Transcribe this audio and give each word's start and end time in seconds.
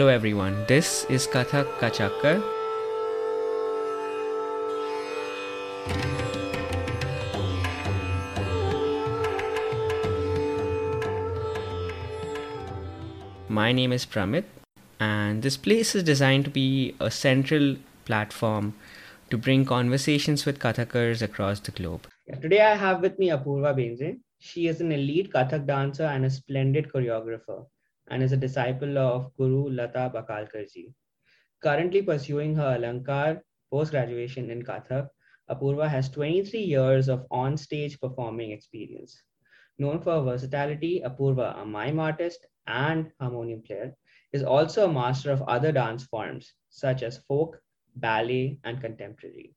Hello 0.00 0.10
everyone, 0.10 0.64
this 0.66 1.04
is 1.10 1.26
Kathak 1.26 1.66
Kachakkar. 1.78 2.42
My 13.50 13.72
name 13.72 13.92
is 13.92 14.06
Pramit, 14.06 14.44
and 14.98 15.42
this 15.42 15.58
place 15.58 15.94
is 15.94 16.02
designed 16.02 16.46
to 16.46 16.50
be 16.50 16.94
a 16.98 17.10
central 17.10 17.76
platform 18.06 18.72
to 19.28 19.36
bring 19.36 19.66
conversations 19.66 20.46
with 20.46 20.58
Kathakars 20.58 21.20
across 21.20 21.60
the 21.60 21.72
globe. 21.72 22.06
Today 22.40 22.62
I 22.62 22.74
have 22.74 23.02
with 23.02 23.18
me 23.18 23.28
Apurva 23.28 23.74
Bendre. 23.76 24.18
She 24.38 24.66
is 24.66 24.80
an 24.80 24.92
elite 24.92 25.30
Kathak 25.30 25.66
dancer 25.66 26.04
and 26.04 26.24
a 26.24 26.30
splendid 26.30 26.88
choreographer, 26.88 27.66
and 28.10 28.22
is 28.22 28.32
a 28.32 28.36
disciple 28.36 28.98
of 28.98 29.34
Guru 29.36 29.70
Lata 29.70 30.10
Bakalkarji. 30.14 30.92
Currently 31.62 32.02
pursuing 32.02 32.54
her 32.56 32.76
Alankar 32.78 33.40
post 33.70 33.92
graduation 33.92 34.50
in 34.50 34.62
Kathak, 34.62 35.08
Apurva 35.50 35.88
has 35.88 36.08
23 36.08 36.60
years 36.60 37.08
of 37.08 37.26
on 37.30 37.56
stage 37.56 38.00
performing 38.00 38.50
experience. 38.50 39.22
Known 39.78 40.00
for 40.00 40.12
her 40.14 40.22
versatility, 40.22 41.02
Apurva, 41.04 41.60
a 41.60 41.64
mime 41.64 41.98
artist 41.98 42.46
and 42.66 43.10
harmonium 43.20 43.62
player, 43.62 43.96
is 44.32 44.42
also 44.42 44.84
a 44.88 44.92
master 44.92 45.32
of 45.32 45.42
other 45.42 45.72
dance 45.72 46.04
forms 46.04 46.52
such 46.68 47.02
as 47.02 47.18
folk, 47.28 47.60
ballet, 47.96 48.58
and 48.64 48.80
contemporary. 48.80 49.54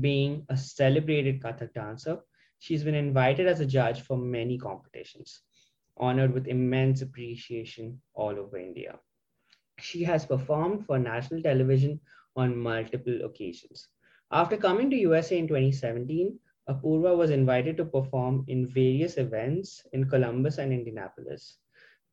Being 0.00 0.46
a 0.48 0.56
celebrated 0.56 1.42
Kathak 1.42 1.74
dancer, 1.74 2.18
she's 2.58 2.84
been 2.84 2.94
invited 2.94 3.46
as 3.46 3.60
a 3.60 3.66
judge 3.66 4.02
for 4.02 4.16
many 4.16 4.58
competitions, 4.58 5.42
honored 6.00 6.32
with 6.32 6.48
immense 6.48 7.02
appreciation 7.02 8.00
all 8.14 8.38
over 8.38 8.58
India. 8.58 8.98
She 9.78 10.02
has 10.04 10.26
performed 10.26 10.86
for 10.86 10.98
national 10.98 11.42
television 11.42 12.00
on 12.36 12.56
multiple 12.56 13.24
occasions. 13.24 13.88
After 14.30 14.56
coming 14.56 14.90
to 14.90 14.96
USA 14.96 15.38
in 15.38 15.48
2017, 15.48 16.38
Apurva 16.68 17.16
was 17.16 17.30
invited 17.30 17.76
to 17.78 17.84
perform 17.84 18.44
in 18.48 18.68
various 18.68 19.16
events 19.16 19.86
in 19.92 20.08
Columbus 20.08 20.58
and 20.58 20.72
Indianapolis. 20.72 21.58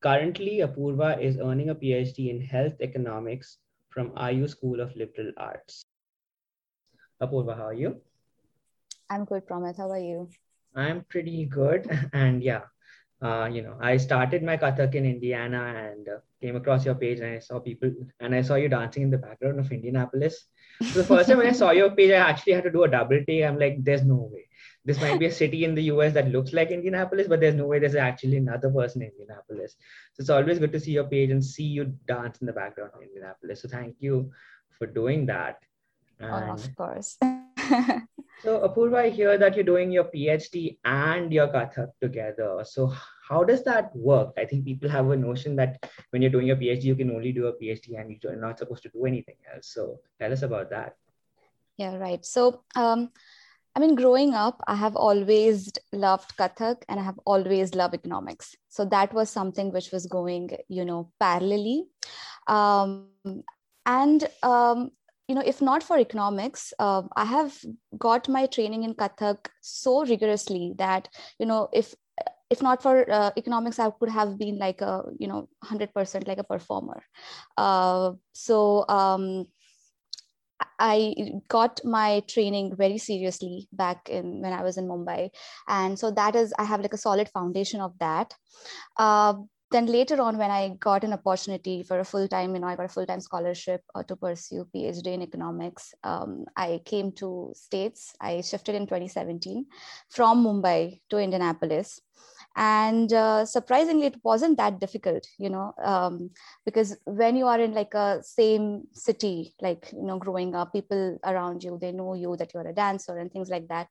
Currently, 0.02 0.59
Apurva 0.59 1.22
is 1.22 1.38
earning 1.38 1.70
a 1.70 1.75
PhD 1.75 2.30
in 2.30 2.39
health 2.39 2.80
economics 2.80 3.58
from 3.89 4.14
IU 4.17 4.47
School 4.47 4.80
of 4.80 4.95
Liberal 4.95 5.31
Arts. 5.38 5.83
Apurva, 7.22 7.58
how 7.58 7.66
are 7.66 7.73
you? 7.73 8.02
I'm 9.09 9.25
good, 9.25 9.45
Pramit. 9.45 9.77
How 9.77 9.92
are 9.92 9.99
you? 9.99 10.30
I'm 10.75 11.03
pretty 11.09 11.45
good. 11.45 11.88
And 12.14 12.44
yeah, 12.44 12.61
uh, 13.21 13.49
you 13.52 13.61
know, 13.61 13.75
I 13.80 13.97
started 13.97 14.44
my 14.44 14.58
Kathak 14.58 14.94
in 14.94 15.05
Indiana 15.05 15.91
and 15.91 16.08
uh, 16.08 16.17
came 16.41 16.55
across 16.55 16.85
your 16.85 16.95
page 16.95 17.19
and 17.19 17.35
I 17.35 17.39
saw 17.39 17.59
people 17.59 17.91
and 18.19 18.35
I 18.35 18.41
saw 18.41 18.55
you 18.55 18.67
dancing 18.67 19.03
in 19.03 19.09
the 19.09 19.17
background 19.17 19.59
of 19.59 19.71
Indianapolis. 19.71 20.45
So 20.81 20.99
the 20.99 21.05
first 21.05 21.30
time 21.30 21.38
when 21.38 21.47
I 21.47 21.53
saw 21.53 21.71
your 21.71 21.91
page, 21.91 22.11
I 22.11 22.16
actually 22.16 22.53
had 22.53 22.66
to 22.66 22.71
do 22.71 22.83
a 22.83 22.89
double 22.89 23.23
take. 23.25 23.43
I'm 23.43 23.58
like, 23.58 23.83
there's 23.83 24.03
no 24.03 24.30
way. 24.31 24.47
This 24.83 24.99
might 24.99 25.19
be 25.19 25.27
a 25.27 25.31
city 25.31 25.63
in 25.63 25.73
the 25.73 25.83
US 25.83 26.13
that 26.13 26.30
looks 26.30 26.53
like 26.53 26.69
Indianapolis, 26.69 27.27
but 27.27 27.39
there's 27.39 27.55
no 27.55 27.66
way 27.66 27.80
there's 27.80 27.95
actually 27.95 28.38
another 28.38 28.69
person 28.69 29.02
in 29.02 29.09
Indianapolis. 29.09 29.75
So 30.13 30.21
it's 30.21 30.30
always 30.30 30.59
good 30.59 30.73
to 30.73 30.80
see 30.80 30.91
your 30.91 31.05
page 31.05 31.31
and 31.31 31.43
see 31.43 31.63
you 31.63 31.93
dance 32.08 32.39
in 32.39 32.47
the 32.47 32.53
background 32.53 32.91
of 32.93 33.02
Indianapolis. 33.02 33.61
So 33.61 33.69
thank 33.69 33.95
you 33.99 34.31
for 34.77 34.86
doing 34.86 35.25
that. 35.27 35.59
And 36.19 36.52
oh, 36.52 36.53
of 36.53 36.75
course. 36.75 37.17
so 38.44 38.67
Apurva, 38.67 38.97
I 39.05 39.09
hear 39.09 39.38
that 39.38 39.55
you're 39.55 39.64
doing 39.64 39.91
your 39.91 40.05
PhD 40.05 40.78
and 40.86 41.31
your 41.31 41.47
Kathak 41.47 41.89
together. 42.02 42.64
So 42.64 42.94
how 43.27 43.44
does 43.44 43.64
that 43.64 43.95
work? 43.95 44.33
I 44.38 44.45
think 44.45 44.66
people 44.66 44.89
have 44.89 45.09
a 45.09 45.16
notion 45.16 45.55
that 45.55 45.89
when 46.11 46.22
you're 46.22 46.31
doing 46.31 46.47
your 46.47 46.58
PhD, 46.58 46.83
you 46.83 46.95
can 46.95 47.11
only 47.11 47.31
do 47.31 47.47
a 47.47 47.53
PhD 47.53 48.00
and 48.00 48.17
you're 48.22 48.36
not 48.36 48.59
supposed 48.59 48.83
to 48.83 48.89
do 48.89 49.05
anything 49.05 49.38
else. 49.53 49.67
So 49.67 50.00
tell 50.19 50.31
us 50.31 50.44
about 50.44 50.69
that. 50.69 50.95
Yeah, 51.77 51.95
right. 51.95 52.23
So 52.25 52.61
um, 52.75 53.11
I 53.75 53.81
mean, 53.81 53.95
growing 53.95 54.33
up, 54.33 54.61
I 54.67 54.75
have 54.75 54.95
always 54.95 55.70
loved 55.92 56.37
Kathak 56.37 56.83
and 56.87 56.98
I 56.98 57.04
have 57.04 57.20
always 57.26 57.76
loved 57.76 57.93
economics. 57.93 58.55
So 58.70 58.86
that 58.86 59.14
was 59.14 59.30
something 59.30 59.73
which 59.73 59.92
was 59.92 60.05
going, 60.05 60.52
you 60.70 60.86
know, 60.86 61.11
parallelly. 61.21 61.81
Um, 62.48 63.10
and 63.86 64.27
um, 64.43 64.92
you 65.27 65.36
know, 65.36 65.43
if 65.45 65.61
not 65.61 65.83
for 65.83 65.97
economics, 65.97 66.73
uh, 66.80 67.03
I 67.15 67.25
have 67.25 67.58
got 67.97 68.30
my 68.30 68.45
training 68.45 68.83
in 68.83 68.93
Kathak 68.93 69.47
so 69.61 70.05
rigorously 70.05 70.73
that, 70.77 71.09
you 71.39 71.45
know, 71.45 71.69
if 71.73 71.95
if 72.52 72.61
not 72.61 72.81
for 72.81 73.11
uh, 73.11 73.31
economics, 73.36 73.80
I 73.80 73.89
could 73.89 74.09
have 74.09 74.37
been 74.37 74.59
like 74.59 74.81
a, 74.81 75.03
you 75.19 75.27
know, 75.27 75.49
100% 75.63 76.27
like 76.27 76.37
a 76.37 76.43
performer. 76.43 77.03
Uh, 77.58 78.11
so 78.33 78.86
um, 78.87 79.47
I 80.80 81.15
got 81.47 81.81
my 81.83 82.21
training 82.27 82.75
very 82.75 82.97
seriously 82.97 83.67
back 83.73 84.09
in 84.09 84.42
when 84.42 84.53
I 84.53 84.61
was 84.61 84.77
in 84.77 84.87
Mumbai. 84.87 85.31
And 85.67 85.97
so 85.97 86.11
that 86.11 86.36
is, 86.36 86.53
I 86.59 86.65
have 86.65 86.81
like 86.81 86.93
a 86.93 86.97
solid 86.97 87.30
foundation 87.30 87.81
of 87.81 87.97
that. 87.99 88.33
Then 89.71 89.87
later 89.87 90.21
on 90.21 90.37
when 90.37 90.52
i 90.52 90.70
got 90.80 91.03
an 91.03 91.14
opportunity 91.14 91.83
for 91.83 91.99
a 91.99 92.05
full-time 92.05 92.53
you 92.53 92.59
know 92.61 92.67
i 92.67 92.76
got 92.76 92.86
a 92.86 92.95
full-time 92.95 93.20
scholarship 93.20 93.81
uh, 93.95 94.03
to 94.03 94.15
pursue 94.15 94.67
phd 94.73 95.08
in 95.08 95.21
economics 95.21 95.93
um, 96.03 96.45
i 96.55 96.81
came 96.86 97.11
to 97.14 97.52
states. 97.55 98.14
I 98.21 98.42
shifted 98.42 98.75
in 98.75 98.86
2017 98.86 99.65
from 100.09 100.43
mumbai 100.45 101.02
to 101.09 101.17
indianapolis. 101.17 102.02
And 102.55 103.11
uh, 103.11 103.45
surprisingly 103.45 104.05
it 104.05 104.15
wasn't 104.23 104.58
that 104.58 104.80
difficult 104.80 105.27
you 105.37 105.49
know 105.49 105.73
um, 105.83 106.30
because 106.65 106.95
when 107.05 107.36
you 107.36 107.48
are 107.48 107.59
in 107.59 107.73
like 107.73 107.93
a 107.93 108.23
same 108.23 108.83
city 108.93 109.54
like 109.61 109.92
you 109.92 110.04
know 110.04 110.17
growing 110.17 110.55
up 110.55 110.71
people 110.71 111.17
around 111.25 111.64
you 111.64 111.77
they 111.81 111.92
know 111.92 112.14
you 112.14 112.37
that 112.37 112.54
you're 112.54 112.67
a 112.67 112.73
dancer 112.73 113.17
and 113.17 113.31
things 113.31 113.49
like 113.49 113.67
that 113.67 113.87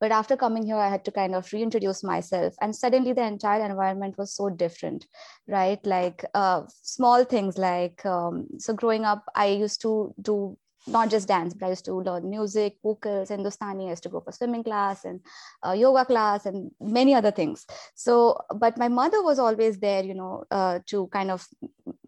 but 0.00 0.12
after 0.12 0.36
coming 0.36 0.64
here 0.64 0.76
i 0.76 0.88
had 0.88 1.04
to 1.04 1.10
kind 1.10 1.34
of 1.34 1.52
reintroduce 1.52 2.02
myself. 2.02 2.54
And 2.60 2.74
suddenly 2.74 3.12
the 3.12 3.24
entire 3.24 3.64
environment 3.64 4.18
was 4.18 4.34
so 4.34 4.50
different 4.50 5.06
right? 5.48 5.84
Like 5.86 6.24
uh, 6.34 6.62
small 6.82 7.24
things 7.24 7.58
like 7.58 8.04
um, 8.04 8.46
so 8.58 8.74
growing 8.74 9.04
up 9.04 9.24
i 9.34 9.46
used 9.46 9.80
to 9.82 10.14
do 10.20 10.56
not 10.86 11.10
just 11.10 11.28
dance, 11.28 11.54
but 11.54 11.66
I 11.66 11.70
used 11.70 11.84
to 11.86 11.94
learn 11.94 12.30
music, 12.30 12.76
vocals, 12.82 13.28
Hindustani. 13.28 13.86
I 13.86 13.90
used 13.90 14.02
to 14.04 14.08
go 14.08 14.20
for 14.20 14.32
swimming 14.32 14.64
class 14.64 15.04
and 15.04 15.20
uh, 15.66 15.72
yoga 15.72 16.04
class 16.04 16.46
and 16.46 16.70
many 16.80 17.14
other 17.14 17.30
things. 17.30 17.66
So, 17.94 18.38
but 18.54 18.78
my 18.78 18.88
mother 18.88 19.22
was 19.22 19.38
always 19.38 19.78
there, 19.78 20.04
you 20.04 20.14
know, 20.14 20.44
uh, 20.50 20.80
to 20.86 21.08
kind 21.08 21.30
of 21.30 21.46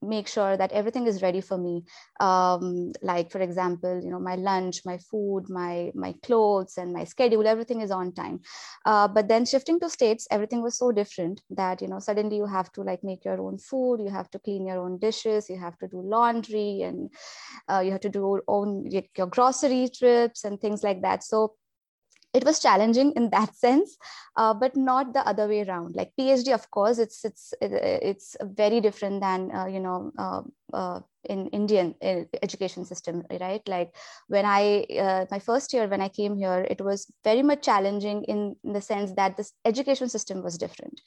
make 0.01 0.29
sure 0.29 0.57
that 0.57 0.73
everything 0.73 1.07
is 1.07 1.23
ready 1.23 1.41
for 1.41 1.59
me. 1.59 1.85
Um, 2.21 2.93
like, 3.03 3.31
for 3.31 3.41
example, 3.41 4.01
you 4.03 4.11
know, 4.11 4.21
my 4.21 4.37
lunch, 4.37 4.83
my 4.85 4.99
food, 4.99 5.49
my 5.49 5.91
my 5.95 6.15
clothes, 6.23 6.79
and 6.79 6.93
my 6.93 7.05
schedule, 7.05 7.47
everything 7.47 7.81
is 7.81 7.91
on 7.91 8.13
time. 8.13 8.41
Uh, 8.85 9.09
but 9.09 9.29
then 9.29 9.45
shifting 9.45 9.81
to 9.81 9.91
states, 9.91 10.27
everything 10.31 10.63
was 10.63 10.79
so 10.79 10.93
different 10.93 11.43
that 11.51 11.83
you 11.83 11.89
know 11.89 11.99
suddenly 11.99 12.37
you 12.37 12.47
have 12.47 12.73
to 12.73 12.83
like 12.83 13.03
make 13.03 13.25
your 13.25 13.41
own 13.41 13.59
food, 13.59 14.01
you 14.01 14.11
have 14.11 14.31
to 14.31 14.39
clean 14.39 14.67
your 14.67 14.79
own 14.79 14.99
dishes, 14.99 15.49
you 15.51 15.59
have 15.59 15.77
to 15.79 15.89
do 15.89 16.01
laundry, 16.01 16.83
and 16.83 17.11
uh, 17.69 17.81
you 17.81 17.93
have 17.93 18.01
to 18.01 18.09
do 18.09 18.21
your 18.21 18.43
your 18.89 19.27
grocery 19.27 19.89
trips 19.89 20.45
and 20.45 20.61
things 20.61 20.83
like 20.83 21.03
that. 21.03 21.23
So 21.25 21.55
it 22.35 22.45
was 22.45 22.61
challenging 22.61 23.13
in 23.17 23.31
that 23.31 23.55
sense 23.65 23.97
uh, 24.37 24.55
but 24.55 24.77
not 24.77 25.13
the 25.13 25.27
other 25.27 25.49
way 25.49 25.63
around. 25.63 25.95
Like 25.95 26.13
phd 26.19 26.53
of 26.55 26.71
course 26.71 26.99
it's 26.99 27.25
it's 27.25 27.55
it's 27.61 28.37
very 28.43 28.81
different 28.81 29.21
than 29.21 29.55
uh, 29.55 29.67
you 29.67 29.81
know 29.81 30.13
uh, 30.19 30.43
uh 30.73 31.01
in 31.25 31.49
indian 31.49 31.95
uh, 32.03 32.23
education 32.43 32.85
system 32.85 33.23
right? 33.41 33.67
Like 33.67 33.95
when 34.29 34.45
i 34.45 34.87
uh, 34.99 35.25
my 35.31 35.39
first 35.39 35.73
year 35.73 35.89
when 35.89 36.01
i 36.01 36.09
came 36.09 36.37
here 36.37 36.67
it 36.71 36.81
was 36.81 37.11
very 37.25 37.43
much 37.43 37.63
challenging 37.63 38.25
in, 38.25 38.57
in 38.65 38.73
the 38.73 38.81
sense 38.81 39.13
that 39.15 39.37
this 39.37 39.53
education 39.65 40.09
system 40.09 40.43
was 40.43 40.59
different. 40.59 41.01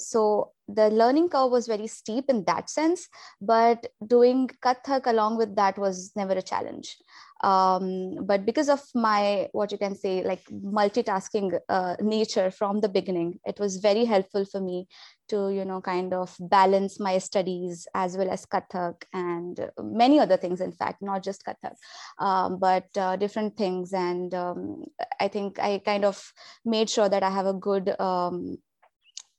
So 0.00 0.52
the 0.68 0.90
learning 0.90 1.30
curve 1.30 1.50
was 1.50 1.66
very 1.66 1.86
steep 1.86 2.26
in 2.28 2.44
that 2.44 2.68
sense 2.68 3.08
but 3.40 3.86
doing 4.06 4.48
kathak 4.62 5.06
along 5.06 5.38
with 5.38 5.56
that 5.56 5.78
was 5.78 6.12
never 6.14 6.34
a 6.34 6.42
challenge 6.42 6.96
um, 7.40 8.16
but 8.26 8.44
because 8.44 8.68
of 8.68 8.82
my 8.94 9.48
what 9.52 9.70
you 9.70 9.78
can 9.78 9.94
say 9.94 10.24
like 10.24 10.42
multitasking 10.50 11.58
uh, 11.68 11.96
nature 12.00 12.50
from 12.50 12.80
the 12.80 12.88
beginning 12.88 13.38
it 13.44 13.58
was 13.60 13.76
very 13.76 14.04
helpful 14.04 14.44
for 14.44 14.60
me 14.60 14.86
to 15.28 15.50
you 15.50 15.64
know 15.64 15.80
kind 15.80 16.12
of 16.12 16.34
balance 16.40 16.98
my 16.98 17.18
studies 17.18 17.86
as 17.94 18.16
well 18.16 18.30
as 18.30 18.46
kathak 18.46 19.04
and 19.12 19.70
many 19.82 20.18
other 20.18 20.36
things 20.36 20.60
in 20.60 20.72
fact 20.72 21.02
not 21.02 21.22
just 21.22 21.44
kathak. 21.44 21.74
Um, 22.18 22.58
but 22.58 22.86
uh, 22.96 23.16
different 23.16 23.56
things. 23.56 23.92
And 23.92 24.34
um, 24.34 24.84
i 25.20 25.28
think 25.28 25.58
i 25.58 25.80
kind 25.84 26.04
of 26.04 26.32
made 26.64 26.90
sure 26.90 27.08
that 27.08 27.22
i 27.22 27.30
have 27.30 27.46
a 27.46 27.52
good 27.52 27.94
um, 28.00 28.58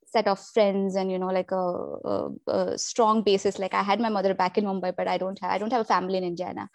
set 0.05 0.27
of 0.27 0.39
friends 0.39 0.95
and 0.95 1.11
you 1.11 1.19
know 1.19 1.27
like 1.27 1.51
a, 1.51 1.55
a, 1.55 2.29
a, 2.47 2.77
strong 2.77 3.21
basis. 3.23 3.59
Like 3.59 3.73
i 3.73 3.83
had 3.83 3.99
my 3.99 4.09
mother 4.09 4.33
back 4.33 4.57
in 4.57 4.65
mumbai 4.65 4.95
but 4.95 5.07
i 5.07 5.17
don't 5.17 5.39
have 5.39 5.51
i 5.51 5.57
don't 5.57 5.71
have 5.71 5.81
a 5.81 5.91
family 5.95 6.17
in 6.17 6.23
indiana 6.23 6.69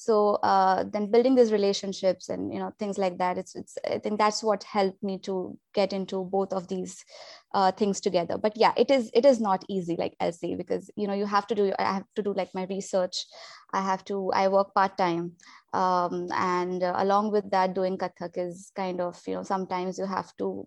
so 0.00 0.36
uh, 0.50 0.82
then 0.92 1.10
building 1.10 1.34
these 1.34 1.52
relationships 1.52 2.30
and 2.30 2.52
you 2.54 2.58
know 2.58 2.72
things 2.78 2.96
like 2.96 3.18
that 3.18 3.36
it's 3.36 3.54
it's 3.54 3.76
i 3.86 3.98
think 3.98 4.18
that's 4.18 4.42
what 4.42 4.62
helped 4.64 5.02
me 5.02 5.18
to 5.18 5.58
get 5.74 5.92
into 5.92 6.24
both 6.24 6.54
of 6.54 6.68
these 6.68 7.04
uh, 7.52 7.70
things 7.72 8.00
together. 8.00 8.38
But 8.38 8.56
yeah 8.56 8.72
it 8.76 8.90
is 8.90 9.10
it 9.12 9.24
is 9.26 9.40
not 9.40 9.64
easy 9.68 9.96
like 9.98 10.14
say 10.30 10.54
because 10.54 10.90
you 10.96 11.06
know 11.06 11.12
you 11.14 11.26
have 11.26 11.46
to 11.48 11.54
do 11.54 11.72
i 11.78 11.92
have 11.92 12.04
to 12.16 12.22
do 12.22 12.32
like 12.32 12.54
my 12.54 12.64
research. 12.70 13.26
I 13.72 13.82
have 13.82 14.04
to 14.06 14.30
i 14.34 14.48
work 14.48 14.74
part 14.74 14.96
time 14.98 15.32
um, 15.72 16.28
and 16.34 16.82
uh, 16.82 16.94
along 16.96 17.30
with 17.32 17.50
that 17.50 17.74
doing 17.74 17.98
kathak 17.98 18.38
is 18.46 18.72
kind 18.74 19.00
of 19.00 19.20
you 19.28 19.34
know 19.34 19.42
sometimes 19.44 19.98
you 19.98 20.06
have 20.06 20.34
to 20.38 20.66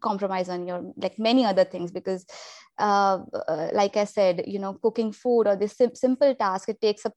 compromise 0.00 0.48
on 0.48 0.66
your 0.66 0.80
like 0.96 1.18
many 1.18 1.44
other 1.44 1.64
things 1.64 1.90
because 1.90 2.24
uh, 2.78 3.18
uh, 3.48 3.68
like 3.72 3.96
i 3.96 4.04
said 4.04 4.44
you 4.46 4.58
know 4.58 4.74
cooking 4.74 5.12
food 5.12 5.46
or 5.46 5.56
this 5.56 5.76
sim- 5.76 5.94
simple 5.94 6.34
task 6.34 6.68
it 6.68 6.80
takes 6.80 7.04
up 7.04 7.14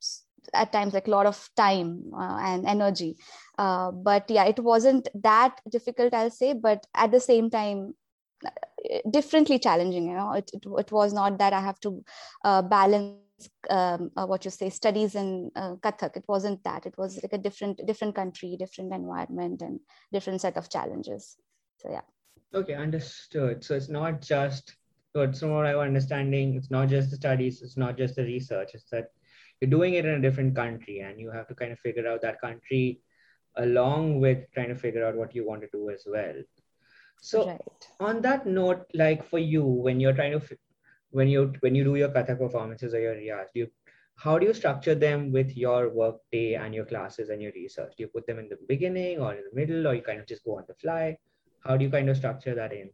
at 0.54 0.72
times 0.72 0.94
like 0.94 1.08
a 1.08 1.12
lot 1.12 1.26
of 1.26 1.50
time 1.56 2.12
uh, 2.14 2.38
and 2.42 2.66
energy. 2.66 3.18
Uh, 3.58 3.92
but 3.92 4.30
yeah 4.30 4.44
it 4.44 4.60
wasn't 4.60 5.08
that 5.24 5.62
difficult 5.70 6.14
i'll 6.14 6.30
say 6.30 6.52
but 6.52 6.86
at 6.94 7.10
the 7.10 7.20
same 7.22 7.50
time 7.50 7.94
uh, 8.46 8.50
differently 9.10 9.58
challenging 9.58 10.10
you 10.10 10.14
know? 10.14 10.34
It, 10.34 10.52
it, 10.54 10.66
it 10.78 10.92
was 10.92 11.14
not 11.14 11.38
that 11.40 11.54
i 11.54 11.62
have 11.62 11.80
to 11.82 12.04
uh, 12.44 12.62
balance 12.62 13.22
um, 13.70 14.12
uh, 14.18 14.26
what 14.26 14.44
you 14.46 14.52
say 14.52 14.70
studies 14.70 15.16
in 15.16 15.52
uh, 15.56 15.76
kathak. 15.76 16.18
It 16.18 16.26
wasn't 16.28 16.64
that. 16.64 16.86
It 16.86 16.98
was 16.98 17.20
like 17.22 17.34
a 17.34 17.38
different 17.38 17.86
different 17.86 18.16
country 18.16 18.56
different 18.58 18.94
environment 18.94 19.62
and 19.62 19.80
different 20.12 20.42
set 20.42 20.58
of 20.58 20.70
challenges. 20.70 21.38
So 21.78 21.90
yeah. 21.92 22.02
Okay, 22.54 22.74
understood. 22.74 23.64
So 23.64 23.76
it's 23.76 23.90
not 23.90 24.22
just, 24.22 24.76
so 25.14 25.22
it's 25.24 25.42
what 25.42 25.66
I'm 25.66 25.80
understanding, 25.80 26.56
it's 26.56 26.72
not 26.72 26.88
just 26.88 27.10
the 27.10 27.18
studies, 27.18 27.62
it's 27.62 27.76
not 27.76 27.98
just 27.98 28.16
the 28.16 28.24
research, 28.24 28.72
it's 28.74 28.90
that 28.92 29.10
you're 29.60 29.70
doing 29.70 29.94
it 29.94 30.06
in 30.06 30.16
a 30.16 30.22
different 30.22 30.56
country 30.56 31.00
and 31.00 31.20
you 31.20 31.32
have 31.32 31.48
to 31.48 31.56
kind 31.56 31.72
of 31.72 31.80
figure 31.80 32.08
out 32.08 32.22
that 32.22 32.42
country 32.42 33.00
along 33.58 34.20
with 34.20 34.40
trying 34.54 34.70
to 34.70 34.76
figure 34.76 35.06
out 35.06 35.16
what 35.16 35.34
you 35.34 35.48
want 35.48 35.62
to 35.62 35.70
do 35.72 35.90
as 35.90 36.04
well. 36.06 36.36
So 37.22 37.48
right. 37.48 37.88
on 38.00 38.22
that 38.22 38.46
note, 38.46 38.86
like 38.94 39.28
for 39.30 39.40
you, 39.40 39.64
when 39.64 40.00
you're 40.00 40.14
trying 40.14 40.40
to, 40.40 40.58
when 41.12 41.28
you 41.30 41.54
when 41.62 41.74
you 41.74 41.84
do 41.84 41.96
your 41.96 42.10
Kathak 42.10 42.40
performances 42.40 42.94
or 42.94 43.00
your 43.00 43.16
riyaz, 43.16 43.48
do 43.54 43.62
you 43.62 43.68
how 44.18 44.38
do 44.38 44.46
you 44.46 44.54
structure 44.54 44.96
them 44.96 45.32
with 45.32 45.56
your 45.58 45.90
work 45.90 46.18
day 46.32 46.56
and 46.56 46.76
your 46.76 46.86
classes 46.86 47.30
and 47.30 47.42
your 47.42 47.52
research? 47.54 47.94
Do 47.98 48.04
you 48.04 48.08
put 48.10 48.28
them 48.28 48.40
in 48.40 48.50
the 48.50 48.58
beginning 48.68 49.20
or 49.20 49.34
in 49.34 49.44
the 49.50 49.56
middle, 49.56 49.88
or 49.88 49.96
you 49.96 50.02
kind 50.02 50.20
of 50.20 50.28
just 50.28 50.44
go 50.44 50.58
on 50.58 50.66
the 50.68 50.76
fly? 50.76 51.18
how 51.66 51.76
do 51.76 51.84
you 51.84 51.92
kind 51.92 52.10
of 52.10 52.18
structure 52.18 52.56
that 52.56 52.72
in 52.72 52.90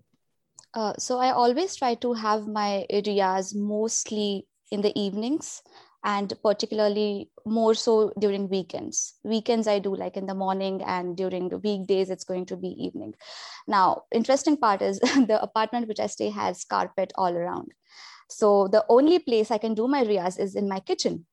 uh, 0.73 0.93
so 0.97 1.19
i 1.19 1.31
always 1.31 1.75
try 1.75 1.93
to 1.95 2.13
have 2.13 2.47
my 2.47 2.85
riyaz 2.91 3.55
mostly 3.55 4.47
in 4.71 4.81
the 4.81 4.93
evenings 4.99 5.61
and 6.03 6.33
particularly 6.43 7.29
more 7.45 7.73
so 7.73 8.11
during 8.19 8.49
weekends. 8.49 9.15
Weekends 9.23 9.67
i 9.67 9.79
do 9.79 9.95
like 9.95 10.17
in 10.17 10.25
the 10.25 10.33
morning 10.33 10.81
and 10.83 11.15
during 11.15 11.49
the 11.49 11.57
weekdays 11.57 12.09
it's 12.09 12.23
going 12.23 12.45
to 12.47 12.57
be 12.57 12.69
evening. 12.69 13.13
Now 13.67 14.03
interesting 14.11 14.57
part 14.57 14.81
is 14.81 14.99
the 15.31 15.39
apartment 15.41 15.87
which 15.87 15.99
i 15.99 16.07
stay 16.07 16.29
has 16.29 16.65
carpet 16.65 17.11
all 17.15 17.35
around. 17.35 17.73
So 18.29 18.67
the 18.67 18.85
only 18.89 19.19
place 19.19 19.51
i 19.51 19.57
can 19.57 19.73
do 19.73 19.87
my 19.87 20.03
riyaz 20.03 20.39
is 20.39 20.55
in 20.55 20.67
my 20.67 20.79
kitchen 20.79 21.25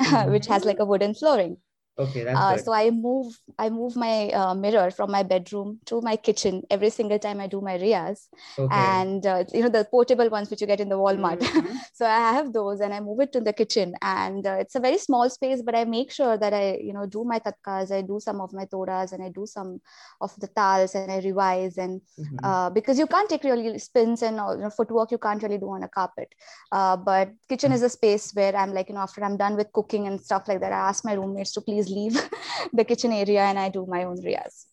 mm-hmm. 0.00 0.30
which 0.32 0.46
has 0.46 0.64
like 0.64 0.78
a 0.78 0.84
wooden 0.84 1.14
flooring 1.14 1.56
Okay, 1.98 2.24
that's 2.24 2.38
uh, 2.38 2.56
so 2.56 2.72
I 2.72 2.90
move 2.90 3.38
I 3.58 3.68
move 3.68 3.96
my 3.96 4.30
uh, 4.30 4.54
mirror 4.54 4.90
from 4.90 5.10
my 5.10 5.22
bedroom 5.22 5.78
to 5.86 6.00
my 6.00 6.16
kitchen 6.16 6.62
every 6.70 6.88
single 6.88 7.18
time 7.18 7.38
I 7.38 7.48
do 7.48 7.60
my 7.60 7.76
riyaz, 7.76 8.28
okay. 8.58 8.74
and 8.74 9.26
uh, 9.26 9.44
you 9.52 9.60
know 9.60 9.68
the 9.68 9.84
portable 9.84 10.30
ones 10.30 10.48
which 10.48 10.62
you 10.62 10.66
get 10.66 10.80
in 10.80 10.88
the 10.88 10.96
Walmart. 10.96 11.40
Mm-hmm. 11.40 11.76
so 11.92 12.06
I 12.06 12.32
have 12.32 12.54
those, 12.54 12.80
and 12.80 12.94
I 12.94 13.00
move 13.00 13.20
it 13.20 13.30
to 13.34 13.40
the 13.40 13.52
kitchen, 13.52 13.94
and 14.00 14.46
uh, 14.46 14.56
it's 14.58 14.74
a 14.74 14.80
very 14.80 14.96
small 14.96 15.28
space, 15.28 15.60
but 15.60 15.74
I 15.74 15.84
make 15.84 16.10
sure 16.10 16.38
that 16.38 16.54
I 16.54 16.78
you 16.82 16.94
know 16.94 17.04
do 17.04 17.24
my 17.24 17.38
tatkars, 17.38 17.92
I 17.92 18.00
do 18.00 18.18
some 18.20 18.40
of 18.40 18.54
my 18.54 18.64
todas, 18.64 19.12
and 19.12 19.22
I 19.22 19.28
do 19.28 19.44
some 19.44 19.82
of 20.22 20.34
the 20.40 20.46
tals, 20.46 20.94
and 20.94 21.12
I 21.12 21.18
revise, 21.18 21.76
and 21.76 22.00
mm-hmm. 22.18 22.38
Uh, 22.42 22.70
because 22.70 22.98
you 22.98 23.06
can't 23.06 23.28
take 23.28 23.44
really 23.44 23.78
spins 23.78 24.22
and 24.22 24.36
you 24.36 24.62
know, 24.64 24.70
footwork 24.70 25.10
you 25.10 25.18
can't 25.18 25.42
really 25.42 25.58
do 25.58 25.68
on 25.68 25.82
a 25.82 25.88
carpet, 25.88 26.34
uh, 26.72 26.96
but 26.96 27.32
kitchen 27.50 27.68
mm-hmm. 27.68 27.76
is 27.76 27.82
a 27.82 27.90
space 27.90 28.32
where 28.32 28.56
I'm 28.56 28.72
like 28.72 28.88
you 28.88 28.94
know 28.94 29.02
after 29.02 29.22
I'm 29.22 29.36
done 29.36 29.56
with 29.56 29.70
cooking 29.74 30.06
and 30.06 30.18
stuff 30.18 30.48
like 30.48 30.60
that, 30.60 30.72
I 30.72 30.88
ask 30.88 31.04
my 31.04 31.12
roommates 31.12 31.52
to 31.52 31.60
please 31.60 31.81
please 31.82 31.94
leave 31.94 32.30
the 32.72 32.84
kitchen 32.84 33.12
area 33.12 33.40
and 33.40 33.58
I 33.58 33.68
do 33.68 33.86
my 33.86 34.04
own 34.04 34.18
riyaz. 34.18 34.66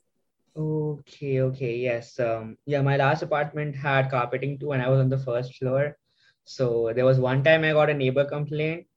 Okay, 0.57 1.41
okay, 1.41 1.77
yes. 1.77 2.19
Um, 2.19 2.57
yeah, 2.65 2.81
my 2.81 2.97
last 2.97 3.21
apartment 3.21 3.75
had 3.75 4.09
carpeting 4.09 4.59
too, 4.59 4.71
and 4.73 4.81
I 4.81 4.89
was 4.89 4.99
on 4.99 5.09
the 5.09 5.17
first 5.17 5.55
floor. 5.55 5.97
So 6.43 6.91
there 6.95 7.05
was 7.05 7.19
one 7.19 7.43
time 7.43 7.63
I 7.63 7.71
got 7.71 7.89
a 7.89 7.93
neighbor 7.93 8.25
complaint, 8.25 8.87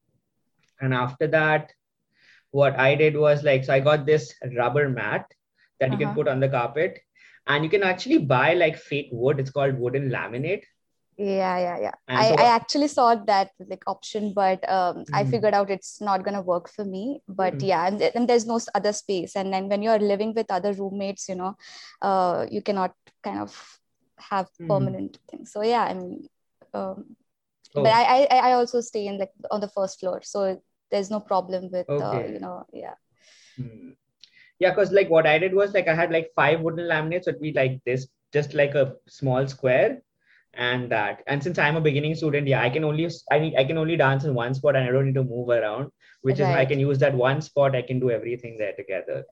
and 0.80 0.94
after 0.94 1.26
that, 1.28 1.72
what 2.50 2.78
I 2.78 2.94
did 2.94 3.16
was 3.16 3.42
like, 3.42 3.64
so 3.64 3.74
I 3.74 3.80
got 3.80 4.06
this 4.06 4.34
rubber 4.56 4.88
mat 4.88 5.26
that 5.78 5.90
uh-huh. 5.90 5.92
you 5.92 5.98
can 5.98 6.08
uh-huh. 6.08 6.16
put 6.16 6.28
on 6.28 6.40
the 6.40 6.48
carpet, 6.48 6.98
and 7.46 7.62
you 7.62 7.70
can 7.70 7.82
actually 7.82 8.18
buy 8.18 8.54
like 8.54 8.76
fake 8.76 9.10
wood. 9.12 9.38
It's 9.38 9.50
called 9.50 9.78
wooden 9.78 10.10
laminate, 10.10 10.64
yeah 11.22 11.58
yeah 11.58 11.78
yeah 11.78 11.94
I, 12.08 12.28
so, 12.28 12.34
I 12.34 12.44
actually 12.54 12.88
saw 12.88 13.14
that 13.14 13.50
like 13.68 13.84
option 13.86 14.32
but 14.34 14.68
um, 14.68 14.96
mm-hmm. 14.96 15.14
i 15.14 15.24
figured 15.24 15.54
out 15.54 15.70
it's 15.70 16.00
not 16.00 16.24
gonna 16.24 16.42
work 16.42 16.68
for 16.68 16.84
me 16.84 17.20
but 17.28 17.54
mm-hmm. 17.54 17.66
yeah 17.66 17.86
and, 17.86 18.02
and, 18.02 18.28
there's 18.28 18.46
no 18.46 18.58
other 18.74 18.92
space 18.92 19.36
and 19.36 19.52
then 19.52 19.68
when 19.68 19.82
you're 19.82 19.98
living 19.98 20.34
with 20.34 20.50
other 20.50 20.72
roommates 20.72 21.28
you 21.28 21.34
know 21.34 21.56
uh, 22.02 22.46
you 22.50 22.60
cannot 22.60 22.94
kind 23.22 23.38
of 23.38 23.78
have 24.18 24.46
mm-hmm. 24.46 24.68
permanent 24.68 25.18
things 25.30 25.52
so 25.52 25.62
yeah 25.62 25.84
i 25.84 25.94
mean 25.94 26.26
um, 26.74 27.04
oh. 27.76 27.82
but 27.82 27.92
I, 27.92 28.26
I 28.30 28.50
i 28.50 28.52
also 28.52 28.80
stay 28.80 29.06
in 29.06 29.18
like 29.18 29.32
on 29.50 29.60
the 29.60 29.68
first 29.68 30.00
floor 30.00 30.20
so 30.22 30.60
there's 30.90 31.10
no 31.10 31.20
problem 31.20 31.70
with 31.70 31.88
uh, 31.88 31.94
okay. 31.94 32.24
uh, 32.24 32.32
you 32.32 32.40
know 32.40 32.66
yeah 32.72 32.94
hmm. 33.56 33.90
yeah 34.58 34.70
because 34.70 34.92
like 34.92 35.08
what 35.08 35.26
i 35.26 35.38
did 35.38 35.54
was 35.54 35.72
like 35.72 35.88
i 35.88 35.94
had 35.94 36.10
like 36.10 36.30
five 36.34 36.60
wooden 36.60 36.86
laminates 36.88 37.24
so 37.24 37.30
it'd 37.30 37.42
be 37.42 37.52
like 37.52 37.80
this 37.84 38.08
just 38.32 38.54
like 38.54 38.74
a 38.74 38.94
small 39.06 39.46
square 39.46 40.00
and 40.54 40.90
that. 40.90 41.22
And 41.26 41.42
since 41.42 41.58
i'm 41.58 41.76
a 41.76 41.80
beginning 41.80 42.14
student 42.14 42.46
yeah 42.46 42.62
i 42.62 42.70
can 42.70 42.84
only 42.84 43.08
i 43.30 43.38
need 43.38 43.56
i 43.56 43.64
can 43.64 43.78
only 43.78 43.96
dance 43.96 44.24
in 44.24 44.34
one 44.34 44.54
spot 44.54 44.76
and 44.76 44.88
i 44.88 44.92
don't 44.92 45.06
need 45.06 45.14
to 45.14 45.24
move 45.24 45.48
around 45.48 45.90
which 46.22 46.38
right. 46.38 46.50
is 46.50 46.56
i 46.56 46.64
can 46.64 46.80
use 46.80 46.98
that 46.98 47.14
one 47.14 47.40
spot 47.40 47.74
i 47.74 47.82
can 47.82 48.00
do 48.00 48.10
everything 48.10 48.56
there 48.58 48.74
together. 48.74 49.24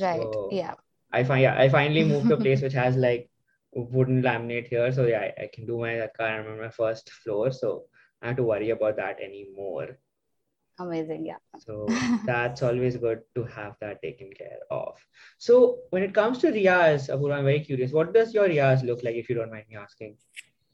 Right. 0.00 0.20
So 0.20 0.48
yeah. 0.52 0.74
I 1.12 1.24
find 1.24 1.42
yeah 1.42 1.58
i 1.58 1.68
finally 1.68 2.04
moved 2.04 2.28
to 2.28 2.34
a 2.34 2.40
place 2.40 2.62
which 2.66 2.74
has 2.74 2.96
like 2.96 3.30
wooden 3.72 4.22
laminate 4.22 4.68
here. 4.68 4.92
So 4.92 5.06
yeah 5.06 5.20
i, 5.20 5.42
I 5.44 5.50
can 5.52 5.66
do 5.66 5.78
my 5.78 6.08
car 6.16 6.48
on 6.48 6.60
my 6.60 6.68
first 6.68 7.10
floor. 7.10 7.50
So 7.52 7.84
i 8.22 8.28
have 8.28 8.36
to 8.36 8.42
worry 8.42 8.70
about 8.70 8.96
that 8.96 9.20
anymore. 9.20 9.98
Amazing. 10.80 11.26
Yeah. 11.26 11.36
So 11.58 11.86
that's 12.24 12.62
always 12.62 12.96
good 12.96 13.20
to 13.34 13.44
have 13.44 13.76
that 13.80 14.00
taken 14.02 14.30
care 14.32 14.60
of. 14.70 14.98
So 15.36 15.80
when 15.90 16.02
it 16.02 16.14
comes 16.14 16.38
to 16.38 16.50
Apurva, 16.50 17.34
i'm 17.34 17.44
very 17.44 17.60
curious 17.60 17.92
what 17.92 18.14
does 18.14 18.32
your 18.32 18.48
riyaz 18.48 18.82
look 18.82 19.02
like 19.02 19.16
if 19.16 19.28
you 19.28 19.34
don't 19.34 19.50
mind 19.50 19.66
me 19.68 19.76
asking 19.76 20.16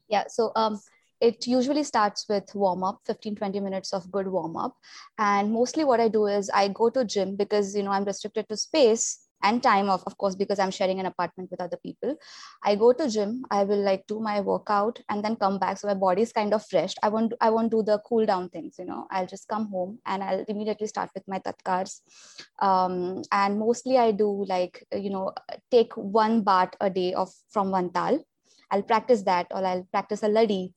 yeah 0.09 0.25
so 0.29 0.53
um 0.57 0.81
it 1.21 1.47
usually 1.47 1.83
starts 1.83 2.27
with 2.29 2.55
warm 2.55 2.85
up 2.85 3.01
15 3.07 3.35
20 3.37 3.61
minutes 3.61 3.93
of 3.93 4.11
good 4.11 4.29
warm 4.29 4.57
up. 4.57 4.77
And 5.19 5.53
mostly 5.53 5.85
what 5.85 6.01
i 6.01 6.09
do 6.09 6.27
is 6.27 6.51
i 6.51 6.69
go 6.69 6.91
to 6.91 7.05
gym 7.05 7.37
because 7.37 7.75
you 7.75 7.83
know 7.83 7.91
i'm 7.91 8.05
restricted 8.05 8.49
to 8.49 8.57
space 8.57 9.21
and 9.43 9.63
time 9.63 9.91
of 9.91 10.03
of 10.07 10.17
course 10.17 10.35
because 10.35 10.59
i'm 10.59 10.71
sharing 10.71 10.99
an 10.99 11.07
apartment 11.07 11.51
with 11.51 11.61
other 11.61 11.77
people. 11.83 12.17
I 12.63 12.75
go 12.75 12.93
to 12.93 13.09
gym 13.09 13.45
i 13.51 13.65
will 13.65 13.83
like 13.83 14.07
do 14.07 14.21
my 14.21 14.41
workout 14.41 15.01
and 15.09 15.25
then 15.25 15.37
come 15.37 15.59
back. 15.59 15.79
So 15.79 15.89
my 15.89 15.95
body 15.95 16.23
is 16.23 16.33
kind 16.33 16.53
of 16.55 16.67
fresh 16.67 16.95
i 17.03 17.09
won't 17.09 17.35
i 17.41 17.51
won't 17.51 17.71
do 17.71 17.83
the 17.83 17.99
cool 18.07 18.27
down 18.27 18.49
things 18.51 18.77
you 18.79 18.85
know. 18.85 19.07
I'll 19.11 19.27
just 19.27 19.49
come 19.49 19.69
home 19.69 19.99
and 20.07 20.23
i'll 20.23 20.45
immediately 20.49 20.87
start 20.87 21.11
with 21.15 21.25
my 21.27 21.39
tatkars. 21.39 22.01
Um, 22.61 23.23
and 23.33 23.59
mostly 23.59 23.99
i 23.99 24.11
do 24.11 24.45
like 24.49 24.87
you 24.93 25.11
know 25.11 25.33
take 25.71 25.93
one 25.97 26.43
baat 26.45 26.75
a 26.81 26.91
day 26.91 27.15
of 27.15 27.33
from 27.51 27.71
one 27.71 27.91
tal 27.91 28.21
I'll 28.71 28.83
practice 28.83 29.23
that 29.23 29.47
or 29.51 29.65
I'll 29.65 29.87
practice 29.93 30.23
a 30.23 30.29
ladi. 30.29 30.73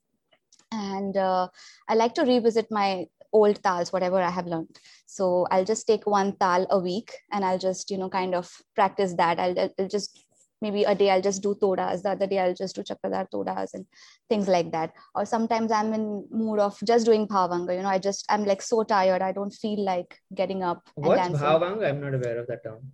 And 0.71 1.17
uh, 1.17 1.47
I 1.87 1.95
like 1.95 2.13
to 2.15 2.23
revisit 2.23 2.67
my 2.69 3.07
old 3.31 3.61
tals, 3.63 3.91
whatever 3.91 4.21
I 4.21 4.29
have 4.29 4.47
learned. 4.47 4.75
So 5.05 5.47
I'll 5.51 5.65
just 5.65 5.87
take 5.87 6.05
one 6.05 6.35
tal 6.37 6.67
a 6.69 6.79
week 6.79 7.11
and 7.31 7.43
I'll 7.43 7.57
just, 7.59 7.89
you 7.91 7.97
know, 7.97 8.09
kind 8.09 8.35
of 8.35 8.51
practice 8.75 9.13
that. 9.15 9.39
I'll, 9.39 9.57
I'll 9.79 9.87
just 9.87 10.25
maybe 10.61 10.83
a 10.83 10.93
day 10.93 11.09
I'll 11.09 11.21
just 11.21 11.41
do 11.41 11.55
todas, 11.59 12.03
the 12.03 12.11
other 12.11 12.27
day 12.27 12.39
I'll 12.39 12.53
just 12.53 12.75
do 12.75 12.83
chakradhar 12.83 13.29
todas 13.29 13.73
and 13.73 13.85
things 14.29 14.47
like 14.47 14.71
that. 14.71 14.91
Or 15.15 15.25
sometimes 15.25 15.71
I'm 15.71 15.93
in 15.93 16.27
mood 16.31 16.59
of 16.59 16.77
just 16.83 17.05
doing 17.05 17.27
bhavanga. 17.27 17.75
You 17.75 17.83
know, 17.83 17.89
I 17.89 17.99
just 17.99 18.25
I'm 18.29 18.45
like 18.45 18.61
so 18.61 18.83
tired. 18.83 19.21
I 19.21 19.31
don't 19.31 19.51
feel 19.53 19.83
like 19.83 20.17
getting 20.33 20.63
up. 20.63 20.81
What's 20.95 21.29
bhavanga? 21.29 21.89
I'm 21.89 22.01
not 22.01 22.13
aware 22.13 22.39
of 22.39 22.47
that 22.47 22.63
term 22.63 22.91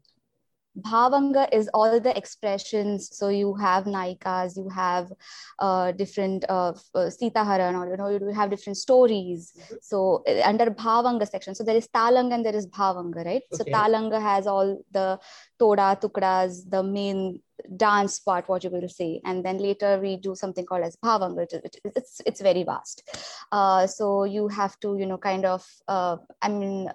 bhavanga 0.82 1.48
is 1.54 1.70
all 1.74 2.00
the 2.00 2.16
expressions 2.18 3.16
so 3.18 3.30
you 3.30 3.54
have 3.56 3.86
naikas 3.86 4.58
you 4.58 4.68
have 4.70 5.12
uh, 5.60 5.92
different 5.94 6.44
uh, 6.50 6.74
uh, 6.94 7.10
sita 7.10 7.44
haran 7.44 7.76
or 7.76 7.90
you 7.90 7.98
know 7.98 8.10
you 8.10 8.34
have 8.34 8.50
different 8.50 8.78
stories 8.78 9.54
so 9.82 10.24
uh, 10.28 10.42
under 10.44 10.66
bhavanga 10.66 11.28
section 11.28 11.56
so 11.56 11.64
there 11.64 11.78
is 11.78 11.88
talanga 11.88 12.34
and 12.34 12.46
there 12.46 12.56
is 12.56 12.68
bhavanga 12.68 13.26
right 13.26 13.44
okay. 13.54 13.58
so 13.58 13.64
talanga 13.64 14.22
has 14.22 14.48
all 14.48 14.78
the 14.92 15.20
toda 15.58 15.98
Tukras, 16.02 16.70
the 16.70 16.84
main 16.84 17.40
dance 17.78 18.20
part 18.20 18.50
what 18.50 18.64
you 18.64 18.70
will 18.70 18.90
say 18.90 19.22
and 19.24 19.46
then 19.46 19.58
later 19.58 19.98
we 20.00 20.18
do 20.18 20.36
something 20.36 20.66
called 20.66 20.84
as 20.84 20.98
bhavanga. 20.98 21.38
which 21.38 21.54
is, 21.54 21.62
it's 21.96 22.22
it's 22.26 22.42
very 22.42 22.64
vast 22.64 23.10
uh, 23.52 23.88
so 23.88 24.26
you 24.26 24.50
have 24.50 24.78
to 24.82 24.98
you 24.98 25.06
know 25.06 25.18
kind 25.18 25.46
of 25.46 25.66
uh, 25.88 26.18
i 26.42 26.50
mean 26.50 26.90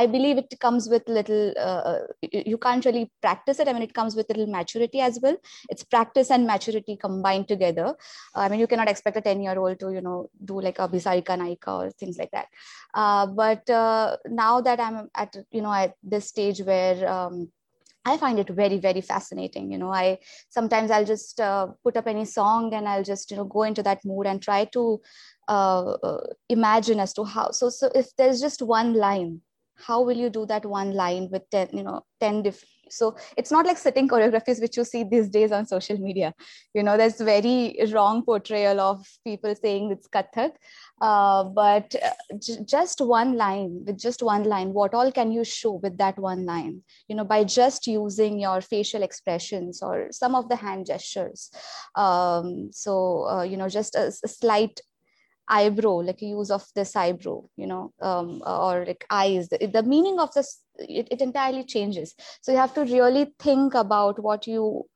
I 0.00 0.06
believe 0.06 0.38
it 0.38 0.54
comes 0.60 0.88
with 0.88 1.08
little, 1.08 1.52
uh, 1.56 1.82
uh 1.90 2.00
you 2.32 2.58
can't 2.58 2.84
really 2.84 3.10
practice 3.20 3.58
it. 3.58 3.68
I 3.68 3.72
mean, 3.72 3.82
it 3.82 3.94
comes 3.94 4.14
with 4.14 4.28
little 4.28 4.46
maturity 4.46 5.00
as 5.00 5.18
well. 5.20 5.36
It's 5.68 5.82
practice 5.82 6.30
and 6.30 6.46
maturity 6.46 6.96
combined 6.96 7.48
together. 7.48 7.88
Uh, 8.34 8.40
I 8.44 8.48
mean, 8.48 8.60
you 8.60 8.68
cannot 8.68 8.88
expect 8.88 9.16
a 9.16 9.20
10 9.20 9.42
year 9.42 9.58
old 9.58 9.80
to, 9.80 9.90
you 9.90 10.00
know, 10.00 10.30
do 10.44 10.60
like 10.60 10.78
a 10.78 10.88
Bisarika 10.88 11.36
Naika 11.42 11.72
or 11.80 11.90
things 11.90 12.16
like 12.16 12.30
that. 12.30 12.46
Uh, 12.94 13.26
but 13.26 13.68
uh, 13.70 14.16
now 14.26 14.60
that 14.60 14.78
I'm 14.78 15.08
at, 15.14 15.36
you 15.50 15.62
know, 15.62 15.72
at 15.72 15.94
this 16.02 16.28
stage 16.28 16.60
where, 16.60 17.08
um, 17.08 17.50
I 18.04 18.16
find 18.16 18.38
it 18.38 18.48
very, 18.48 18.78
very 18.78 19.02
fascinating. 19.02 19.70
You 19.70 19.78
know, 19.78 19.92
I 19.92 20.18
sometimes 20.48 20.90
I'll 20.90 21.04
just 21.04 21.40
uh, 21.40 21.66
put 21.82 21.96
up 21.96 22.06
any 22.06 22.24
song 22.24 22.72
and 22.72 22.88
I'll 22.88 23.04
just, 23.04 23.30
you 23.30 23.36
know, 23.36 23.44
go 23.44 23.64
into 23.64 23.82
that 23.82 24.04
mood 24.04 24.26
and 24.26 24.40
try 24.40 24.64
to 24.76 25.00
uh, 25.48 25.90
uh, 25.90 26.26
imagine 26.48 27.00
as 27.00 27.12
to 27.14 27.24
how. 27.24 27.50
So, 27.50 27.68
so 27.68 27.90
if 27.94 28.16
there's 28.16 28.40
just 28.40 28.62
one 28.62 28.94
line 28.94 29.42
how 29.86 30.02
will 30.02 30.16
you 30.16 30.30
do 30.30 30.46
that 30.46 30.64
one 30.64 30.92
line 30.92 31.28
with 31.30 31.48
10 31.50 31.68
you 31.72 31.82
know 31.82 32.02
10 32.20 32.42
different 32.42 32.78
so 32.90 33.16
it's 33.36 33.50
not 33.50 33.66
like 33.66 33.78
sitting 33.78 34.08
choreographies 34.08 34.60
which 34.60 34.76
you 34.76 34.84
see 34.84 35.04
these 35.04 35.28
days 35.28 35.52
on 35.52 35.66
social 35.66 35.98
media. 35.98 36.34
You 36.74 36.82
know 36.82 36.96
there's 36.96 37.20
very 37.20 37.78
wrong 37.92 38.22
portrayal 38.24 38.80
of 38.80 39.06
people 39.24 39.54
saying 39.54 39.90
it's 39.92 40.08
kathak 40.08 40.52
uh, 41.00 41.44
but 41.44 41.94
uh, 41.94 42.36
j- 42.38 42.64
just 42.64 43.00
one 43.00 43.36
line 43.36 43.84
with 43.86 43.98
just 43.98 44.22
one 44.22 44.44
line 44.44 44.72
what 44.72 44.94
all 44.94 45.12
can 45.12 45.32
you 45.32 45.44
show 45.44 45.72
with 45.72 45.98
that 45.98 46.18
one 46.18 46.44
line? 46.44 46.82
You 47.08 47.16
know 47.16 47.24
by 47.24 47.44
just 47.44 47.86
using 47.86 48.38
your 48.38 48.60
facial 48.60 49.02
expressions 49.02 49.82
or 49.82 50.08
some 50.10 50.34
of 50.34 50.48
the 50.48 50.56
hand 50.56 50.86
gestures. 50.86 51.50
Um, 51.94 52.70
so 52.72 53.28
uh, 53.28 53.42
you 53.42 53.56
know 53.56 53.68
just 53.68 53.94
a, 53.94 54.12
a 54.24 54.28
slight 54.28 54.80
eyebrow 55.48 55.96
like 56.02 56.20
use 56.22 56.50
of 56.50 56.64
this 56.74 56.94
eyebrow 56.96 57.42
you 57.56 57.66
know 57.66 57.92
um, 58.00 58.42
or 58.46 58.84
like 58.86 59.04
eyes 59.10 59.48
the, 59.48 59.66
the 59.66 59.82
meaning 59.82 60.18
of 60.18 60.32
this 60.34 60.60
it, 60.78 61.08
it 61.10 61.20
entirely 61.20 61.64
changes. 61.64 62.14
So 62.40 62.52
you 62.52 62.58
have 62.58 62.74
to 62.74 62.82
really 62.82 63.34
think 63.38 63.74
about 63.74 64.22
what 64.22 64.46
you 64.46 64.86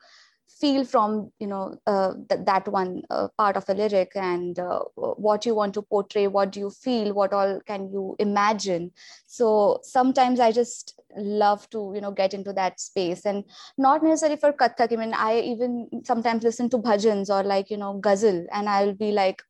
feel 0.61 0.85
from 0.85 1.33
you 1.41 1.47
know 1.47 1.77
uh, 1.87 2.13
th- 2.29 2.43
that 2.45 2.69
one 2.69 3.03
uh, 3.11 3.27
part 3.37 3.57
of 3.57 3.65
a 3.69 3.75
lyric 3.75 4.13
and 4.15 4.59
uh, 4.59 4.81
what 4.95 5.45
you 5.45 5.55
want 5.55 5.75
to 5.75 5.83
portray 5.83 6.29
what 6.29 6.53
do 6.53 6.61
you 6.61 6.71
feel 6.71 7.13
what 7.15 7.33
all 7.33 7.61
can 7.67 7.91
you 7.91 8.15
imagine. 8.19 8.93
So 9.27 9.81
sometimes 9.83 10.41
i 10.41 10.53
just 10.53 11.01
love 11.17 11.69
to 11.71 11.93
you 11.95 12.01
know 12.01 12.11
get 12.13 12.33
into 12.35 12.53
that 12.53 12.79
space 12.81 13.25
and 13.27 13.45
not 13.77 14.03
necessarily 14.03 14.39
for 14.39 14.53
kathak. 14.53 14.93
I 14.93 14.97
mean 14.97 15.15
i 15.15 15.41
even 15.41 15.89
sometimes 16.05 16.45
listen 16.45 16.69
to 16.71 16.79
bhajans 16.79 17.29
or 17.29 17.43
like 17.43 17.71
you 17.71 17.77
know 17.77 17.95
ghazal 17.95 18.47
and 18.53 18.69
i'll 18.69 18.95
be 18.95 19.11
like 19.11 19.43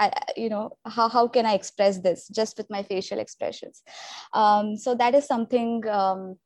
I, 0.00 0.12
you 0.36 0.48
know 0.48 0.76
how, 0.86 1.08
how 1.08 1.28
can 1.28 1.46
i 1.46 1.54
express 1.54 1.98
this 1.98 2.28
just 2.28 2.56
with 2.56 2.70
my 2.70 2.82
facial 2.82 3.18
expressions? 3.18 3.82
Um, 4.32 4.76
so 4.76 4.94
that 4.94 5.14
is 5.14 5.26
something 5.26 5.86
um, 5.88 6.36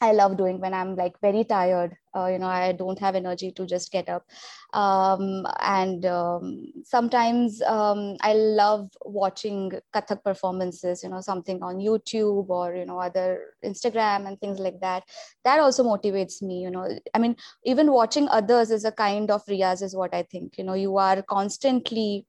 i 0.00 0.12
love 0.12 0.36
doing 0.36 0.60
when 0.60 0.74
i'm 0.74 0.94
like 0.94 1.18
very 1.20 1.44
tired. 1.44 1.96
Uh, 2.14 2.26
you 2.26 2.38
know 2.38 2.46
i 2.46 2.72
don't 2.72 2.98
have 2.98 3.14
energy 3.14 3.50
to 3.50 3.66
just 3.66 3.92
get 3.92 4.08
up. 4.08 4.24
Um, 4.72 5.46
and 5.60 6.04
um, 6.06 6.66
sometimes 6.84 7.60
um, 7.62 8.16
i 8.20 8.32
love 8.34 8.90
watching 9.04 9.72
kathak 9.94 10.24
performances 10.24 11.02
you 11.02 11.10
know 11.10 11.20
something 11.20 11.62
on 11.62 11.76
youtube 11.76 12.48
or 12.48 12.74
you 12.74 12.86
know 12.86 12.98
other 12.98 13.54
instagram 13.64 14.26
and 14.26 14.40
things 14.40 14.58
like 14.58 14.80
that. 14.80 15.04
That 15.44 15.60
also 15.60 15.84
motivates 15.84 16.40
me 16.42 16.62
you 16.62 16.70
know. 16.70 16.88
I 17.14 17.18
mean 17.18 17.36
even 17.64 17.92
watching 17.92 18.28
others 18.28 18.70
is 18.70 18.84
a 18.84 18.92
kind 18.92 19.30
of 19.30 19.44
riyaz 19.46 19.82
is 19.82 19.94
what 19.94 20.14
i 20.14 20.22
think. 20.22 20.56
You 20.58 20.64
know 20.64 20.74
you 20.74 20.96
are 20.96 21.22
constantly 21.22 22.26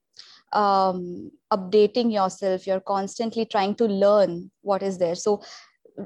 um, 0.54 1.32
updating 1.52 2.12
yourself. 2.12 2.68
You're 2.68 2.80
constantly 2.80 3.46
trying 3.46 3.76
to 3.76 3.86
learn 3.86 4.52
what 4.62 4.84
is 4.84 4.98
there. 4.98 5.16
So 5.16 5.42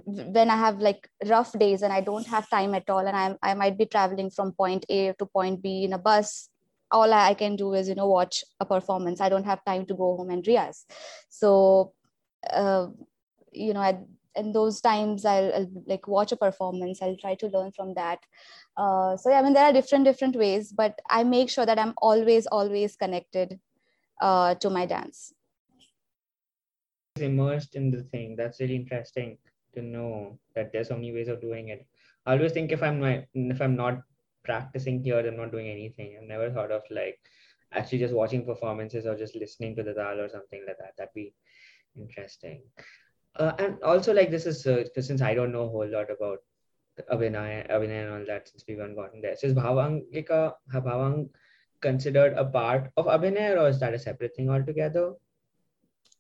when 0.06 0.50
i 0.50 0.56
have 0.56 0.80
like 0.80 1.10
rough 1.26 1.52
days 1.60 1.82
and 1.82 1.92
i 1.92 2.00
don't 2.00 2.26
have 2.26 2.50
time 2.50 2.74
at 2.74 2.90
all 2.90 3.06
and 3.06 3.14
i, 3.14 3.36
I 3.44 3.54
might 3.56 3.78
be 3.78 3.86
traveling 3.86 4.30
from 4.30 4.54
point 4.54 4.86
a 4.88 5.12
to 5.20 5.26
point 5.26 5.62
b 5.62 5.84
in 5.84 5.92
a 5.92 5.98
bus 5.98 6.48
all 6.92 7.14
i 7.14 7.34
can 7.34 7.56
do 7.56 7.74
is 7.74 7.90
you 7.90 7.96
know 7.96 8.08
watch 8.08 8.44
a 8.60 8.66
performance. 8.66 9.22
I 9.22 9.30
don't 9.30 9.46
have 9.46 9.64
time 9.66 9.86
to 9.86 9.94
go 9.94 10.18
home 10.18 10.30
and 10.30 10.46
rehearse. 10.46 10.86
So 11.30 11.94
uh, 12.52 12.88
you 13.52 13.74
know 13.74 13.82
at 13.82 14.04
in 14.36 14.54
those 14.54 14.80
times 14.80 15.26
I'll, 15.26 15.54
I'll, 15.54 15.72
like 15.88 16.08
watch 16.08 16.32
a 16.32 16.38
performance. 16.38 17.02
I'll 17.02 17.18
try 17.18 17.36
to 17.36 17.48
learn 17.48 17.72
from 17.72 17.94
that. 17.96 18.20
Uh, 18.78 19.18
so 19.18 19.30
yeah 19.30 19.40
i 19.40 19.42
mean 19.42 19.54
there 19.54 19.66
are 19.66 19.74
different 19.74 20.06
different 20.06 20.34
ways 20.34 20.72
but 20.72 20.98
i 21.10 21.26
make 21.26 21.50
sure 21.50 21.66
that 21.66 21.78
i'm 21.78 21.94
always 21.98 22.48
always 22.48 22.96
connected 22.96 23.60
uh, 24.22 24.56
to 24.56 24.70
my 24.70 24.86
dance. 24.86 25.34
Immersed 27.20 27.76
in 27.76 27.92
the 27.92 28.04
thing. 28.04 28.36
That's 28.36 28.60
really 28.60 28.76
interesting 28.76 29.38
to 29.74 29.82
know 29.82 30.40
that 30.56 30.72
there's 30.72 30.88
so 30.88 30.96
many 30.96 31.12
ways 31.12 31.28
of 31.28 31.42
doing 31.42 31.70
it. 31.70 31.86
I 32.26 32.34
always 32.34 32.54
think 32.54 32.72
if 32.72 32.84
I'm 32.84 33.00
not 33.00 33.26
if 33.34 33.62
I'm 33.62 33.76
not 33.76 34.02
practicing 34.44 35.04
here, 35.04 35.20
I'm 35.20 35.38
not 35.38 35.52
doing 35.52 35.68
anything. 35.68 36.18
I've 36.18 36.28
never 36.28 36.50
thought 36.52 36.72
of 36.72 36.84
like 36.90 37.20
actually 37.74 38.00
just 38.00 38.14
watching 38.14 38.46
performances 38.46 39.06
or 39.06 39.16
just 39.16 39.36
listening 39.36 39.76
to 39.76 39.84
the 39.84 39.94
dal 39.94 40.20
or 40.20 40.30
something 40.30 40.64
like 40.68 40.78
that. 40.78 40.94
That'd 40.98 41.14
be 41.14 41.34
interesting. 41.98 42.62
Uh, 43.36 43.54
and 43.60 43.82
also 43.84 44.14
like 44.14 44.30
this 44.30 44.46
is 44.46 44.66
uh, 44.68 44.84
since 45.00 45.22
I 45.22 45.34
don't 45.34 45.52
know 45.52 45.64
a 45.64 45.70
whole 45.70 45.90
lot 45.90 46.12
about 46.12 46.40
Abhinay, 47.12 47.70
Abhinay 47.72 48.04
and 48.04 48.14
all 48.14 48.26
that 48.28 48.50
since 48.50 48.64
we 48.68 48.76
haven't 48.76 48.96
gotten 48.96 49.22
there. 49.22 49.36
Is 49.42 49.54
Bhavangika, 49.54 50.54
Bhavang 50.74 51.30
considered 51.82 52.34
a 52.34 52.46
part 52.46 52.92
of 52.98 53.06
Abhinay 53.06 53.58
or 53.58 53.70
is 53.70 53.80
that 53.80 53.94
a 53.94 54.00
separate 54.00 54.36
thing 54.36 54.50
altogether? 54.50 55.14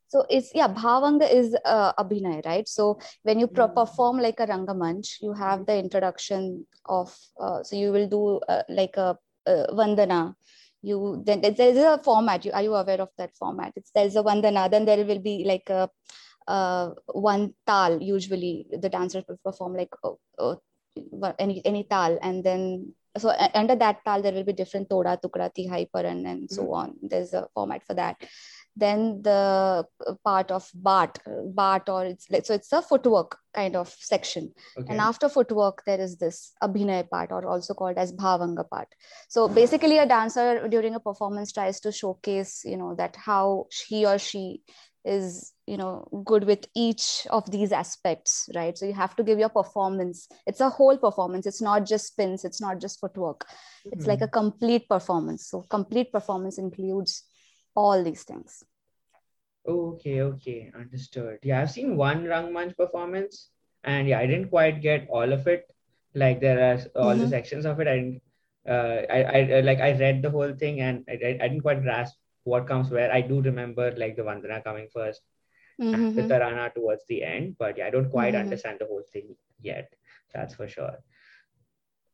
So 0.07 0.25
it's 0.29 0.51
yeah, 0.53 0.67
Bhavanga 0.67 1.31
is 1.31 1.55
uh, 1.63 1.93
Abhinay, 1.93 2.45
right? 2.45 2.67
So 2.67 2.99
when 3.23 3.39
you 3.39 3.47
pro- 3.47 3.67
hmm. 3.67 3.75
perform 3.75 4.19
like 4.19 4.41
a 4.41 4.47
Rangamanch, 4.47 5.21
you 5.21 5.31
have 5.33 5.65
the 5.65 5.77
introduction 5.77 6.65
of, 6.85 7.17
uh, 7.39 7.63
so 7.63 7.77
you 7.77 7.93
will 7.93 8.09
do 8.09 8.41
uh, 8.49 8.63
like 8.67 8.97
a, 8.97 9.17
a 9.45 9.67
Vandana, 9.71 10.35
you 10.81 11.21
then 11.25 11.41
there 11.41 11.69
is 11.69 11.77
a 11.77 11.99
format 12.03 12.43
you 12.43 12.51
are 12.51 12.63
you 12.63 12.73
aware 12.73 13.01
of 13.01 13.09
that 13.17 13.35
format 13.35 13.71
it's 13.75 13.91
there's 13.91 14.15
a 14.15 14.23
vandana 14.23 14.69
then 14.69 14.85
there 14.85 15.05
will 15.05 15.19
be 15.19 15.43
like 15.45 15.69
a 15.69 15.89
uh, 16.47 16.89
one 17.05 17.53
tal 17.67 18.01
usually 18.01 18.65
the 18.71 18.89
dancers 18.89 19.23
will 19.27 19.39
perform 19.43 19.75
like 19.75 19.93
uh, 20.03 20.13
uh, 20.39 20.55
any 21.37 21.61
any 21.65 21.83
tal 21.83 22.17
and 22.21 22.43
then 22.43 22.93
so 23.17 23.33
under 23.53 23.75
that 23.75 24.03
tal 24.05 24.21
there 24.21 24.33
will 24.33 24.43
be 24.43 24.53
different 24.53 24.89
toda 24.89 25.17
tukra 25.23 25.49
tihai 25.57 25.83
paran 25.93 26.25
and 26.25 26.49
so 26.49 26.63
mm-hmm. 26.63 26.73
on 26.73 26.95
there's 27.01 27.33
a 27.33 27.47
format 27.53 27.83
for 27.83 27.93
that 27.93 28.15
then 28.75 29.21
the 29.21 29.85
part 30.23 30.49
of 30.49 30.69
bat 30.73 31.19
bat 31.55 31.89
or 31.89 32.05
it's 32.05 32.29
like 32.31 32.45
so 32.45 32.53
it's 32.53 32.71
a 32.71 32.81
footwork 32.81 33.37
kind 33.53 33.75
of 33.75 33.89
section 33.99 34.49
okay. 34.77 34.87
and 34.89 35.01
after 35.01 35.27
footwork 35.27 35.83
there 35.85 35.99
is 35.99 36.17
this 36.17 36.53
abhinay 36.63 37.07
part 37.09 37.31
or 37.31 37.45
also 37.45 37.73
called 37.73 37.97
as 37.97 38.13
bhavanga 38.13 38.67
part 38.69 38.87
so 39.27 39.47
basically 39.47 39.97
a 39.97 40.05
dancer 40.05 40.67
during 40.69 40.95
a 40.95 40.99
performance 40.99 41.51
tries 41.51 41.81
to 41.81 41.91
showcase 41.91 42.61
you 42.63 42.77
know 42.77 42.95
that 42.95 43.15
how 43.15 43.65
he 43.87 44.05
or 44.05 44.17
she 44.17 44.61
is 45.03 45.53
you 45.65 45.77
know 45.77 46.07
good 46.25 46.43
with 46.43 46.67
each 46.75 47.25
of 47.29 47.49
these 47.49 47.71
aspects 47.71 48.49
right? 48.55 48.77
So 48.77 48.85
you 48.85 48.93
have 48.93 49.15
to 49.15 49.23
give 49.23 49.39
your 49.39 49.49
performance. 49.49 50.27
It's 50.45 50.61
a 50.61 50.69
whole 50.69 50.97
performance. 50.97 51.45
It's 51.45 51.61
not 51.61 51.85
just 51.85 52.07
spins. 52.07 52.45
It's 52.45 52.61
not 52.61 52.79
just 52.79 52.99
footwork. 52.99 53.45
Mm-hmm. 53.47 53.89
it's 53.93 54.07
like 54.07 54.21
a 54.21 54.25
mm-hmm. 54.25 54.39
complete 54.39 54.87
performance. 54.87 55.47
So 55.47 55.63
complete 55.63 56.11
performance 56.11 56.57
includes 56.57 57.23
all 57.75 58.03
these 58.03 58.23
things. 58.23 58.63
Okay 59.67 60.21
okay. 60.21 60.71
Understood. 60.75 61.39
Yeah 61.43 61.61
i've 61.61 61.71
seen 61.71 61.95
one 61.97 62.25
rangmanch 62.25 62.77
performance 62.77 63.49
and 63.83 64.07
yeah 64.07 64.19
i 64.19 64.27
didn't 64.27 64.49
quite 64.49 64.81
get 64.81 65.07
all 65.09 65.31
of 65.33 65.47
it. 65.47 65.71
Like 66.13 66.41
there 66.41 66.59
are 66.59 66.79
all 66.95 67.13
mm-hmm. 67.13 67.21
the 67.21 67.29
sections 67.29 67.65
of 67.65 67.79
it. 67.79 67.87
I 67.87 67.95
didn't 67.95 68.21
uh, 68.67 69.01
I, 69.09 69.23
I 69.23 69.61
like 69.61 69.79
I 69.79 69.97
read 69.97 70.21
the 70.21 70.29
whole 70.29 70.53
thing 70.53 70.81
and 70.81 71.03
I, 71.09 71.13
I 71.13 71.47
didn't 71.47 71.61
quite 71.61 71.81
grasp 71.81 72.15
what 72.43 72.67
comes 72.67 72.89
where. 72.89 73.11
I 73.11 73.21
do 73.21 73.41
remember 73.41 73.93
like 73.97 74.15
the 74.15 74.23
Vandana 74.23 74.63
coming 74.63 74.87
1st 74.95 75.17
mm-hmm. 75.81 76.15
the 76.15 76.23
Tarana 76.23 76.73
towards 76.73 77.03
the 77.07 77.23
end, 77.23 77.55
but 77.57 77.77
yeah, 77.77 77.87
I 77.87 77.89
don't 77.89 78.09
quite 78.09 78.33
mm-hmm. 78.33 78.43
understand 78.43 78.79
the 78.79 78.85
whole 78.85 79.03
thing 79.11 79.35
yet. 79.61 79.93
That's 80.33 80.55
for 80.55 80.67
sure. 80.67 80.97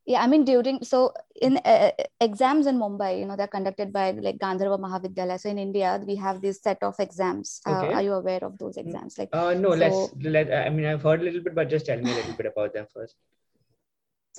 Yeah, 0.06 0.22
I 0.22 0.26
mean 0.26 0.44
during 0.46 0.82
so 0.82 1.12
in 1.40 1.58
uh, 1.58 1.90
exams 2.18 2.66
in 2.66 2.78
Mumbai, 2.78 3.20
you 3.20 3.26
know, 3.26 3.36
they're 3.36 3.46
conducted 3.46 3.92
by 3.92 4.12
like 4.12 4.38
Gandharva 4.38 4.80
Mahavidyalaya. 4.80 5.38
So 5.38 5.50
in 5.50 5.58
India, 5.58 6.02
we 6.06 6.16
have 6.16 6.40
this 6.40 6.62
set 6.62 6.82
of 6.82 6.98
exams. 6.98 7.60
Uh, 7.66 7.82
okay. 7.82 7.92
are 7.92 8.02
you 8.02 8.14
aware 8.14 8.42
of 8.42 8.56
those 8.56 8.78
exams? 8.78 9.18
Like, 9.18 9.28
uh, 9.34 9.52
no, 9.52 9.72
so, 9.72 9.76
let's 9.76 10.24
let. 10.24 10.66
I 10.66 10.70
mean, 10.70 10.86
I've 10.86 11.02
heard 11.02 11.20
a 11.20 11.24
little 11.24 11.42
bit, 11.42 11.54
but 11.54 11.68
just 11.68 11.84
tell 11.84 12.00
me 12.00 12.10
a 12.10 12.14
little 12.14 12.32
bit 12.32 12.46
about 12.46 12.72
them 12.72 12.86
first 12.92 13.16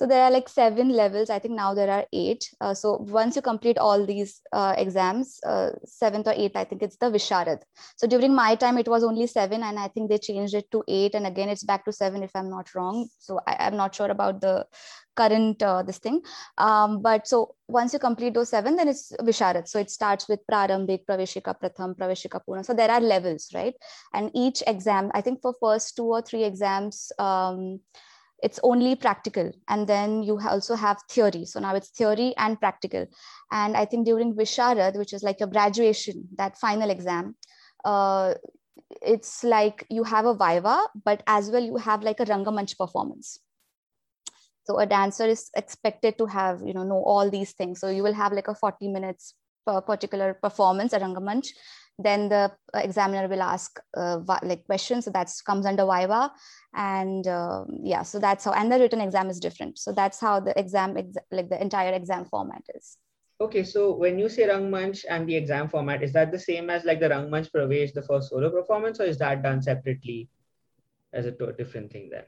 So 0.00 0.06
there 0.06 0.22
are 0.24 0.30
like 0.30 0.48
seven 0.48 0.88
levels. 0.88 1.28
I 1.28 1.38
think 1.38 1.52
now 1.52 1.74
there 1.74 1.90
are 1.90 2.06
eight. 2.10 2.48
Uh, 2.58 2.72
so 2.72 3.04
once 3.10 3.36
you 3.36 3.42
complete 3.42 3.76
all 3.76 4.06
these 4.06 4.40
uh, 4.50 4.74
exams, 4.78 5.38
uh, 5.44 5.72
seventh 5.84 6.26
or 6.26 6.32
eighth, 6.34 6.56
I 6.56 6.64
think 6.64 6.82
it's 6.82 6.96
the 6.96 7.10
Visharad. 7.10 7.60
So 7.96 8.06
during 8.06 8.34
my 8.34 8.54
time, 8.54 8.78
it 8.78 8.88
was 8.88 9.04
only 9.04 9.26
seven, 9.26 9.62
and 9.62 9.78
I 9.78 9.88
think 9.88 10.08
they 10.08 10.16
changed 10.16 10.54
it 10.54 10.70
to 10.70 10.82
eight, 10.88 11.14
and 11.14 11.26
again 11.26 11.50
it's 11.50 11.64
back 11.64 11.84
to 11.84 11.92
seven 11.92 12.22
if 12.22 12.30
I'm 12.34 12.48
not 12.48 12.74
wrong. 12.74 13.10
So 13.18 13.40
I, 13.46 13.66
am 13.66 13.76
not 13.76 13.94
sure 13.94 14.08
about 14.08 14.40
the 14.40 14.64
current 15.14 15.62
uh, 15.62 15.82
this 15.82 15.98
thing. 15.98 16.22
Um, 16.56 17.02
but 17.02 17.28
so 17.28 17.56
once 17.68 17.92
you 17.92 17.98
complete 17.98 18.32
those 18.32 18.48
seven, 18.48 18.76
then 18.76 18.88
it's 18.88 19.12
Visharad. 19.20 19.68
So 19.68 19.78
it 19.78 19.90
starts 19.90 20.30
with 20.30 20.40
Prarambhik, 20.50 21.04
Praveshika 21.04 21.60
Pratham, 21.60 21.94
Praveshika 21.94 22.40
Purna. 22.46 22.64
So 22.64 22.72
there 22.72 22.90
are 22.90 23.02
levels, 23.02 23.50
right? 23.52 23.74
And 24.14 24.30
each 24.34 24.62
exam, 24.66 25.10
I 25.12 25.20
think 25.20 25.42
for 25.42 25.54
first 25.60 25.94
two 25.94 26.06
or 26.06 26.22
three 26.22 26.44
exams. 26.44 27.12
Um, 27.18 27.80
it's 28.42 28.60
only 28.62 28.94
practical. 28.96 29.52
And 29.68 29.86
then 29.86 30.22
you 30.22 30.40
also 30.40 30.74
have 30.74 31.02
theory. 31.10 31.44
So 31.44 31.60
now 31.60 31.74
it's 31.74 31.90
theory 31.90 32.34
and 32.36 32.58
practical. 32.58 33.06
And 33.52 33.76
i 33.76 33.84
think 33.84 34.06
during 34.06 34.34
visharad 34.34 34.96
which 34.96 35.12
is 35.12 35.22
like 35.22 35.40
your 35.40 35.48
graduation 35.48 36.28
that 36.36 36.58
final 36.58 36.90
exam 36.90 37.34
uh, 37.84 38.34
it's 39.02 39.44
like 39.44 39.86
you 39.88 40.04
have 40.04 40.26
a 40.26 40.34
viva 40.34 40.82
but 41.04 41.22
as 41.26 41.50
well 41.50 41.62
you 41.62 41.76
have 41.76 42.02
like 42.02 42.20
a 42.20 42.24
rangamanch 42.24 42.76
performance. 42.76 43.40
So 44.64 44.78
a 44.78 44.86
dancer 44.86 45.26
is 45.26 45.50
expected 45.56 46.18
to 46.18 46.26
have 46.26 46.60
you 46.64 46.74
know 46.74 46.84
know 46.84 47.02
all 47.02 47.30
these 47.30 47.52
things. 47.52 47.80
So 47.80 47.88
you 47.88 48.02
will 48.02 48.12
have 48.14 48.32
like 48.32 48.48
a 48.48 48.54
40 48.54 48.88
minutes 48.88 49.34
per 49.66 49.80
particular 49.80 50.34
performance 50.34 50.92
at 50.92 51.02
rangamanch 51.02 51.48
then 52.02 52.28
the 52.28 52.52
examiner 52.74 53.28
will 53.28 53.42
ask 53.42 53.78
uh, 53.96 54.18
like 54.42 54.64
questions. 54.66 55.04
So 55.04 55.10
that 55.12 55.30
comes 55.44 55.66
under 55.66 55.84
viva 55.84 56.32
and 56.74 57.26
uh, 57.26 57.64
yeah 57.82 58.02
so 58.02 58.18
that's 58.18 58.44
how 58.44 58.52
and 58.52 58.70
the 58.70 58.78
written 58.78 59.00
exam 59.00 59.30
is 59.30 59.40
different. 59.40 59.78
So 59.78 59.92
that's 59.92 60.20
how 60.20 60.40
the 60.40 60.58
exam 60.58 60.96
ex- 60.96 61.16
like 61.30 61.48
the 61.48 61.60
entire 61.60 61.92
exam 61.92 62.24
format 62.24 62.62
is. 62.74 62.96
Okay 63.40 63.64
so 63.64 63.94
when 63.94 64.18
you 64.18 64.28
say 64.28 64.46
rangmanch 64.48 65.04
and 65.08 65.28
the 65.28 65.36
exam 65.36 65.68
format 65.68 66.02
is 66.02 66.12
that 66.12 66.30
the 66.32 66.38
same 66.38 66.70
as 66.70 66.84
like 66.84 67.00
the 67.00 67.08
rangmanch 67.08 67.50
pravesh 67.50 67.92
the 67.92 68.02
first 68.02 68.30
solo 68.30 68.50
performance 68.50 69.00
or 69.00 69.04
is 69.04 69.18
that 69.18 69.42
done 69.42 69.62
separately? 69.62 70.28
As 71.12 71.26
a 71.26 71.32
different 71.32 71.90
thing 71.90 72.08
then 72.10 72.24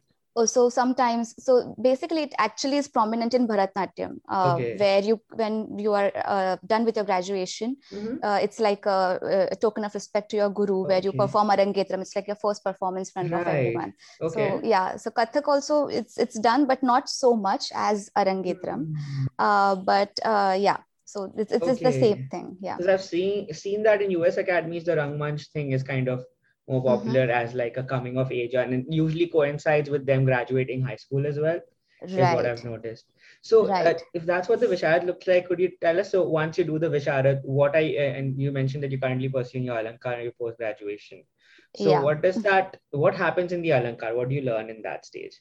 so 0.47 0.69
sometimes 0.69 1.35
so 1.43 1.75
basically 1.81 2.23
it 2.23 2.35
actually 2.39 2.77
is 2.77 2.89
prominent 2.89 3.35
in 3.35 3.47
bharatnatyam 3.47 4.19
uh, 4.29 4.55
okay. 4.55 4.77
where 4.77 5.01
you 5.01 5.21
when 5.35 5.79
you 5.79 5.93
are 5.93 6.11
uh, 6.25 6.57
done 6.67 6.85
with 6.85 6.97
your 6.97 7.05
graduation 7.05 7.77
mm-hmm. 7.93 8.17
uh, 8.23 8.39
it's 8.39 8.59
like 8.59 8.87
a, 8.87 9.49
a, 9.53 9.57
token 9.57 9.85
of 9.85 9.93
respect 9.95 10.31
to 10.31 10.37
your 10.37 10.49
guru 10.49 10.81
okay. 10.81 10.89
where 10.89 11.03
you 11.03 11.12
perform 11.12 11.49
arangetram 11.49 12.01
it's 12.01 12.17
like 12.17 12.27
your 12.27 12.37
first 12.37 12.65
performance 12.65 13.11
in 13.11 13.12
front 13.12 13.33
right. 13.33 13.41
of 13.41 13.47
everyone 13.47 13.93
okay. 14.21 14.49
so 14.49 14.61
yeah 14.65 14.97
so 14.97 15.11
kathak 15.11 15.47
also 15.47 15.87
it's 15.89 16.17
it's 16.17 16.39
done 16.39 16.67
but 16.67 16.83
not 16.83 17.09
so 17.09 17.37
much 17.37 17.71
as 17.75 18.11
arangetram 18.17 18.89
mm-hmm. 18.89 19.85
but 19.85 20.19
uh, 20.25 20.57
yeah 20.59 20.79
so 21.05 21.31
it's, 21.37 21.53
it's, 21.53 21.67
it's 21.67 21.83
the 21.83 21.93
same 21.93 22.29
thing 22.31 22.57
yeah 22.61 22.77
because 22.77 22.89
i've 22.89 23.05
seen 23.05 23.53
seen 23.53 23.83
that 23.83 24.01
in 24.01 24.11
us 24.12 24.39
academies 24.39 24.85
the 24.85 24.97
rangmanch 24.97 25.49
thing 25.49 25.73
is 25.73 25.83
kind 25.83 26.09
of 26.09 26.25
more 26.73 26.83
mm-hmm. 26.83 26.97
popular 26.97 27.26
mm-hmm. 27.26 27.45
as 27.47 27.55
like 27.62 27.76
a 27.76 27.88
coming 27.95 28.19
of 28.25 28.33
age 28.41 28.55
and 28.55 28.75
it 28.79 28.87
usually 29.02 29.29
coincides 29.37 29.91
with 29.97 30.07
them 30.07 30.25
graduating 30.31 30.83
high 30.91 31.00
school 31.05 31.26
as 31.33 31.38
well 31.47 31.61
right. 32.02 32.11
is 32.11 32.35
what 32.37 32.47
i've 32.47 32.64
noticed 32.64 33.07
so 33.43 33.64
uh, 33.64 33.69
right. 33.69 33.87
uh, 33.87 33.99
if 34.14 34.25
that's 34.25 34.49
what 34.49 34.61
the 34.61 34.67
visharad 34.67 35.07
looks 35.11 35.26
like 35.26 35.47
could 35.49 35.61
you 35.61 35.71
tell 35.81 36.00
us 36.00 36.11
so 36.11 36.23
once 36.38 36.59
you 36.59 36.64
do 36.64 36.79
the 36.79 36.93
visharad 36.97 37.41
what 37.61 37.76
i 37.76 37.85
uh, 38.07 38.11
and 38.19 38.41
you 38.41 38.52
mentioned 38.52 38.83
that 38.83 38.91
you're 38.91 39.07
currently 39.07 39.29
pursuing 39.29 39.64
your 39.64 39.79
alankar 39.83 40.17
your 40.23 40.33
post 40.33 40.59
graduation 40.59 41.23
so 41.76 41.91
yeah. 41.91 42.00
what 42.00 42.23
does 42.23 42.43
that 42.43 42.76
what 42.91 43.14
happens 43.14 43.52
in 43.52 43.62
the 43.62 43.71
alankar 43.79 44.14
what 44.17 44.29
do 44.29 44.35
you 44.35 44.43
learn 44.50 44.71
in 44.71 44.83
that 44.83 45.07
stage 45.12 45.41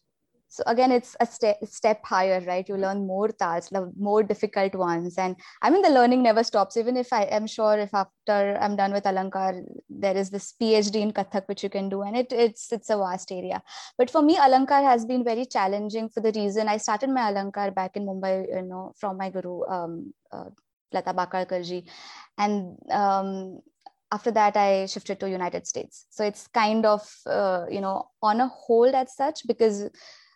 so 0.51 0.63
again 0.67 0.91
it's 0.91 1.15
a 1.21 1.25
step 1.65 2.03
higher 2.03 2.41
right? 2.45 2.67
You 2.67 2.75
learn 2.75 3.07
more 3.07 3.29
the 3.29 3.93
more 3.97 4.21
difficult 4.21 4.75
ones. 4.75 5.17
And 5.17 5.37
i 5.61 5.69
mean 5.69 5.81
the 5.81 5.89
learning 5.89 6.23
never 6.23 6.43
stops. 6.43 6.75
Even 6.75 6.97
if 6.97 7.13
i 7.13 7.23
am 7.23 7.47
sure 7.47 7.79
if 7.79 7.93
after 7.93 8.57
i'm 8.59 8.75
done 8.75 8.91
with 8.91 9.05
alankar 9.05 9.63
there 9.89 10.17
is 10.17 10.29
this 10.29 10.53
phd 10.61 10.95
in 10.95 11.13
kathak 11.13 11.47
which 11.47 11.63
you 11.63 11.69
can 11.69 11.87
do. 11.87 12.01
And 12.01 12.17
it 12.17 12.33
it's 12.33 12.71
it's 12.73 12.89
a 12.89 12.97
vast 12.97 13.31
area. 13.31 13.63
But 13.97 14.09
for 14.09 14.21
me 14.21 14.35
alankar 14.35 14.83
has 14.83 15.05
been 15.05 15.23
very 15.23 15.45
challenging 15.45 16.09
for 16.09 16.19
the 16.19 16.33
reason 16.33 16.67
i 16.67 16.77
started 16.77 17.09
my 17.09 17.31
alankar 17.31 17.73
back 17.73 17.95
in 17.95 18.05
mumbai 18.05 18.35
you 18.55 18.63
know 18.63 18.93
from 18.99 19.17
my 19.17 19.29
guru 19.29 19.65
um, 19.67 20.13
uh, 20.33 20.49
lata 20.93 21.13
bakalkarji 21.13 21.83
and 22.37 22.77
um, 22.91 23.61
after 24.11 24.31
that 24.31 24.57
i 24.57 24.85
shifted 24.85 25.19
to 25.19 25.29
united 25.29 25.65
states. 25.65 26.07
So 26.09 26.25
it's 26.25 26.47
kind 26.47 26.85
of 26.85 27.09
uh, 27.25 27.67
you 27.69 27.79
know 27.79 28.09
on 28.21 28.41
a 28.41 28.47
hold 28.47 28.93
as 28.93 29.15
such 29.15 29.47
because 29.47 29.89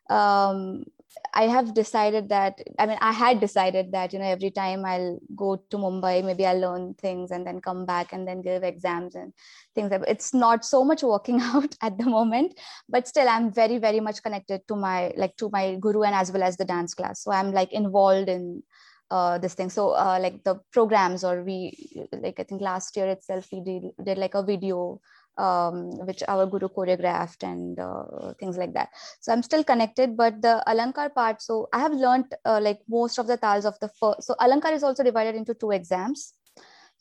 um, 0.10 0.86
I 1.34 1.44
have 1.48 1.74
decided 1.74 2.30
that 2.30 2.62
I 2.80 2.86
mean 2.86 2.98
I 3.02 3.12
had 3.12 3.40
decided 3.40 3.92
that 3.92 4.14
you 4.14 4.20
know 4.20 4.26
every 4.26 4.52
time 4.52 4.86
I'll 4.86 5.20
go 5.36 5.58
to 5.70 5.78
Mumbai 5.78 6.24
maybe 6.24 6.46
I'll 6.46 6.60
learn 6.60 6.94
things 6.96 7.32
and 7.32 7.46
then 7.46 7.62
come 7.62 7.86
back 7.86 8.14
and 8.14 8.28
then 8.28 8.42
give 8.42 8.64
exams 8.64 9.16
and 9.16 9.34
things 9.74 9.92
it's 10.08 10.34
not 10.34 10.66
so 10.66 10.84
much 10.84 11.04
working 11.04 11.42
out 11.54 11.76
at 11.82 11.98
the 11.98 12.06
moment 12.06 12.60
but 12.88 13.08
still 13.08 13.28
I'm 13.28 13.52
very 13.52 13.78
very 13.78 14.00
much 14.00 14.24
connected 14.24 14.62
to 14.68 14.76
my 14.76 15.14
like 15.18 15.36
to 15.38 15.50
my 15.52 15.76
guru 15.76 16.04
and 16.04 16.16
as 16.16 16.32
well 16.32 16.44
as 16.44 16.58
the 16.58 16.66
dance 16.66 16.94
class. 16.94 17.22
So 17.24 17.32
I'm 17.32 17.52
like 17.52 17.72
involved 17.74 18.30
in 18.30 18.64
uh, 19.12 19.38
this 19.38 19.54
thing. 19.54 19.70
So 19.70 19.92
uh, 19.92 20.18
like 20.22 20.44
the 20.44 20.60
programs 20.72 21.24
or 21.24 21.44
we 21.44 22.08
like 22.12 22.40
I 22.40 22.44
think 22.44 22.62
last 22.62 22.96
year 22.98 23.08
itself 23.08 23.48
we 23.52 23.62
did, 23.62 23.84
did 24.04 24.18
like 24.18 24.36
a 24.36 24.44
video 24.44 25.00
um, 25.38 25.92
which 26.06 26.24
our 26.28 26.46
guru 26.46 26.68
choreographed 26.68 27.44
and 27.44 27.80
uh, 27.80 28.34
things 28.40 28.58
like 28.58 28.74
that. 28.74 28.90
So 29.20 29.32
I'm 29.32 29.44
still 29.44 29.64
connected, 29.64 30.16
but 30.16 30.42
the 30.42 30.64
Alankar 30.68 31.14
part, 31.14 31.42
so 31.42 31.68
I 31.74 31.80
have 31.80 31.94
learned 31.94 32.34
uh, 32.46 32.60
like 32.62 32.80
most 32.88 33.18
of 33.18 33.28
the 33.28 33.38
tals 33.38 33.66
of 33.66 33.80
the 33.80 33.90
first. 34.00 34.24
So 34.24 34.36
Alankar 34.40 34.74
is 34.74 34.84
also 34.84 35.04
divided 35.04 35.36
into 35.36 35.54
two 35.54 35.72
exams. 35.72 36.34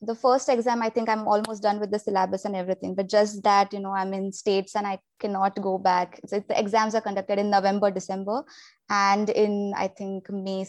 The 0.02 0.14
first 0.14 0.48
exam, 0.48 0.82
I 0.82 0.90
think 0.90 1.08
I'm 1.08 1.26
almost 1.26 1.62
done 1.62 1.80
with 1.80 1.90
the 1.90 1.98
syllabus 1.98 2.44
and 2.44 2.56
everything, 2.56 2.94
but 2.94 3.08
just 3.08 3.42
that, 3.44 3.72
you 3.72 3.80
know, 3.80 3.92
I'm 3.92 4.12
in 4.12 4.32
states 4.32 4.74
and 4.76 4.86
I 4.86 4.98
cannot 5.20 5.58
go 5.62 5.78
back. 5.78 6.20
So 6.26 6.40
the 6.46 6.58
exams 6.58 6.94
are 6.94 7.00
conducted 7.00 7.38
in 7.38 7.48
November, 7.48 7.90
December, 7.90 8.42
and 8.90 9.30
in, 9.30 9.72
I 9.76 9.88
think, 9.88 10.28
May, 10.28 10.66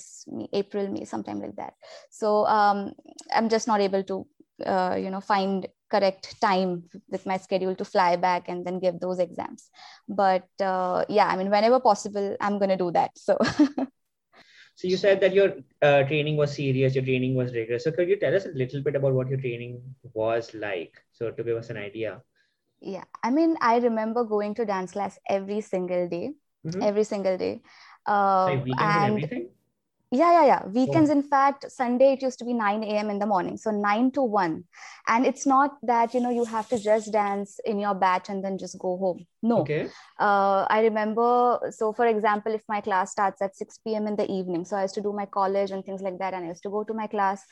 April, 0.53 0.87
May, 0.89 1.05
sometime 1.05 1.41
like 1.41 1.55
that. 1.57 1.73
So 2.11 2.45
um, 2.45 2.93
I'm 3.33 3.49
just 3.49 3.67
not 3.67 3.81
able 3.81 4.03
to, 4.03 4.27
uh, 4.65 4.95
you 4.95 5.09
know, 5.09 5.19
find 5.21 5.67
correct 5.89 6.39
time 6.41 6.83
with 7.09 7.25
my 7.25 7.37
schedule 7.37 7.75
to 7.75 7.85
fly 7.85 8.15
back 8.15 8.47
and 8.47 8.65
then 8.65 8.79
give 8.79 8.99
those 8.99 9.19
exams. 9.19 9.69
But 10.07 10.47
uh, 10.59 11.05
yeah 11.09 11.27
i 11.27 11.35
mean 11.35 11.49
whenever 11.49 11.79
possible 11.79 12.35
i'm 12.41 12.57
going 12.57 12.69
to 12.69 12.77
do 12.77 12.91
that 12.91 13.11
so. 13.17 13.37
So 14.77 14.89
you 14.89 14.97
said 14.97 15.21
that 15.21 15.33
your 15.33 15.53
uh, 15.81 16.03
training 16.03 16.35
was 16.35 16.53
serious 16.53 16.95
your 16.95 17.03
training 17.05 17.33
was 17.33 17.53
rigorous. 17.53 17.85
So 17.85 17.91
could 17.91 18.09
you 18.09 18.19
tell 18.19 18.35
us 18.35 18.45
a 18.45 18.49
little 18.49 18.81
bit 18.83 18.95
about 18.95 19.13
what 19.13 19.29
your 19.29 19.39
training 19.39 19.81
was 20.13 20.53
like 20.53 21.01
so 21.13 21.31
to 21.31 21.43
give 21.43 21.55
us 21.55 21.69
an 21.69 21.77
idea? 21.77 22.21
Yeah 22.81 23.05
i 23.23 23.31
mean 23.31 23.55
i 23.61 23.77
remember 23.77 24.23
going 24.25 24.53
to 24.55 24.65
dance 24.65 24.91
class 24.91 25.17
every 25.29 25.61
single 25.61 26.09
day. 26.09 26.33
Mm-hmm. 26.65 26.81
every 26.81 27.03
single 27.03 27.37
day. 27.37 27.61
Uh, 28.07 28.47
and, 28.47 28.79
and 28.79 29.15
everything 29.17 29.49
yeah, 30.11 30.31
yeah, 30.31 30.45
yeah. 30.45 30.67
Weekends, 30.67 31.09
oh. 31.09 31.13
in 31.13 31.23
fact, 31.23 31.69
Sunday 31.71 32.13
it 32.13 32.21
used 32.21 32.39
to 32.39 32.45
be 32.45 32.53
9 32.53 32.83
a.m. 32.83 33.09
in 33.09 33.19
the 33.19 33.25
morning. 33.25 33.57
So 33.57 33.71
9 33.71 34.11
to 34.11 34.23
1. 34.23 34.63
And 35.07 35.25
it's 35.25 35.45
not 35.45 35.77
that, 35.83 36.13
you 36.13 36.19
know, 36.19 36.29
you 36.29 36.45
have 36.45 36.69
to 36.69 36.79
just 36.79 37.11
dance 37.11 37.59
in 37.65 37.79
your 37.79 37.93
batch 37.95 38.29
and 38.29 38.43
then 38.43 38.57
just 38.57 38.77
go 38.79 38.97
home. 38.97 39.25
No. 39.41 39.59
Okay. 39.59 39.87
Uh, 40.19 40.65
I 40.69 40.81
remember, 40.81 41.59
so 41.71 41.93
for 41.93 42.07
example, 42.07 42.53
if 42.53 42.61
my 42.67 42.81
class 42.81 43.11
starts 43.11 43.41
at 43.41 43.55
6 43.55 43.79
p.m. 43.79 44.07
in 44.07 44.15
the 44.15 44.29
evening, 44.31 44.65
so 44.65 44.77
I 44.77 44.83
used 44.83 44.95
to 44.95 45.01
do 45.01 45.13
my 45.13 45.25
college 45.25 45.71
and 45.71 45.83
things 45.83 46.01
like 46.01 46.17
that. 46.19 46.33
And 46.33 46.45
I 46.45 46.49
used 46.49 46.63
to 46.63 46.69
go 46.69 46.83
to 46.83 46.93
my 46.93 47.07
class 47.07 47.43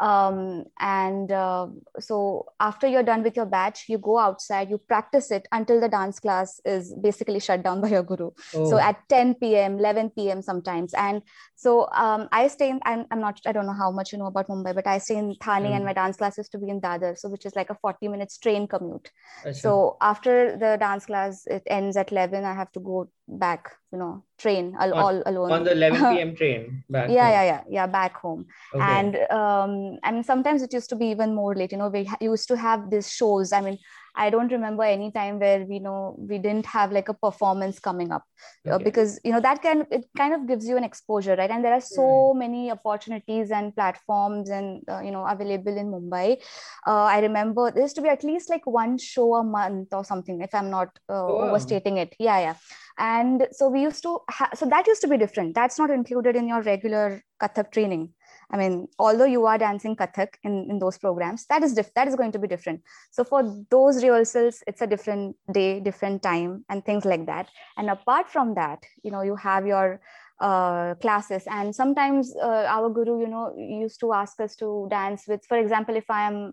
um, 0.00 0.64
and 0.80 1.30
uh, 1.30 1.66
so 1.98 2.46
after 2.58 2.88
you're 2.88 3.02
done 3.02 3.22
with 3.22 3.36
your 3.36 3.46
batch 3.46 3.84
you 3.88 3.98
go 3.98 4.18
outside 4.18 4.70
you 4.70 4.78
practice 4.78 5.30
it 5.30 5.46
until 5.52 5.78
the 5.78 5.88
dance 5.88 6.18
class 6.18 6.58
is 6.64 6.94
basically 7.02 7.38
shut 7.38 7.62
down 7.62 7.80
by 7.84 7.88
your 7.88 8.02
guru 8.02 8.30
oh. 8.54 8.70
so 8.70 8.78
at 8.78 8.96
10 9.08 9.34
p.m 9.34 9.78
11 9.78 10.10
p.m 10.10 10.42
sometimes 10.42 10.94
and 10.94 11.22
so 11.54 11.86
um, 11.92 12.28
i 12.32 12.48
stay 12.48 12.70
in 12.70 12.80
I'm, 12.84 13.04
I'm, 13.10 13.20
not 13.20 13.40
i 13.46 13.52
don't 13.52 13.66
know 13.66 13.74
how 13.74 13.90
much 13.90 14.12
you 14.12 14.18
know 14.18 14.26
about 14.26 14.48
mumbai 14.48 14.74
but 14.74 14.86
i 14.86 14.98
stay 14.98 15.16
in 15.16 15.34
thane 15.34 15.64
mm. 15.64 15.76
and 15.76 15.84
my 15.84 15.92
dance 15.92 16.16
class 16.16 16.38
is 16.38 16.48
to 16.48 16.58
be 16.58 16.70
in 16.70 16.80
dadar 16.80 17.18
so 17.18 17.28
which 17.28 17.44
is 17.44 17.54
like 17.54 17.70
a 17.70 17.74
40 17.74 18.08
minutes 18.08 18.38
train 18.38 18.66
commute 18.66 19.10
so 19.52 19.96
after 20.00 20.56
the 20.56 20.76
dance 20.80 21.06
class 21.06 21.46
it 21.46 21.62
ends 21.66 21.96
at 21.96 22.10
11 22.10 22.44
i 22.44 22.54
have 22.54 22.72
to 22.72 22.80
go 22.80 23.10
back 23.28 23.72
you 23.92 23.98
know 23.98 24.24
train 24.40 24.74
all, 24.80 24.94
on, 24.94 25.02
all 25.04 25.22
alone 25.26 25.52
on 25.52 25.64
the 25.64 25.72
11 25.72 26.16
p.m 26.16 26.34
train 26.40 26.82
back 26.88 27.10
yeah 27.10 27.24
home. 27.24 27.32
yeah 27.32 27.44
yeah 27.44 27.62
yeah 27.68 27.86
back 27.86 28.16
home 28.16 28.46
okay. 28.74 28.84
and 28.96 29.16
um 29.30 29.98
i 30.02 30.10
mean 30.10 30.24
sometimes 30.24 30.62
it 30.62 30.72
used 30.72 30.88
to 30.88 30.96
be 30.96 31.06
even 31.06 31.34
more 31.34 31.54
late 31.54 31.72
you 31.72 31.78
know 31.78 31.88
we 31.88 32.08
used 32.20 32.48
to 32.48 32.56
have 32.56 32.90
these 32.90 33.10
shows 33.12 33.52
i 33.52 33.60
mean 33.60 33.78
i 34.14 34.30
don't 34.30 34.52
remember 34.52 34.82
any 34.82 35.10
time 35.10 35.38
where 35.38 35.64
we 35.64 35.78
know 35.78 36.16
we 36.18 36.38
didn't 36.38 36.66
have 36.66 36.92
like 36.92 37.08
a 37.08 37.14
performance 37.14 37.78
coming 37.78 38.12
up. 38.12 38.24
Uh, 38.66 38.72
okay. 38.72 38.74
uh, 38.74 38.84
because 38.84 39.20
you 39.24 39.32
know 39.32 39.40
that 39.40 39.62
can 39.62 39.86
it 39.90 40.04
kind 40.16 40.34
of 40.34 40.46
gives 40.46 40.66
you 40.66 40.76
an 40.76 40.84
exposure 40.84 41.34
right? 41.36 41.50
And 41.50 41.64
there 41.64 41.72
are 41.72 41.80
so 41.80 42.02
mm. 42.02 42.38
many 42.38 42.70
opportunities 42.70 43.50
and 43.50 43.74
platforms 43.74 44.50
and 44.50 44.82
uh, 44.88 45.00
you 45.00 45.10
know 45.10 45.24
available 45.26 45.76
in 45.76 45.90
mumbai. 45.92 46.42
Uh, 46.86 47.04
i 47.04 47.20
remember 47.20 47.70
there 47.70 47.82
used 47.82 47.96
to 47.96 48.02
be 48.02 48.08
at 48.08 48.24
least 48.24 48.50
like 48.50 48.66
one 48.66 48.98
show 48.98 49.34
a 49.36 49.44
month 49.44 49.92
or 49.92 50.04
something 50.04 50.40
if 50.40 50.54
i'm 50.54 50.70
not 50.70 50.88
uh, 51.08 51.26
oh, 51.26 51.48
overstating 51.48 51.96
it. 51.96 52.14
Yeah 52.18 52.40
yeah. 52.40 52.54
And 52.98 53.46
so 53.52 53.68
we 53.68 53.82
used 53.82 54.02
to 54.02 54.18
ha- 54.28 54.50
so 54.54 54.66
that 54.66 54.86
used 54.86 55.00
to 55.02 55.08
be 55.08 55.16
different. 55.16 55.54
That's 55.54 55.78
not 55.78 55.90
included 55.90 56.36
in 56.36 56.48
your 56.48 56.60
regular 56.62 57.22
kathak 57.42 57.72
training 57.72 58.12
I 58.52 58.56
mean, 58.56 58.88
although 58.98 59.26
you 59.26 59.46
are 59.46 59.58
dancing 59.58 59.94
Kathak 59.94 60.34
in, 60.42 60.66
in 60.70 60.78
those 60.78 60.98
programs, 60.98 61.46
that 61.46 61.62
is 61.62 61.74
diff- 61.74 61.94
that 61.94 62.08
is 62.08 62.16
going 62.16 62.32
to 62.32 62.38
be 62.38 62.48
different. 62.48 62.82
So 63.10 63.22
for 63.22 63.42
those 63.70 64.02
rehearsals, 64.02 64.62
it's 64.66 64.82
a 64.82 64.86
different 64.86 65.36
day, 65.52 65.80
different 65.80 66.22
time, 66.22 66.64
and 66.68 66.84
things 66.84 67.04
like 67.04 67.26
that. 67.26 67.48
And 67.76 67.90
apart 67.90 68.28
from 68.28 68.54
that, 68.54 68.82
you 69.04 69.10
know, 69.10 69.22
you 69.22 69.36
have 69.36 69.66
your 69.66 70.00
uh, 70.40 70.94
classes, 70.94 71.44
and 71.46 71.74
sometimes 71.74 72.34
uh, 72.36 72.66
our 72.68 72.90
guru, 72.90 73.20
you 73.20 73.28
know, 73.28 73.54
used 73.56 74.00
to 74.00 74.12
ask 74.12 74.40
us 74.40 74.56
to 74.56 74.88
dance 74.90 75.28
with, 75.28 75.44
for 75.46 75.58
example, 75.58 75.94
if 75.94 76.10
I 76.10 76.26
am 76.26 76.52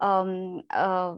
um, 0.00 0.62
uh, 0.70 1.14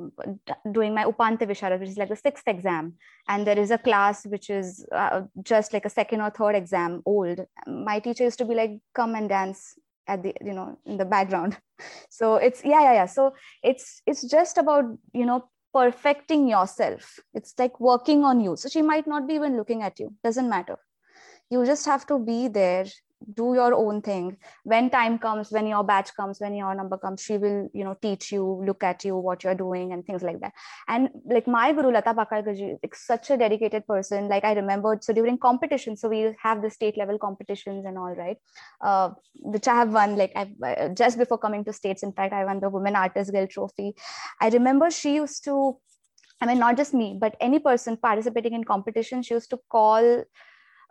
doing 0.70 0.94
my 0.94 1.04
Upanta 1.04 1.46
Visharad, 1.46 1.80
which 1.80 1.88
is 1.88 1.96
like 1.96 2.08
the 2.10 2.16
sixth 2.16 2.46
exam, 2.46 2.94
and 3.28 3.46
there 3.46 3.58
is 3.58 3.70
a 3.70 3.78
class 3.78 4.26
which 4.26 4.50
is 4.50 4.86
uh, 4.92 5.22
just 5.42 5.72
like 5.72 5.84
a 5.84 5.90
second 5.90 6.20
or 6.20 6.30
third 6.30 6.54
exam 6.54 7.02
old. 7.06 7.40
My 7.66 7.98
teacher 7.98 8.24
used 8.24 8.38
to 8.38 8.44
be 8.44 8.54
like, 8.54 8.78
"Come 8.94 9.14
and 9.14 9.28
dance 9.28 9.78
at 10.08 10.22
the 10.22 10.34
you 10.40 10.52
know 10.52 10.78
in 10.86 10.96
the 10.96 11.04
background. 11.04 11.58
So 12.10 12.36
it's 12.36 12.64
yeah 12.64 12.82
yeah 12.82 12.92
yeah. 12.94 13.06
So 13.06 13.34
it's 13.62 14.02
it's 14.04 14.22
just 14.22 14.58
about 14.58 14.84
you 15.12 15.24
know 15.24 15.48
perfecting 15.72 16.48
yourself. 16.48 17.20
It's 17.34 17.54
like 17.58 17.78
working 17.78 18.24
on 18.24 18.40
you. 18.40 18.56
So 18.56 18.68
she 18.68 18.82
might 18.82 19.06
not 19.06 19.28
be 19.28 19.34
even 19.34 19.56
looking 19.56 19.82
at 19.82 20.00
you. 20.00 20.14
Doesn't 20.24 20.48
matter. 20.48 20.78
You 21.50 21.64
just 21.64 21.86
have 21.86 22.04
to 22.08 22.18
be 22.18 22.48
there 22.48 22.86
do 23.34 23.54
your 23.54 23.74
own 23.74 24.00
thing. 24.00 24.36
When 24.64 24.90
time 24.90 25.18
comes 25.18 25.50
when 25.50 25.66
your 25.66 25.82
batch 25.84 26.14
comes 26.14 26.40
when 26.40 26.54
your 26.54 26.74
number 26.74 26.96
comes 26.96 27.22
she 27.22 27.36
will 27.36 27.68
you 27.74 27.84
know 27.84 27.96
teach 28.00 28.32
you 28.32 28.62
look 28.64 28.82
at 28.82 29.04
you 29.04 29.16
what 29.16 29.44
you're 29.44 29.54
doing 29.54 29.92
and 29.92 30.04
things 30.04 30.22
like 30.22 30.40
that. 30.40 30.52
And 30.86 31.10
like 31.26 31.46
my 31.46 31.72
guru 31.72 31.90
lata 31.90 32.14
bakalkarji 32.14 32.74
is 32.74 32.78
like 32.82 32.94
such 32.94 33.30
a 33.30 33.36
dedicated 33.36 33.86
person. 33.86 34.28
Like 34.28 34.44
i 34.44 34.52
remembered 34.52 35.02
so 35.04 35.12
during 35.12 35.38
competitions 35.38 36.00
so 36.00 36.08
we 36.08 36.34
have 36.42 36.62
the 36.62 36.70
state 36.70 36.96
level 36.96 37.18
competitions 37.18 37.84
and 37.84 37.98
all 37.98 38.14
right? 38.14 38.36
Uh, 38.80 39.10
which 39.40 39.68
i 39.68 39.74
have 39.74 39.92
won 39.92 40.16
like 40.16 40.32
i 40.36 40.48
uh, 40.66 40.88
just 40.90 41.18
before 41.18 41.38
coming 41.38 41.64
to 41.64 41.72
states 41.72 42.02
in 42.02 42.12
fact 42.12 42.32
i 42.32 42.44
won 42.44 42.60
the 42.60 42.68
women 42.68 42.96
artist 42.96 43.32
guild 43.32 43.50
trophy. 43.50 43.94
I 44.40 44.48
remember 44.48 44.90
she 44.90 45.14
used 45.16 45.44
to 45.44 45.78
I 46.40 46.46
mean, 46.46 46.60
not 46.60 46.76
just 46.76 46.94
me, 46.94 47.18
but 47.20 47.36
any 47.40 47.58
person 47.58 47.96
participating 47.96 48.52
in 48.52 48.62
competition, 48.62 49.22
she 49.22 49.34
used 49.34 49.50
to 49.50 49.58
call 49.68 50.22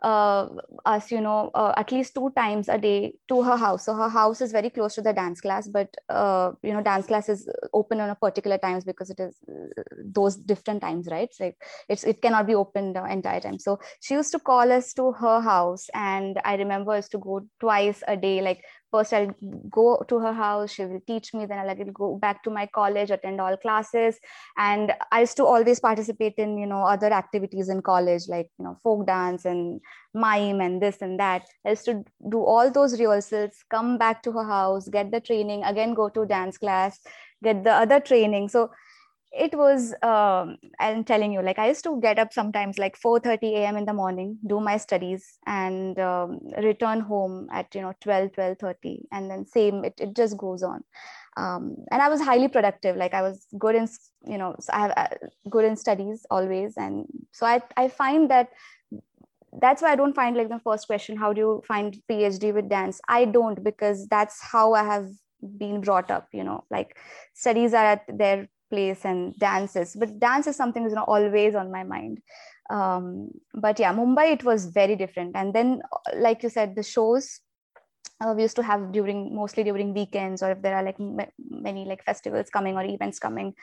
uh, 0.02 0.48
us, 0.84 1.10
you 1.10 1.20
know, 1.20 1.50
uh, 1.54 1.72
at 1.76 1.90
least 1.90 2.14
two 2.14 2.30
times 2.36 2.68
a 2.68 2.78
day 2.78 3.14
to 3.28 3.42
her 3.42 3.56
house. 3.56 3.84
So 3.84 3.94
her 3.94 4.08
house 4.08 4.40
is 4.40 4.52
very 4.52 4.70
close 4.70 4.94
to 4.94 5.02
the 5.02 5.12
dance 5.12 5.40
class, 5.40 5.68
but 5.68 5.88
uh, 6.08 6.52
you 6.62 6.72
know, 6.72 6.82
dance 6.82 7.06
class 7.06 7.28
is 7.28 7.48
open 7.72 8.00
on 8.00 8.10
a 8.10 8.14
particular 8.14 8.58
times 8.58 8.84
because 8.84 9.10
it 9.10 9.18
is 9.20 9.36
uh, 9.48 9.82
those 10.04 10.36
different 10.36 10.80
times, 10.80 11.08
right? 11.10 11.28
It's 11.28 11.40
like 11.40 11.56
it's 11.88 12.04
it 12.04 12.22
cannot 12.22 12.46
be 12.46 12.54
open 12.54 12.92
the 12.92 13.04
entire 13.04 13.40
time. 13.40 13.58
So 13.58 13.80
she 14.00 14.14
used 14.14 14.32
to 14.32 14.38
call 14.38 14.70
us 14.70 14.92
to 14.94 15.12
her 15.12 15.40
house, 15.40 15.88
and 15.94 16.40
I 16.44 16.54
remember 16.56 16.92
us 16.92 17.08
to 17.10 17.18
go 17.18 17.46
twice 17.60 18.02
a 18.06 18.16
day, 18.16 18.40
like 18.40 18.62
first 18.90 19.12
i'll 19.12 19.34
go 19.70 20.04
to 20.08 20.18
her 20.18 20.32
house 20.32 20.72
she 20.72 20.84
will 20.84 21.00
teach 21.06 21.32
me 21.34 21.46
then 21.46 21.58
i'll 21.58 21.66
like, 21.66 21.92
go 21.92 22.16
back 22.16 22.42
to 22.42 22.50
my 22.50 22.66
college 22.66 23.10
attend 23.10 23.40
all 23.40 23.56
classes 23.56 24.18
and 24.56 24.92
i 25.12 25.20
used 25.20 25.36
to 25.36 25.44
always 25.44 25.80
participate 25.80 26.34
in 26.36 26.58
you 26.58 26.66
know 26.66 26.82
other 26.82 27.12
activities 27.12 27.68
in 27.68 27.82
college 27.82 28.22
like 28.28 28.50
you 28.58 28.64
know 28.64 28.76
folk 28.82 29.06
dance 29.06 29.44
and 29.44 29.80
mime 30.14 30.60
and 30.60 30.82
this 30.82 31.00
and 31.00 31.18
that. 31.20 31.42
I 31.64 31.70
used 31.70 31.84
to 31.86 32.04
do 32.28 32.42
all 32.42 32.70
those 32.70 32.98
rehearsals 32.98 33.52
come 33.70 33.98
back 33.98 34.22
to 34.24 34.32
her 34.32 34.44
house 34.44 34.88
get 34.88 35.10
the 35.10 35.20
training 35.20 35.64
again 35.64 35.94
go 35.94 36.08
to 36.08 36.26
dance 36.26 36.58
class 36.58 36.98
get 37.42 37.64
the 37.64 37.72
other 37.72 38.00
training. 38.00 38.48
So 38.48 38.70
it 39.32 39.54
was 39.54 39.94
um, 40.02 40.56
i'm 40.80 41.04
telling 41.04 41.32
you 41.32 41.42
like 41.42 41.58
i 41.58 41.68
used 41.68 41.84
to 41.84 42.00
get 42.00 42.18
up 42.18 42.32
sometimes 42.32 42.78
like 42.78 42.96
4 42.96 43.20
30 43.20 43.54
a.m 43.56 43.76
in 43.76 43.84
the 43.84 43.92
morning 43.92 44.38
do 44.46 44.60
my 44.60 44.76
studies 44.76 45.38
and 45.46 45.98
um, 45.98 46.40
return 46.62 47.00
home 47.00 47.48
at 47.52 47.74
you 47.74 47.82
know 47.82 47.92
12 48.00 48.32
12 48.32 48.58
30 48.58 49.06
and 49.12 49.30
then 49.30 49.46
same 49.46 49.84
it, 49.84 49.94
it 49.98 50.14
just 50.14 50.36
goes 50.36 50.62
on. 50.62 50.82
Um, 51.36 51.76
and 51.92 52.02
i 52.02 52.08
was 52.08 52.20
highly 52.20 52.48
productive 52.48 52.96
like 52.96 53.14
i 53.14 53.22
was 53.22 53.46
good 53.58 53.76
in 53.76 53.86
you 54.26 54.38
know 54.38 54.56
i 54.72 54.80
have 54.80 54.92
uh, 54.96 55.08
good 55.48 55.64
in 55.64 55.76
studies 55.76 56.26
always 56.30 56.76
and 56.76 57.06
so 57.32 57.46
i 57.46 57.62
i 57.76 57.86
find 57.86 58.28
that 58.30 58.48
that's 59.60 59.82
why 59.82 59.92
i 59.92 59.96
don't 59.96 60.16
find 60.16 60.36
like 60.36 60.48
the 60.48 60.58
first 60.58 60.86
question 60.88 61.16
how 61.16 61.32
do 61.32 61.40
you 61.40 61.62
find 61.66 62.00
phd 62.10 62.52
with 62.54 62.68
dance? 62.68 63.00
I 63.08 63.24
don't 63.24 63.62
because 63.62 64.08
that's 64.08 64.42
how 64.42 64.72
i 64.72 64.82
have 64.82 65.08
been 65.56 65.80
brought 65.80 66.10
up 66.10 66.28
you 66.32 66.42
know 66.42 66.64
like 66.70 66.96
studies 67.34 67.72
are 67.72 67.84
at 67.84 68.02
their 68.08 68.48
place 68.70 69.04
and 69.04 69.34
dances. 69.38 69.96
But 69.98 70.18
dance 70.18 70.46
is 70.46 70.56
something 70.56 70.82
that's 70.82 70.96
always 71.06 71.54
on 71.54 71.70
my 71.70 71.84
mind. 71.84 72.20
Um, 72.70 73.30
but 73.54 73.78
yeah 73.78 73.94
mumbai 73.94 74.32
it 74.32 74.44
was 74.44 74.66
very 74.66 74.94
different. 74.94 75.36
And 75.36 75.54
then 75.54 75.82
like 76.16 76.42
you 76.42 76.50
said 76.50 76.76
the 76.76 76.82
shows 76.82 77.40
uh, 78.20 78.34
we 78.34 78.42
used 78.42 78.56
to 78.56 78.62
have 78.62 78.92
during 78.92 79.34
mostly 79.34 79.64
during 79.64 79.94
weekends 79.94 80.42
or 80.42 80.52
if 80.52 80.62
there 80.62 80.76
are 80.76 80.82
like 80.82 80.98
m- 80.98 81.18
many 81.38 81.84
like 81.84 82.04
festivals 82.04 82.50
coming 82.50 82.76
or 82.76 82.84
events 82.84 83.18
coming. 83.18 83.54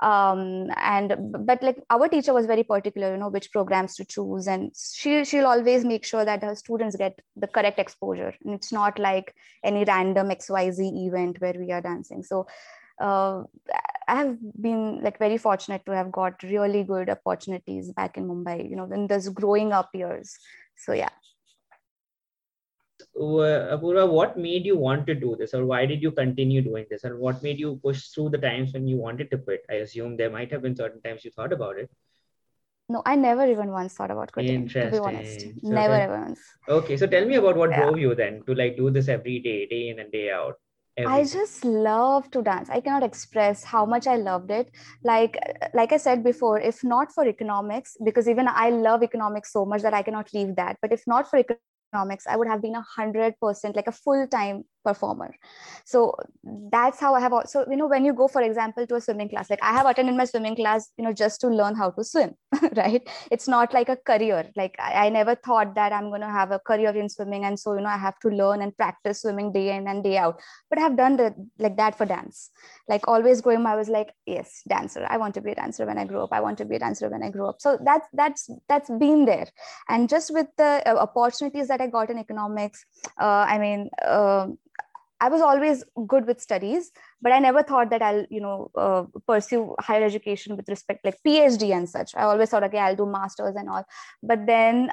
Um, 0.00 0.68
and 0.76 1.16
but 1.44 1.60
like 1.60 1.82
our 1.90 2.08
teacher 2.08 2.32
was 2.32 2.46
very 2.46 2.62
particular 2.62 3.10
you 3.10 3.18
know 3.18 3.28
which 3.28 3.50
programs 3.50 3.96
to 3.96 4.04
choose. 4.04 4.46
And 4.46 4.72
she 4.76 5.24
she'll 5.24 5.46
always 5.46 5.84
make 5.84 6.04
sure 6.04 6.24
that 6.24 6.42
her 6.42 6.54
students 6.54 6.96
get 6.96 7.20
the 7.36 7.48
correct 7.48 7.78
exposure. 7.78 8.32
And 8.44 8.54
it's 8.54 8.72
not 8.72 8.98
like 8.98 9.34
any 9.64 9.84
random 9.84 10.28
xyz 10.28 11.06
event 11.06 11.40
where 11.40 11.54
we 11.58 11.72
are 11.72 11.82
dancing. 11.82 12.22
So 12.22 12.46
uh, 13.00 13.44
I 14.08 14.14
have 14.14 14.38
been 14.60 15.02
like 15.02 15.18
very 15.18 15.38
fortunate 15.38 15.84
to 15.86 15.92
have 15.94 16.10
got 16.10 16.42
really 16.42 16.82
good 16.82 17.10
opportunities 17.10 17.92
back 17.92 18.16
in 18.16 18.28
Mumbai, 18.28 18.68
you 18.68 18.76
know, 18.76 18.90
in 18.92 19.06
those 19.06 19.28
growing 19.28 19.72
up 19.72 19.90
years. 19.94 20.36
So 20.76 20.92
yeah. 20.92 21.10
Apurva, 23.16 24.08
what 24.08 24.38
made 24.38 24.64
you 24.64 24.76
want 24.76 25.06
to 25.08 25.14
do 25.14 25.36
this, 25.36 25.52
or 25.52 25.66
why 25.66 25.86
did 25.86 26.02
you 26.02 26.10
continue 26.12 26.62
doing 26.62 26.86
this, 26.88 27.04
and 27.04 27.18
what 27.18 27.42
made 27.42 27.58
you 27.58 27.80
push 27.82 28.08
through 28.08 28.30
the 28.30 28.38
times 28.38 28.72
when 28.72 28.86
you 28.86 28.96
wanted 28.96 29.30
to 29.32 29.38
quit? 29.38 29.64
I 29.68 29.74
assume 29.74 30.16
there 30.16 30.30
might 30.30 30.52
have 30.52 30.62
been 30.62 30.76
certain 30.76 31.02
times 31.02 31.24
you 31.24 31.32
thought 31.32 31.52
about 31.52 31.78
it. 31.78 31.90
No, 32.88 33.02
I 33.04 33.16
never 33.16 33.46
even 33.50 33.70
once 33.70 33.94
thought 33.94 34.10
about 34.10 34.32
quitting. 34.32 34.68
To 34.68 34.90
be 34.90 34.98
honest, 34.98 35.40
so 35.40 35.48
never 35.62 35.94
then, 35.94 36.02
ever 36.02 36.20
once. 36.20 36.40
Okay, 36.68 36.96
so 36.96 37.06
tell 37.06 37.24
me 37.24 37.34
about 37.34 37.56
what 37.56 37.70
yeah. 37.70 37.82
drove 37.82 37.98
you 37.98 38.14
then 38.14 38.42
to 38.46 38.54
like 38.54 38.76
do 38.76 38.90
this 38.90 39.08
every 39.08 39.40
day, 39.40 39.66
day 39.66 39.88
in 39.88 39.98
and 39.98 40.10
day 40.12 40.30
out. 40.30 40.54
I 41.06 41.22
just 41.24 41.64
love 41.64 42.30
to 42.32 42.42
dance. 42.42 42.70
I 42.70 42.80
cannot 42.80 43.02
express 43.02 43.64
how 43.64 43.84
much 43.86 44.06
I 44.06 44.16
loved 44.16 44.50
it. 44.50 44.70
Like 45.04 45.38
like 45.74 45.92
I 45.92 45.96
said 45.96 46.24
before, 46.24 46.60
if 46.60 46.82
not 46.82 47.12
for 47.12 47.26
economics, 47.26 47.96
because 48.04 48.28
even 48.28 48.48
I 48.48 48.70
love 48.70 49.02
economics 49.02 49.52
so 49.52 49.64
much 49.64 49.82
that 49.82 49.94
I 49.94 50.02
cannot 50.02 50.32
leave 50.34 50.56
that. 50.56 50.78
But 50.82 50.92
if 50.92 51.06
not 51.06 51.30
for 51.30 51.38
economics, 51.38 52.26
I 52.26 52.36
would 52.36 52.48
have 52.48 52.62
been 52.62 52.74
a 52.74 52.82
hundred 52.82 53.34
percent 53.40 53.76
like 53.76 53.86
a 53.86 53.92
full 53.92 54.26
time 54.26 54.64
performer. 54.88 55.30
So 55.84 56.00
that's 56.80 57.00
how 57.04 57.14
i 57.14 57.20
have 57.20 57.34
also 57.38 57.64
you 57.70 57.76
know 57.76 57.88
when 57.92 58.04
you 58.08 58.12
go 58.12 58.26
for 58.34 58.42
example 58.42 58.86
to 58.86 58.96
a 58.96 59.00
swimming 59.06 59.28
class 59.32 59.50
like 59.52 59.62
i 59.70 59.72
have 59.76 59.86
attended 59.90 60.16
my 60.20 60.26
swimming 60.30 60.56
class 60.60 60.90
you 60.98 61.04
know 61.04 61.12
just 61.20 61.40
to 61.42 61.48
learn 61.60 61.74
how 61.80 61.88
to 61.96 62.04
swim 62.10 62.34
right? 62.76 63.06
It's 63.30 63.48
not 63.48 63.74
like 63.74 63.88
a 63.88 63.96
career. 63.96 64.50
Like 64.56 64.76
I, 64.78 65.06
I 65.06 65.08
never 65.08 65.34
thought 65.34 65.74
that 65.74 65.92
i'm 65.92 66.08
going 66.08 66.20
to 66.22 66.28
have 66.38 66.50
a 66.50 66.58
career 66.58 66.90
in 66.90 67.08
swimming 67.08 67.44
and 67.44 67.58
so 67.58 67.74
you 67.74 67.80
know 67.80 67.88
i 67.88 67.96
have 67.96 68.18
to 68.20 68.28
learn 68.28 68.62
and 68.62 68.76
practice 68.76 69.22
swimming 69.22 69.52
day 69.52 69.76
in 69.76 69.88
and 69.88 70.02
day 70.02 70.16
out. 70.16 70.40
But 70.70 70.78
i 70.78 70.82
have 70.82 70.96
done 70.96 71.16
that 71.16 71.34
like 71.58 71.76
that 71.76 71.98
for 71.98 72.06
dance. 72.06 72.50
Like 72.88 73.06
always 73.06 73.40
growing 73.40 73.66
i 73.66 73.76
was 73.76 73.88
like 73.88 74.12
yes 74.26 74.62
dancer. 74.68 75.06
I 75.08 75.18
want 75.18 75.34
to 75.34 75.40
be 75.40 75.52
a 75.52 75.54
dancer 75.54 75.86
when 75.86 75.98
i 75.98 76.04
grow 76.04 76.24
up. 76.24 76.32
I 76.32 76.40
want 76.40 76.58
to 76.58 76.64
be 76.64 76.76
a 76.76 76.78
dancer 76.78 77.08
when 77.08 77.22
i 77.22 77.30
grow 77.30 77.48
up. 77.48 77.60
So 77.60 77.78
that's 77.84 78.08
that's 78.12 78.50
that's 78.68 78.90
been 78.90 79.24
there. 79.24 79.48
And 79.88 80.08
just 80.08 80.32
with 80.32 80.48
the 80.56 80.82
uh, 80.86 80.96
opportunities 81.06 81.68
that 81.68 81.80
i 81.80 81.86
got 81.86 82.10
in 82.10 82.18
economics 82.18 82.84
uh, 83.20 83.44
i 83.54 83.58
mean 83.58 83.90
uh, 84.04 84.46
I 85.20 85.28
was 85.28 85.40
always 85.40 85.82
good 86.06 86.26
with 86.26 86.40
studies, 86.40 86.92
but 87.20 87.32
I 87.32 87.40
never 87.40 87.62
thought 87.62 87.90
that 87.90 88.02
I'll, 88.02 88.24
you 88.30 88.40
know, 88.40 88.70
uh, 88.76 89.04
pursue 89.26 89.74
higher 89.80 90.04
education 90.04 90.56
with 90.56 90.68
respect 90.68 91.04
like 91.04 91.18
PhD 91.26 91.74
and 91.74 91.88
such. 91.88 92.14
I 92.14 92.22
always 92.22 92.50
thought, 92.50 92.62
okay, 92.64 92.78
I'll 92.78 92.94
do 92.94 93.06
masters 93.06 93.56
and 93.56 93.68
all. 93.68 93.84
But 94.22 94.46
then 94.46 94.90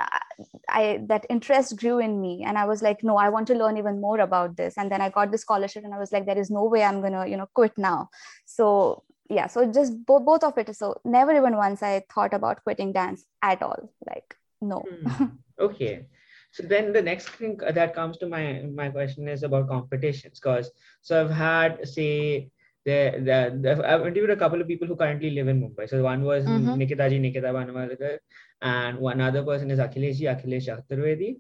I 0.68 1.02
that 1.08 1.28
interest 1.30 1.78
grew 1.78 2.00
in 2.00 2.20
me, 2.22 2.44
and 2.44 2.58
I 2.58 2.66
was 2.66 2.82
like, 2.82 3.04
no, 3.04 3.18
I 3.18 3.30
want 3.30 3.48
to 3.48 3.56
learn 3.56 3.78
even 3.78 4.02
more 4.02 4.20
about 4.20 4.58
this. 4.58 4.78
And 4.78 4.92
then 4.92 5.02
I 5.02 5.10
got 5.10 5.32
the 5.32 5.38
scholarship, 5.38 5.84
and 5.84 5.94
I 5.94 6.00
was 6.00 6.12
like, 6.12 6.26
there 6.26 6.40
is 6.40 6.50
no 6.50 6.66
way 6.66 6.84
I'm 6.84 7.02
gonna, 7.02 7.28
you 7.28 7.38
know, 7.38 7.48
quit 7.54 7.78
now. 7.78 8.10
So 8.46 9.04
yeah, 9.30 9.48
so 9.48 9.72
just 9.72 10.06
both 10.06 10.26
both 10.26 10.44
of 10.44 10.58
it. 10.58 10.76
So 10.76 10.96
never 11.06 11.36
even 11.36 11.56
once 11.56 11.84
I 11.84 12.04
thought 12.14 12.34
about 12.34 12.64
quitting 12.64 12.94
dance 12.94 13.26
at 13.44 13.62
all. 13.62 13.90
Like 14.08 14.36
no. 14.60 14.86
Hmm. 14.90 15.26
Okay 15.58 16.08
so 16.56 16.64
then 16.72 16.94
the 16.94 17.02
next 17.02 17.30
thing 17.40 17.58
that 17.80 17.96
comes 17.96 18.18
to 18.18 18.28
my 18.34 18.44
my 18.82 18.90
question 18.98 19.28
is 19.36 19.44
about 19.44 19.68
competitions 19.70 20.40
because 20.40 20.72
so 21.02 21.22
i've 21.22 21.32
had 21.32 21.88
say 21.88 22.50
there, 22.86 23.20
there, 23.20 23.50
there 23.50 23.86
I've 23.86 24.02
interviewed 24.02 24.30
a 24.30 24.36
couple 24.36 24.62
of 24.62 24.68
people 24.68 24.88
who 24.88 24.96
currently 24.96 25.32
live 25.32 25.48
in 25.48 25.60
Mumbai. 25.62 25.90
So 25.90 26.04
one 26.04 26.24
was 26.24 26.46
Mhm. 26.46 26.78
Nikitaji 26.82 27.20
Nikita 27.20 27.48
Banawalikar, 27.58 28.20
and 28.62 29.00
one 29.00 29.22
other 29.22 29.44
person 29.44 29.72
is 29.72 29.80
Akhileshji 29.80 30.26
Akhilesh 30.34 30.68
Chaturvedi. 30.70 31.40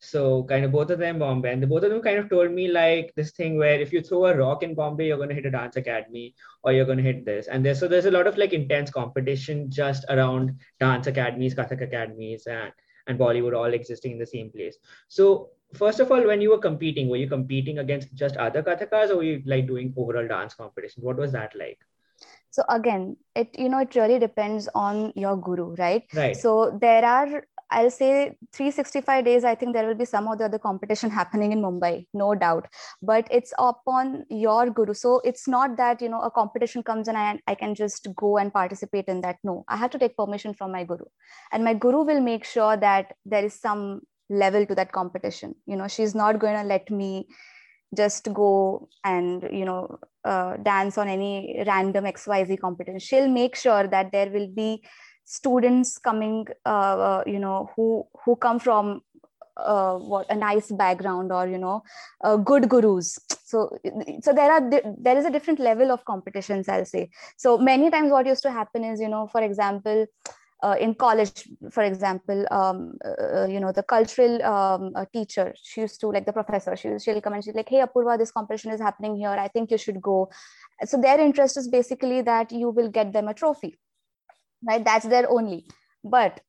So 0.00 0.44
kind 0.44 0.64
of 0.64 0.72
both 0.72 0.90
of 0.90 0.98
them 1.00 1.18
Bombay, 1.18 1.52
and 1.52 1.62
the, 1.62 1.66
both 1.66 1.82
of 1.84 1.90
them 1.90 2.02
kind 2.02 2.18
of 2.18 2.28
told 2.30 2.52
me 2.52 2.68
like 2.68 3.12
this 3.16 3.32
thing 3.32 3.56
where 3.58 3.80
if 3.80 3.92
you 3.92 4.02
throw 4.02 4.26
a 4.26 4.36
rock 4.36 4.62
in 4.62 4.74
Bombay, 4.74 5.08
you're 5.08 5.16
going 5.16 5.30
to 5.30 5.34
hit 5.34 5.46
a 5.46 5.50
dance 5.50 5.76
academy 5.76 6.34
or 6.62 6.72
you're 6.72 6.84
going 6.84 6.98
to 6.98 7.04
hit 7.10 7.24
this. 7.24 7.48
And 7.48 7.64
there's 7.64 7.80
so 7.80 7.88
there's 7.88 8.04
a 8.06 8.10
lot 8.18 8.26
of 8.28 8.36
like 8.38 8.52
intense 8.52 8.90
competition 8.90 9.70
just 9.70 10.04
around 10.08 10.58
dance 10.78 11.06
academies, 11.08 11.54
Kathak 11.54 11.82
academies, 11.82 12.46
and 12.46 12.72
and 13.06 13.18
Bollywood 13.18 13.56
all 13.56 13.72
existing 13.72 14.12
in 14.12 14.18
the 14.18 14.26
same 14.26 14.50
place. 14.50 14.76
So 15.08 15.50
first 15.74 16.00
of 16.00 16.10
all, 16.10 16.26
when 16.26 16.40
you 16.40 16.50
were 16.50 16.58
competing, 16.58 17.08
were 17.08 17.16
you 17.16 17.28
competing 17.28 17.78
against 17.78 18.14
just 18.14 18.36
other 18.36 18.62
Kathakas 18.62 19.10
or 19.10 19.16
were 19.16 19.22
you 19.24 19.42
like 19.46 19.66
doing 19.66 19.92
overall 19.96 20.26
dance 20.26 20.54
competition? 20.54 21.02
What 21.02 21.16
was 21.16 21.32
that 21.32 21.54
like? 21.56 21.78
so 22.50 22.62
again 22.68 23.16
it 23.34 23.48
you 23.58 23.68
know 23.68 23.78
it 23.78 23.94
really 23.96 24.18
depends 24.18 24.68
on 24.74 25.12
your 25.16 25.36
guru 25.36 25.74
right 25.74 26.04
Right. 26.14 26.36
so 26.36 26.78
there 26.80 27.04
are 27.04 27.44
i'll 27.70 27.90
say 27.90 28.36
365 28.52 29.24
days 29.24 29.44
i 29.44 29.54
think 29.54 29.72
there 29.74 29.86
will 29.86 29.94
be 29.94 30.04
some 30.04 30.26
or 30.28 30.36
the 30.36 30.44
other 30.44 30.58
competition 30.58 31.10
happening 31.20 31.52
in 31.52 31.62
mumbai 31.62 32.06
no 32.14 32.34
doubt. 32.34 32.66
But 33.02 33.28
it's 33.30 33.52
upon 33.58 34.24
your 34.30 34.70
guru. 34.70 34.94
So 34.94 35.20
it's 35.24 35.46
not 35.48 35.76
that 35.76 36.00
you 36.00 36.08
know 36.08 36.20
a 36.20 36.30
competition 36.30 36.82
comes 36.82 37.08
and 37.08 37.16
I, 37.16 37.40
I 37.46 37.54
can 37.54 37.74
just 37.74 38.08
go 38.16 38.38
and 38.38 38.52
participate 38.52 39.06
in 39.06 39.20
that. 39.22 39.38
No 39.44 39.64
i 39.68 39.76
have 39.76 39.90
to 39.90 39.98
take 39.98 40.16
permission 40.16 40.54
from 40.54 40.72
my 40.72 40.84
guru. 40.84 41.04
And 41.52 41.64
my 41.64 41.74
guru 41.74 42.02
will 42.02 42.20
make 42.20 42.44
sure 42.44 42.76
that 42.76 43.14
there 43.24 43.44
is 43.44 43.54
some 43.60 44.02
level 44.30 44.66
to 44.66 44.74
that 44.74 44.92
competition. 44.92 45.54
You 45.66 45.76
know 45.76 45.88
she's 45.88 46.14
not 46.14 46.38
going 46.38 46.56
to 46.56 46.64
let 46.64 46.90
me 46.90 47.26
just 47.96 48.32
go 48.32 48.88
and 49.04 49.48
you 49.52 49.64
know 49.64 49.98
uh, 50.24 50.56
dance 50.56 50.98
on 50.98 51.08
any 51.08 51.62
random 51.66 52.04
xyz 52.04 52.60
competition. 52.60 52.98
She'll 52.98 53.28
make 53.28 53.56
sure 53.56 53.86
that 53.86 54.12
there 54.12 54.30
will 54.30 54.48
be 54.48 54.84
students 55.24 55.98
coming 55.98 56.46
uh, 56.66 56.96
uh, 57.08 57.24
you 57.26 57.38
know 57.38 57.70
who 57.74 58.06
who 58.24 58.36
come 58.36 58.58
from 58.58 59.02
uh, 59.56 59.96
what 59.98 60.26
a 60.30 60.34
nice 60.34 60.70
background 60.70 61.32
or 61.32 61.46
you 61.46 61.58
know 61.58 61.82
uh, 62.22 62.36
good 62.36 62.68
gurus. 62.68 63.18
So 63.44 63.78
so 64.22 64.32
there 64.32 64.50
are 64.52 64.70
there 64.98 65.16
is 65.16 65.24
a 65.24 65.30
different 65.30 65.60
level 65.60 65.92
of 65.92 66.04
competitions 66.04 66.68
i'll 66.68 66.84
say. 66.84 67.10
So 67.36 67.58
many 67.58 67.90
times 67.90 68.10
what 68.10 68.26
used 68.26 68.42
to 68.42 68.50
happen 68.50 68.84
is 68.84 69.00
you 69.00 69.08
know 69.08 69.26
for 69.28 69.42
example 69.42 70.06
uh, 70.62 70.76
in 70.80 70.94
college 70.94 71.48
for 71.70 71.82
example 71.82 72.46
um, 72.50 72.96
uh, 73.04 73.46
you 73.46 73.60
know 73.60 73.70
the 73.70 73.82
cultural 73.82 74.42
um, 74.42 74.92
uh, 74.94 75.04
teacher 75.12 75.54
she 75.62 75.82
used 75.82 76.00
to 76.00 76.08
like 76.08 76.24
the 76.24 76.32
professor 76.32 76.74
she, 76.74 76.98
she'll 76.98 77.20
come 77.20 77.34
and 77.34 77.44
she's 77.44 77.54
like 77.54 77.68
hey 77.68 77.82
apurva 77.86 78.18
this 78.18 78.32
competition 78.32 78.72
is 78.72 78.80
happening 78.80 79.16
here. 79.16 79.28
I 79.28 79.48
think 79.48 79.70
you 79.70 79.78
should 79.78 80.02
go. 80.02 80.30
So 80.84 81.00
their 81.00 81.20
interest 81.20 81.56
is 81.56 81.68
basically 81.68 82.22
that 82.22 82.50
you 82.50 82.70
will 82.70 82.88
get 82.88 83.12
them 83.12 83.28
a 83.28 83.34
trophy 83.34 83.78
right? 84.66 84.84
That's 84.84 85.06
their 85.06 85.30
only. 85.30 85.66
But 86.02 86.40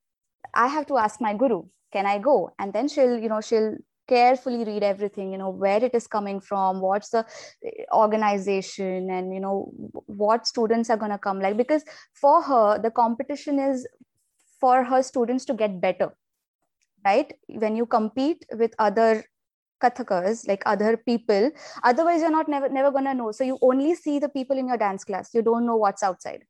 i 0.54 0.68
have 0.68 0.86
to 0.88 0.98
ask 0.98 1.20
my 1.20 1.34
guru 1.34 1.64
can 1.92 2.06
i 2.06 2.18
go? 2.20 2.52
And 2.60 2.74
then 2.74 2.88
she'll 2.88 3.18
you 3.18 3.30
know 3.30 3.42
she'll 3.42 3.76
carefully 4.08 4.64
read 4.66 4.84
everything 4.84 5.32
you 5.32 5.38
know 5.38 5.50
where 5.50 5.84
it 5.84 5.96
is 5.96 6.06
coming 6.06 6.40
from 6.40 6.80
what's 6.80 7.10
the 7.10 7.26
eh, 7.66 7.86
organization 7.92 9.10
and 9.10 9.34
you 9.34 9.40
know 9.40 9.72
what 10.06 10.46
students 10.46 10.92
are 10.92 10.98
going 10.98 11.12
to 11.12 11.18
come 11.18 11.40
like 11.40 11.58
because 11.58 11.84
for 12.14 12.42
her 12.44 12.78
the 12.78 12.92
competition 12.92 13.58
is 13.58 13.88
for 14.60 14.84
her 14.84 15.02
students 15.02 15.46
to 15.46 15.56
get 15.56 15.82
better 15.82 16.12
right? 17.06 17.34
When 17.48 17.76
you 17.76 17.86
compete 17.86 18.46
with 18.52 18.74
other 18.80 19.24
kathakas 19.84 20.48
like 20.48 20.64
other 20.66 20.98
people 20.98 21.52
otherwise 21.84 22.22
you're 22.22 22.32
not 22.32 22.48
never 22.48 22.70
never 22.70 22.92
going 22.92 23.06
to 23.06 23.14
know. 23.14 23.32
So 23.32 23.44
you 23.44 23.58
only 23.62 23.96
see 23.96 24.20
the 24.20 24.30
people 24.30 24.58
in 24.58 24.68
your 24.68 24.78
dance 24.78 25.04
class. 25.04 25.34
You 25.34 25.42
don't 25.42 25.66
know 25.66 25.76
what's 25.78 26.04
outside 26.04 26.44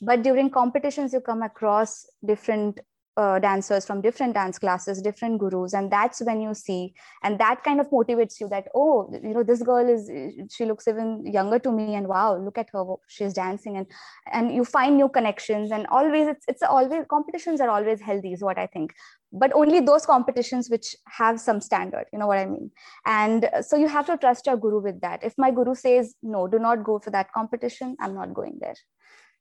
but 0.00 0.22
during 0.22 0.50
competitions 0.50 1.12
you 1.12 1.20
come 1.20 1.42
across 1.42 2.06
different 2.24 2.80
uh, 3.16 3.38
dancers 3.38 3.86
from 3.86 4.02
different 4.02 4.34
dance 4.34 4.58
classes 4.58 5.00
different 5.00 5.38
gurus 5.38 5.72
and 5.72 5.90
that's 5.90 6.20
when 6.20 6.40
you 6.40 6.52
see 6.52 6.92
and 7.22 7.38
that 7.38 7.64
kind 7.64 7.80
of 7.80 7.88
motivates 7.90 8.38
you 8.40 8.48
that 8.48 8.68
oh 8.74 9.10
you 9.22 9.32
know 9.32 9.42
this 9.42 9.62
girl 9.62 9.88
is 9.88 10.10
she 10.52 10.66
looks 10.66 10.86
even 10.86 11.24
younger 11.24 11.58
to 11.58 11.72
me 11.72 11.94
and 11.94 12.08
wow 12.08 12.36
look 12.36 12.58
at 12.58 12.68
her 12.72 12.84
she's 13.08 13.32
dancing. 13.32 13.76
And 13.78 13.86
and 14.30 14.54
you 14.54 14.64
find 14.64 14.96
new 14.96 15.08
connections 15.08 15.70
and 15.70 15.86
always 15.86 16.28
it's 16.28 16.44
it's 16.46 16.62
always 16.62 17.04
competitions 17.08 17.60
are 17.60 17.70
always 17.70 18.00
healthy 18.00 18.32
is 18.32 18.42
what 18.42 18.58
i 18.58 18.66
think. 18.66 18.92
But 19.32 19.52
only 19.54 19.80
those 19.80 20.06
competitions 20.06 20.70
which 20.70 20.94
have 21.08 21.40
some 21.40 21.60
standard 21.60 22.04
you 22.12 22.18
know 22.18 22.26
what 22.26 22.38
i 22.38 22.44
mean? 22.44 22.70
And 23.06 23.48
so 23.62 23.76
you 23.76 23.88
have 23.88 24.06
to 24.06 24.18
trust 24.18 24.46
your 24.46 24.56
guru 24.58 24.82
with 24.82 25.00
that. 25.00 25.24
If 25.24 25.34
my 25.38 25.50
guru 25.50 25.74
says 25.74 26.14
no 26.22 26.46
do 26.46 26.58
not 26.58 26.84
go 26.84 26.98
for 26.98 27.10
that 27.10 27.32
competition 27.32 27.96
i'm 28.00 28.14
not 28.14 28.34
going 28.34 28.58
there 28.60 28.74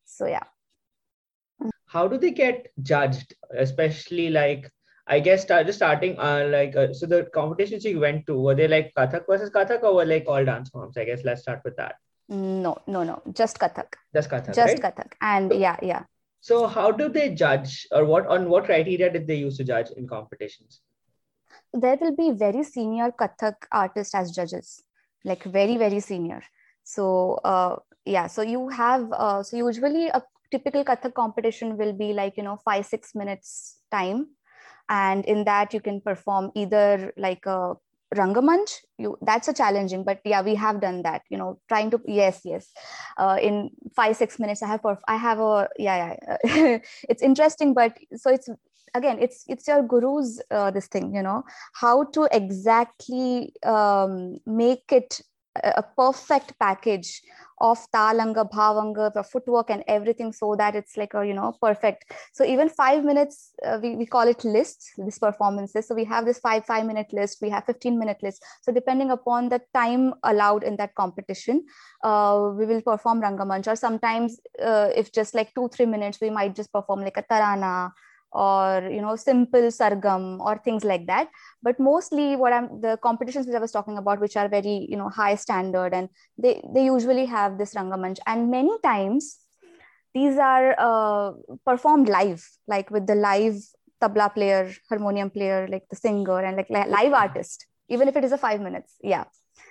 so 0.06 0.26
yeah 0.28 0.44
How 1.88 2.08
do 2.08 2.18
they 2.18 2.32
get 2.32 2.68
judged, 2.82 3.34
especially 3.58 4.30
like 4.30 4.70
I 5.08 5.20
guess 5.20 5.44
start, 5.44 5.68
just 5.68 5.80
starting 5.80 6.18
uh, 6.20 6.48
like 6.52 6.76
uh, 6.76 6.94
so 6.94 7.06
the 7.06 7.26
competitions 7.34 7.86
you 7.86 8.00
went 8.00 8.26
to 8.28 8.40
were 8.40 8.56
they 8.56 8.68
like 8.68 8.92
Kathak 8.98 9.26
versus 9.28 9.50
Kathak 9.50 9.84
or 9.84 9.96
were 9.96 10.06
like 10.06 10.26
all 10.28 10.44
dance 10.44 10.70
forms? 10.70 10.98
I 10.98 11.06
guess 11.06 11.24
let's 11.24 11.42
start 11.42 11.62
with 11.64 11.76
that. 11.78 11.96
no 12.30 12.78
no 12.88 13.04
no 13.04 13.22
just 13.40 13.60
kathak 13.60 13.96
Just 14.14 14.30
Kathak, 14.30 14.56
just 14.56 14.74
right? 14.74 14.82
kathak 14.86 15.12
and 15.22 15.54
yeah 15.54 15.78
yeah 15.82 16.04
So 16.42 16.68
how 16.68 16.92
do 16.92 17.10
they 17.10 17.34
judge, 17.34 17.88
or 17.92 18.06
what 18.06 18.28
on 18.28 18.50
what 18.50 18.66
criteria 18.66 19.12
did 19.12 19.28
they 19.28 19.36
use 19.36 19.58
to 19.58 19.64
judge 19.64 19.92
in 19.92 20.08
competitions? 20.08 20.82
there 21.74 21.98
will 22.02 22.16
be 22.16 22.32
very 22.32 22.64
senior 22.64 23.12
kathak 23.22 23.68
artists 23.72 24.16
as 24.16 24.32
judges 24.32 24.84
like 25.24 25.44
very 25.44 25.78
very 25.78 26.00
senior 26.00 26.42
so 26.84 27.06
uh, 27.44 27.76
yeah 28.06 28.28
so 28.28 28.42
you 28.42 28.70
have 28.70 29.12
uh, 29.12 29.44
so 29.44 29.58
usually 29.58 30.08
a 30.08 30.22
typical 30.52 30.84
kathak 30.84 31.14
competition 31.14 31.78
will 31.78 31.94
be 31.94 32.14
like 32.14 32.38
you 32.38 32.44
know 32.44 32.58
5 32.64 32.86
6 32.86 33.16
minutes 33.16 33.80
time. 33.92 34.28
And 34.88 35.26
in 35.26 35.46
that 35.46 35.74
you 35.74 35.80
can 35.82 36.00
perform 36.00 36.52
either 36.56 37.12
like 37.18 37.46
a 37.48 37.74
rangamanch 38.14 38.72
you 39.00 39.18
that's 39.22 39.48
a 39.48 39.54
challenging 39.54 40.04
but 40.04 40.20
yeah 40.24 40.42
we 40.44 40.54
have 40.54 40.80
done 40.80 41.02
that 41.02 41.24
you 41.30 41.38
know 41.38 41.60
trying 41.68 41.90
to 41.90 42.00
yes 42.06 42.42
yes. 42.46 42.72
Uh, 43.18 43.38
in 43.42 43.72
5 43.96 44.16
6 44.16 44.40
minutes 44.40 44.62
i 44.62 44.68
have 44.68 44.82
perf- 44.82 45.02
i 45.08 45.16
have 45.18 45.40
a 45.40 45.68
yeah 45.80 46.16
yeah. 46.46 46.78
It's 47.10 47.24
interesting 47.24 47.74
but 47.74 47.98
so 48.16 48.30
it's 48.30 48.48
again 48.94 49.18
it's 49.20 49.44
it's 49.48 49.68
your 49.68 49.82
guru's 49.84 50.40
uh, 50.52 50.70
this 50.72 50.88
thing 50.88 51.14
you 51.16 51.24
know 51.24 51.44
how 51.74 52.04
to 52.06 52.30
exactly 52.32 53.54
um, 53.64 54.38
make 54.46 54.92
it 54.92 55.22
a 55.64 55.84
perfect 55.84 56.58
package 56.60 57.22
of 57.62 57.80
talanga 57.94 58.44
bhavanga 58.52 59.14
the 59.14 59.24
footwork 59.24 59.70
and 59.70 59.84
everything 59.88 60.34
so 60.34 60.56
that 60.58 60.76
it's 60.76 60.98
like 60.98 61.14
a 61.14 61.26
you 61.26 61.34
know 61.34 61.54
perfect. 61.62 62.14
So 62.34 62.44
even 62.44 62.68
five 62.70 63.04
minutes 63.04 63.54
uh, 63.66 63.80
we, 63.82 63.96
we 63.96 64.06
call 64.06 64.28
it 64.28 64.44
lists 64.44 64.92
this 64.98 65.20
performances. 65.20 65.88
So 65.88 65.96
we 65.96 66.04
have 66.06 66.26
this 66.26 66.40
five 66.40 66.66
five 66.66 66.86
minute 66.86 67.14
list 67.14 67.40
we 67.42 67.50
have 67.50 67.66
15 67.66 67.98
minute 67.98 68.18
list. 68.22 68.44
So 68.62 68.72
depending 68.72 69.12
upon 69.12 69.50
the 69.50 69.62
time 69.74 70.14
allowed 70.24 70.64
in 70.64 70.76
that 70.78 70.96
competition 70.96 71.66
uh, 72.04 72.52
we 72.58 72.66
will 72.66 72.82
perform 72.82 73.22
rangamanch. 73.22 73.68
Or 73.68 73.76
sometimes 73.76 74.40
uh, 74.62 74.90
if 74.96 75.14
just 75.14 75.34
like 75.34 75.54
two 75.56 75.70
three 75.70 75.86
minutes 75.86 76.20
we 76.20 76.30
might 76.30 76.56
just 76.56 76.74
perform 76.74 77.02
like 77.02 77.18
a 77.18 77.24
tarana 77.24 77.92
or 78.36 78.90
you 78.92 79.02
know 79.02 79.16
simple 79.16 79.68
sargam 79.80 80.40
or 80.40 80.58
things 80.58 80.84
like 80.84 81.08
that. 81.08 81.30
But 81.64 81.80
mostly 81.80 82.36
what 82.36 82.54
i'm 82.54 82.82
the 82.82 82.98
competitions 83.02 83.48
which 83.48 83.56
i 83.56 83.60
was 83.60 83.72
talking 83.72 83.98
about 83.98 84.20
which 84.20 84.38
are 84.38 84.48
very 84.48 84.76
you 84.90 84.98
know 84.98 85.10
high 85.10 85.36
standard 85.36 85.94
and 85.94 86.10
they 86.38 86.62
they 86.76 86.86
usually 86.86 87.26
have 87.26 87.58
this 87.58 87.74
rangamanch 87.74 88.20
and 88.28 88.52
many 88.52 88.78
times 88.84 89.40
these 90.14 90.38
are 90.38 90.76
uh, 90.80 91.32
performed 91.66 92.08
live 92.08 92.44
like 92.68 92.90
with 92.90 93.08
the 93.08 93.16
live 93.16 93.56
tabla 94.02 94.34
player 94.34 94.72
harmonium 94.90 95.30
player 95.30 95.68
like 95.68 95.88
the 95.90 95.96
singer 95.96 96.40
and 96.44 96.58
like 96.58 96.70
li- 96.70 96.92
live 96.98 97.14
artist 97.14 97.66
even 97.90 98.08
if 98.08 98.16
it 98.16 98.24
is 98.24 98.32
a 98.32 98.38
5 98.38 98.62
minutes. 98.62 98.96
Yeah 99.04 99.26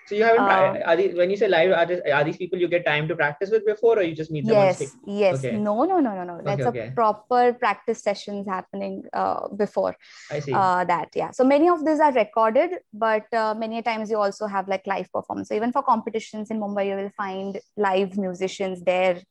So 0.07 0.15
you 0.15 0.25
haven't 0.25 0.45
Uh, 0.45 0.81
are 0.85 0.97
these, 0.97 1.15
when 1.15 1.31
you 1.31 1.37
say 1.37 1.49
live 1.49 1.73
artists, 1.73 2.05
are 2.13 2.25
these 2.25 2.37
people 2.37 2.59
you 2.59 2.69
get 2.69 2.85
time 2.85 3.09
to 3.09 3.17
practice 3.17 3.51
with 3.51 3.65
before, 3.65 3.99
or 3.99 4.03
you 4.03 4.15
just 4.15 4.31
meet 4.31 4.47
them 4.47 4.55
yes 4.55 4.97
yes. 5.07 5.39
Okay. 5.39 5.57
no 5.57 5.85
no 5.85 5.99
no 6.01 6.15
no 6.15 6.25
no. 6.25 6.41
That's 6.43 6.67
okay. 6.67 6.89
a 6.89 6.93
proper 6.93 7.55
practice 7.55 8.03
sessions 8.03 8.47
happening 8.47 9.05
uh, 9.13 9.49
before. 9.49 9.97
I 10.31 10.41
see. 10.41 10.53
uh, 10.53 10.85
that 10.85 11.09
yeah. 11.15 11.31
So 11.31 11.45
many 11.45 11.69
of 11.69 11.85
these 11.87 12.01
are 12.01 12.13
recorded 12.13 12.71
but 12.93 13.33
uh, 13.33 13.55
many 13.55 13.83
times 13.83 14.11
you 14.11 14.19
also 14.19 14.47
have 14.47 14.69
like 14.69 14.87
live 14.87 15.11
performance. 15.11 15.49
So 15.49 15.55
even 15.55 15.73
for 15.73 15.83
competitions 15.83 16.51
in 16.51 16.61
mumbai 16.61 16.89
you 16.89 16.97
will 16.97 17.15
find 17.17 17.61
live 17.77 18.19
musicians 18.19 18.83
there 18.83 19.23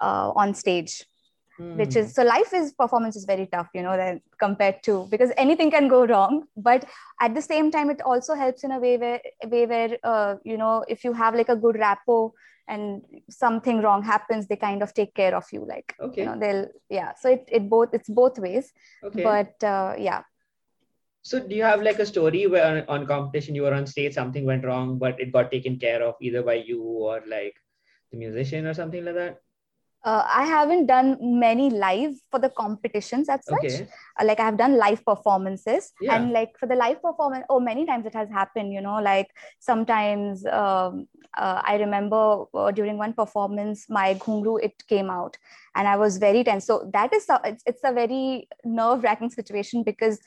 uh, 0.00 0.32
on 0.34 0.54
stage 0.54 1.04
which 1.72 1.94
Hmm. 1.94 1.98
is 2.00 2.14
so 2.14 2.22
life 2.22 2.52
is 2.52 2.72
performance 2.72 3.16
is 3.16 3.24
very 3.24 3.46
tough 3.46 3.68
you 3.74 3.82
know 3.82 3.96
than 3.96 4.20
compared 4.38 4.82
to 4.82 5.06
because 5.10 5.32
anything 5.36 5.70
can 5.70 5.88
go 5.88 6.06
wrong 6.06 6.44
but 6.56 6.84
at 7.20 7.34
the 7.34 7.42
same 7.42 7.70
time 7.70 7.90
it 7.90 8.00
also 8.02 8.34
helps 8.34 8.64
in 8.64 8.72
a 8.72 8.78
way 8.78 8.96
where 8.96 9.20
way 9.44 9.66
where 9.66 9.98
uh, 10.04 10.36
you 10.44 10.56
know 10.56 10.84
if 10.88 11.04
you 11.04 11.12
have 11.12 11.34
like 11.34 11.48
a 11.48 11.56
good 11.56 11.78
rapport 11.78 12.32
and 12.68 13.02
something 13.30 13.80
wrong 13.82 14.02
happens 14.02 14.46
they 14.46 14.56
kind 14.56 14.82
of 14.82 14.92
take 14.94 15.14
care 15.14 15.34
of 15.36 15.44
you 15.52 15.64
like 15.66 15.94
okay. 16.00 16.22
you 16.22 16.26
know 16.26 16.38
they'll 16.38 16.66
yeah 16.88 17.12
so 17.14 17.30
it, 17.30 17.44
it 17.48 17.68
both 17.70 17.88
it's 17.92 18.08
both 18.08 18.38
ways 18.38 18.72
okay. 19.04 19.22
but 19.22 19.62
uh, 19.64 19.94
yeah 19.98 20.22
So 21.22 21.40
do 21.40 21.54
you 21.56 21.64
have 21.64 21.82
like 21.82 21.98
a 21.98 22.06
story 22.06 22.46
where 22.46 22.64
on, 22.66 23.00
on 23.00 23.06
competition 23.06 23.54
you 23.54 23.62
were 23.62 23.74
on 23.74 23.86
stage, 23.86 24.14
something 24.14 24.44
went 24.44 24.64
wrong, 24.64 24.98
but 24.98 25.20
it 25.20 25.32
got 25.32 25.50
taken 25.50 25.78
care 25.78 26.02
of 26.02 26.14
either 26.20 26.42
by 26.42 26.54
you 26.54 26.82
or 26.82 27.22
like 27.26 27.56
the 28.12 28.16
musician 28.16 28.66
or 28.66 28.74
something 28.74 29.04
like 29.04 29.14
that? 29.16 29.40
Uh, 30.06 30.24
I 30.40 30.44
haven't 30.44 30.86
done 30.86 31.18
many 31.20 31.68
live 31.68 32.14
for 32.30 32.38
the 32.38 32.48
competitions 32.48 33.28
as 33.28 33.44
such. 33.44 33.64
Okay. 33.64 33.88
Uh, 34.20 34.24
like 34.24 34.38
I've 34.38 34.56
done 34.56 34.76
live 34.78 35.04
performances, 35.04 35.92
Yeah. 36.00 36.14
and 36.14 36.32
like 36.32 36.56
for 36.60 36.66
the 36.72 36.76
live 36.76 37.02
performance, 37.02 37.44
oh, 37.50 37.58
many 37.58 37.86
times 37.86 38.06
it 38.06 38.14
has 38.14 38.30
happened. 38.30 38.72
You 38.72 38.82
know, 38.86 39.00
like 39.02 39.34
sometimes 39.58 40.46
um, 40.46 41.08
uh, 41.36 41.60
I 41.72 41.76
remember 41.84 42.44
uh, 42.54 42.70
during 42.70 42.98
one 42.98 43.14
performance, 43.14 43.86
my 43.90 44.14
ghungru 44.14 44.62
it 44.62 44.86
came 44.86 45.10
out, 45.10 45.36
and 45.74 45.88
I 45.88 45.96
was 45.96 46.18
very 46.18 46.44
tense. 46.44 46.66
So 46.66 46.88
that 46.92 47.12
is 47.12 47.26
it's, 47.44 47.64
it's 47.66 47.82
a 47.82 47.92
very 47.92 48.48
nerve 48.64 49.02
wracking 49.02 49.30
situation 49.30 49.82
because 49.82 50.20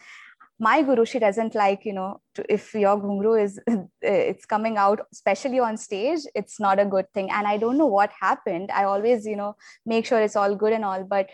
my 0.59 0.81
guru 0.81 1.05
she 1.05 1.19
doesn't 1.19 1.55
like 1.55 1.85
you 1.85 1.93
know 1.93 2.19
to, 2.35 2.43
if 2.53 2.73
your 2.73 2.97
guru 2.99 3.33
is 3.33 3.59
it's 4.01 4.45
coming 4.45 4.77
out 4.77 4.99
especially 5.13 5.59
on 5.59 5.77
stage 5.77 6.19
it's 6.35 6.59
not 6.59 6.79
a 6.79 6.85
good 6.85 7.11
thing. 7.13 7.29
And 7.31 7.47
i 7.47 7.57
don't 7.57 7.77
know 7.77 7.87
what 7.87 8.11
happened. 8.19 8.71
I 8.71 8.83
always 8.83 9.25
you 9.25 9.35
know 9.35 9.55
make 9.85 10.05
sure 10.05 10.21
it's 10.21 10.35
all 10.35 10.55
good 10.55 10.73
and 10.73 10.85
all. 10.85 11.03
But 11.03 11.29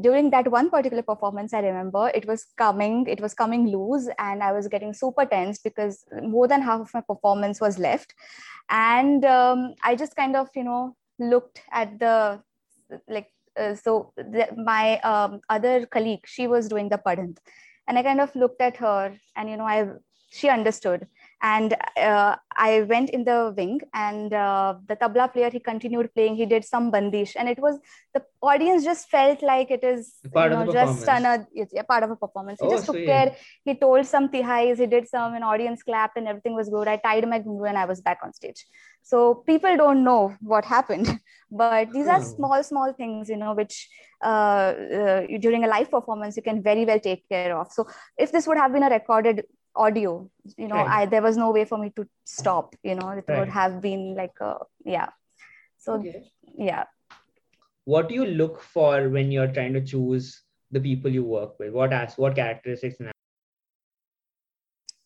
during 0.00 0.30
that 0.30 0.48
one 0.48 0.70
particular 0.70 1.02
performance 1.02 1.52
i 1.52 1.58
remember 1.58 2.12
it 2.14 2.24
was 2.24 2.46
coming 2.56 3.06
it 3.08 3.20
was 3.20 3.34
coming 3.34 3.66
loose 3.66 4.08
and 4.20 4.40
i 4.40 4.52
was 4.52 4.68
getting 4.68 4.92
super 4.94 5.24
tense 5.26 5.58
because 5.58 6.04
more 6.22 6.46
than 6.46 6.62
half 6.62 6.80
of 6.82 6.94
my 6.94 7.00
performance 7.00 7.60
was 7.60 7.78
left. 7.78 8.14
And 8.68 9.24
um, 9.24 9.74
i 9.82 9.94
just 9.94 10.16
kind 10.16 10.36
of 10.36 10.48
you 10.54 10.64
know 10.64 10.96
looked 11.18 11.60
at 11.70 11.98
the 11.98 12.40
like 13.08 13.28
uh, 13.58 13.74
so 13.74 14.12
the, 14.16 14.48
my 14.56 15.00
um, 15.00 15.40
other 15.48 15.86
colleague 15.86 16.24
she 16.24 16.46
was 16.46 16.68
doing 16.68 16.88
the 16.88 16.98
padant 16.98 17.40
and 17.90 17.98
i 17.98 18.02
kind 18.04 18.20
of 18.20 18.34
looked 18.36 18.60
at 18.62 18.76
her 18.76 19.18
and 19.36 19.50
you 19.50 19.56
know 19.56 19.66
i 19.66 19.84
she 20.30 20.48
understood 20.48 21.08
and 21.42 21.74
uh, 21.96 22.36
i 22.56 22.82
went 22.82 23.10
in 23.10 23.24
the 23.24 23.52
wing 23.56 23.80
and 23.94 24.32
uh, 24.32 24.74
the 24.88 24.96
tabla 24.96 25.32
player 25.32 25.50
he 25.50 25.60
continued 25.60 26.12
playing. 26.14 26.36
He 26.36 26.46
did 26.46 26.64
some 26.64 26.90
bandish. 26.90 27.34
And 27.36 27.48
it 27.48 27.58
was 27.58 27.78
the 28.14 28.22
audience 28.42 28.84
just 28.84 29.08
felt 29.08 29.42
like 29.42 29.70
it 29.70 29.82
is 29.84 30.20
Part 30.32 30.52
you 30.52 30.56
know 30.56 30.66
just 30.66 31.06
another 31.08 31.46
a 31.78 31.84
part 31.84 32.02
of 32.04 32.10
a 32.10 32.16
performance. 32.16 32.60
He 32.60 32.66
Oh, 32.66 32.70
just 32.70 32.86
took 32.86 32.96
sweet. 32.96 33.06
care. 33.06 33.34
He 33.64 33.74
told 33.74 34.06
some 34.06 34.28
tihais 34.28 34.78
he 34.78 34.86
did 34.86 35.08
some 35.08 35.34
an 35.34 35.42
audience 35.42 35.82
clapped 35.82 36.16
and 36.16 36.28
everything 36.28 36.54
was 36.54 36.68
good. 36.68 36.88
I 36.88 36.96
tied 36.96 37.28
my 37.28 37.40
ghungru 37.40 37.68
and 37.68 37.78
i 37.78 37.84
was 37.86 38.00
back 38.00 38.18
on 38.22 38.32
stage. 38.32 38.66
So 39.02 39.34
people 39.46 39.76
don't 39.76 40.04
know 40.04 40.34
what 40.40 40.64
happened 40.64 41.18
but 41.50 41.92
these 41.92 42.06
are 42.06 42.20
Oh. 42.20 42.22
small 42.22 42.62
small 42.62 42.92
things 42.92 43.28
you 43.28 43.36
know 43.36 43.54
which 43.54 43.88
uh, 44.24 44.74
uh, 45.00 45.20
during 45.40 45.64
a 45.64 45.68
live 45.68 45.90
performance 45.90 46.36
you 46.36 46.42
can 46.42 46.62
very 46.62 46.84
well 46.84 47.00
take 47.00 47.28
care 47.28 47.56
of. 47.56 47.70
So 47.72 47.86
if 48.18 48.32
this 48.32 48.46
would 48.46 48.58
have 48.58 48.72
been 48.72 48.82
a 48.82 48.90
recorded 48.90 49.44
audio 49.76 50.28
you 50.56 50.68
know 50.68 50.82
Right. 50.82 50.88
i 50.88 51.06
there 51.06 51.22
was 51.22 51.36
no 51.36 51.50
way 51.50 51.64
for 51.64 51.78
me 51.78 51.90
to 51.96 52.06
stop 52.24 52.74
you 52.82 52.94
know 52.94 53.10
it 53.10 53.24
Right. 53.28 53.38
would 53.38 53.48
have 53.48 53.80
been 53.80 54.14
like 54.16 54.34
a 54.40 54.54
yeah 54.84 55.08
so 55.78 56.06
Okay. 56.06 56.32
yeah 56.58 56.84
What 57.84 58.08
do 58.08 58.14
you 58.14 58.24
look 58.24 58.60
for 58.60 59.08
when 59.08 59.30
you're 59.30 59.52
trying 59.52 59.72
to 59.74 59.80
choose 59.84 60.42
the 60.70 60.80
people 60.80 61.10
you 61.10 61.24
work 61.24 61.58
with? 61.58 61.72
What 61.72 61.92
as 61.92 62.16
what 62.18 62.36
characteristics 62.36 63.00
and 63.00 63.10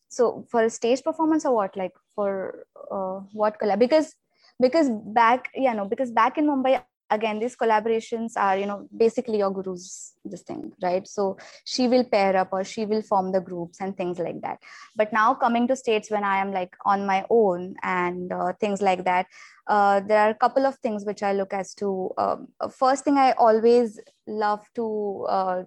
so 0.08 0.44
for 0.50 0.62
a 0.64 0.70
stage 0.70 1.02
performance 1.02 1.44
or 1.44 1.54
what 1.54 1.76
like 1.76 1.92
for 2.14 2.66
uh, 2.90 3.20
what 3.32 3.58
collab 3.60 3.78
because 3.78 4.14
because 4.60 4.88
back 5.20 5.48
yeah 5.54 5.72
no 5.72 5.84
because 5.86 6.10
back 6.12 6.38
in 6.38 6.46
mumbai 6.46 6.76
again 7.10 7.38
these 7.38 7.56
collaborations 7.56 8.32
are 8.36 8.56
you 8.56 8.66
know 8.66 8.88
basically 8.96 9.38
your 9.38 9.50
guru's 9.50 10.14
this 10.24 10.42
thing 10.42 10.72
right 10.82 11.06
so 11.06 11.36
she 11.64 11.86
will 11.86 12.04
pair 12.04 12.36
up 12.36 12.48
or 12.52 12.64
she 12.64 12.86
will 12.86 13.02
form 13.02 13.30
the 13.32 13.40
groups 13.40 13.80
and 13.80 13.96
things 13.96 14.18
like 14.18 14.40
that 14.40 14.58
but 14.96 15.12
now 15.12 15.34
coming 15.34 15.68
to 15.68 15.76
states 15.76 16.10
when 16.10 16.24
i 16.24 16.38
am 16.38 16.52
like 16.52 16.74
on 16.84 17.06
my 17.06 17.24
own 17.30 17.74
and 17.82 18.32
uh, 18.32 18.52
things 18.60 18.80
like 18.80 19.04
that 19.04 19.26
uh, 19.66 20.00
there 20.00 20.20
are 20.20 20.30
a 20.30 20.34
couple 20.34 20.66
of 20.66 20.76
things 20.78 21.04
which 21.04 21.22
i 21.22 21.32
look 21.32 21.52
as 21.52 21.74
to 21.74 22.10
um, 22.18 22.48
first 22.70 23.04
thing 23.04 23.18
i 23.18 23.32
always 23.32 24.00
love 24.26 24.64
to 24.74 25.26
uh, 25.28 25.62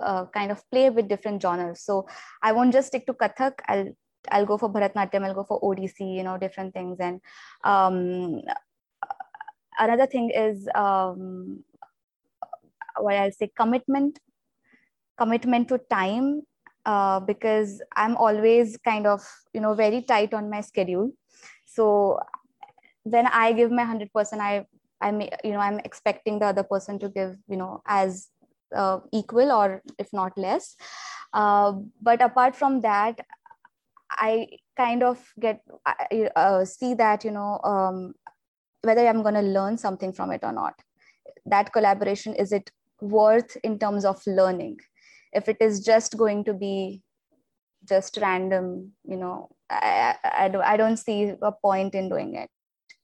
uh, 0.00 0.24
kind 0.26 0.52
of 0.52 0.62
play 0.70 0.90
with 0.90 1.08
different 1.08 1.42
genres 1.42 1.80
so 1.80 2.06
I 2.42 2.52
won't 2.52 2.72
just 2.72 2.88
stick 2.88 3.06
to 3.06 3.14
Kathak. 3.14 3.54
I'll 3.66 3.88
I'll 4.30 4.46
go 4.46 4.58
for 4.58 4.70
Bharatnatyam. 4.70 5.24
I'll 5.24 5.34
go 5.34 5.44
for 5.44 5.60
Odissi, 5.60 6.16
You 6.16 6.22
know, 6.22 6.38
different 6.38 6.74
things. 6.74 6.98
And 7.00 7.20
um, 7.64 8.42
another 9.78 10.06
thing 10.06 10.30
is 10.30 10.68
um, 10.74 11.64
what 12.98 13.14
I'll 13.14 13.32
say 13.32 13.50
commitment, 13.56 14.18
commitment 15.16 15.68
to 15.68 15.78
time, 15.90 16.42
uh, 16.84 17.20
because 17.20 17.82
I'm 17.96 18.16
always 18.16 18.76
kind 18.78 19.06
of 19.06 19.26
you 19.52 19.60
know 19.60 19.74
very 19.74 20.02
tight 20.02 20.34
on 20.34 20.50
my 20.50 20.60
schedule. 20.60 21.12
So 21.66 22.18
when 23.04 23.26
I 23.26 23.52
give 23.52 23.70
my 23.70 23.84
hundred 23.84 24.12
percent, 24.12 24.42
I 24.42 24.66
I 25.00 25.10
may 25.10 25.30
you 25.44 25.52
know 25.52 25.60
I'm 25.60 25.80
expecting 25.80 26.38
the 26.38 26.46
other 26.46 26.62
person 26.62 26.98
to 27.00 27.08
give 27.08 27.36
you 27.48 27.56
know 27.56 27.82
as 27.86 28.28
uh, 28.74 29.00
equal 29.12 29.52
or 29.52 29.82
if 29.98 30.12
not 30.12 30.36
less. 30.36 30.76
Uh, 31.32 31.72
but 32.00 32.22
apart 32.22 32.56
from 32.56 32.80
that, 32.80 33.20
I 34.10 34.48
kind 34.76 35.02
of 35.02 35.22
get 35.38 35.60
uh, 36.36 36.64
see 36.64 36.94
that 36.94 37.24
you 37.24 37.30
know 37.30 37.60
um, 37.64 38.14
whether 38.82 39.06
I'm 39.06 39.22
going 39.22 39.34
to 39.34 39.42
learn 39.42 39.76
something 39.76 40.12
from 40.12 40.30
it 40.30 40.40
or 40.42 40.52
not. 40.52 40.74
That 41.46 41.72
collaboration 41.72 42.34
is 42.34 42.52
it 42.52 42.70
worth 43.00 43.56
in 43.62 43.78
terms 43.78 44.04
of 44.04 44.20
learning? 44.26 44.78
If 45.32 45.48
it 45.48 45.58
is 45.60 45.80
just 45.80 46.16
going 46.16 46.44
to 46.44 46.54
be 46.54 47.02
just 47.88 48.18
random, 48.20 48.92
you 49.04 49.16
know, 49.16 49.50
I, 49.70 50.16
I, 50.24 50.52
I, 50.64 50.76
don't, 50.76 50.96
see 50.96 51.32
a 51.42 51.52
point 51.52 51.94
in 51.94 52.08
doing 52.08 52.34
it 52.34 52.50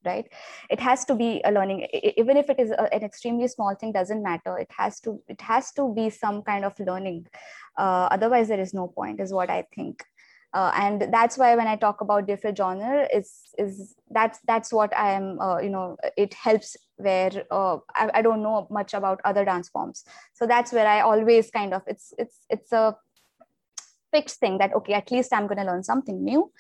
right? 0.06 0.26
It 0.68 0.80
has 0.80 1.06
to 1.06 1.14
be 1.14 1.40
a 1.46 1.50
learning. 1.50 1.86
Even 2.18 2.36
if 2.36 2.50
it 2.50 2.60
is 2.60 2.70
a, 2.70 2.92
an 2.92 3.02
extremely 3.02 3.48
small 3.48 3.74
thing 3.74 3.90
doesn't 3.90 4.22
matter. 4.22 4.58
It 4.58 4.70
has 4.76 5.00
to 5.00 5.22
it 5.28 5.40
has 5.40 5.72
to 5.72 5.94
be 5.94 6.10
some 6.10 6.42
kind 6.42 6.62
of 6.66 6.78
learning. 6.78 7.26
Uh, 7.78 8.08
otherwise 8.10 8.48
there 8.48 8.60
is 8.60 8.74
no 8.74 8.86
point 8.86 9.18
is 9.20 9.32
what 9.32 9.50
i 9.50 9.64
think 9.74 10.04
uh, 10.54 10.72
and 10.74 11.12
that's 11.12 11.36
why 11.36 11.54
when 11.54 11.66
i 11.66 11.76
talk 11.76 12.00
about 12.00 12.26
different 12.26 12.56
genre 12.56 13.06
is 13.12 13.30
is 13.58 13.94
that's 14.10 14.38
that's 14.46 14.72
what 14.72 14.96
i 14.96 15.10
am 15.12 15.38
uh, 15.40 15.58
you 15.58 15.70
know 15.70 15.96
it 16.16 16.32
helps 16.34 16.76
where 16.96 17.32
uh, 17.50 17.76
I, 17.94 18.10
I 18.14 18.22
don't 18.22 18.42
know 18.42 18.66
much 18.70 18.94
about 18.94 19.20
other 19.24 19.44
dance 19.44 19.68
forms 19.68 20.04
so 20.32 20.46
that's 20.46 20.72
where 20.72 20.86
i 20.86 21.00
always 21.00 21.50
kind 21.50 21.74
of 21.74 21.82
it's 21.86 22.14
it's 22.18 22.38
it's 22.48 22.72
a 22.72 22.96
fixed 24.12 24.38
thing 24.38 24.58
that 24.58 24.72
okay 24.74 24.94
at 24.94 25.10
least 25.10 25.32
i'm 25.34 25.46
going 25.48 25.58
to 25.58 25.64
learn 25.64 25.82
something 25.82 26.24
new 26.24 26.50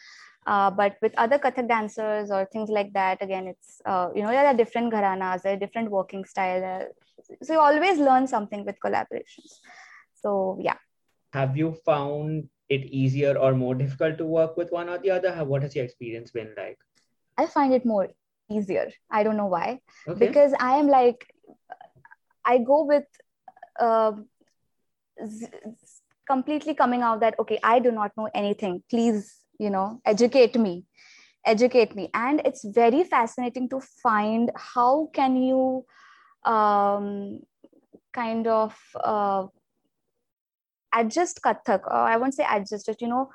uh, 0.46 0.70
but 0.70 0.96
with 1.00 1.14
other 1.16 1.38
Kathak 1.38 1.68
dancers 1.68 2.30
or 2.30 2.44
things 2.44 2.68
like 2.68 2.92
that, 2.92 3.22
again, 3.22 3.46
it's, 3.46 3.80
uh, 3.86 4.10
you 4.14 4.22
know, 4.22 4.28
there 4.28 4.46
are 4.46 4.54
different 4.54 4.92
gharanas, 4.92 5.42
there 5.42 5.54
are 5.54 5.58
different 5.58 5.90
working 5.90 6.24
style. 6.24 6.62
uh, 6.62 6.84
so 7.42 7.54
you 7.54 7.58
always 7.58 7.98
learn 7.98 8.26
something 8.26 8.64
with 8.64 8.76
collaborations. 8.84 9.60
So 10.14 10.58
yeah. 10.60 10.76
have 11.32 11.56
you 11.56 11.76
found 11.86 12.48
it 12.74 12.84
easier 13.02 13.36
or 13.38 13.52
more 13.54 13.74
difficult 13.74 14.18
to 14.18 14.26
work 14.26 14.56
with 14.56 14.70
one 14.78 14.88
or 14.88 14.98
the 14.98 15.10
other? 15.16 15.32
How- 15.38 15.44
What 15.54 15.62
has 15.62 15.74
your 15.76 15.84
experience 15.84 16.30
been 16.38 16.52
like? 16.56 16.78
I 17.36 17.46
find 17.46 17.72
it 17.74 17.84
more 17.92 18.08
easier. 18.50 18.86
I 19.10 19.22
don't 19.24 19.36
know 19.42 19.46
why. 19.56 19.80
Okay. 20.08 20.26
Because 20.26 20.54
I 20.60 20.76
am 20.82 20.88
like, 20.88 21.26
I 22.44 22.58
go 22.58 22.84
with 22.84 23.04
uh, 23.80 24.12
z- 25.26 25.46
z- 25.46 26.00
completely 26.26 26.74
coming 26.74 27.02
out 27.02 27.20
that, 27.20 27.38
okay, 27.38 27.58
I 27.62 27.78
do 27.78 27.90
not 27.90 28.12
know 28.16 28.28
anything. 28.34 28.82
Please, 28.90 29.34
you 29.58 29.70
know, 29.70 30.00
educate 30.04 30.56
me. 30.56 30.84
Educate 31.46 31.94
me. 31.94 32.08
And 32.14 32.40
it's 32.44 32.64
very 32.64 33.04
fascinating 33.04 33.68
to 33.70 33.80
find 34.02 34.50
how 34.56 35.10
can 35.12 35.36
you 35.36 35.84
um, 36.44 37.40
kind 38.12 38.46
of 38.46 38.74
uh, 39.02 39.46
adjust 40.94 41.40
Kathak, 41.42 41.86
or 41.86 41.92
I 41.92 42.16
won't 42.16 42.34
say 42.34 42.46
adjust 42.50 42.88
it, 42.88 43.00
you 43.00 43.08
know, 43.08 43.30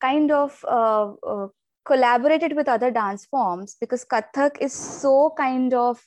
kind 0.00 0.30
of 0.30 0.64
uh, 0.68 1.12
uh, 1.26 1.48
collaborated 1.84 2.54
with 2.56 2.68
other 2.68 2.90
dance 2.90 3.26
forms 3.26 3.76
because 3.80 4.04
Kathak 4.04 4.58
is 4.60 4.72
so 4.72 5.32
kind 5.36 5.74
of 5.74 6.00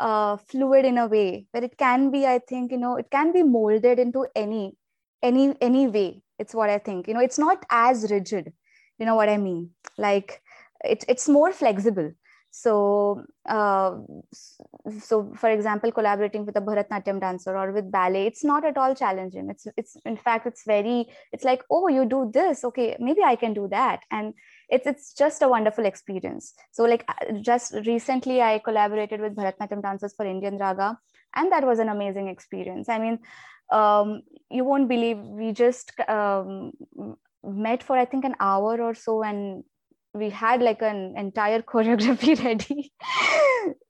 uh, 0.00 0.36
fluid 0.36 0.84
in 0.84 0.98
a 0.98 1.06
way 1.06 1.46
where 1.52 1.64
it 1.64 1.76
can 1.78 2.10
be, 2.10 2.26
I 2.26 2.38
think, 2.38 2.72
you 2.72 2.78
know, 2.78 2.96
it 2.96 3.10
can 3.10 3.32
be 3.32 3.42
molded 3.42 3.98
into 3.98 4.26
any 4.34 4.76
any 5.22 5.54
any 5.60 5.86
way. 5.86 6.22
It's 6.38 6.54
what 6.54 6.70
I 6.70 6.78
think. 6.78 7.06
You 7.06 7.14
know, 7.14 7.20
it's 7.20 7.38
not 7.38 7.64
as 7.70 8.10
rigid. 8.10 8.52
You 8.98 9.06
know 9.06 9.14
what 9.14 9.28
I 9.28 9.36
mean? 9.36 9.70
Like 9.96 10.42
it, 10.84 11.04
it's 11.08 11.28
more 11.28 11.52
flexible. 11.52 12.12
So, 12.54 13.24
uh, 13.48 13.96
so 15.00 15.32
for 15.36 15.48
example, 15.48 15.90
collaborating 15.90 16.44
with 16.44 16.54
a 16.54 16.60
Bharatnatyam 16.60 17.18
dancer 17.18 17.56
or 17.56 17.72
with 17.72 17.90
ballet, 17.90 18.26
it's 18.26 18.44
not 18.44 18.62
at 18.66 18.76
all 18.76 18.94
challenging. 18.94 19.48
It's 19.48 19.66
it's 19.78 19.96
in 20.04 20.18
fact 20.18 20.46
it's 20.46 20.64
very 20.66 21.06
it's 21.32 21.44
like 21.44 21.64
oh 21.70 21.88
you 21.88 22.04
do 22.04 22.30
this 22.30 22.62
okay 22.62 22.94
maybe 23.00 23.22
I 23.22 23.36
can 23.36 23.54
do 23.54 23.68
that 23.68 24.00
and 24.10 24.34
it's 24.68 24.86
it's 24.86 25.14
just 25.14 25.40
a 25.40 25.48
wonderful 25.48 25.86
experience. 25.86 26.52
So 26.72 26.84
like 26.84 27.06
uh, 27.08 27.38
just 27.40 27.74
recently 27.86 28.42
I 28.42 28.58
collaborated 28.58 29.22
with 29.22 29.34
Bharatnatyam 29.34 29.80
dancers 29.80 30.12
for 30.14 30.26
Indian 30.26 30.58
Raga 30.58 30.98
and 31.34 31.50
that 31.52 31.64
was 31.64 31.78
an 31.78 31.88
amazing 31.88 32.28
experience. 32.28 32.90
I 32.90 32.98
mean, 32.98 33.18
um, 33.70 34.20
you 34.50 34.64
won't 34.64 34.90
believe 34.90 35.16
we 35.16 35.52
just 35.52 35.98
um, 36.06 36.72
met 37.42 37.82
for 37.82 37.96
I 37.96 38.04
think 38.04 38.26
an 38.26 38.34
hour 38.40 38.78
or 38.82 38.94
so 38.94 39.22
and 39.22 39.64
we 40.14 40.30
had 40.30 40.62
like 40.62 40.82
an 40.82 41.14
entire 41.16 41.62
choreography 41.72 42.42
ready. 42.44 42.92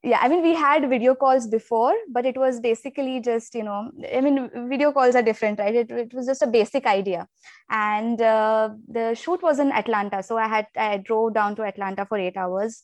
Yeah 0.05 0.19
i 0.21 0.29
mean 0.29 0.43
we 0.43 0.55
had 0.55 0.89
video 0.89 1.15
calls 1.15 1.47
before 1.47 1.95
but 2.11 2.27
it 2.27 2.37
was 2.37 2.61
basically 2.61 3.21
just 3.21 3.55
you 3.55 3.63
know 3.63 3.91
i 4.15 4.21
mean 4.21 4.51
video 4.69 4.93
calls 4.93 5.15
are 5.15 5.23
different 5.23 5.59
right? 5.59 5.75
It, 5.75 5.91
it 5.91 6.15
was 6.15 6.27
just 6.27 6.43
a 6.43 6.47
basic 6.47 6.87
idea. 6.87 7.27
And 7.71 8.21
uh, 8.21 8.71
the 8.89 9.15
shoot 9.15 9.43
was 9.43 9.59
in 9.59 9.73
atlanta 9.73 10.23
so 10.23 10.37
i 10.37 10.49
had 10.49 10.67
i 10.77 10.99
drove 10.99 11.35
down 11.35 11.57
to 11.57 11.63
atlanta 11.63 12.05
for 12.05 12.19
eight 12.19 12.37
hours 12.37 12.83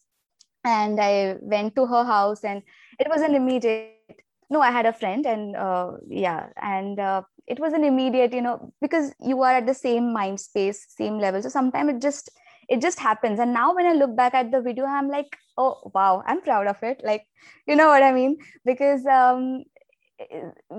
and 0.65 1.01
i 1.01 1.37
went 1.41 1.75
to 1.77 1.87
her 1.87 2.05
house 2.05 2.45
and 2.45 2.63
it 2.99 3.09
was 3.09 3.21
an 3.21 3.35
immediate 3.35 3.95
no 4.51 4.61
i 4.61 4.71
had 4.71 4.87
a 4.87 4.93
friend 4.93 5.27
and 5.27 5.57
uh, 5.57 5.93
yeah 6.09 6.47
and 6.63 6.99
uh, 6.99 7.23
it 7.47 7.59
was 7.59 7.73
an 7.73 7.85
immediate 7.85 8.33
you 8.33 8.43
know 8.43 8.73
because 8.81 9.13
you 9.21 9.43
are 9.43 9.55
at 9.55 9.67
the 9.67 9.75
same 9.75 10.13
mind 10.13 10.39
space 10.41 10.87
same 10.89 11.19
level. 11.19 11.43
So 11.43 11.49
sometimes 11.49 11.95
it 11.95 12.03
just 12.03 12.31
it 12.69 12.81
just 12.81 12.99
happens. 12.99 13.41
And 13.41 13.53
now 13.53 13.75
when 13.75 13.87
i 13.87 13.93
look 13.93 14.15
back 14.17 14.35
at 14.35 14.51
the 14.51 14.61
video 14.61 14.85
i'm 14.85 15.09
like 15.09 15.37
oh 15.57 15.91
wow 15.95 16.23
i'm 16.27 16.41
proud 16.43 16.67
of 16.67 16.83
it. 16.83 17.01
Like 17.05 17.25
you 17.67 17.77
know 17.77 17.89
what 17.89 18.03
i 18.03 18.13
mean? 18.13 18.37
Because 18.65 19.07
um 19.07 19.65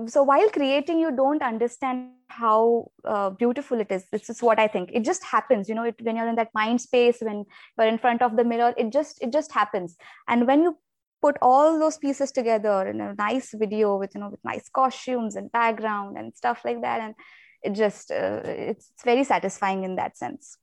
so 0.06 0.22
while 0.22 0.48
creating 0.50 0.98
you 1.00 1.10
don't 1.16 1.42
understand 1.42 2.10
how 2.28 2.90
uh, 3.04 3.30
beautiful 3.30 3.80
it 3.80 3.90
is. 3.90 4.04
This 4.12 4.28
is 4.28 4.42
what 4.42 4.58
i 4.58 4.68
think. 4.68 4.90
It 4.92 5.04
just 5.04 5.24
happens 5.24 5.68
you 5.68 5.74
know 5.74 5.84
it, 5.84 5.96
when 6.02 6.16
you're 6.16 6.28
in 6.28 6.36
that 6.36 6.54
mind 6.54 6.80
space 6.80 7.18
when 7.20 7.44
you're 7.78 7.88
in 7.88 7.98
front 7.98 8.22
of 8.22 8.36
the 8.36 8.44
mirror 8.44 8.74
it 8.76 8.92
just 8.92 9.22
it 9.22 9.32
just 9.32 9.52
happens. 9.52 9.96
And 10.28 10.46
when 10.46 10.62
you 10.62 10.76
put 11.22 11.36
all 11.42 11.78
those 11.78 11.98
pieces 11.98 12.32
together 12.32 12.86
in 12.88 13.00
a 13.00 13.14
nice 13.14 13.52
video 13.54 13.96
with 13.96 14.14
you 14.14 14.20
know 14.20 14.30
with 14.30 14.44
nice 14.44 14.68
costumes 14.68 15.36
and 15.36 15.52
background 15.52 16.16
and 16.16 16.34
stuff 16.34 16.62
like 16.64 16.80
that 16.82 17.00
and 17.00 17.14
it 17.62 17.72
just 17.72 18.10
uh, 18.10 18.40
it's, 18.44 18.90
it's 18.90 19.04
very 19.04 19.24
satisfying 19.24 19.84
in 19.84 19.96
that 19.96 20.16
sense 20.16 20.56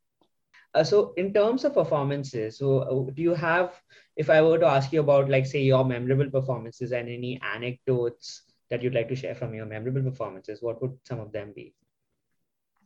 uh, 0.77 0.83
so 0.83 1.13
in 1.17 1.33
terms 1.33 1.65
of 1.65 1.73
performances 1.73 2.57
so 2.57 2.79
uh, 2.79 3.11
do 3.11 3.21
you 3.21 3.33
have 3.33 3.81
if 4.15 4.29
i 4.29 4.41
were 4.41 4.59
to 4.59 4.65
ask 4.65 4.93
you 4.93 4.99
about 4.99 5.29
like 5.29 5.45
say 5.45 5.61
your 5.61 5.83
memorable 5.83 6.29
performances 6.29 6.91
and 6.91 7.09
any 7.09 7.39
anecdotes 7.55 8.43
that 8.69 8.83
you'd 8.83 8.93
like 8.93 9.09
to 9.09 9.15
share 9.15 9.35
from 9.35 9.53
your 9.53 9.65
memorable 9.65 10.03
performances 10.03 10.61
what 10.61 10.81
would 10.81 10.97
some 11.03 11.19
of 11.19 11.31
them 11.31 11.53
be? 11.55 11.73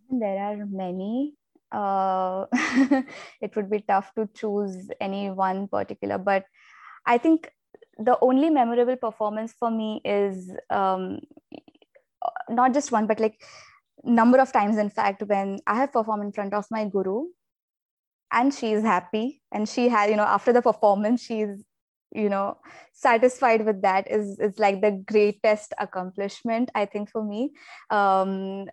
There 0.10 0.40
are 0.40 0.66
many. 0.66 1.36
Uh, 1.72 2.46
it 3.42 3.56
would 3.56 3.70
be 3.70 3.80
tough 3.88 4.14
to 4.14 4.28
choose 4.36 4.90
any 5.00 5.30
one 5.32 5.70
particular 5.70 6.18
but 6.18 6.44
i 7.06 7.18
think 7.18 7.50
the 7.98 8.18
only 8.22 8.50
memorable 8.50 8.98
performance 8.98 9.54
for 9.58 9.72
me 9.72 10.02
is 10.04 10.52
um, 10.70 11.22
not 12.50 12.74
just 12.74 12.92
one 12.92 13.08
but 13.08 13.22
like 13.22 13.42
number 14.04 14.38
of 14.38 14.52
times 14.52 14.78
in 14.78 14.90
fact 14.90 15.24
when 15.28 15.60
i 15.66 15.76
have 15.76 15.94
performed 15.94 16.26
in 16.26 16.34
front 16.34 16.54
of 16.54 16.66
my 16.70 16.84
guru 16.84 17.24
and 18.32 18.54
she's 18.54 18.82
happy. 18.84 19.42
And 19.52 19.68
she 19.68 19.90
had 19.90 20.10
you 20.10 20.16
know 20.16 20.24
after 20.24 20.54
the 20.54 20.62
performance 20.62 21.22
she's 21.24 21.64
you 22.14 22.30
know 22.30 22.58
satisfied 22.94 23.66
with 23.66 23.82
that 23.82 24.10
is 24.12 24.38
is 24.40 24.60
like 24.60 24.82
the 24.82 24.92
greatest 25.08 25.74
accomplishment 25.80 26.70
i 26.76 26.86
think 26.86 27.10
for 27.10 27.24
me. 27.24 27.52
Um 27.90 28.66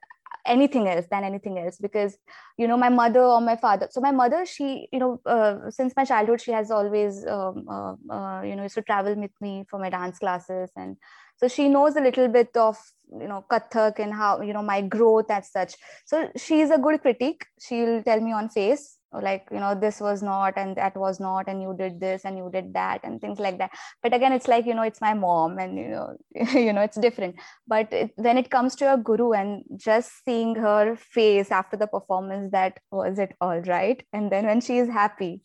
anything 0.46 0.88
else 0.88 1.06
than 1.10 1.24
anything 1.24 1.58
else. 1.58 1.76
Because 1.78 2.16
you 2.56 2.66
know 2.66 2.76
my 2.76 2.88
mother 2.88 3.22
or 3.22 3.40
my 3.40 3.56
father 3.56 3.88
so 3.90 4.00
my 4.00 4.10
mother 4.10 4.44
she 4.46 4.88
you 4.92 4.98
know 4.98 5.20
uh, 5.26 5.70
since 5.70 5.92
my 5.96 6.04
childhood 6.04 6.40
she 6.40 6.52
has 6.52 6.70
always 6.70 7.24
um, 7.26 7.66
uh, 7.68 7.94
uh, 8.12 8.42
you 8.42 8.56
know 8.56 8.62
used 8.64 8.74
to 8.74 8.82
travel 8.82 9.14
with 9.14 9.30
me 9.40 9.64
for 9.70 9.78
my 9.78 9.90
dance 9.90 10.18
classes. 10.18 10.70
And 10.76 10.96
so 11.36 11.48
she 11.48 11.68
knows 11.68 11.96
a 11.96 12.00
little 12.00 12.28
bit 12.28 12.56
of 12.56 12.76
you 13.12 13.28
know 13.28 13.44
kathak 13.50 13.98
and 13.98 14.12
how 14.12 14.40
you 14.40 14.52
know 14.52 14.62
my 14.62 14.80
growth 14.82 15.30
as 15.30 15.50
such. 15.50 15.74
So 16.06 16.30
she's 16.36 16.70
a 16.70 16.78
good 16.78 17.00
critic 17.02 17.46
she'll 17.60 18.02
tell 18.02 18.20
me 18.20 18.32
on 18.32 18.48
face 18.48 18.97
like 19.12 19.46
you 19.50 19.58
know 19.58 19.74
this 19.74 20.00
was 20.00 20.22
not 20.22 20.54
and 20.56 20.76
that 20.76 20.96
was 20.96 21.18
not 21.18 21.48
and 21.48 21.62
you 21.62 21.74
did 21.78 21.98
this 21.98 22.24
and 22.24 22.36
you 22.36 22.50
did 22.52 22.74
that 22.74 23.00
and 23.04 23.20
things 23.20 23.38
like 23.38 23.58
that. 23.58 23.70
But 24.02 24.14
again 24.14 24.32
it's 24.32 24.48
like 24.48 24.66
you 24.66 24.74
know 24.74 24.82
it's 24.82 25.00
my 25.00 25.14
mom 25.14 25.58
and 25.58 25.78
you 25.78 25.88
know 25.88 26.16
you 26.52 26.72
know 26.72 26.82
it's 26.82 26.98
different. 26.98 27.36
But 27.66 27.92
it, 27.92 28.12
when 28.16 28.36
it 28.38 28.50
comes 28.50 28.74
to 28.76 28.92
a 28.92 28.98
guru 28.98 29.32
and 29.32 29.64
just 29.76 30.24
seeing 30.24 30.54
her 30.56 30.96
face 30.96 31.50
after 31.50 31.76
the 31.76 31.86
performance 31.86 32.52
that 32.52 32.78
was 32.90 33.18
it 33.18 33.34
all 33.40 33.60
right? 33.60 34.02
And 34.12 34.30
then 34.30 34.46
when 34.46 34.60
she 34.60 34.78
is 34.78 34.88
happy 34.88 35.42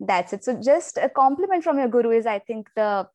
that's 0.00 0.32
it. 0.32 0.44
So 0.44 0.60
just 0.60 0.96
a 0.96 1.08
compliment 1.08 1.64
from 1.64 1.78
your 1.78 1.88
guru 1.88 2.10
is 2.10 2.26
i 2.26 2.38
think 2.38 2.68
the 2.74 3.06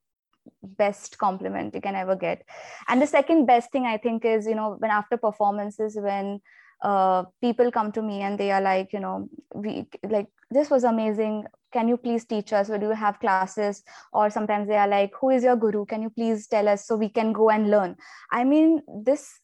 best 0.63 1.17
compliment 1.17 1.75
you 1.75 1.81
can 1.81 1.95
ever 1.95 2.15
get. 2.15 2.43
And 2.87 3.01
the 3.01 3.07
second 3.07 3.45
best 3.45 3.71
thing 3.71 3.85
i 3.85 3.97
think 3.97 4.25
is 4.25 4.45
you 4.45 4.55
know 4.55 4.75
when 4.79 4.91
after 4.91 5.17
performances 5.17 5.97
when 5.99 6.39
uh, 6.81 7.23
people 7.41 7.71
come 7.71 7.91
to 7.91 8.01
me 8.01 8.21
and 8.21 8.39
they 8.39 8.51
are 8.51 8.61
like 8.61 8.93
you 8.93 8.99
know 8.99 9.29
we 9.53 9.87
like 10.09 10.27
this 10.49 10.69
was 10.69 10.83
amazing. 10.83 11.45
Can 11.73 11.89
you 11.89 11.97
please 11.97 12.23
teach 12.23 12.53
us? 12.53 12.69
Or 12.69 12.77
do 12.77 12.87
you 12.87 12.93
have 12.93 13.19
classes? 13.19 13.83
Or 14.13 14.29
sometimes 14.29 14.69
they 14.69 14.77
are 14.77 14.87
like 14.87 15.11
who 15.19 15.29
is 15.29 15.43
your 15.43 15.57
guru? 15.57 15.85
Can 15.85 16.01
you 16.01 16.09
please 16.09 16.47
tell 16.47 16.67
us 16.67 16.87
so 16.87 16.95
we 16.95 17.09
can 17.09 17.33
go 17.33 17.49
and 17.49 17.69
learn? 17.69 17.97
I 18.31 18.43
mean 18.43 18.81
this 19.03 19.39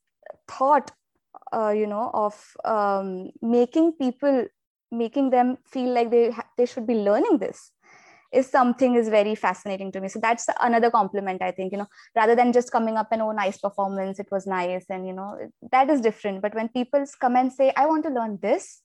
thought 0.48 0.92
uh, 1.54 1.70
you 1.70 1.88
know 1.88 2.10
of 2.14 2.36
um, 2.66 3.32
making 3.42 3.94
people 3.94 4.46
making 4.92 5.32
them 5.32 5.58
feel 5.66 5.94
like 5.94 6.12
they 6.12 6.32
ha- 6.32 6.48
they 6.58 6.66
should 6.66 6.88
be 6.88 6.96
learning 6.96 7.40
this 7.40 7.72
is 8.34 8.50
something 8.50 8.96
is 8.96 9.10
very 9.10 9.36
fascinating 9.36 9.92
to 9.92 10.02
me. 10.02 10.08
So 10.10 10.20
that's 10.20 10.48
another 10.62 10.90
compliment 10.90 11.42
i 11.42 11.52
think 11.52 11.72
you 11.72 11.78
know 11.78 11.88
rather 12.16 12.36
than 12.36 12.52
just 12.52 12.72
coming 12.72 12.98
up 12.98 13.10
and 13.12 13.22
oh 13.22 13.32
nice 13.32 13.58
performance 13.58 14.20
it 14.20 14.28
was 14.32 14.48
nice 14.48 14.86
and 14.90 15.08
you 15.08 15.14
know 15.14 15.38
that 15.72 15.90
is 15.90 16.02
different. 16.02 16.42
But 16.42 16.56
when 16.56 16.70
people 16.70 17.06
come 17.20 17.36
and 17.36 17.54
say 17.54 17.72
i 17.78 17.86
want 17.86 18.04
to 18.06 18.10
learn 18.10 18.40
this 18.42 18.82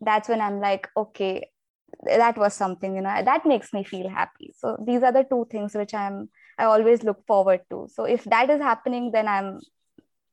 that's 0.00 0.28
when 0.28 0.40
i'm 0.40 0.60
like 0.60 0.88
okay 0.96 1.48
that 2.04 2.38
was 2.38 2.54
something 2.54 2.94
you 2.96 3.02
know 3.02 3.22
that 3.24 3.46
makes 3.46 3.72
me 3.72 3.84
feel 3.84 4.08
happy. 4.08 4.52
So 4.56 4.76
these 4.86 5.02
are 5.02 5.12
the 5.12 5.24
two 5.24 5.46
things 5.50 5.74
which 5.74 5.94
i'm 5.94 6.28
i 6.58 6.64
always 6.64 7.02
look 7.02 7.26
forward 7.26 7.60
to. 7.70 7.88
So 7.92 8.04
if 8.04 8.24
that 8.24 8.50
is 8.50 8.60
happening 8.60 9.12
then 9.12 9.28
i'm 9.28 9.60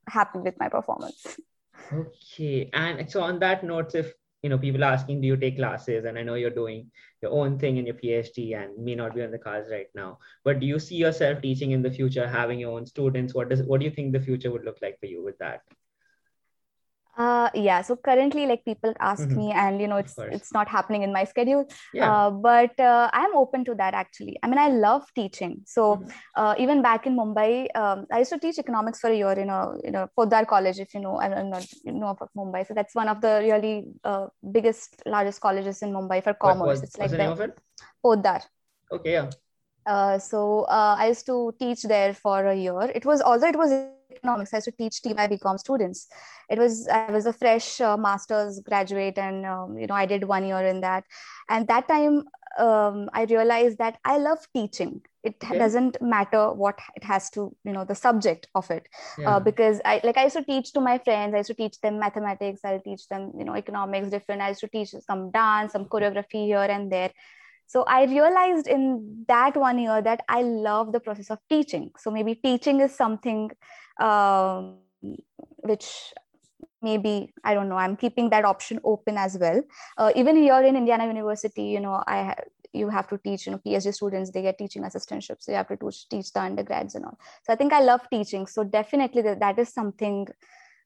happy 0.07 0.39
with 0.39 0.59
my 0.59 0.69
performance. 0.69 1.37
Okay. 1.91 2.69
And 2.73 3.09
so 3.09 3.21
on 3.21 3.39
that 3.39 3.63
note 3.63 3.95
if 3.95 4.13
you 4.47 4.51
know 4.51 4.57
people 4.57 4.83
asking 4.89 5.21
do 5.21 5.27
you 5.27 5.37
take 5.37 5.57
classes? 5.57 6.05
And 6.05 6.17
i 6.17 6.23
know 6.23 6.35
you're 6.41 6.57
doing 6.57 6.91
your 7.21 7.31
own 7.31 7.57
thing 7.59 7.77
in 7.77 7.85
your 7.85 7.95
phd 7.95 8.45
and 8.59 8.85
may 8.89 8.95
not 8.95 9.15
be 9.15 9.23
on 9.23 9.31
the 9.31 9.37
cards 9.37 9.69
right 9.71 9.87
now. 9.93 10.19
But 10.43 10.61
do 10.61 10.67
you 10.67 10.79
see 10.79 10.95
yourself 10.95 11.41
teaching 11.41 11.71
in 11.71 11.81
the 11.81 11.91
future 11.91 12.27
having 12.27 12.59
your 12.59 12.71
own 12.77 12.85
students? 12.85 13.33
What 13.33 13.49
does 13.49 13.63
what 13.63 13.81
do 13.81 13.85
you 13.85 13.91
think 13.91 14.13
the 14.13 14.27
future 14.29 14.51
would 14.51 14.63
look 14.63 14.79
like 14.81 14.99
for 14.99 15.07
you 15.07 15.23
with 15.23 15.37
that 15.39 15.61
uh, 17.17 17.49
yeah. 17.53 17.81
So 17.81 17.95
currently, 17.95 18.45
like 18.45 18.63
people 18.63 18.93
ask 18.99 19.23
mm-hmm. 19.23 19.37
me, 19.37 19.51
and 19.51 19.81
you 19.81 19.87
know, 19.87 19.97
it's 19.97 20.15
it's 20.17 20.53
not 20.53 20.67
happening 20.67 21.01
in 21.01 21.11
my 21.11 21.23
schedule. 21.23 21.65
Yeah. 21.93 22.11
Uh, 22.11 22.29
but 22.29 22.79
uh, 22.79 23.09
I'm 23.11 23.35
open 23.35 23.65
to 23.65 23.75
that 23.75 23.95
actually. 23.95 24.37
I 24.43 24.47
mean, 24.47 24.59
I 24.59 24.69
love 24.69 25.03
teaching. 25.15 25.61
So 25.65 25.95
mm-hmm. 25.95 26.09
uh, 26.35 26.55
even 26.59 26.81
back 26.81 27.07
in 27.07 27.17
Mumbai, 27.17 27.67
um, 27.75 28.05
I 28.11 28.19
used 28.19 28.31
to 28.31 28.39
teach 28.39 28.59
economics 28.59 28.99
for 28.99 29.09
a 29.09 29.15
year 29.15 29.31
in 29.31 29.49
a 29.49 29.73
you 29.83 29.91
know 29.91 30.07
Poddar 30.15 30.45
College, 30.45 30.79
if 30.79 30.93
you 30.93 30.99
know, 30.99 31.17
I 31.17 31.29
don't 31.29 31.67
you 31.83 31.91
know 31.91 32.09
of 32.09 32.29
Mumbai. 32.37 32.67
So 32.67 32.75
that's 32.75 32.93
one 32.93 33.07
of 33.07 33.19
the 33.19 33.41
really 33.43 33.85
uh, 34.03 34.27
biggest, 34.51 35.01
largest 35.05 35.41
colleges 35.41 35.81
in 35.81 35.91
Mumbai 35.91 36.23
for 36.23 36.33
commerce. 36.33 36.79
What, 36.79 36.83
it's 36.83 36.97
like 36.97 37.11
the 37.11 37.17
name 37.17 37.31
of 37.31 37.41
it? 37.41 37.57
Poddar. 38.03 38.41
Okay. 38.91 39.13
Yeah. 39.13 39.29
Uh, 39.87 40.19
so 40.19 40.63
uh, 40.63 40.95
I 40.99 41.07
used 41.07 41.25
to 41.27 41.55
teach 41.57 41.83
there 41.83 42.13
for 42.13 42.45
a 42.45 42.55
year. 42.55 42.91
It 42.93 43.05
was 43.05 43.21
although 43.21 43.47
it 43.47 43.55
was 43.55 43.71
economics. 44.17 44.53
I 44.53 44.57
used 44.57 44.65
to 44.65 44.71
teach 44.71 45.01
TY 45.01 45.27
BCom 45.27 45.59
students. 45.59 46.07
It 46.49 46.59
was 46.59 46.87
I 46.87 47.11
was 47.11 47.25
a 47.25 47.33
fresh 47.33 47.81
uh, 47.81 47.97
master's 47.97 48.59
graduate, 48.59 49.17
and 49.17 49.45
um, 49.45 49.77
you 49.77 49.87
know 49.87 49.95
I 49.95 50.05
did 50.05 50.23
one 50.23 50.45
year 50.45 50.65
in 50.65 50.81
that. 50.81 51.03
And 51.49 51.67
that 51.67 51.87
time, 51.87 52.23
um, 52.57 53.09
I 53.13 53.23
realized 53.23 53.77
that 53.77 53.99
I 54.03 54.17
love 54.17 54.39
teaching. 54.53 55.01
It 55.23 55.35
yeah. 55.43 55.57
doesn't 55.57 56.01
matter 56.01 56.53
what 56.53 56.79
it 56.95 57.03
has 57.03 57.29
to, 57.31 57.53
you 57.65 57.73
know, 57.73 57.83
the 57.83 57.95
subject 57.95 58.47
of 58.55 58.69
it, 58.71 58.87
uh, 59.17 59.21
yeah. 59.21 59.35
uh, 59.35 59.39
because 59.39 59.81
I 59.83 59.99
like 60.03 60.17
I 60.17 60.23
used 60.23 60.37
to 60.37 60.43
teach 60.43 60.71
to 60.73 60.81
my 60.81 60.97
friends. 60.99 61.33
I 61.33 61.37
used 61.37 61.47
to 61.47 61.53
teach 61.53 61.81
them 61.81 61.99
mathematics. 61.99 62.61
I'll 62.63 62.79
teach 62.79 63.07
them, 63.07 63.31
you 63.37 63.43
know, 63.43 63.55
economics. 63.55 64.09
Different. 64.09 64.41
I 64.41 64.49
used 64.49 64.61
to 64.61 64.67
teach 64.67 64.91
some 65.05 65.31
dance, 65.31 65.73
some 65.73 65.85
choreography 65.85 66.45
here 66.45 66.69
and 66.77 66.91
there 66.91 67.11
so 67.67 67.83
i 67.87 68.05
realized 68.05 68.67
in 68.67 69.25
that 69.27 69.55
one 69.55 69.79
year 69.79 70.01
that 70.01 70.21
i 70.29 70.41
love 70.41 70.91
the 70.91 70.99
process 70.99 71.29
of 71.29 71.39
teaching. 71.49 71.91
So 71.97 72.11
maybe 72.11 72.35
teaching 72.35 72.79
is 72.81 72.95
something 72.95 73.51
um, 73.99 74.77
which 75.69 76.13
maybe 76.81 77.33
i 77.43 77.53
don't 77.53 77.69
know 77.69 77.77
i'm 77.77 77.95
keeping 77.95 78.29
that 78.29 78.45
option 78.45 78.79
open 78.83 79.17
as 79.17 79.37
well. 79.39 79.61
Uh, 79.97 80.11
even 80.15 80.35
here 80.35 80.61
in 80.61 80.75
indiana 80.75 81.05
university 81.07 81.63
you 81.63 81.79
know 81.79 82.03
i 82.07 82.23
ha- 82.23 82.43
you 82.73 82.89
have 82.89 83.07
to 83.07 83.17
teach 83.17 83.45
you 83.45 83.51
know 83.53 83.61
phd 83.65 83.93
students 83.93 84.31
they 84.31 84.41
get 84.41 84.57
teaching 84.57 84.83
assistantships 84.83 85.43
so 85.43 85.51
you 85.51 85.57
have 85.57 85.67
to 85.67 85.77
teach, 85.77 86.09
teach 86.09 86.31
the 86.33 86.41
undergrads 86.41 86.95
and 86.95 87.05
all. 87.05 87.17
So 87.43 87.53
i 87.53 87.55
think 87.55 87.73
i 87.73 87.81
love 87.81 88.01
teaching. 88.11 88.47
So 88.47 88.63
definitely 88.63 89.21
that, 89.23 89.39
that 89.39 89.59
is 89.59 89.73
something 89.73 90.27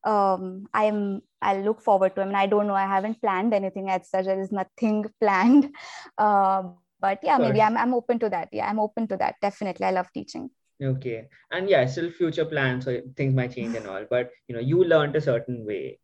um, 0.04 0.68
i'm 0.74 1.22
i 1.42 1.58
look 1.58 1.82
forward 1.82 2.16
to 2.16 2.22
i 2.22 2.26
mean 2.26 2.36
i 2.36 2.46
don't 2.46 2.68
know 2.68 2.76
i 2.76 2.86
haven't 2.86 3.22
planned 3.22 3.54
anything 3.54 3.90
as 3.90 4.10
such 4.10 4.26
there 4.26 4.40
is 4.40 4.52
nothing 4.52 5.06
planned 5.22 5.74
uh, 6.18 6.64
but 7.00 7.20
yeah 7.24 7.38
Sorry. 7.38 7.50
maybe 7.50 7.62
I'm, 7.62 7.78
I'm 7.78 7.94
open 7.94 8.20
to 8.20 8.30
that 8.30 8.50
yeah 8.52 8.70
i'm 8.70 8.80
open 8.80 9.08
to 9.10 9.18
that 9.18 9.36
definitely 9.42 9.86
i 9.86 9.92
love 9.92 10.12
teaching 10.14 10.50
okay 10.84 11.28
and 11.52 11.70
yeah 11.70 11.86
still 11.86 12.10
future 12.10 12.46
plans 12.46 12.86
so 12.86 13.02
things 13.16 13.36
might 13.36 13.54
change 13.54 13.76
and 13.76 13.88
all 13.88 14.06
but 14.10 14.32
you 14.48 14.56
know 14.56 14.62
you 14.62 14.84
learned 14.84 15.16
a 15.16 15.22
certain 15.22 15.66
way 15.66 16.00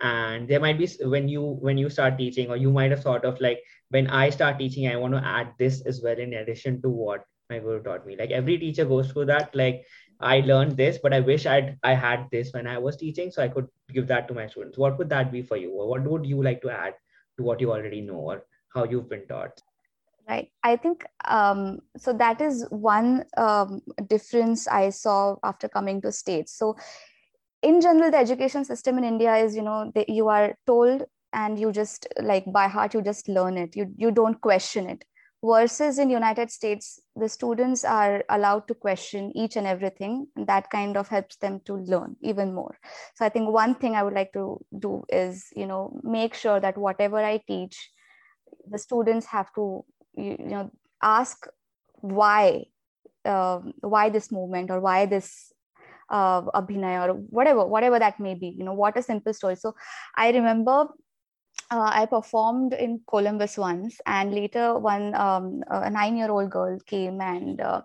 and 0.00 0.48
there 0.48 0.60
might 0.60 0.78
be 0.78 0.88
when 1.02 1.28
you 1.28 1.42
when 1.42 1.76
you 1.78 1.88
start 1.90 2.16
teaching 2.18 2.50
or 2.50 2.56
you 2.56 2.70
might 2.70 2.90
have 2.90 3.02
thought 3.02 3.24
of 3.24 3.40
like 3.40 3.60
when 3.90 4.06
i 4.08 4.30
start 4.30 4.58
teaching 4.58 4.88
i 4.88 4.96
want 4.96 5.12
to 5.12 5.24
add 5.24 5.52
this 5.58 5.82
as 5.82 6.00
well 6.02 6.18
in 6.18 6.32
addition 6.34 6.80
to 6.80 6.88
what 6.88 7.24
my 7.52 7.58
guru 7.58 7.82
taught 7.82 8.06
me. 8.06 8.16
Like 8.16 8.30
every 8.30 8.58
teacher 8.58 8.84
goes 8.84 9.10
through 9.10 9.26
that. 9.26 9.54
Like 9.54 9.84
I 10.22 10.40
learned 10.40 10.76
this, 10.76 10.98
but 11.02 11.12
I 11.12 11.20
wish 11.20 11.46
I'd 11.46 11.76
I 11.82 11.94
had 11.94 12.28
this 12.30 12.52
when 12.52 12.66
I 12.66 12.78
was 12.78 12.96
teaching, 12.96 13.30
so 13.30 13.42
I 13.42 13.48
could 13.48 13.68
give 13.92 14.06
that 14.08 14.28
to 14.28 14.34
my 14.34 14.46
students. 14.46 14.78
What 14.78 14.98
would 14.98 15.08
that 15.10 15.32
be 15.32 15.42
for 15.42 15.56
you? 15.56 15.70
Or 15.70 15.88
what 15.88 16.02
would 16.04 16.24
you 16.26 16.42
like 16.42 16.62
to 16.62 16.70
add 16.70 16.94
to 17.36 17.42
what 17.42 17.60
you 17.60 17.72
already 17.72 18.00
know 18.00 18.14
or 18.14 18.44
how 18.74 18.84
you've 18.84 19.08
been 19.08 19.26
taught? 19.26 19.60
Right. 20.28 20.50
I 20.62 20.76
think 20.76 21.04
um, 21.24 21.80
so. 21.96 22.12
That 22.12 22.40
is 22.40 22.66
one 22.70 23.24
um, 23.36 23.82
difference 24.06 24.68
I 24.68 24.90
saw 24.90 25.36
after 25.42 25.68
coming 25.68 26.00
to 26.02 26.12
states. 26.12 26.56
So, 26.56 26.76
in 27.62 27.80
general, 27.80 28.12
the 28.12 28.18
education 28.18 28.64
system 28.64 28.98
in 28.98 29.04
India 29.04 29.34
is, 29.36 29.56
you 29.56 29.62
know, 29.62 29.92
you 30.06 30.28
are 30.28 30.54
told 30.66 31.02
and 31.32 31.58
you 31.58 31.72
just 31.72 32.06
like 32.22 32.44
by 32.52 32.68
heart 32.68 32.94
you 32.94 33.02
just 33.02 33.28
learn 33.28 33.58
it. 33.58 33.74
You 33.74 33.92
you 33.96 34.12
don't 34.12 34.40
question 34.40 34.88
it 34.88 35.04
versus 35.44 35.98
in 35.98 36.08
united 36.08 36.50
states 36.50 37.00
the 37.16 37.28
students 37.28 37.84
are 37.84 38.22
allowed 38.28 38.66
to 38.68 38.74
question 38.74 39.32
each 39.34 39.56
and 39.56 39.66
everything 39.66 40.26
and 40.36 40.46
that 40.46 40.70
kind 40.70 40.96
of 40.96 41.08
helps 41.08 41.36
them 41.36 41.60
to 41.64 41.74
learn 41.74 42.16
even 42.22 42.54
more. 42.54 42.78
So 43.16 43.24
i 43.24 43.28
think 43.28 43.50
one 43.50 43.74
thing 43.74 43.96
i 43.96 44.02
would 44.02 44.14
like 44.14 44.32
to 44.34 44.60
do 44.78 45.04
is 45.08 45.48
you 45.56 45.66
know 45.66 46.00
make 46.02 46.34
sure 46.34 46.60
that 46.60 46.78
whatever 46.78 47.18
i 47.18 47.38
teach 47.46 47.90
the 48.70 48.78
students 48.78 49.26
have 49.26 49.52
to 49.54 49.84
you, 50.14 50.36
you 50.38 50.46
know 50.46 50.70
ask 51.02 51.46
why 52.00 52.64
uh, 53.24 53.58
why 53.80 54.10
this 54.10 54.30
movement 54.32 54.70
or 54.70 54.80
why 54.80 55.06
this 55.06 55.52
uh, 56.10 56.42
abhinay 56.42 57.08
or 57.08 57.14
whatever 57.14 57.66
whatever 57.66 57.98
that 57.98 58.20
may 58.20 58.34
be 58.34 58.54
you 58.56 58.64
know 58.64 58.74
what 58.74 58.96
a 58.96 59.02
simple 59.02 59.32
story. 59.34 59.56
So 59.56 59.74
i 60.16 60.30
remember 60.30 60.88
uh, 61.72 61.90
I 61.92 62.06
performed 62.06 62.74
in 62.74 63.02
Columbus 63.08 63.58
once, 63.58 64.00
and 64.06 64.34
later 64.34 64.78
one 64.78 65.14
um, 65.14 65.64
a 65.68 65.90
nine-year-old 65.90 66.50
girl 66.50 66.78
came 66.86 67.20
and 67.20 67.60
uh, 67.60 67.82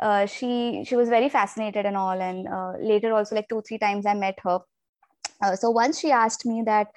uh, 0.00 0.26
she 0.26 0.84
she 0.86 0.96
was 0.96 1.08
very 1.08 1.28
fascinated 1.28 1.86
and 1.86 1.96
all. 1.96 2.20
And 2.20 2.48
uh, 2.48 2.72
later 2.80 3.14
also 3.14 3.36
like 3.36 3.48
two 3.48 3.62
three 3.68 3.78
times 3.78 4.06
I 4.06 4.14
met 4.14 4.38
her. 4.44 4.60
Uh, 5.42 5.56
so 5.56 5.70
once 5.70 5.98
she 6.00 6.10
asked 6.12 6.46
me 6.46 6.62
that 6.66 6.88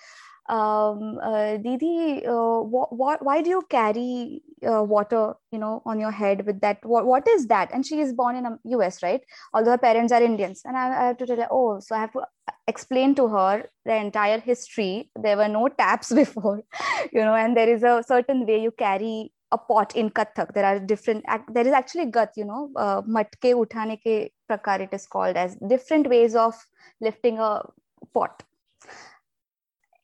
um, 0.50 1.20
uh, 1.22 1.58
Didi, 1.58 2.26
uh, 2.26 2.62
wh- 2.62 2.90
wh- 2.90 3.22
why 3.22 3.42
do 3.42 3.50
you 3.50 3.64
carry 3.70 4.42
uh, 4.66 4.84
water, 4.84 5.34
you 5.52 5.60
know, 5.60 5.82
on 5.86 6.00
your 6.00 6.12
head 6.12 6.46
with 6.46 6.62
that? 6.62 6.80
What, 6.84 7.06
what 7.06 7.28
is 7.28 7.48
that? 7.48 7.70
And 7.74 7.86
she 7.86 8.00
is 8.00 8.14
born 8.14 8.36
in 8.36 8.44
the 8.44 8.58
US, 8.78 9.04
right? 9.04 9.22
Although 9.54 9.72
her 9.72 9.78
parents 9.78 10.14
are 10.14 10.22
Indians. 10.22 10.62
And 10.64 10.78
I, 10.78 10.88
I 10.88 11.08
have 11.08 11.18
to 11.18 11.26
tell 11.26 11.38
her, 11.38 11.48
oh, 11.52 11.80
so 11.80 11.96
I 11.96 12.00
have 12.00 12.14
to 12.14 12.22
explain 12.68 13.14
to 13.16 13.28
her 13.28 13.70
the 13.86 13.96
entire 13.96 14.40
history. 14.40 15.12
There 15.22 15.38
were 15.38 15.50
no 15.50 15.68
taps 15.68 16.14
before, 16.22 16.64
you 17.12 17.22
know, 17.22 17.36
and 17.36 17.56
there 17.56 17.70
is 17.70 17.84
a 17.84 18.04
certain 18.08 18.46
way 18.46 18.62
you 18.62 18.72
carry 18.72 19.34
a 19.52 19.58
pot 19.58 19.96
in 19.96 20.10
Kathak. 20.10 20.54
There 20.54 20.66
are 20.66 20.80
different, 20.80 21.26
there 21.52 21.66
is 21.68 21.74
actually 21.74 22.06
gat, 22.06 22.34
you 22.36 22.46
know, 22.46 22.70
uh, 22.76 23.02
matke 23.02 23.54
uthane 23.54 23.98
ke 23.98 24.32
prakar 24.50 24.82
it 24.82 24.94
is 24.94 25.06
called 25.06 25.36
as 25.38 25.56
different 25.68 26.10
ways 26.10 26.36
of 26.36 26.54
lifting 27.02 27.40
a 27.40 27.62
pot 28.14 28.44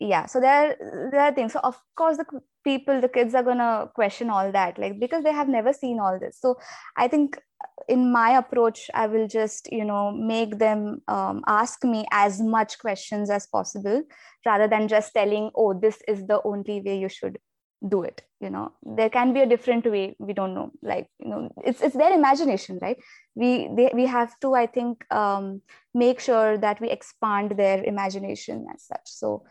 yeah 0.03 0.25
so 0.25 0.39
there 0.39 0.75
there 1.11 1.21
are 1.21 1.33
things. 1.33 1.53
So 1.53 1.59
of 1.63 1.77
course 1.95 2.17
the 2.17 2.25
people 2.63 3.01
the 3.01 3.09
kids 3.09 3.33
are 3.35 3.43
gonna 3.43 3.89
question 3.95 4.29
all 4.29 4.51
that 4.51 4.77
like 4.77 4.99
because 4.99 5.23
they 5.23 5.31
have 5.31 5.47
never 5.47 5.73
seen 5.73 5.99
all 5.99 6.19
this. 6.19 6.37
So 6.39 6.57
i 6.97 7.07
think 7.07 7.39
in 7.87 8.11
my 8.11 8.31
approach 8.37 8.89
i 8.93 9.07
will 9.07 9.27
just 9.27 9.69
you 9.71 9.85
know 9.85 10.11
make 10.11 10.57
them 10.59 11.01
um, 11.07 11.41
ask 11.47 11.83
me 11.83 12.05
as 12.11 12.41
much 12.41 12.77
questions 12.79 13.29
as 13.29 13.47
possible 13.47 14.03
rather 14.45 14.67
than 14.67 14.87
just 14.87 15.13
telling 15.13 15.49
oh 15.55 15.73
this 15.73 15.99
is 16.07 16.25
the 16.27 16.41
only 16.43 16.81
way 16.81 16.97
you 16.99 17.09
should 17.09 17.39
do 17.87 18.03
it 18.03 18.21
you 18.43 18.49
know? 18.49 18.73
There 18.83 19.09
can 19.09 19.33
be 19.33 19.39
a 19.39 19.45
different 19.45 19.85
way 19.85 20.15
we 20.19 20.33
don't 20.33 20.53
know 20.53 20.71
like 20.81 21.07
you 21.19 21.29
know 21.29 21.49
it's 21.65 21.81
it's 21.81 21.95
their 21.95 22.13
imagination 22.13 22.79
right? 22.81 22.97
We 23.35 23.69
they, 23.75 23.91
we 23.93 24.05
have 24.05 24.37
to 24.41 24.53
i 24.53 24.65
think 24.65 25.05
um, 25.11 25.61
make 25.93 26.19
sure 26.19 26.57
that 26.57 26.81
we 26.81 26.89
expand 26.89 27.51
their 27.51 27.83
imagination 27.83 28.65
as 28.73 28.83
such. 28.83 29.05
So 29.05 29.43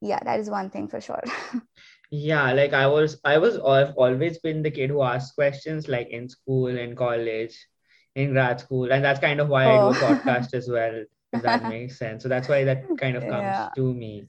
yeah 0.00 0.18
that 0.24 0.40
is 0.40 0.50
one 0.50 0.70
thing 0.70 0.88
for 0.88 1.00
sure 1.00 1.22
yeah 2.10 2.52
like 2.52 2.72
i 2.72 2.86
was 2.86 3.20
i 3.24 3.38
was 3.38 3.56
i've 3.58 3.94
always 3.96 4.38
been 4.38 4.62
the 4.62 4.70
kid 4.70 4.90
who 4.90 5.02
asks 5.02 5.34
questions 5.34 5.88
like 5.88 6.08
in 6.08 6.28
school 6.28 6.66
in 6.66 6.96
college 6.96 7.56
in 8.16 8.32
grad 8.32 8.58
school 8.60 8.90
and 8.90 9.04
that's 9.04 9.20
kind 9.20 9.40
of 9.40 9.48
why 9.48 9.66
oh. 9.66 9.90
i 9.90 9.92
do 9.92 10.04
a 10.04 10.08
oh. 10.08 10.14
podcast 10.14 10.54
as 10.54 10.68
well 10.68 11.04
if 11.32 11.42
that 11.42 11.62
makes 11.68 11.98
sense 11.98 12.22
so 12.22 12.28
that's 12.28 12.48
why 12.48 12.64
that 12.64 12.84
kind 12.98 13.16
of 13.16 13.22
comes 13.22 13.42
yeah. 13.42 13.68
to 13.76 13.94
me 13.94 14.26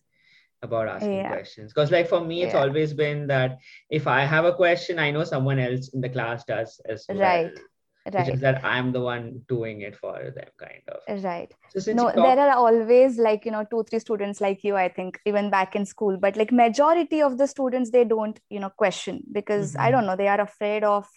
about 0.61 0.87
asking 0.87 1.15
yeah. 1.15 1.29
questions 1.29 1.73
because 1.73 1.89
like 1.89 2.07
for 2.07 2.23
me 2.23 2.43
it's 2.43 2.53
yeah. 2.53 2.59
always 2.59 2.93
been 2.93 3.25
that 3.25 3.57
if 3.89 4.05
i 4.05 4.21
have 4.23 4.45
a 4.45 4.53
question 4.53 4.99
i 4.99 5.09
know 5.09 5.23
someone 5.23 5.57
else 5.57 5.89
in 5.89 6.01
the 6.01 6.09
class 6.09 6.43
does 6.45 6.79
as 6.87 7.05
well 7.09 7.17
right 7.17 7.59
right. 8.13 8.29
is 8.29 8.39
that 8.41 8.63
i'm 8.63 8.91
the 8.91 8.99
one 8.99 9.41
doing 9.47 9.81
it 9.81 9.95
for 9.95 10.31
them 10.35 10.49
kind 10.57 10.81
of. 10.87 11.23
Right. 11.23 11.53
So 11.77 11.93
no 11.93 12.05
talk- 12.05 12.15
there 12.15 12.39
are 12.39 12.55
always 12.55 13.17
like 13.17 13.45
you 13.45 13.51
know 13.51 13.65
two 13.69 13.83
three 13.89 13.99
students 13.99 14.41
like 14.41 14.63
you 14.63 14.75
i 14.75 14.89
think 14.89 15.19
even 15.25 15.49
back 15.49 15.75
in 15.75 15.85
school 15.85 16.17
but 16.17 16.35
like 16.35 16.51
majority 16.51 17.21
of 17.21 17.37
the 17.37 17.47
students 17.47 17.91
they 17.91 18.03
don't 18.03 18.39
you 18.49 18.59
know 18.59 18.69
question 18.69 19.23
because 19.31 19.73
mm-hmm. 19.73 19.81
i 19.81 19.91
don't 19.91 20.05
know 20.05 20.15
they 20.15 20.27
are 20.27 20.41
afraid 20.41 20.83
of 20.83 21.07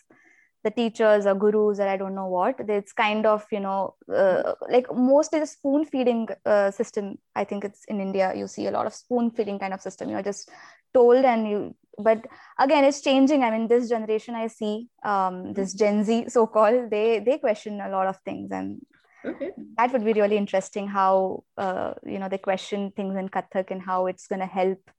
the 0.64 0.70
teachers 0.70 1.26
or 1.26 1.34
gurus 1.34 1.78
or 1.78 1.86
i 1.86 1.96
don't 1.96 2.14
know 2.14 2.26
what. 2.26 2.58
It's 2.58 2.92
kind 2.92 3.26
of 3.26 3.44
you 3.52 3.60
know 3.60 3.94
uh, 4.12 4.54
like 4.68 4.86
mostly 4.92 5.40
the 5.40 5.46
spoon 5.46 5.84
feeding 5.84 6.28
uh, 6.44 6.70
system. 6.70 7.18
I 7.36 7.44
think 7.44 7.64
it's 7.64 7.84
in 7.84 8.00
india 8.00 8.32
you 8.34 8.48
see 8.48 8.66
a 8.66 8.70
lot 8.70 8.86
of 8.86 8.94
spoon 8.94 9.30
feeding 9.30 9.58
kind 9.58 9.74
of 9.74 9.82
system. 9.82 10.08
You're 10.08 10.22
just 10.22 10.50
told 10.94 11.24
and 11.24 11.48
you 11.48 11.74
but 11.98 12.26
again 12.58 12.84
it's 12.84 13.00
changing. 13.00 13.42
I 13.42 13.50
mean 13.50 13.68
this 13.68 13.88
generation 13.88 14.34
i 14.34 14.46
see 14.46 14.88
um, 15.04 15.52
this 15.52 15.74
gen 15.74 16.04
z 16.04 16.28
so 16.28 16.46
called 16.46 16.90
they 16.90 17.20
they 17.20 17.38
question 17.38 17.80
a 17.80 17.88
lot 17.88 18.06
of 18.06 18.18
things. 18.24 18.50
And 18.50 18.84
okay. 19.24 19.50
that 19.76 19.92
would 19.92 20.04
be 20.04 20.12
really 20.12 20.36
interesting 20.36 20.88
how 20.88 21.44
uh, 21.56 21.94
you 22.04 22.18
know 22.18 22.28
they 22.28 22.38
question 22.38 22.92
things 22.92 23.16
in 23.16 23.28
kathak 23.28 23.70
and 23.70 23.82
how 23.82 24.06
it's 24.06 24.26
going 24.26 24.40
to 24.40 24.46
help 24.46 24.90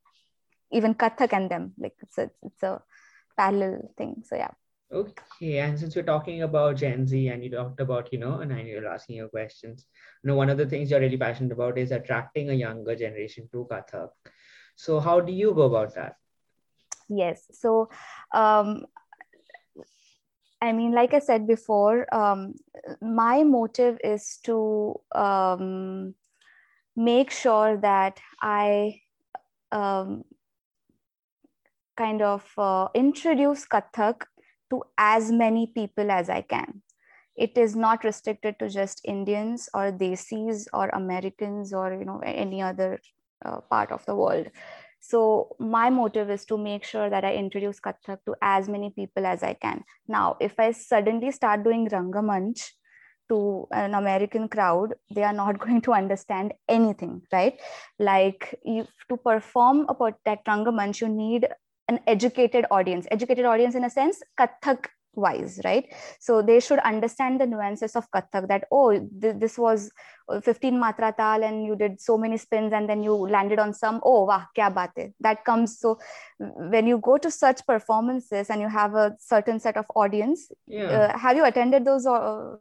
even 0.72 0.94
kathak 0.96 1.34
and 1.34 1.50
them. 1.50 1.74
Like 1.78 1.96
it's 2.02 2.18
a, 2.18 2.32
it's 2.44 2.64
a 2.64 2.82
parallel 3.38 3.92
thing. 3.98 4.24
So 4.26 4.36
yeah. 4.36 4.52
Okay. 4.92 5.58
And 5.60 5.80
since 5.80 5.96
we're 5.96 6.04
talking 6.04 6.44
about 6.44 6.78
gen 6.78 7.08
z 7.08 7.28
and 7.30 7.44
you 7.44 7.52
talked 7.52 7.80
about 7.80 8.12
you 8.14 8.20
know 8.20 8.40
and 8.40 8.68
you're 8.68 8.88
asking 8.88 9.18
your 9.18 9.30
questions 9.30 9.88
you 10.24 10.28
know 10.28 10.36
one 10.36 10.50
of 10.50 10.58
the 10.58 10.66
things 10.66 10.92
you're 10.92 11.00
really 11.00 11.18
passionate 11.18 11.52
about 11.52 11.78
is 11.78 11.92
attracting 11.92 12.50
a 12.50 12.54
younger 12.54 12.96
generation 12.96 13.50
to 13.52 13.68
kathak. 13.70 14.10
So 14.76 15.00
how 15.00 15.22
do 15.22 15.32
you 15.32 15.54
go 15.54 15.64
about 15.64 15.96
that 15.96 16.16
yes 17.10 17.46
so 17.52 17.90
um, 18.34 18.86
I 20.62 20.72
mean, 20.72 20.94
like 20.94 21.14
I 21.14 21.20
said 21.20 21.48
before, 21.48 22.14
um, 22.14 22.56
my 23.02 23.44
motive 23.44 24.00
is 24.04 24.40
to 24.46 24.96
um, 25.14 26.16
make 26.96 27.30
sure 27.30 27.78
that 27.78 28.20
I 28.42 29.02
um, 29.72 30.24
kind 31.98 32.22
of 32.22 32.50
uh, 32.58 32.88
introduce 32.96 33.66
Kathak 33.66 34.24
to 34.72 34.82
as 34.98 35.32
many 35.32 35.68
people 35.68 36.10
as 36.10 36.30
I 36.30 36.42
can. 36.42 36.82
It 37.36 37.58
is 37.58 37.76
not 37.76 38.04
restricted 38.04 38.58
to 38.60 38.70
just 38.70 39.02
Indians 39.04 39.70
or 39.74 39.92
Desis 39.92 40.68
or 40.74 40.88
Americans 40.90 41.74
or 41.74 41.94
you 41.94 42.06
know 42.06 42.22
any 42.24 42.62
other 42.62 43.00
uh, 43.44 43.60
part 43.70 43.92
of 43.92 44.06
the 44.06 44.16
world. 44.16 44.48
So 45.08 45.56
my 45.60 45.90
motive 45.92 46.32
is 46.32 46.46
to 46.46 46.58
make 46.58 46.84
sure 46.84 47.10
that 47.12 47.24
I 47.24 47.36
introduce 47.36 47.80
Kathak 47.80 48.26
to 48.26 48.36
as 48.42 48.68
many 48.68 48.90
people 48.90 49.26
as 49.26 49.44
I 49.44 49.54
can. 49.54 49.84
Now, 50.08 50.36
if 50.40 50.60
I 50.60 50.72
suddenly 50.72 51.32
start 51.32 51.64
doing 51.64 51.88
Rangamanch 51.88 52.72
to 53.30 53.68
an 53.72 53.94
American 53.94 54.48
crowd, 54.50 54.96
they 55.14 55.24
are 55.24 55.34
not 55.34 55.60
going 55.66 55.82
to 55.82 55.94
understand 55.94 56.54
anything, 56.68 57.22
right? 57.32 57.60
Like 58.00 58.56
if 58.64 58.88
to 59.10 59.18
perform 59.18 59.86
a 59.90 60.14
that 60.26 60.44
Rangamanch, 60.46 61.02
you 61.02 61.10
need 61.10 61.48
an 61.88 62.00
educated 62.08 62.66
audience. 62.72 63.06
Educated 63.12 63.46
audience 63.46 63.76
in 63.76 63.84
a 63.84 63.92
sense, 63.92 64.24
Kathak 64.40 64.88
wise 65.16 65.60
right 65.66 65.94
so 66.20 66.42
they 66.42 66.60
should 66.60 66.80
understand 66.80 67.40
the 67.40 67.46
nuances 67.46 67.96
of 67.96 68.10
kathak 68.12 68.48
that 68.48 68.66
oh 68.72 68.92
th- 69.22 69.36
this 69.44 69.58
was 69.58 69.92
uh, 70.30 70.40
15 70.42 70.80
matra 70.84 71.16
tal 71.16 71.44
and 71.44 71.66
you 71.66 71.76
did 71.76 72.00
so 72.02 72.18
many 72.18 72.38
spins 72.38 72.74
and 72.74 72.90
then 72.90 73.04
you 73.04 73.16
landed 73.38 73.60
on 73.60 73.74
some 73.74 74.02
oh 74.04 74.26
wah 74.26 74.44
kya 74.58 74.70
baat 74.78 75.02
hai. 75.02 75.08
that 75.20 75.44
comes 75.46 75.80
so 75.80 75.98
when 76.76 76.88
you 76.88 76.98
go 77.10 77.18
to 77.18 77.32
such 77.32 77.66
performances 77.66 78.50
and 78.50 78.62
you 78.62 78.70
have 78.70 78.96
a 78.96 79.08
certain 79.20 79.60
set 79.60 79.78
of 79.78 79.86
audience 79.96 80.52
yeah. 80.68 80.86
uh, 81.00 81.18
have 81.18 81.38
you 81.38 81.46
attended 81.46 81.86
those 81.86 82.06
uh, 82.06 82.56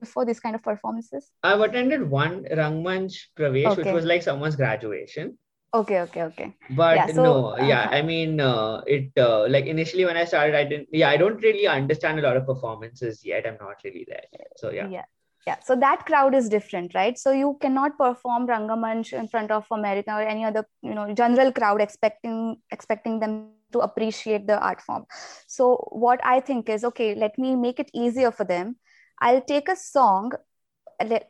before 0.00 0.24
these 0.24 0.40
kind 0.40 0.54
of 0.54 0.62
performances 0.62 1.30
i've 1.42 1.60
attended 1.60 2.08
one 2.08 2.42
rangmanch 2.60 3.20
pravesh 3.38 3.70
okay. 3.72 3.82
which 3.82 3.94
was 3.94 4.04
like 4.04 4.22
someone's 4.22 4.56
graduation 4.56 5.36
okay 5.74 6.00
okay 6.00 6.22
okay. 6.22 6.54
But 6.70 6.96
yeah, 6.96 7.06
so, 7.06 7.22
no 7.22 7.58
yeah 7.58 7.84
uh, 7.84 7.96
i 7.98 8.02
mean 8.02 8.40
uh, 8.40 8.82
it 8.86 9.12
uh, 9.16 9.46
like 9.48 9.66
initially 9.66 10.04
when 10.04 10.16
i 10.16 10.24
started 10.24 10.54
i 10.54 10.64
didn't 10.64 10.88
yeah 10.92 11.08
i 11.08 11.16
don't 11.16 11.42
really 11.42 11.66
understand 11.66 12.18
a 12.18 12.22
lot 12.22 12.36
of 12.36 12.46
performances 12.46 13.24
yet. 13.24 13.46
I'm 13.46 13.58
not 13.60 13.76
really 13.84 14.06
there. 14.08 14.24
So 14.56 14.70
yeah. 14.70 14.88
Yeah 14.88 15.04
yeah. 15.46 15.56
So 15.64 15.74
that 15.76 16.04
crowd 16.06 16.34
is 16.34 16.48
different 16.48 16.94
right? 16.94 17.18
So 17.18 17.32
you 17.32 17.56
cannot 17.60 17.96
perform 17.98 18.46
rangamanch 18.46 19.12
in 19.12 19.28
front 19.28 19.50
of 19.50 19.66
america 19.70 20.12
or 20.12 20.22
any 20.22 20.44
other 20.44 20.66
you 20.82 20.94
know 20.94 21.14
general 21.14 21.52
crowd 21.52 21.80
expecting 21.80 22.56
expecting 22.70 23.20
them 23.20 23.50
to 23.72 23.80
appreciate 23.80 24.46
the 24.46 24.58
art 24.60 24.80
form. 24.80 25.06
So 25.46 25.88
what 25.92 26.20
i 26.24 26.40
think 26.40 26.68
is 26.68 26.84
okay 26.84 27.14
let 27.14 27.38
me 27.38 27.56
make 27.56 27.80
it 27.80 27.90
easier 27.94 28.30
for 28.30 28.44
them. 28.44 28.76
I'll 29.20 29.42
take 29.42 29.68
a 29.68 29.76
song 29.76 30.32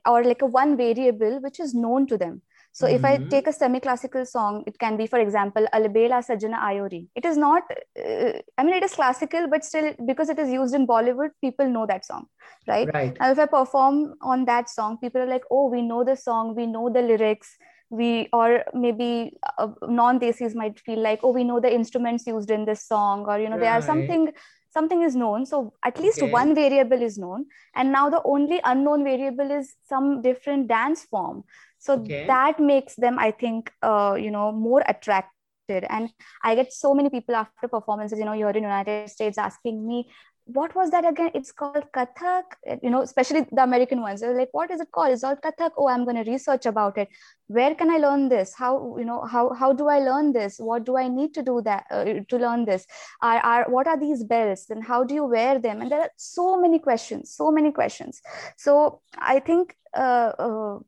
or 0.06 0.24
like 0.24 0.42
a 0.42 0.46
one 0.46 0.76
variable 0.76 1.40
which 1.40 1.60
is 1.60 1.74
known 1.74 2.06
to 2.06 2.18
them 2.18 2.42
so 2.72 2.86
mm-hmm. 2.86 2.96
if 2.96 3.04
I 3.04 3.16
mm-hmm. 3.16 3.28
take 3.28 3.46
a 3.46 3.52
semi-classical 3.52 4.24
song, 4.26 4.62
it 4.66 4.78
can 4.78 4.96
be, 4.96 5.06
for 5.06 5.18
example, 5.18 5.66
Alabela 5.74 6.24
Sajana 6.24 6.60
Ayori. 6.60 7.08
It 7.14 7.24
is 7.24 7.36
not, 7.36 7.64
uh, 7.98 8.32
I 8.58 8.62
mean, 8.62 8.74
it 8.74 8.84
is 8.84 8.94
classical, 8.94 9.48
but 9.48 9.64
still, 9.64 9.92
because 10.06 10.28
it 10.28 10.38
is 10.38 10.50
used 10.50 10.74
in 10.74 10.86
Bollywood, 10.86 11.30
people 11.40 11.68
know 11.68 11.86
that 11.86 12.04
song, 12.04 12.26
right? 12.68 12.88
Right. 12.94 13.16
And 13.18 13.32
if 13.32 13.38
I 13.38 13.46
perform 13.46 14.14
on 14.22 14.44
that 14.44 14.68
song, 14.68 14.98
people 14.98 15.20
are 15.20 15.26
like, 15.26 15.42
oh, 15.50 15.68
we 15.68 15.82
know 15.82 16.04
the 16.04 16.16
song, 16.16 16.54
we 16.54 16.66
know 16.66 16.88
the 16.90 17.02
lyrics, 17.02 17.56
we 17.90 18.28
or 18.32 18.62
maybe 18.72 19.36
uh, 19.58 19.68
non-desis 19.88 20.54
might 20.54 20.78
feel 20.78 21.00
like, 21.02 21.20
oh, 21.24 21.32
we 21.32 21.42
know 21.42 21.58
the 21.58 21.74
instruments 21.74 22.24
used 22.24 22.50
in 22.50 22.64
this 22.64 22.86
song, 22.86 23.24
or 23.26 23.40
you 23.40 23.48
know, 23.48 23.56
right. 23.56 23.62
there 23.62 23.72
are 23.72 23.82
something 23.82 24.30
something 24.72 25.02
is 25.02 25.16
known 25.16 25.44
so 25.44 25.72
at 25.84 25.98
least 26.00 26.22
okay. 26.22 26.30
one 26.30 26.54
variable 26.54 27.02
is 27.02 27.18
known 27.18 27.46
and 27.74 27.92
now 27.92 28.08
the 28.08 28.22
only 28.24 28.60
unknown 28.64 29.04
variable 29.04 29.50
is 29.50 29.74
some 29.88 30.22
different 30.22 30.68
dance 30.68 31.04
form 31.04 31.42
so 31.78 31.94
okay. 31.94 32.26
that 32.26 32.60
makes 32.60 32.94
them 32.94 33.18
i 33.18 33.30
think 33.30 33.72
uh, 33.82 34.16
you 34.18 34.30
know 34.30 34.52
more 34.52 34.82
attracted 34.86 35.84
and 35.88 36.10
i 36.44 36.54
get 36.54 36.72
so 36.72 36.94
many 36.94 37.08
people 37.10 37.34
after 37.34 37.68
performances 37.68 38.18
you 38.18 38.24
know 38.24 38.32
you're 38.32 38.50
in 38.50 38.62
united 38.62 39.08
states 39.08 39.38
asking 39.38 39.86
me 39.86 40.08
what 40.52 40.74
was 40.74 40.90
that 40.90 41.06
again? 41.08 41.30
It's 41.34 41.52
called 41.52 41.84
kathak 41.92 42.42
you 42.82 42.90
know 42.90 43.02
especially 43.02 43.46
the 43.52 43.62
american 43.62 44.00
ones. 44.00 44.20
They're 44.20 44.36
like 44.36 44.48
what 44.52 44.70
is 44.70 44.80
it 44.80 44.90
called? 44.92 45.12
It's 45.12 45.24
all 45.24 45.36
kathak. 45.36 45.72
Oh 45.76 45.88
i'm 45.88 46.04
going 46.04 46.22
to 46.22 46.30
research 46.30 46.66
about 46.66 46.98
it. 46.98 47.08
Where 47.46 47.74
can 47.74 47.90
i 47.90 47.96
learn 47.96 48.28
this? 48.28 48.54
How 48.54 48.96
you 48.98 49.04
know 49.04 49.24
how 49.24 49.52
how 49.54 49.72
do 49.72 49.88
i 49.88 49.98
learn 49.98 50.32
this? 50.32 50.58
What 50.58 50.84
do 50.84 50.96
i 50.96 51.08
need 51.08 51.34
to 51.34 51.42
do 51.42 51.60
that 51.62 51.84
uh, 51.90 52.04
to 52.28 52.38
learn 52.38 52.64
this? 52.64 52.86
Are, 53.22 53.38
are 53.38 53.70
what 53.70 53.86
are 53.86 53.98
these 53.98 54.24
bells 54.24 54.66
and 54.70 54.84
how 54.84 55.04
do 55.04 55.14
you 55.14 55.24
wear 55.24 55.58
them? 55.58 55.80
And 55.80 55.90
there 55.90 56.00
are 56.00 56.10
so 56.16 56.60
many 56.60 56.78
questions 56.78 57.30
so 57.30 57.50
many 57.50 57.72
questions. 57.72 58.20
So 58.56 59.00
i 59.18 59.40
think 59.40 59.76
uh, 59.94 60.32
uh, 60.46 60.78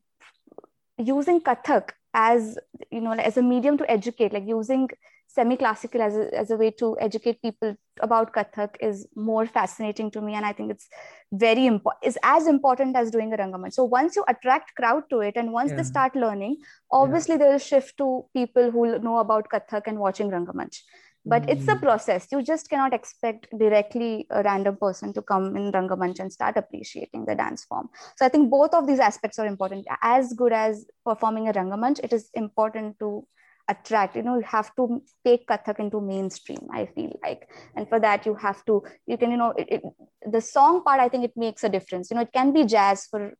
using 0.97 1.41
kathak 1.41 1.91
as 2.13 2.57
you 2.91 3.01
know 3.01 3.11
as 3.11 3.37
a 3.37 3.41
medium 3.41 3.77
to 3.77 3.89
educate 3.89 4.33
like 4.33 4.47
using 4.47 4.87
semi-classical 5.35 6.01
as 6.01 6.15
a, 6.15 6.33
as 6.37 6.51
a 6.51 6.55
way 6.55 6.69
to 6.71 6.95
educate 6.99 7.41
people 7.41 7.75
about 8.01 8.33
kathak 8.33 8.75
is 8.79 9.05
more 9.15 9.45
fascinating 9.45 10.09
to 10.11 10.21
me 10.21 10.33
and 10.33 10.45
i 10.45 10.53
think 10.53 10.71
it's 10.71 10.87
very 11.31 11.65
important 11.65 12.11
is 12.11 12.17
as 12.23 12.47
important 12.47 12.95
as 12.95 13.11
doing 13.11 13.33
a 13.33 13.37
rangamanch 13.37 13.73
so 13.73 13.83
once 13.83 14.15
you 14.15 14.25
attract 14.33 14.75
crowd 14.75 15.03
to 15.09 15.19
it 15.19 15.35
and 15.35 15.51
once 15.51 15.71
yeah. 15.71 15.77
they 15.77 15.83
start 15.83 16.15
learning 16.15 16.57
obviously 16.91 17.35
yeah. 17.35 17.39
they'll 17.39 17.65
shift 17.69 17.97
to 17.97 18.25
people 18.33 18.69
who 18.71 18.99
know 18.99 19.17
about 19.17 19.49
kathak 19.55 19.87
and 19.87 19.99
watching 19.99 20.29
rangamanch 20.35 20.83
but 21.25 21.43
mm. 21.43 21.51
it's 21.51 21.67
a 21.67 21.73
hmm. 21.73 21.79
process 21.79 22.27
you 22.31 22.41
just 22.41 22.69
cannot 22.69 22.93
expect 22.93 23.47
directly 23.57 24.27
a 24.29 24.43
random 24.43 24.75
person 24.75 25.13
to 25.13 25.21
come 25.21 25.55
in 25.55 25.71
rangamanch 25.71 26.19
and 26.19 26.31
start 26.31 26.57
appreciating 26.57 27.25
the 27.25 27.35
dance 27.35 27.63
form 27.65 27.89
so 28.17 28.25
i 28.25 28.29
think 28.29 28.49
both 28.49 28.73
of 28.73 28.87
these 28.87 28.99
aspects 28.99 29.39
are 29.39 29.45
important 29.45 29.85
as 30.01 30.33
good 30.33 30.53
as 30.53 30.85
performing 31.05 31.47
a 31.47 31.53
rangamanch 31.53 32.03
it 32.03 32.13
is 32.13 32.29
important 32.33 32.99
to 32.99 33.25
attract 33.69 34.15
you 34.15 34.21
know 34.23 34.35
you 34.35 34.43
have 34.43 34.69
to 34.75 35.01
take 35.25 35.47
kathak 35.47 35.79
into 35.79 36.01
mainstream 36.01 36.67
i 36.71 36.85
feel 36.85 37.17
like. 37.23 37.47
And 37.75 37.87
for 37.87 37.99
that 37.99 38.25
you 38.25 38.35
have 38.35 38.63
to 38.65 38.83
you 39.07 39.17
can 39.17 39.31
you 39.31 39.37
know 39.37 39.51
it, 39.57 39.67
it, 39.69 39.81
the 40.29 40.41
song 40.41 40.83
part 40.83 40.99
i 40.99 41.07
think 41.07 41.23
it 41.23 41.37
makes 41.37 41.63
a 41.63 41.69
difference. 41.69 42.11
You 42.11 42.15
know 42.15 42.23
it 42.23 42.33
can 42.33 42.51
be 42.51 42.65
jazz 42.65 43.07
for 43.07 43.33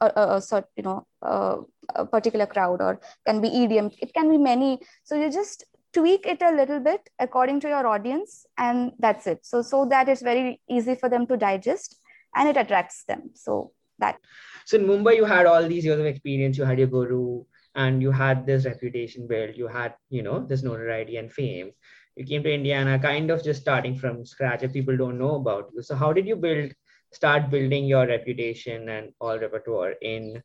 a, 0.00 0.06
a, 0.06 0.36
a 0.36 0.40
sort 0.40 0.66
you 0.76 0.82
know 0.82 1.06
a, 1.22 1.58
a 1.94 2.06
particular 2.06 2.46
crowd 2.46 2.80
or 2.80 3.00
can 3.26 3.40
be 3.40 3.50
edm 3.50 3.92
it 4.00 4.14
can 4.14 4.30
be 4.30 4.38
many. 4.38 4.78
So 5.04 5.20
you 5.20 5.30
just 5.30 5.64
tweak 5.92 6.26
it 6.26 6.40
a 6.42 6.52
little 6.52 6.80
bit 6.80 7.08
according 7.18 7.60
to 7.60 7.68
your 7.68 7.86
audience 7.86 8.46
and 8.56 8.92
that's 8.98 9.26
it. 9.26 9.44
So 9.44 9.62
so 9.62 9.84
that 9.86 10.08
it's 10.08 10.22
very 10.22 10.60
easy 10.70 10.94
for 10.94 11.08
them 11.08 11.26
to 11.26 11.36
digest 11.36 11.98
and 12.34 12.48
it 12.48 12.56
attracts 12.56 13.04
them. 13.04 13.30
So 13.34 13.72
that. 13.98 14.18
So 14.64 14.78
in 14.78 14.86
mumbai 14.86 15.16
you 15.16 15.24
had 15.24 15.46
all 15.46 15.66
these 15.66 15.84
years 15.84 16.00
of 16.00 16.06
experience. 16.06 16.56
You 16.56 16.64
had 16.64 16.78
your 16.78 16.88
guru 16.88 17.44
and 17.74 18.02
you 18.02 18.10
had 18.10 18.46
this 18.46 18.64
reputation 18.64 19.26
built 19.26 19.56
you 19.56 19.66
had 19.66 19.94
you 20.10 20.22
know 20.22 20.44
this 20.44 20.62
notoriety 20.62 21.16
and 21.16 21.32
fame. 21.32 21.72
You 22.16 22.24
came 22.24 22.42
to 22.42 22.52
indiana 22.52 22.98
kind 22.98 23.30
of 23.30 23.44
just 23.44 23.60
starting 23.60 23.96
from 23.96 24.24
scratch 24.26 24.62
if 24.62 24.72
people 24.72 24.96
don't 24.96 25.18
know 25.18 25.36
about 25.36 25.70
you. 25.74 25.82
So 25.82 25.94
how 25.94 26.12
did 26.12 26.26
you 26.26 26.36
build 26.36 26.72
start 27.12 27.50
building 27.50 27.86
your 27.86 28.06
reputation 28.06 28.88
and 28.88 29.12
all 29.20 29.38
repertoire 29.38 29.92
in 30.02 30.42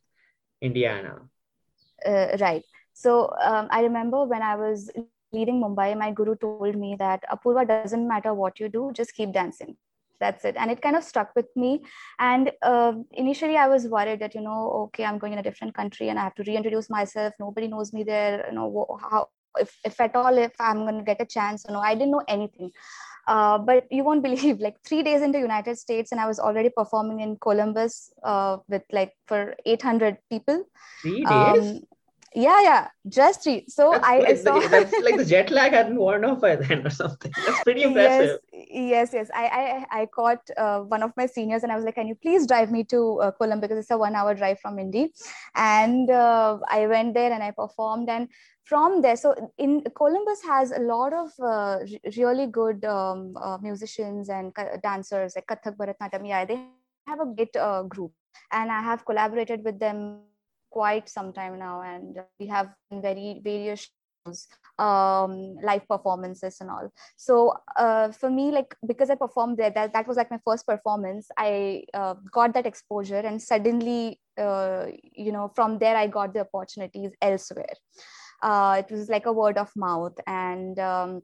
indiana? 0.62 1.18
Uh, 2.06 2.38
right. 2.40 2.64
So 2.94 3.34
um, 3.42 3.68
i 3.72 3.82
remember 3.82 4.24
when 4.26 4.42
i 4.42 4.56
was 4.56 4.92
leaving 5.34 5.60
Mumbai, 5.62 5.98
my 5.98 6.12
guru 6.12 6.36
told 6.36 6.76
me 6.76 6.96
that 7.00 7.24
Apurva 7.32 7.68
doesn't 7.68 8.08
matter 8.08 8.34
what 8.36 8.60
you 8.60 8.70
do, 8.70 8.92
just 8.94 9.16
keep 9.16 9.34
dancing. 9.34 9.76
That's 10.24 10.46
it. 10.46 10.56
And 10.58 10.72
it 10.72 10.82
kind 10.82 10.96
of 10.96 11.04
stuck 11.04 11.32
with 11.36 11.50
me. 11.64 11.72
And 12.18 12.52
uh, 12.62 12.94
initially, 13.12 13.58
I 13.58 13.68
was 13.68 13.88
worried 13.96 14.22
that, 14.22 14.34
you 14.34 14.44
know, 14.48 14.60
okay, 14.86 15.04
I'm 15.04 15.18
going 15.18 15.34
in 15.34 15.40
a 15.40 15.48
different 15.50 15.76
country 15.76 16.08
and 16.10 16.18
I 16.18 16.24
have 16.24 16.36
to 16.36 16.44
reintroduce 16.44 16.90
myself. 16.90 17.34
Nobody 17.46 17.68
knows 17.68 17.92
me 17.92 18.04
there. 18.04 18.46
You 18.50 18.56
know, 18.56 19.00
how, 19.02 19.28
if, 19.60 19.78
if 19.84 20.00
at 20.00 20.16
all, 20.16 20.38
if 20.38 20.54
I'm 20.60 20.84
going 20.88 21.00
to 21.00 21.04
get 21.04 21.22
a 21.22 21.26
chance, 21.26 21.66
you 21.68 21.74
know, 21.74 21.82
I 21.82 21.94
didn't 21.94 22.12
know 22.12 22.24
anything. 22.38 22.72
Uh, 23.28 23.58
but 23.58 23.86
you 23.92 24.06
won't 24.06 24.24
believe 24.30 24.60
like 24.60 24.78
three 24.86 25.02
days 25.02 25.22
into 25.22 25.40
united 25.40 25.78
states 25.78 26.12
and 26.12 26.20
i 26.20 26.28
was 26.28 26.40
already 26.40 26.70
performing 26.80 27.22
in 27.22 27.38
columbus 27.38 28.12
uh, 28.32 28.58
with 28.68 28.84
like 28.92 29.14
for 29.30 29.56
800 29.66 30.18
people 30.30 30.66
three 31.02 31.24
days 31.24 31.72
um, 31.72 31.80
yeah 32.36 32.62
yeah. 32.62 32.88
Just 33.08 33.44
three 33.44 33.66
so 33.68 33.92
that's 33.92 34.08
i 34.08 34.36
saw 34.36 34.60
that's 34.60 34.94
like 35.02 35.18
the 35.18 35.26
jet 35.34 35.52
lag 35.52 35.74
hadn't 35.74 35.98
worn 35.98 36.24
off 36.26 36.42
by 36.42 36.56
then 36.56 36.86
or 36.86 36.90
something. 36.90 37.32
That's 37.46 37.64
pretty 37.64 37.84
impressive. 37.84 38.40
yes 38.52 38.70
yes. 38.72 39.14
Yes 39.14 39.30
i 39.36 39.46
i, 39.92 40.02
I 40.02 40.06
caught 40.06 40.50
uh, 40.58 40.80
one 40.82 41.04
of 41.04 41.12
my 41.18 41.26
seniors 41.26 41.64
and 41.64 41.72
i 41.72 41.76
was 41.76 41.86
like 41.86 41.96
can 41.96 42.08
you 42.08 42.16
please 42.16 42.48
drive 42.48 42.72
me 42.72 42.84
to 42.86 43.20
uh, 43.20 43.32
Colum 43.32 43.60
because 43.60 43.78
it's 43.78 43.92
a 43.92 43.98
one 43.98 44.16
hour 44.16 44.34
drive 44.34 44.60
from 44.60 44.80
indy. 44.80 45.14
And 45.56 46.10
uh, 46.10 46.60
i 46.70 46.88
went 46.88 47.14
there 47.14 47.32
and 47.32 47.44
i 47.44 47.52
performed. 47.52 48.10
And 48.10 48.30
from 48.64 49.02
there 49.02 49.18
so 49.18 49.36
in 49.58 49.84
columbus 49.96 50.42
has 50.44 50.72
a 50.72 50.80
lot 50.80 51.14
of 51.14 51.32
uh, 51.44 51.80
really 52.18 52.48
good 52.48 52.86
um, 52.86 53.36
uh, 53.36 53.58
musicians 53.62 54.30
and 54.30 54.54
dancers 54.82 55.36
like 55.36 55.48
kathak 55.48 55.76
bharatanatyam 55.76 56.28
yeah 56.28 56.46
they 56.46 56.60
have 57.08 57.20
a 57.20 57.26
git 57.36 57.56
uh, 57.58 57.84
group. 57.84 58.12
And 58.52 58.72
i 58.72 58.82
have 58.82 59.06
collaborated 59.06 59.64
with 59.64 59.80
them 59.80 60.22
quite 60.74 61.08
some 61.08 61.32
time 61.34 61.60
now 61.60 61.82
and 61.82 62.20
we 62.40 62.48
have 62.48 62.70
very 62.92 63.40
various 63.44 63.90
shows 64.26 64.48
um 64.80 65.34
live 65.70 65.88
performances 65.88 66.58
and 66.62 66.70
all. 66.76 66.92
So 67.16 67.54
uh, 67.78 68.12
for 68.12 68.30
me 68.30 68.46
like 68.52 68.76
because 68.88 69.10
i 69.10 69.16
performed 69.16 69.58
there 69.58 69.70
that, 69.70 69.94
that 69.94 70.08
was 70.08 70.18
like 70.18 70.32
my 70.32 70.40
first 70.48 70.66
performance 70.66 71.30
i 71.38 71.84
uh, 71.94 72.16
got 72.32 72.54
that 72.56 72.66
exposure 72.66 73.24
and 73.32 73.42
suddenly 73.42 74.20
uh, 74.38 74.86
you 75.26 75.32
know 75.32 75.52
from 75.56 75.78
there 75.78 75.96
i 75.96 76.08
got 76.08 76.34
the 76.34 76.42
opportunities 76.48 77.12
elsewhere. 77.22 77.76
Uh, 78.42 78.82
it 78.86 78.92
was 78.94 79.08
like 79.08 79.26
a 79.26 79.32
word 79.32 79.58
of 79.58 79.72
mouth 79.76 80.18
and 80.28 80.78
um, 80.78 81.22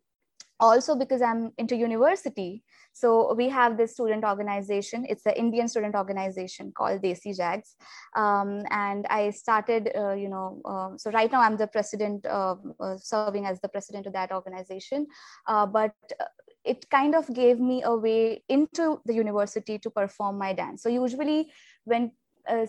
also 0.59 0.95
because 0.95 1.21
i'm 1.21 1.51
into 1.57 1.75
university. 1.75 2.63
So 2.91 3.33
we 3.33 3.47
have 3.49 3.77
this 3.77 3.93
student 3.93 4.25
organization. 4.25 5.05
It's 5.07 5.23
the 5.23 5.37
indian 5.37 5.67
student 5.67 5.95
organization 5.95 6.71
called 6.75 7.01
desi 7.01 7.35
jags. 7.35 7.75
Um, 8.15 8.63
and 8.71 9.05
i 9.09 9.29
started 9.29 9.91
uh, 9.95 10.13
you 10.13 10.29
know 10.29 10.61
uh, 10.65 10.97
so 10.97 11.11
right 11.11 11.31
now 11.31 11.41
i'm 11.41 11.57
the 11.57 11.67
president 11.67 12.25
uh, 12.25 12.55
serving 12.97 13.45
as 13.45 13.61
the 13.61 13.69
president 13.69 14.07
of 14.07 14.13
that 14.13 14.31
organization. 14.31 15.07
Uh, 15.47 15.65
but 15.65 15.93
it 16.65 16.89
kind 16.89 17.15
of 17.15 17.33
gave 17.33 17.59
me 17.59 17.83
a 17.83 17.95
way 17.95 18.43
into 18.49 19.01
the 19.05 19.13
university 19.13 19.79
to 19.79 19.89
perform 19.89 20.37
my 20.37 20.53
dance. 20.53 20.83
So 20.83 20.89
usually 20.89 21.51
when 21.85 22.11
uh, 22.47 22.65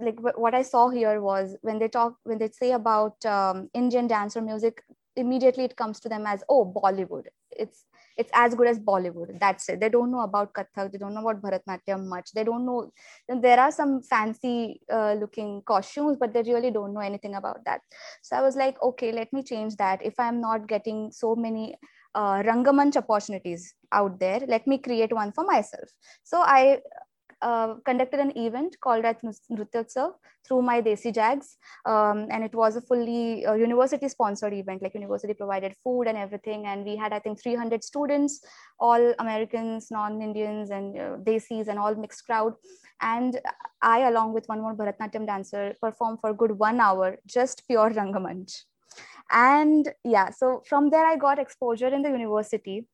like 0.00 0.18
what 0.20 0.54
I 0.54 0.62
saw 0.62 0.88
here 0.88 1.20
was 1.20 1.56
when 1.62 1.78
they 1.78 1.88
talk 1.88 2.16
when 2.24 2.38
they 2.38 2.48
say 2.50 2.72
about 2.72 3.24
um, 3.24 3.68
Indian 3.72 4.06
dance 4.06 4.36
or 4.36 4.42
music, 4.42 4.82
immediately 5.16 5.64
it 5.64 5.76
comes 5.76 6.00
to 6.00 6.08
them 6.08 6.26
as 6.26 6.42
oh 6.48 6.64
bollywood. 6.64 7.26
It's 7.50 7.84
it's 8.16 8.30
as 8.34 8.54
good 8.54 8.66
as 8.66 8.78
bollywood. 8.78 9.38
That's 9.40 9.68
it. 9.68 9.80
They 9.80 9.88
don't 9.88 10.10
know 10.10 10.20
about 10.20 10.52
kathak. 10.54 10.92
They 10.92 10.98
don't 10.98 11.14
know 11.14 11.26
about 11.26 11.42
bharatnatyam 11.42 12.06
much. 12.06 12.32
They 12.32 12.44
don't 12.44 12.66
know 12.66 12.90
there 13.28 13.58
are 13.60 13.70
some 13.72 14.02
fancy 14.02 14.80
uh, 14.90 15.14
looking 15.14 15.62
costumes 15.62 16.16
but 16.18 16.32
they 16.32 16.42
really 16.42 16.70
don't 16.70 16.94
know 16.94 17.00
anything 17.00 17.34
about 17.34 17.64
that. 17.64 17.80
So 18.22 18.36
i 18.36 18.42
was 18.42 18.56
like 18.56 18.82
okay 18.82 19.12
let 19.12 19.32
me 19.32 19.42
change 19.42 19.76
that. 19.76 20.04
If 20.04 20.18
i'm 20.18 20.40
not 20.40 20.66
getting 20.68 21.10
so 21.12 21.34
many 21.34 21.76
uh, 22.14 22.42
rangamanch 22.42 22.96
opportunities 22.96 23.74
out 23.90 24.18
there 24.20 24.40
let 24.46 24.66
me 24.66 24.78
create 24.78 25.12
one 25.12 25.32
for 25.32 25.44
myself. 25.44 25.88
So 26.24 26.40
i 26.40 26.80
uh, 27.42 27.74
conducted 27.84 28.20
an 28.20 28.36
event 28.36 28.76
called 28.80 29.04
Nrutyotsav 29.04 30.12
through 30.46 30.62
my 30.62 30.80
Desi 30.80 31.12
Jags. 31.12 31.56
Um, 31.84 32.28
and 32.30 32.42
it 32.44 32.54
was 32.54 32.76
a 32.76 32.80
fully 32.80 33.44
uh, 33.44 33.54
university 33.54 34.08
sponsored 34.08 34.52
event, 34.52 34.82
like 34.82 34.94
university 34.94 35.34
provided 35.34 35.74
food 35.82 36.04
and 36.04 36.16
everything. 36.16 36.66
And 36.66 36.84
we 36.84 36.96
had, 36.96 37.12
I 37.12 37.18
think, 37.18 37.42
300 37.42 37.84
students, 37.84 38.40
all 38.78 39.14
Americans, 39.18 39.90
non-Indians 39.90 40.70
and 40.70 40.98
uh, 40.98 41.16
Desis 41.18 41.68
and 41.68 41.78
all 41.78 41.94
mixed 41.94 42.24
crowd. 42.26 42.54
And 43.00 43.40
I, 43.82 44.00
along 44.08 44.32
with 44.32 44.46
one 44.46 44.60
more 44.60 44.74
Bharatnatyam 44.74 45.26
dancer, 45.26 45.74
performed 45.80 46.20
for 46.20 46.32
good 46.32 46.52
one 46.52 46.80
hour, 46.80 47.18
just 47.26 47.66
pure 47.66 47.90
Rangamanch 47.90 48.62
and 49.30 49.88
yeah 50.04 50.30
so 50.30 50.62
from 50.66 50.90
there 50.90 51.06
i 51.06 51.16
got 51.16 51.38
exposure 51.38 51.88
in 51.88 52.02
the 52.02 52.10
university 52.10 52.86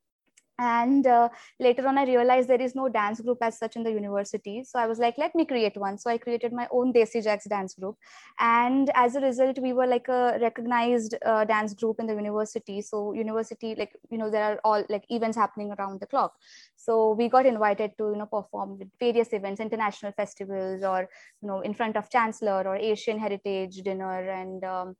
and 0.58 1.06
uh, 1.06 1.28
later 1.60 1.86
on 1.86 1.98
i 1.98 2.04
realized 2.04 2.48
there 2.48 2.60
is 2.60 2.74
no 2.74 2.88
dance 2.88 3.20
group 3.20 3.38
as 3.42 3.58
such 3.58 3.76
in 3.76 3.84
the 3.84 3.90
university. 3.92 4.64
So 4.64 4.78
i 4.78 4.86
was 4.86 4.98
like 4.98 5.16
let 5.18 5.34
me 5.34 5.44
create 5.44 5.76
one. 5.76 5.98
So 5.98 6.10
i 6.10 6.18
created 6.18 6.52
my 6.52 6.66
own 6.70 6.92
desi 6.92 7.22
jags 7.22 7.44
dance 7.44 7.74
group. 7.74 7.96
And 8.38 8.90
as 8.94 9.14
a 9.16 9.20
result 9.20 9.58
we 9.58 9.72
were 9.72 9.86
like 9.86 10.08
a 10.08 10.38
recognized 10.40 11.14
uh, 11.24 11.44
dance 11.44 11.74
group 11.74 12.00
in 12.00 12.06
the 12.06 12.14
university. 12.14 12.82
So 12.82 13.12
university 13.12 13.74
like 13.76 13.92
you 14.10 14.18
know 14.18 14.30
there 14.30 14.44
are 14.44 14.60
all 14.64 14.84
like 14.88 15.04
events 15.08 15.36
happening 15.36 15.72
around 15.78 16.00
the 16.00 16.06
clock. 16.06 16.34
So 16.76 17.12
we 17.12 17.28
got 17.28 17.46
invited 17.46 17.92
to 17.98 18.10
you 18.10 18.16
know 18.16 18.26
perform 18.26 18.78
with 18.78 18.88
various 18.98 19.32
events 19.32 19.60
international 19.60 20.12
festivals 20.12 20.82
or 20.82 21.08
you 21.42 21.48
know 21.48 21.60
in 21.60 21.74
front 21.74 21.96
of 21.96 22.10
chancellor 22.10 22.62
or 22.66 22.76
asian 22.76 23.18
heritage 23.18 23.76
dinner 23.82 24.30
and 24.30 24.64
um, 24.64 24.96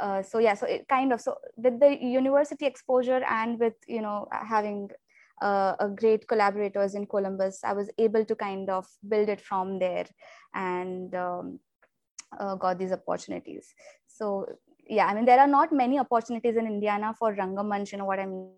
uh, 0.00 0.22
so 0.22 0.38
yeah 0.38 0.54
so 0.54 0.66
it 0.66 0.86
kind 0.88 1.12
of 1.12 1.20
so 1.20 1.36
with 1.56 1.78
the 1.80 1.96
university 2.02 2.66
exposure 2.66 3.22
and 3.28 3.58
with 3.58 3.74
you 3.86 4.00
know 4.00 4.28
having 4.30 4.90
uh, 5.42 5.74
a 5.80 5.88
great 5.88 6.26
collaborators 6.28 6.94
in 6.94 7.06
columbus 7.06 7.60
i 7.64 7.72
was 7.72 7.90
able 7.98 8.24
to 8.24 8.34
kind 8.34 8.68
of 8.70 8.86
build 9.08 9.28
it 9.28 9.40
from 9.40 9.78
there 9.78 10.06
and 10.54 11.14
um, 11.14 11.58
uh, 12.38 12.54
got 12.54 12.78
these 12.78 12.92
opportunities. 12.92 13.74
So 14.06 14.46
yeah 14.88 15.06
i 15.06 15.14
mean 15.14 15.24
there 15.24 15.38
are 15.38 15.46
not 15.46 15.72
many 15.72 15.98
opportunities 16.00 16.56
in 16.56 16.66
indiana 16.66 17.14
for 17.16 17.32
rangamanch 17.34 17.92
you 17.92 17.98
know 17.98 18.04
what 18.04 18.18
i 18.18 18.26
mean? 18.26 18.50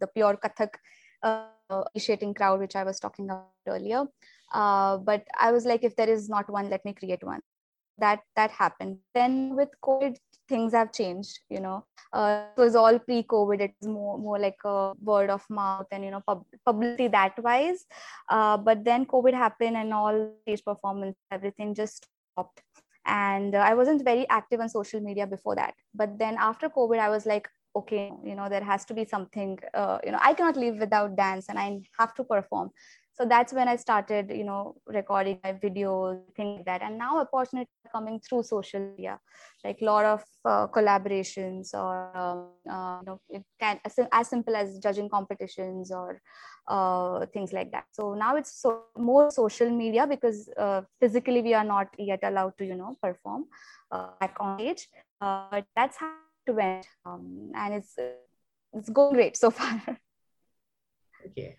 The 0.00 0.06
pure 0.06 0.36
kathak 0.36 0.74
uh, 1.22 1.84
initiating 1.94 2.34
crowd 2.34 2.60
which 2.60 2.76
i 2.76 2.84
was 2.84 3.00
talking 3.00 3.24
about 3.24 3.46
earlier. 3.66 4.04
Uh, 4.52 4.98
but 4.98 5.24
i 5.38 5.50
was 5.50 5.64
like 5.64 5.84
if 5.84 5.96
there 5.96 6.08
is 6.08 6.28
not 6.28 6.50
one 6.50 6.68
let 6.68 6.84
me 6.84 6.92
create 6.92 7.22
one 7.22 7.40
that 7.98 8.20
that 8.36 8.50
happened. 8.50 8.98
Then 9.14 9.56
with 9.56 9.68
covid 9.82 10.16
things 10.48 10.72
have 10.72 10.92
changed 10.92 11.40
you 11.50 11.60
know. 11.60 11.84
Uh, 12.12 12.44
it 12.56 12.60
was 12.60 12.74
all 12.74 12.98
pre 12.98 13.22
covid 13.22 13.60
it's 13.60 13.86
more 13.86 14.18
more 14.18 14.38
like 14.38 14.58
a 14.64 14.92
word 15.02 15.30
of 15.30 15.44
mouth 15.50 15.86
and 15.92 16.04
you 16.04 16.10
know 16.10 16.22
pub- 16.26 16.46
publicity 16.64 17.08
that 17.08 17.42
wise. 17.42 17.84
Uh, 18.28 18.56
but 18.56 18.84
then 18.84 19.06
covid 19.06 19.34
happened 19.34 19.76
and 19.76 19.92
all 19.92 20.32
stage 20.42 20.64
performance 20.64 21.16
everything 21.30 21.74
just 21.74 22.06
stopped. 22.32 22.62
And 23.06 23.54
uh, 23.54 23.58
i 23.58 23.74
wasn't 23.74 24.04
very 24.04 24.28
active 24.28 24.60
on 24.60 24.68
social 24.68 25.00
media 25.00 25.26
before 25.26 25.56
that. 25.56 25.74
But 25.94 26.18
then 26.18 26.36
after 26.38 26.68
covid 26.68 26.98
i 26.98 27.08
was 27.08 27.26
like 27.26 27.48
okay 27.76 28.12
you 28.24 28.34
know 28.34 28.48
there 28.48 28.64
has 28.64 28.84
to 28.86 28.94
be 28.94 29.04
something 29.04 29.58
uh, 29.74 29.98
you 30.04 30.12
know 30.12 30.18
i 30.22 30.32
cannot 30.34 30.56
live 30.56 30.76
without 30.84 31.16
dance 31.16 31.48
and 31.48 31.58
i 31.58 31.80
have 31.98 32.14
to 32.14 32.24
perform 32.24 32.70
so 33.18 33.26
that's 33.26 33.52
when 33.52 33.68
i 33.68 33.74
started 33.76 34.30
you 34.30 34.44
know 34.44 34.76
recording 34.86 35.38
my 35.42 35.52
videos 35.52 36.18
things 36.36 36.56
like 36.56 36.66
that. 36.66 36.82
And 36.82 36.98
now 36.98 37.18
opportunities 37.20 37.74
are 37.84 37.90
coming 37.90 38.20
through 38.20 38.42
social 38.44 38.80
media 38.80 39.18
like 39.64 39.78
a 39.82 39.84
lot 39.84 40.04
of 40.04 40.22
uh, 40.44 40.66
collaborations 40.68 41.74
or 41.74 42.16
um, 42.16 42.48
uh, 42.70 42.98
you 43.00 43.06
know 43.06 43.20
it 43.28 43.42
can 43.60 43.80
as, 43.84 43.98
as, 44.12 44.28
simple 44.28 44.54
as 44.56 44.78
judging 44.78 45.08
competitions 45.08 45.90
or 45.90 46.20
uh, 46.68 47.26
things 47.26 47.52
like 47.52 47.72
that. 47.72 47.84
So 47.92 48.14
now 48.14 48.36
it's 48.36 48.52
so 48.62 48.84
more 48.96 49.30
social 49.30 49.70
media 49.70 50.06
because 50.06 50.48
uh, 50.56 50.82
physically 51.00 51.42
we 51.42 51.54
are 51.54 51.64
not 51.64 51.88
yet 51.98 52.20
allowed 52.22 52.56
to 52.58 52.64
you 52.64 52.76
know 52.76 52.96
perform 53.02 53.46
uh, 53.90 54.10
back 54.20 54.36
on 54.40 54.58
stage. 54.58 54.88
Uh, 55.20 55.48
but 55.50 55.64
that's 55.74 55.96
how 55.96 56.12
it 56.46 56.52
went 56.52 56.86
um, 57.04 57.50
and 57.54 57.74
it's 57.74 57.96
it's 58.72 58.90
going 58.90 59.14
great 59.14 59.36
so 59.36 59.50
far. 59.50 59.82
Okay 61.26 61.58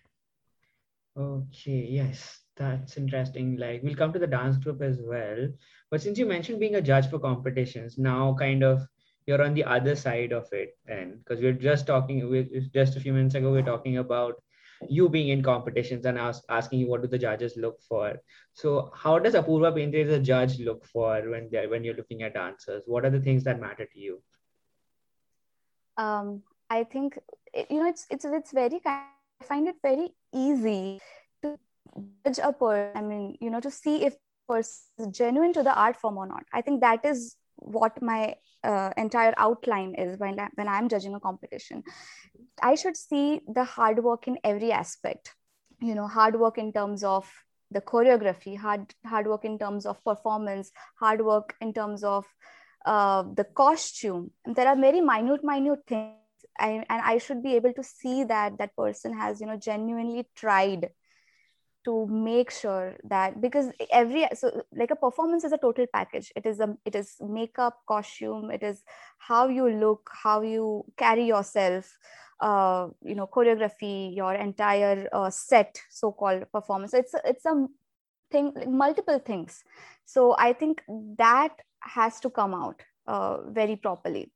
Okay, 1.20 1.86
yes, 1.90 2.40
that's 2.56 2.96
interesting. 2.96 3.56
Like, 3.58 3.82
we'll 3.82 3.94
come 3.94 4.12
to 4.14 4.18
the 4.18 4.26
dance 4.26 4.56
group 4.56 4.80
as 4.80 4.98
well. 5.02 5.48
But 5.90 6.00
since 6.00 6.18
you 6.18 6.24
mentioned 6.24 6.60
being 6.60 6.76
a 6.76 6.80
judge 6.80 7.10
for 7.10 7.18
competitions, 7.18 7.98
now 7.98 8.34
kind 8.38 8.64
of 8.64 8.80
you're 9.26 9.42
on 9.42 9.52
the 9.52 9.64
other 9.64 9.94
side 9.96 10.32
of 10.32 10.48
it, 10.52 10.78
and 10.86 11.18
because 11.18 11.42
we're 11.42 11.52
just 11.52 11.86
talking, 11.86 12.26
we 12.30 12.68
just 12.72 12.96
a 12.96 13.00
few 13.00 13.12
minutes 13.12 13.34
ago, 13.34 13.52
we 13.52 13.58
are 13.58 13.70
talking 13.70 13.98
about 13.98 14.40
you 14.88 15.10
being 15.10 15.28
in 15.28 15.42
competitions 15.42 16.06
and 16.06 16.16
ask, 16.16 16.42
asking 16.48 16.80
you 16.80 16.88
what 16.88 17.02
do 17.02 17.08
the 17.08 17.18
judges 17.18 17.54
look 17.58 17.82
for. 17.82 18.14
So, 18.54 18.90
how 18.94 19.18
does 19.18 19.34
Apurva 19.34 19.74
Bendre 19.74 20.06
as 20.06 20.12
a 20.12 20.18
judge 20.18 20.58
look 20.58 20.86
for 20.86 21.20
when 21.28 21.50
they're 21.52 21.68
when 21.68 21.84
you're 21.84 21.96
looking 21.96 22.22
at 22.22 22.32
dancers? 22.32 22.84
What 22.86 23.04
are 23.04 23.10
the 23.10 23.20
things 23.20 23.44
that 23.44 23.60
matter 23.60 23.84
to 23.84 23.98
you? 23.98 24.22
Um, 25.98 26.44
I 26.70 26.84
think 26.84 27.18
you 27.68 27.80
know 27.80 27.88
it's 27.88 28.06
it's 28.08 28.24
it's 28.24 28.52
very 28.52 28.80
kind 28.80 29.19
I 29.40 29.44
find 29.44 29.68
it 29.68 29.76
very 29.82 30.10
easy 30.34 31.00
to 31.42 31.58
judge 32.24 32.38
a 32.42 32.52
person. 32.52 32.92
I 32.94 33.02
mean, 33.02 33.36
you 33.40 33.50
know, 33.50 33.60
to 33.60 33.70
see 33.70 34.04
if 34.04 34.16
person 34.50 34.82
is 34.98 35.16
genuine 35.16 35.52
to 35.54 35.62
the 35.62 35.74
art 35.74 35.96
form 35.96 36.18
or 36.18 36.26
not. 36.26 36.44
I 36.52 36.60
think 36.60 36.80
that 36.80 37.04
is 37.04 37.36
what 37.56 38.00
my 38.02 38.34
uh, 38.64 38.90
entire 38.96 39.34
outline 39.36 39.94
is 39.94 40.18
when 40.18 40.38
I, 40.38 40.48
when 40.54 40.68
I'm 40.68 40.88
judging 40.88 41.14
a 41.14 41.20
competition. 41.20 41.82
I 42.62 42.74
should 42.74 42.96
see 42.96 43.40
the 43.48 43.64
hard 43.64 44.02
work 44.02 44.28
in 44.28 44.38
every 44.44 44.72
aspect. 44.72 45.34
You 45.80 45.94
know, 45.94 46.06
hard 46.06 46.38
work 46.38 46.58
in 46.58 46.72
terms 46.72 47.04
of 47.04 47.30
the 47.70 47.80
choreography, 47.80 48.56
hard 48.58 48.94
hard 49.06 49.26
work 49.26 49.44
in 49.44 49.58
terms 49.58 49.86
of 49.86 50.02
performance, 50.04 50.70
hard 50.98 51.24
work 51.24 51.54
in 51.60 51.72
terms 51.72 52.04
of 52.04 52.26
uh, 52.84 53.22
the 53.34 53.44
costume. 53.44 54.32
And 54.44 54.56
there 54.56 54.68
are 54.68 54.76
very 54.76 55.00
minute, 55.00 55.44
minute 55.44 55.80
things 55.86 56.19
I, 56.58 56.84
and 56.88 57.02
i 57.02 57.18
should 57.18 57.42
be 57.42 57.54
able 57.56 57.72
to 57.72 57.82
see 57.82 58.24
that 58.24 58.58
that 58.58 58.76
person 58.76 59.16
has 59.16 59.40
you 59.40 59.46
know 59.46 59.56
genuinely 59.56 60.26
tried 60.34 60.90
to 61.84 62.06
make 62.06 62.50
sure 62.50 62.96
that 63.04 63.40
because 63.40 63.72
every 63.90 64.26
so 64.34 64.62
like 64.76 64.90
a 64.90 64.96
performance 64.96 65.44
is 65.44 65.52
a 65.52 65.58
total 65.58 65.86
package. 65.92 66.30
It 66.36 66.44
is 66.46 66.60
a 66.60 66.76
it 66.84 66.94
is 66.94 67.16
makeup 67.20 67.78
costume 67.88 68.50
it 68.50 68.62
is 68.62 68.82
how 69.18 69.48
you 69.48 69.68
look 69.68 70.10
how 70.12 70.42
you 70.42 70.84
carry 70.96 71.24
yourself 71.24 71.96
uh, 72.40 72.88
you 73.02 73.14
know 73.14 73.26
choreography 73.26 74.14
your 74.14 74.34
entire 74.34 75.08
uh, 75.12 75.30
set 75.30 75.80
so 75.88 76.12
called 76.12 76.44
performance 76.52 76.92
it's 76.94 77.14
a, 77.14 77.20
it's 77.24 77.46
a 77.46 77.66
thing 78.30 78.52
like 78.54 78.68
multiple 78.68 79.18
things. 79.18 79.64
So 80.04 80.36
i 80.38 80.52
think 80.52 80.82
that 81.18 81.50
has 81.80 82.20
to 82.20 82.30
come 82.30 82.54
out 82.54 82.82
uh, 83.06 83.38
very 83.48 83.76
properly. 83.76 84.30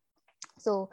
So 0.59 0.89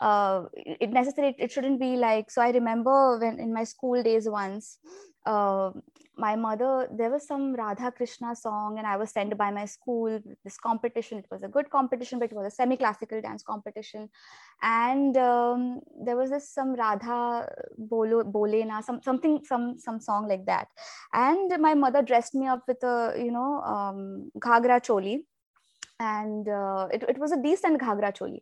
uh, 0.00 0.44
it 0.54 0.90
necessary 0.90 1.34
it 1.38 1.50
shouldn't 1.50 1.80
be 1.80 1.96
like 1.96 2.30
so 2.30 2.42
i 2.42 2.50
remember 2.50 3.18
when 3.18 3.38
in 3.38 3.52
my 3.52 3.64
school 3.64 4.02
days 4.02 4.28
once 4.28 4.78
uh, 5.26 5.70
my 6.16 6.34
mother 6.36 6.88
there 6.96 7.10
was 7.10 7.26
some 7.26 7.54
radha 7.54 7.90
krishna 7.90 8.34
song 8.34 8.78
and 8.78 8.86
i 8.86 8.96
was 8.96 9.10
sent 9.10 9.36
by 9.36 9.50
my 9.50 9.64
school 9.64 10.18
this 10.44 10.56
competition 10.56 11.18
it 11.18 11.26
was 11.30 11.42
a 11.42 11.48
good 11.48 11.68
competition 11.70 12.18
but 12.18 12.30
it 12.30 12.36
was 12.36 12.46
a 12.46 12.50
semi 12.50 12.76
classical 12.76 13.20
dance 13.20 13.42
competition. 13.42 14.08
And 14.62 15.16
um, 15.16 15.80
there 16.04 16.16
was 16.16 16.30
this 16.30 16.48
some 16.48 16.74
radha 16.74 17.48
bolo 17.76 18.24
bolena 18.24 18.82
some 18.82 19.00
something 19.02 19.44
some 19.44 19.78
some 19.78 20.00
song 20.00 20.28
like 20.28 20.46
that. 20.46 20.68
And 21.12 21.52
my 21.60 21.74
mother 21.74 22.02
dressed 22.02 22.34
me 22.34 22.46
up 22.46 22.62
with 22.66 22.82
a 22.82 23.14
you 23.18 23.30
know 23.30 23.60
um, 23.62 24.30
ghagra 24.38 24.80
choli. 24.80 25.18
And 25.98 26.46
uh, 26.46 26.88
it, 26.92 27.04
it 27.08 27.18
was 27.18 27.32
a 27.32 27.42
decent 27.42 27.80
ghagra 27.80 28.12
choli 28.16 28.40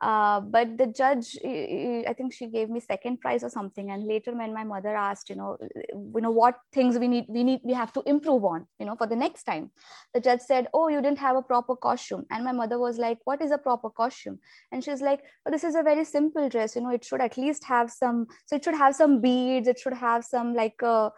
uh, 0.00 0.40
but 0.40 0.76
the 0.76 0.86
judge 0.86 1.38
i 1.44 2.14
think 2.16 2.32
she 2.32 2.46
gave 2.46 2.68
me 2.68 2.80
second 2.80 3.20
prize 3.20 3.42
or 3.42 3.48
something. 3.48 3.90
And 3.90 4.06
later 4.06 4.34
when 4.34 4.52
my 4.52 4.64
mother 4.64 4.94
asked 4.94 5.30
you 5.30 5.36
know 5.36 5.56
you 5.84 6.20
know 6.20 6.30
what 6.30 6.58
things 6.72 6.98
we 6.98 7.08
need 7.08 7.26
we 7.28 7.44
need 7.44 7.60
we 7.64 7.72
have 7.72 7.92
to 7.94 8.02
improve 8.06 8.44
on 8.44 8.66
you 8.78 8.86
know 8.86 8.96
for 8.96 9.06
the 9.06 9.16
next 9.16 9.44
time. 9.44 9.70
The 10.12 10.20
judge 10.20 10.40
said 10.40 10.68
oh 10.74 10.88
you 10.88 11.00
didn't 11.00 11.18
have 11.18 11.36
a 11.36 11.42
proper 11.42 11.76
costume. 11.76 12.26
And 12.30 12.44
my 12.44 12.52
mother 12.52 12.78
was 12.78 12.98
like 12.98 13.18
what 13.24 13.40
is 13.40 13.50
a 13.50 13.58
proper 13.58 13.88
costume? 13.88 14.38
And 14.70 14.84
she's 14.84 15.00
like 15.00 15.22
oh, 15.46 15.50
this 15.50 15.64
is 15.64 15.74
a 15.74 15.82
very 15.82 16.04
simple 16.04 16.48
dress. 16.48 16.76
You 16.76 16.82
know 16.82 16.90
it 16.90 17.04
should 17.04 17.20
at 17.22 17.38
least 17.38 17.64
have 17.64 17.90
some 17.90 18.26
so 18.44 18.56
it 18.56 18.64
should 18.64 18.74
have 18.74 18.94
some 18.94 19.20
beads. 19.20 19.66
It 19.66 19.78
should 19.78 19.94
have 19.94 20.24
some 20.24 20.54
like 20.54 20.82
uh, 20.82 21.10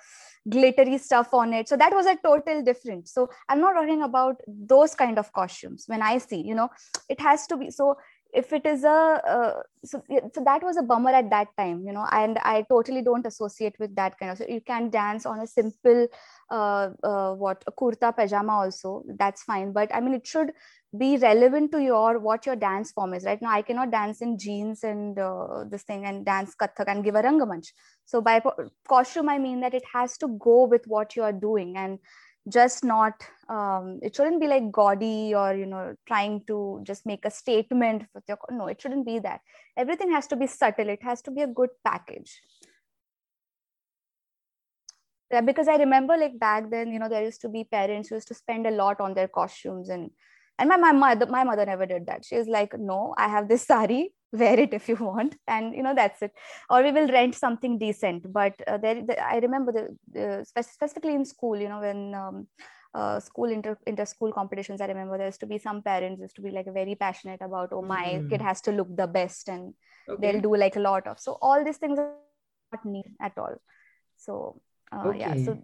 glittery 0.48 0.98
stuff 0.98 1.34
on 1.34 1.52
it. 1.52 1.68
So 1.68 1.76
that 1.76 1.92
was 1.92 2.06
a 2.06 2.16
total 2.16 2.62
different. 2.62 3.08
So 3.08 3.28
i'm 3.48 3.60
not 3.60 3.72
talking 3.72 4.02
about 4.02 4.36
those 4.46 4.94
kind 4.94 5.18
of 5.18 5.32
costumes 5.32 5.84
when 5.86 6.02
i 6.02 6.18
see 6.18 6.42
you 6.42 6.54
know. 6.54 6.68
It 7.08 7.20
has 7.20 7.46
to 7.48 7.56
be 7.56 7.70
so 7.70 7.96
if 8.32 8.52
it 8.52 8.66
is 8.66 8.84
a 8.84 8.88
uh, 8.88 9.62
so, 9.84 10.02
so 10.34 10.44
that 10.44 10.62
was 10.62 10.76
a 10.76 10.82
bummer 10.82 11.10
at 11.10 11.30
that 11.30 11.48
time 11.56 11.82
you 11.86 11.92
know 11.92 12.06
and 12.12 12.38
i 12.42 12.64
totally 12.68 13.00
don't 13.02 13.26
associate 13.26 13.74
with 13.78 13.94
that 13.96 14.18
kind 14.18 14.30
of 14.30 14.38
so 14.38 14.44
you 14.48 14.60
can 14.60 14.90
dance 14.90 15.24
on 15.24 15.40
a 15.40 15.46
simple 15.46 16.06
uh, 16.50 16.90
uh, 17.02 17.32
what 17.34 17.64
a 17.66 17.72
kurta 17.72 18.14
pajama 18.14 18.52
also 18.52 19.02
that's 19.18 19.42
fine 19.42 19.72
but 19.72 19.94
i 19.94 20.00
mean 20.00 20.14
it 20.14 20.26
should 20.26 20.52
be 20.96 21.18
relevant 21.18 21.70
to 21.70 21.82
your 21.82 22.18
what 22.18 22.46
your 22.46 22.56
dance 22.56 22.92
form 22.92 23.12
is. 23.12 23.24
Right 23.24 23.40
now 23.42 23.50
i 23.50 23.62
cannot 23.62 23.90
dance 23.90 24.22
in 24.22 24.38
jeans 24.38 24.84
and 24.84 25.18
uh, 25.18 25.64
this 25.68 25.82
thing 25.82 26.06
and 26.06 26.24
dance 26.24 26.54
kathak 26.58 26.88
and 26.88 27.04
give 27.04 27.14
a 27.14 27.22
rangamanch. 27.22 27.72
So 28.06 28.22
by 28.22 28.40
costume 28.88 29.28
i 29.28 29.38
mean 29.38 29.60
that 29.60 29.74
it 29.74 29.84
has 29.92 30.16
to 30.18 30.28
go 30.40 30.64
with 30.64 30.86
what 30.86 31.14
you 31.14 31.22
are 31.22 31.32
doing 31.32 31.76
and 31.76 31.98
just 32.48 32.84
not 32.84 33.14
um, 33.48 33.98
it 34.02 34.14
shouldn't 34.14 34.40
be 34.40 34.46
like 34.46 34.70
gaudy 34.70 35.34
or 35.34 35.54
you 35.54 35.66
know 35.66 35.94
trying 36.06 36.42
to 36.46 36.80
just 36.82 37.06
make 37.06 37.24
a 37.24 37.30
statement 37.30 38.04
with 38.14 38.24
your 38.28 38.38
no 38.50 38.66
it 38.66 38.80
shouldn't 38.80 39.06
be 39.06 39.18
that. 39.18 39.40
Everything 39.76 40.10
has 40.12 40.26
to 40.28 40.36
be 40.36 40.46
subtle. 40.46 40.88
It 40.88 41.02
has 41.02 41.22
to 41.22 41.30
be 41.30 41.42
a 41.42 41.46
good 41.46 41.70
package. 41.84 42.40
Because 45.44 45.68
i 45.68 45.76
remember 45.76 46.16
like 46.16 46.38
back 46.38 46.70
then 46.70 46.90
you 46.90 46.98
know 46.98 47.08
there 47.08 47.22
used 47.22 47.42
to 47.42 47.50
be 47.50 47.62
parents 47.62 48.08
who 48.08 48.14
used 48.14 48.28
to 48.28 48.34
spend 48.34 48.66
a 48.66 48.70
lot 48.70 48.98
on 48.98 49.12
their 49.12 49.28
costumes 49.28 49.90
and 49.90 50.10
and 50.58 50.68
my, 50.68 50.76
my 50.76 50.92
mother 50.92 51.26
my 51.26 51.44
mother 51.44 51.66
never 51.66 51.86
did 51.86 52.06
that 52.06 52.24
she 52.24 52.36
was 52.36 52.48
like 52.48 52.78
no 52.78 53.14
i 53.16 53.28
have 53.28 53.48
this 53.48 53.66
sari 53.66 54.12
wear 54.32 54.58
it 54.58 54.74
if 54.74 54.88
you 54.88 54.96
want 54.96 55.36
and 55.48 55.74
you 55.74 55.82
know 55.82 55.94
that's 55.94 56.22
it 56.22 56.32
or 56.70 56.82
we 56.82 56.92
will 56.92 57.08
rent 57.08 57.34
something 57.34 57.78
decent 57.78 58.30
but 58.32 58.54
uh, 58.66 58.76
there 58.76 59.02
the, 59.02 59.18
i 59.24 59.38
remember 59.38 59.72
the, 60.12 60.44
specifically 60.44 61.14
in 61.14 61.24
school 61.24 61.56
you 61.56 61.68
know 61.68 61.80
when 61.80 62.14
um, 62.14 62.46
uh, 62.94 63.20
school 63.20 63.50
inter 63.50 63.76
inter 63.86 64.04
school 64.04 64.32
competitions 64.32 64.80
i 64.80 64.86
remember 64.86 65.16
there 65.16 65.26
used 65.26 65.40
to 65.40 65.46
be 65.46 65.58
some 65.58 65.82
parents 65.82 66.20
used 66.20 66.36
to 66.36 66.42
be 66.42 66.50
like 66.50 66.66
very 66.72 66.94
passionate 66.94 67.40
about 67.42 67.72
oh 67.72 67.82
my 67.82 68.04
mm. 68.04 68.28
kid 68.30 68.40
has 68.40 68.60
to 68.60 68.72
look 68.72 68.94
the 68.96 69.06
best 69.06 69.48
and 69.48 69.74
okay. 70.08 70.20
they'll 70.20 70.40
do 70.40 70.56
like 70.56 70.76
a 70.76 70.80
lot 70.80 71.06
of 71.06 71.18
so 71.20 71.38
all 71.42 71.64
these 71.64 71.76
things 71.76 71.98
are 71.98 72.12
not 72.72 72.84
need 72.84 73.12
at 73.20 73.36
all 73.38 73.54
so 74.16 74.60
uh, 74.92 75.04
okay. 75.06 75.20
yeah 75.20 75.44
so 75.44 75.58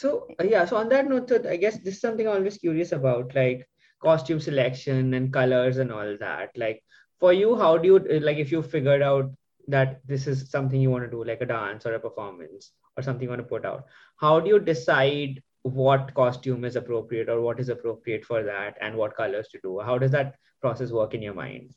so 0.00 0.26
uh, 0.40 0.44
yeah 0.44 0.64
so 0.70 0.76
on 0.76 0.88
that 0.88 1.08
note 1.08 1.32
i 1.54 1.56
guess 1.56 1.78
this 1.78 1.94
is 1.94 2.00
something 2.00 2.28
i'm 2.28 2.36
always 2.36 2.58
curious 2.64 2.92
about 2.92 3.34
like 3.34 3.66
costume 4.02 4.40
selection 4.40 5.14
and 5.14 5.32
colors 5.32 5.78
and 5.78 5.92
all 5.92 6.16
that. 6.20 6.50
Like 6.56 6.82
for 7.18 7.32
you 7.32 7.56
how 7.56 7.78
do 7.78 7.88
you 7.88 7.96
uh, 7.96 8.20
like 8.20 8.36
if 8.36 8.52
you 8.52 8.62
figured 8.62 9.02
out 9.02 9.30
that 9.68 10.00
this 10.06 10.26
is 10.26 10.50
something 10.50 10.80
you 10.80 10.90
want 10.90 11.04
to 11.04 11.10
do 11.10 11.24
like 11.24 11.40
a 11.40 11.46
dance 11.46 11.86
or 11.86 11.94
a 11.94 12.00
performance 12.00 12.72
or 12.96 13.02
something 13.02 13.24
you 13.24 13.30
want 13.30 13.40
to 13.40 13.48
put 13.48 13.64
out 13.64 13.84
how 14.16 14.38
do 14.38 14.48
you 14.48 14.60
decide 14.60 15.42
what 15.62 16.12
costume 16.14 16.64
is 16.64 16.76
appropriate 16.76 17.28
or 17.28 17.40
what 17.40 17.58
is 17.58 17.68
appropriate 17.68 18.24
for 18.24 18.42
that 18.44 18.76
and 18.80 18.94
what 18.94 19.16
colors 19.16 19.48
to 19.48 19.58
do? 19.62 19.80
How 19.80 19.98
does 19.98 20.12
that 20.12 20.36
process 20.60 20.92
work 20.92 21.14
in 21.14 21.22
your 21.22 21.34
mind 21.34 21.74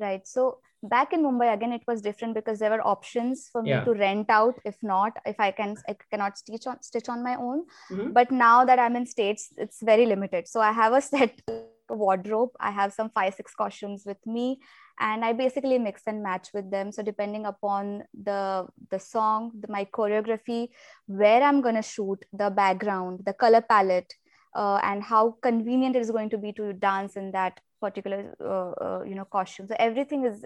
right. 0.00 0.26
So 0.26 0.58
back 0.82 1.12
in 1.12 1.22
mumbai 1.22 1.52
again 1.52 1.72
it 1.72 1.82
was 1.86 2.00
different 2.00 2.34
because 2.34 2.58
there 2.58 2.70
were 2.70 2.80
options 2.86 3.48
for 3.52 3.62
me 3.62 3.70
yeah. 3.70 3.84
to 3.84 3.92
rent 3.92 4.30
out. 4.30 4.58
If 4.64 4.76
not 4.82 5.16
if 5.26 5.38
i 5.38 5.50
can 5.50 5.76
i 5.88 5.96
cannot 6.10 6.38
stitch 6.38 6.66
on 6.66 6.82
stitch 6.82 7.08
on 7.08 7.22
my 7.22 7.36
own. 7.36 7.64
Mm-hmm. 7.90 8.12
but 8.12 8.30
now 8.30 8.64
that 8.64 8.78
i'm 8.78 8.96
in 8.96 9.06
states 9.06 9.48
it's 9.56 9.82
very 9.82 10.06
limited. 10.06 10.48
So 10.48 10.60
i 10.60 10.72
have 10.72 10.92
a 10.92 11.00
set 11.10 11.42
wardrobe. 11.88 12.50
I 12.60 12.70
have 12.70 12.92
some 12.92 13.10
five 13.10 13.34
six 13.34 13.54
costumes 13.54 14.04
with 14.06 14.24
me 14.24 14.60
and 15.00 15.24
i 15.24 15.32
basically 15.32 15.78
mix 15.78 16.02
and 16.06 16.22
match 16.22 16.48
with 16.54 16.70
them. 16.70 16.92
So 16.92 17.02
depending 17.02 17.46
upon 17.46 18.04
the 18.30 18.66
the 18.90 18.98
song 18.98 19.52
the, 19.60 19.68
my 19.68 19.84
choreography 19.84 20.68
where 21.06 21.42
i'm 21.42 21.60
going 21.60 21.74
to 21.74 21.82
shoot 21.82 22.24
the 22.32 22.50
background 22.50 23.20
the 23.26 23.32
color 23.32 23.60
palette 23.60 24.14
uh, 24.54 24.80
and 24.82 25.02
how 25.02 25.36
convenient 25.42 25.96
it 25.96 26.00
is 26.00 26.10
going 26.10 26.30
to 26.30 26.38
be 26.38 26.52
to 26.52 26.72
dance 26.72 27.16
in 27.16 27.32
that 27.32 27.60
particular 27.80 28.34
uh, 28.40 28.70
uh, 28.84 29.02
you 29.04 29.14
know 29.14 29.24
costume. 29.24 29.66
So 29.66 29.76
everything 29.78 30.24
is 30.24 30.44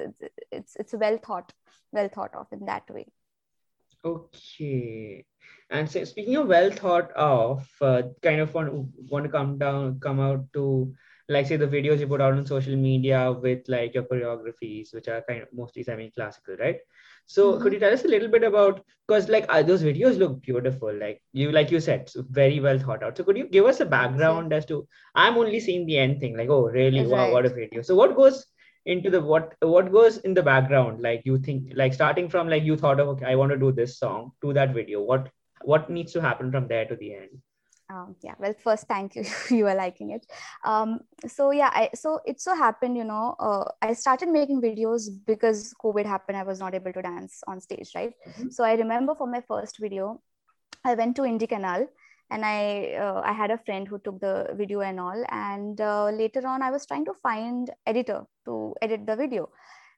it's, 0.53 0.76
it's 0.76 0.95
well 0.95 1.18
thought 1.18 1.53
well 1.93 2.09
thought 2.09 2.35
of 2.35 2.47
in 2.53 2.66
that 2.66 2.89
way. 2.91 3.07
Okay. 4.05 5.24
And 5.70 5.91
so 5.91 6.05
speaking 6.05 6.37
of 6.37 6.47
well 6.49 6.70
thought 6.70 7.11
of 7.12 7.66
uh, 7.80 8.03
kind 8.22 8.41
of 8.41 8.53
want, 8.53 8.89
want 9.11 9.24
to 9.24 9.30
come 9.30 9.59
down 9.59 9.99
come 9.99 10.20
out 10.20 10.53
to 10.53 10.95
like 11.28 11.47
say 11.47 11.57
the 11.57 11.66
videos 11.66 12.01
you 12.01 12.07
put 12.07 12.20
out 12.20 12.35
on 12.35 12.47
social 12.47 12.76
media 12.76 13.32
with 13.32 13.66
like 13.68 13.95
your 13.95 14.03
choreographies 14.05 14.93
which 14.93 15.09
are 15.09 15.22
kind 15.26 15.43
of 15.43 15.49
mostly 15.53 15.82
semi 15.82 16.11
classical 16.11 16.57
right 16.57 16.76
so 17.26 17.52
mm-hmm. 17.52 17.62
could 17.62 17.72
you 17.72 17.78
tell 17.78 17.92
us 17.92 18.04
a 18.04 18.08
little 18.08 18.28
bit 18.28 18.42
about 18.42 18.84
because 19.06 19.28
like 19.28 19.46
those 19.66 19.82
videos 19.82 20.18
look 20.18 20.42
beautiful, 20.42 20.92
like 20.94 21.20
you 21.32 21.52
like 21.52 21.70
you 21.70 21.80
said, 21.80 22.10
very 22.30 22.60
well 22.60 22.78
thought 22.78 23.02
out. 23.02 23.16
So 23.16 23.24
could 23.24 23.36
you 23.36 23.46
give 23.46 23.66
us 23.66 23.80
a 23.80 23.86
background 23.86 24.52
as 24.52 24.64
to 24.66 24.86
I'm 25.14 25.36
only 25.36 25.60
seeing 25.60 25.86
the 25.86 25.98
end 25.98 26.20
thing, 26.20 26.36
like 26.36 26.48
oh 26.48 26.68
really 26.68 27.06
wow 27.06 27.32
what 27.32 27.46
a 27.46 27.50
video. 27.50 27.82
So 27.82 27.94
what 27.94 28.16
goes 28.16 28.46
into 28.86 29.10
the 29.10 29.20
what 29.20 29.54
what 29.60 29.92
goes 29.92 30.18
in 30.18 30.34
the 30.34 30.42
background? 30.42 31.02
Like 31.02 31.22
you 31.24 31.38
think 31.38 31.72
like 31.74 31.94
starting 31.94 32.28
from 32.28 32.48
like 32.48 32.62
you 32.62 32.76
thought 32.76 33.00
of 33.00 33.08
okay 33.08 33.26
I 33.26 33.34
want 33.34 33.52
to 33.52 33.58
do 33.58 33.72
this 33.72 33.98
song 33.98 34.32
to 34.42 34.52
that 34.54 34.74
video. 34.74 35.02
What 35.02 35.28
what 35.62 35.90
needs 35.90 36.12
to 36.12 36.20
happen 36.20 36.50
from 36.50 36.68
there 36.68 36.86
to 36.86 36.96
the 36.96 37.14
end? 37.14 37.30
Um, 37.91 38.16
yeah 38.22 38.35
well 38.39 38.55
first 38.64 38.89
thank 38.89 39.14
you. 39.14 39.24
You 39.51 39.66
are 39.66 39.74
liking 39.74 40.11
it. 40.11 40.26
Um, 40.64 41.01
so 41.26 41.51
yeah 41.51 41.70
I, 41.72 41.91
so 41.95 42.20
it 42.24 42.41
so 42.41 42.55
happened 42.55 42.97
you 42.97 43.05
know 43.05 43.37
uh, 43.39 43.64
i 43.82 43.93
started 43.93 44.30
making 44.30 44.62
videos 44.62 45.09
because 45.26 45.74
covid 45.82 46.07
happened. 46.07 46.39
I 46.39 46.45
was 46.45 46.59
not 46.61 46.74
able 46.74 46.95
to 46.95 47.03
dance 47.03 47.43
on 47.47 47.61
stage 47.61 47.91
right? 47.95 48.12
Mm-hmm. 48.26 48.49
so 48.51 48.64
i 48.64 48.72
remember 48.74 49.14
for 49.14 49.26
my 49.26 49.43
first 49.47 49.78
video 49.78 50.22
i 50.85 50.95
went 50.95 51.14
to 51.16 51.24
indy 51.24 51.47
canal 51.47 51.87
and 52.30 52.45
i 52.45 52.95
uh, 52.95 53.20
i 53.22 53.32
had 53.32 53.51
a 53.51 53.59
friend 53.59 53.87
who 53.87 53.99
took 53.99 54.18
the 54.20 54.49
video 54.55 54.80
and 54.80 54.99
all. 54.99 55.24
And 55.28 55.78
uh, 55.80 56.09
later 56.09 56.47
on 56.47 56.62
i 56.62 56.70
was 56.70 56.87
trying 56.87 57.05
to 57.05 57.14
find 57.22 57.70
editor 57.87 58.24
to 58.47 58.74
edit 58.80 59.07
the 59.07 59.14
video. 59.14 59.51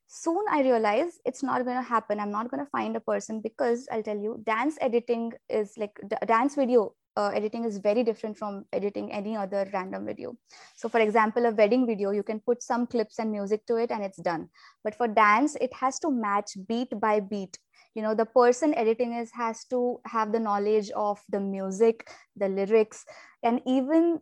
Soon 0.09 0.45
i 0.51 0.61
realized 0.63 1.21
it's 1.25 1.43
not 1.43 1.65
going 1.65 1.77
to 1.77 1.89
happen. 1.89 2.19
I'm 2.21 2.31
not 2.33 2.51
going 2.51 2.65
to 2.65 2.71
find 2.71 2.97
a 2.97 3.01
person 3.01 3.41
because 3.41 3.87
i'll 3.93 4.03
tell 4.03 4.19
you 4.19 4.41
dance 4.45 4.77
editing 4.81 5.33
is 5.49 5.75
like 5.79 5.99
d- 6.09 6.17
dance 6.27 6.57
video 6.57 6.95
uh, 7.17 7.29
editing 7.35 7.65
is 7.65 7.79
very 7.79 8.03
different 8.03 8.37
from 8.37 8.65
editing 8.73 9.11
any 9.13 9.37
other 9.37 9.69
random 9.73 10.05
video. 10.05 10.37
So 10.75 10.89
for 10.89 11.01
example, 11.01 11.47
a 11.47 11.51
wedding 11.51 11.87
video, 11.87 12.11
you 12.11 12.23
can 12.23 12.41
put 12.41 12.63
some 12.63 12.87
clips 12.87 13.19
and 13.19 13.33
music 13.33 13.67
to 13.67 13.77
it 13.77 13.91
and 13.91 14.05
it's 14.05 14.19
done. 14.19 14.49
But 14.85 14.95
for 14.95 15.09
dance, 15.09 15.57
it 15.61 15.73
has 15.75 15.99
to 16.01 16.11
match 16.11 16.57
beat 16.69 16.99
by 17.01 17.21
beat. 17.21 17.59
You 17.95 18.03
know, 18.03 18.15
the 18.15 18.27
person 18.27 18.75
editing 18.75 19.15
is 19.15 19.31
has 19.33 19.65
to 19.67 20.01
have 20.05 20.31
the 20.31 20.41
knowledge 20.41 20.91
of 20.91 21.23
the 21.31 21.41
music, 21.41 22.11
the 22.37 22.49
lyrics, 22.49 23.07
and 23.43 23.63
even 23.67 24.21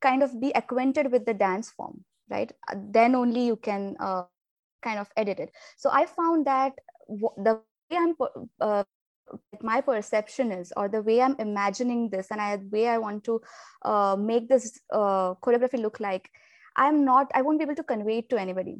kind 0.00 0.22
of 0.22 0.40
be 0.40 0.52
acquainted 0.52 1.10
with 1.10 1.26
the 1.26 1.34
dance 1.34 1.70
form, 1.70 2.04
right? 2.30 2.52
Then 2.76 3.16
only 3.16 3.44
you 3.44 3.56
can 3.56 3.96
uh, 3.98 4.22
kind 4.82 5.00
of 5.00 5.08
edit 5.16 5.40
it. 5.40 5.50
So 5.76 5.90
I 5.90 6.06
found 6.06 6.46
that 6.46 6.74
the 7.08 7.60
way 7.90 7.96
I'm 7.96 8.14
uh, 8.60 8.84
my 9.62 9.80
perception 9.80 10.52
is 10.52 10.72
or 10.76 10.88
the 10.88 11.02
way 11.02 11.20
i'm 11.20 11.36
imagining 11.38 12.08
this 12.10 12.30
and 12.30 12.40
I, 12.40 12.56
the 12.56 12.68
way 12.70 12.88
i 12.88 12.98
want 12.98 13.24
to 13.24 13.40
uh, 13.84 14.16
make 14.18 14.48
this 14.48 14.80
uh, 14.92 15.34
choreography 15.42 15.80
look 15.80 16.00
like 16.00 16.30
i'm 16.76 17.04
not 17.04 17.30
i 17.34 17.42
won't 17.42 17.58
be 17.58 17.64
able 17.64 17.76
to 17.76 17.82
convey 17.82 18.18
it 18.18 18.30
to 18.30 18.40
anybody. 18.40 18.78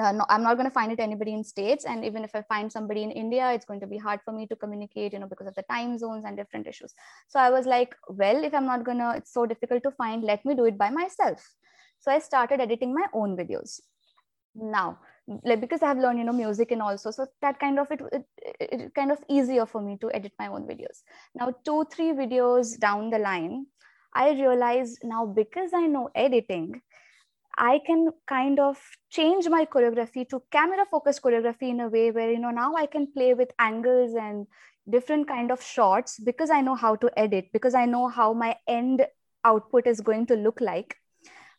Uh, 0.00 0.12
no, 0.12 0.24
i'm 0.28 0.44
not 0.44 0.54
going 0.54 0.68
to 0.68 0.72
find 0.72 0.92
it 0.92 1.00
anybody 1.00 1.32
in 1.32 1.42
states 1.42 1.84
and 1.84 2.04
even 2.04 2.22
if 2.22 2.32
i 2.36 2.42
find 2.42 2.70
somebody 2.70 3.02
in 3.02 3.10
india 3.10 3.52
it's 3.52 3.64
going 3.64 3.80
to 3.80 3.88
be 3.88 3.98
hard 3.98 4.20
for 4.24 4.32
me 4.32 4.46
to 4.46 4.54
communicate 4.54 5.12
you 5.12 5.18
know 5.18 5.26
because 5.26 5.48
of 5.48 5.54
the 5.56 5.64
time 5.64 5.98
zones 5.98 6.24
and 6.24 6.36
different 6.36 6.68
issues. 6.68 6.94
So 7.26 7.40
i 7.40 7.50
was 7.50 7.66
like 7.66 7.96
well 8.08 8.44
if 8.44 8.54
i'm 8.54 8.66
not 8.66 8.84
going 8.84 8.98
to 8.98 9.14
it's 9.16 9.32
so 9.32 9.46
difficult 9.46 9.82
to 9.82 9.90
find 9.90 10.22
let 10.22 10.44
me 10.44 10.54
do 10.54 10.64
it 10.66 10.78
by 10.78 10.90
myself. 10.90 11.44
So 11.98 12.12
i 12.12 12.20
started 12.20 12.60
editing 12.60 12.94
my 12.94 13.06
own 13.12 13.36
videos. 13.36 13.80
Now 14.54 14.98
like 15.44 15.60
because 15.60 15.82
i 15.82 15.88
have 15.88 15.98
learned 15.98 16.18
you 16.18 16.24
know 16.24 16.32
music 16.32 16.70
and 16.72 16.82
also 16.82 17.10
so 17.10 17.26
that 17.40 17.58
kind 17.60 17.78
of 17.78 17.90
it, 17.90 18.00
it, 18.12 18.24
it 18.60 18.94
kind 18.94 19.12
of 19.12 19.18
easier 19.28 19.66
for 19.66 19.80
me 19.80 19.96
to 20.00 20.10
edit 20.12 20.32
my 20.38 20.48
own 20.48 20.66
videos. 20.66 21.02
Now 21.34 21.54
two 21.64 21.84
three 21.92 22.12
videos 22.12 22.78
down 22.78 23.10
the 23.10 23.18
line 23.18 23.66
i 24.14 24.30
realized 24.30 24.98
now 25.04 25.26
because 25.26 25.72
i 25.72 25.86
know 25.86 26.10
editing 26.14 26.80
i 27.56 27.78
can 27.86 28.10
kind 28.26 28.58
of 28.58 28.78
change 29.10 29.48
my 29.48 29.64
choreography 29.64 30.28
to 30.28 30.42
camera 30.50 30.84
focused 30.90 31.22
choreography 31.22 31.70
in 31.70 31.80
a 31.80 31.88
way 31.88 32.10
where 32.10 32.30
you 32.30 32.38
know 32.38 32.50
now 32.50 32.74
i 32.74 32.86
can 32.86 33.06
play 33.12 33.34
with 33.34 33.50
angles 33.58 34.14
and 34.14 34.46
different 34.88 35.28
kind 35.28 35.52
of 35.52 35.62
shots 35.62 36.18
because 36.18 36.50
i 36.50 36.60
know 36.60 36.74
how 36.74 36.96
to 36.96 37.10
edit 37.16 37.46
because 37.52 37.74
i 37.74 37.84
know 37.84 38.08
how 38.08 38.32
my 38.32 38.56
end 38.66 39.06
output 39.44 39.86
is 39.86 40.00
going 40.00 40.26
to 40.26 40.34
look 40.34 40.60
like 40.60 40.96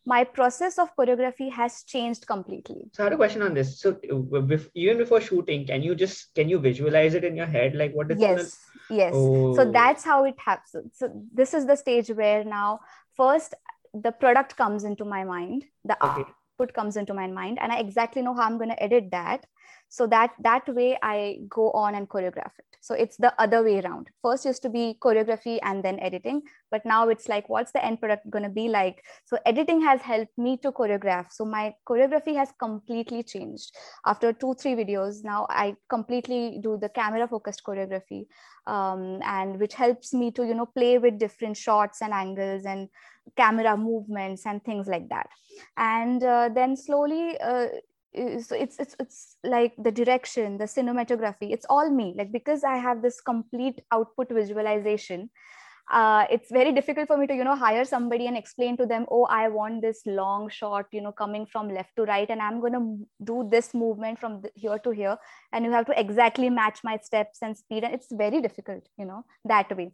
my 0.06 0.24
process 0.24 0.80
of 0.80 0.95
choreography 0.95 1.52
has 1.52 1.84
changed 1.84 2.26
completely. 2.26 2.89
So 2.93 3.04
i 3.04 3.06
had 3.06 3.14
a 3.14 3.18
question 3.18 3.41
on 3.41 3.54
this. 3.54 3.80
So 3.80 3.91
uh, 3.91 4.58
even 4.74 4.97
before 4.97 5.22
shooting 5.22 5.68
can 5.68 5.84
you 5.84 5.95
just 5.95 6.34
can 6.34 6.49
you 6.49 6.60
visualize 6.60 7.14
it 7.14 7.24
in 7.24 7.36
your 7.36 7.45
head? 7.45 7.76
Like 7.76 7.93
what 7.93 8.12
is 8.12 8.20
yes 8.20 8.58
gonna... 8.89 8.99
yes 9.02 9.14
oh. 9.16 9.56
so 9.56 9.72
that's 9.72 10.04
how 10.04 10.24
it 10.26 10.36
happens 10.38 10.91
so 10.93 11.10
this 11.34 11.54
is 11.54 11.66
the 11.66 11.76
stage 11.76 12.10
where 12.10 12.43
now 12.43 12.80
first 13.16 13.54
the 13.93 14.12
product 14.12 14.56
comes 14.56 14.84
into 14.84 15.06
my 15.06 15.24
mind 15.24 15.66
the 15.86 15.97
okay. 16.04 16.22
output 16.22 16.74
comes 16.74 16.97
into 16.97 17.14
my 17.14 17.28
mind 17.28 17.58
and 17.62 17.72
i 17.72 17.80
exactly 17.80 18.22
know 18.22 18.34
how 18.34 18.43
i'm 18.43 18.58
going 18.58 18.70
to 18.70 18.84
edit 18.84 19.12
that 19.12 19.45
so 19.89 20.07
that 20.07 20.32
that 20.39 20.67
way 20.76 20.97
i 21.01 21.38
go 21.49 21.72
on 21.72 21.95
and 21.95 22.09
choreograph 22.09 22.51
it. 22.57 22.65
So 22.84 22.95
it's 22.95 23.15
the 23.17 23.32
other 23.39 23.63
way 23.63 23.80
around. 23.80 24.09
First 24.24 24.43
used 24.45 24.63
to 24.63 24.69
be 24.69 24.97
choreography 24.99 25.59
and 25.61 25.84
then 25.84 25.99
editing 25.99 26.41
but 26.72 26.84
now 26.84 27.09
it's 27.09 27.30
like 27.30 27.47
what's 27.47 27.72
the 27.72 27.84
end 27.86 27.99
product 27.99 28.30
going 28.30 28.43
to 28.43 28.49
be 28.49 28.69
like? 28.69 29.03
So 29.26 29.38
editing 29.45 29.82
has 29.82 30.01
helped 30.01 30.36
me 30.38 30.57
to 30.63 30.72
choreograph. 30.72 31.32
So 31.32 31.45
my 31.45 31.76
choreography 31.88 32.36
has 32.36 32.49
completely 32.59 33.22
changed. 33.24 33.76
After 34.05 34.34
two 34.34 34.55
three 34.55 34.74
videos 34.74 35.24
now 35.24 35.45
i 35.49 35.76
completely 35.89 36.59
do 36.61 36.78
the 36.82 36.89
camera 36.89 37.28
focused 37.28 37.63
choreography 37.63 38.26
um, 38.67 39.19
and 39.24 39.59
which 39.59 39.74
helps 39.74 40.13
me 40.13 40.32
to 40.32 40.45
you 40.45 40.55
know 40.55 40.65
play 40.65 40.97
with 40.97 41.19
different 41.19 41.57
shots 41.57 42.01
and 42.01 42.13
angles 42.13 42.65
and 42.65 42.89
camera 43.36 43.78
movements 43.78 44.45
and 44.45 44.63
things 44.63 44.88
like 44.88 45.09
that. 45.09 45.28
And 45.78 46.24
uh, 46.24 46.49
then 46.53 46.76
slowly 46.76 47.38
uh, 47.39 47.67
so 48.14 48.55
it's 48.55 48.78
it's 48.80 48.95
it's 48.99 49.38
like 49.43 49.74
the 49.78 49.91
direction 49.91 50.57
the 50.57 50.66
cinematography 50.66 51.53
it's 51.53 51.66
all 51.70 51.89
me. 51.89 52.14
Like 52.18 52.32
because 52.32 52.64
i 52.64 52.76
have 52.76 53.01
this 53.01 53.22
complete 53.22 53.82
output 53.91 54.30
visualization 54.30 55.30
uh, 55.91 56.26
it's 56.32 56.49
very 56.51 56.72
difficult 56.72 57.07
for 57.07 57.18
me 57.18 57.28
to 57.28 57.34
you 57.34 57.43
know 57.43 57.55
hire 57.55 57.84
somebody 57.84 58.28
and 58.28 58.38
explain 58.38 58.78
to 58.78 58.86
them 58.86 59.05
oh 59.12 59.26
i 59.26 59.47
want 59.47 59.82
this 59.82 60.01
long 60.05 60.49
shot 60.49 60.86
you 60.91 61.01
know 61.01 61.12
coming 61.12 61.45
from 61.45 61.70
left 61.70 61.95
to 61.95 62.03
right 62.03 62.30
and 62.30 62.41
i'm 62.41 62.62
going 62.62 62.74
to 62.74 63.07
do 63.24 63.47
this 63.51 63.74
movement 63.74 64.20
from 64.20 64.41
here 64.55 64.80
to 64.80 64.91
here 64.91 65.18
and 65.51 65.66
you 65.66 65.72
have 65.72 65.86
to 65.86 65.99
exactly 65.99 66.49
match 66.49 66.80
my 66.84 66.97
steps 66.97 67.39
and 67.41 67.57
speed 67.57 67.84
and 67.84 67.93
it's 67.93 68.07
very 68.12 68.41
difficult 68.41 68.88
you 68.97 69.05
know 69.05 69.24
that 69.43 69.76
way 69.76 69.91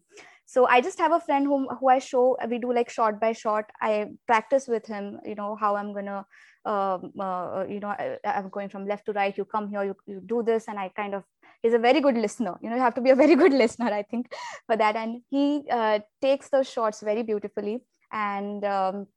so 0.48 0.66
i 0.66 0.80
just 0.82 1.00
have 1.00 1.12
a 1.12 1.20
friend 1.20 1.46
whom 1.46 1.68
who 1.80 1.90
i 1.90 2.00
show 2.00 2.38
we 2.50 2.58
do 2.58 2.74
like 2.74 2.90
shot 2.90 3.20
by 3.20 3.32
shot. 3.34 3.66
I 3.82 4.06
practice 4.26 4.68
with 4.68 4.86
him 4.88 5.20
you 5.26 5.36
know 5.36 5.56
how 5.56 5.76
i'm 5.76 5.94
to 5.94 6.26
um, 6.68 7.14
uh, 7.20 7.66
you 7.68 7.80
know 7.80 7.90
I, 7.90 8.18
am 8.24 8.50
going 8.50 8.70
from 8.70 8.88
left 8.88 9.06
to 9.06 9.14
right. 9.14 9.38
You 9.38 9.46
come 9.46 9.70
here 9.70 9.84
you, 9.84 9.96
you 10.06 10.22
do 10.26 10.44
this. 10.44 10.68
And 10.68 10.78
i 10.78 10.90
kind 10.90 11.14
of 11.16 11.24
he's 11.62 11.74
a 11.74 11.80
very 11.80 12.02
good 12.02 12.18
listener. 12.18 12.56
You 12.62 12.70
know 12.70 12.76
you 12.76 12.82
have 12.82 12.96
to 12.96 13.02
be 13.02 13.12
a 13.12 13.16
very 13.16 13.36
good 13.36 13.54
listener 13.64 13.92
i 13.94 14.04
think 14.04 14.34
for 14.66 14.76
that. 14.76 14.96
And 14.96 15.22
he 15.30 15.64
uh, 15.72 16.00
takes 16.22 16.50
those 16.50 16.70
shots 16.70 17.02
very 17.02 17.24
beautifully. 17.24 17.84
And 18.12 18.64
um, 18.66 19.08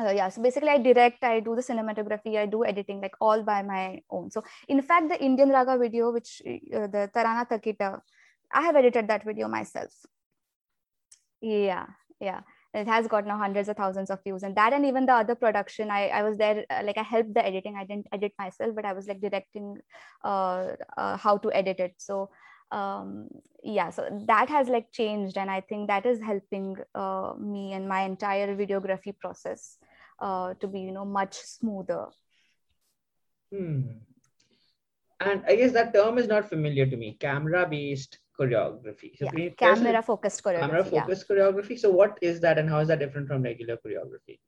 uh, 0.00 0.10
yeah 0.10 0.28
so 0.28 0.42
basically 0.42 0.68
i 0.68 0.78
direct 0.78 1.24
i 1.24 1.40
do 1.40 1.56
the 1.56 1.62
cinematography 1.62 2.36
i 2.36 2.44
do 2.46 2.64
editing 2.64 3.00
like 3.00 3.14
all 3.20 3.42
by 3.42 3.62
my 3.62 4.00
own. 4.10 4.30
So 4.30 4.44
in 4.68 4.82
fact 4.82 5.08
the 5.08 5.22
indian 5.22 5.50
raga 5.50 5.78
video 5.78 6.12
which 6.12 6.42
uh, 6.46 6.86
the 6.94 7.10
tarana 7.14 7.48
takita 7.48 8.00
i 8.52 8.62
have 8.62 8.76
edited 8.76 9.08
that 9.08 9.24
video 9.24 9.48
myself 9.48 10.06
yeah 11.40 11.86
yeah. 12.20 12.40
It 12.74 12.86
has 12.86 13.08
got 13.08 13.26
now 13.26 13.38
hundreds 13.38 13.68
of 13.68 13.76
thousands 13.76 14.10
of 14.10 14.22
views. 14.22 14.42
And 14.42 14.54
that 14.56 14.72
and 14.72 14.84
even 14.84 15.06
the 15.06 15.14
other 15.14 15.34
production 15.34 15.90
i, 15.90 16.08
I 16.08 16.22
was 16.22 16.36
there 16.36 16.64
uh, 16.70 16.82
like 16.84 16.98
i 16.98 17.02
helped 17.02 17.34
the 17.34 17.44
editing. 17.44 17.76
I 17.76 17.84
didn't 17.84 18.06
edit 18.12 18.32
myself 18.38 18.74
but 18.74 18.84
i 18.84 18.92
was 18.92 19.06
like 19.06 19.20
directing 19.20 19.78
uh, 20.24 20.72
uh, 20.96 21.16
how 21.16 21.38
to 21.38 21.52
edit 21.52 21.80
it. 21.80 21.94
So 21.98 22.30
um, 22.70 23.28
yeah 23.62 23.90
so 23.90 24.24
that 24.26 24.48
has 24.48 24.68
like 24.68 24.92
changed. 24.92 25.38
And 25.38 25.50
i 25.50 25.60
think 25.60 25.88
that 25.88 26.06
is 26.06 26.20
helping 26.20 26.76
uh, 26.94 27.34
me 27.38 27.72
and 27.72 27.88
my 27.88 28.02
entire 28.02 28.54
videography 28.54 29.18
process 29.18 29.78
uh, 30.20 30.54
to 30.54 30.68
be 30.68 30.80
you 30.80 30.92
know 30.92 31.04
much 31.04 31.34
smoother. 31.34 32.06
Hmm. 33.50 33.80
and 35.20 35.42
i 35.48 35.54
guess 35.56 35.72
that 35.72 35.94
term 35.94 36.18
is 36.18 36.26
not 36.28 36.50
familiar 36.50 36.84
to 36.84 36.96
me. 36.98 37.16
Camera 37.18 37.66
based 37.66 38.18
choreography. 38.38 39.16
So 39.18 39.28
yeah. 39.36 39.50
camera 39.56 40.02
focused 40.02 40.42
choreography. 40.42 40.60
Camera 40.60 40.84
focused 40.84 41.26
yeah. 41.28 41.36
choreography. 41.36 41.78
So 41.78 41.90
what 41.90 42.18
is 42.22 42.40
that 42.40 42.58
and 42.58 42.68
how 42.68 42.78
is 42.78 42.88
that 42.88 42.98
different 42.98 43.28
from 43.28 43.42
regular 43.42 43.76
choreography? 43.76 44.38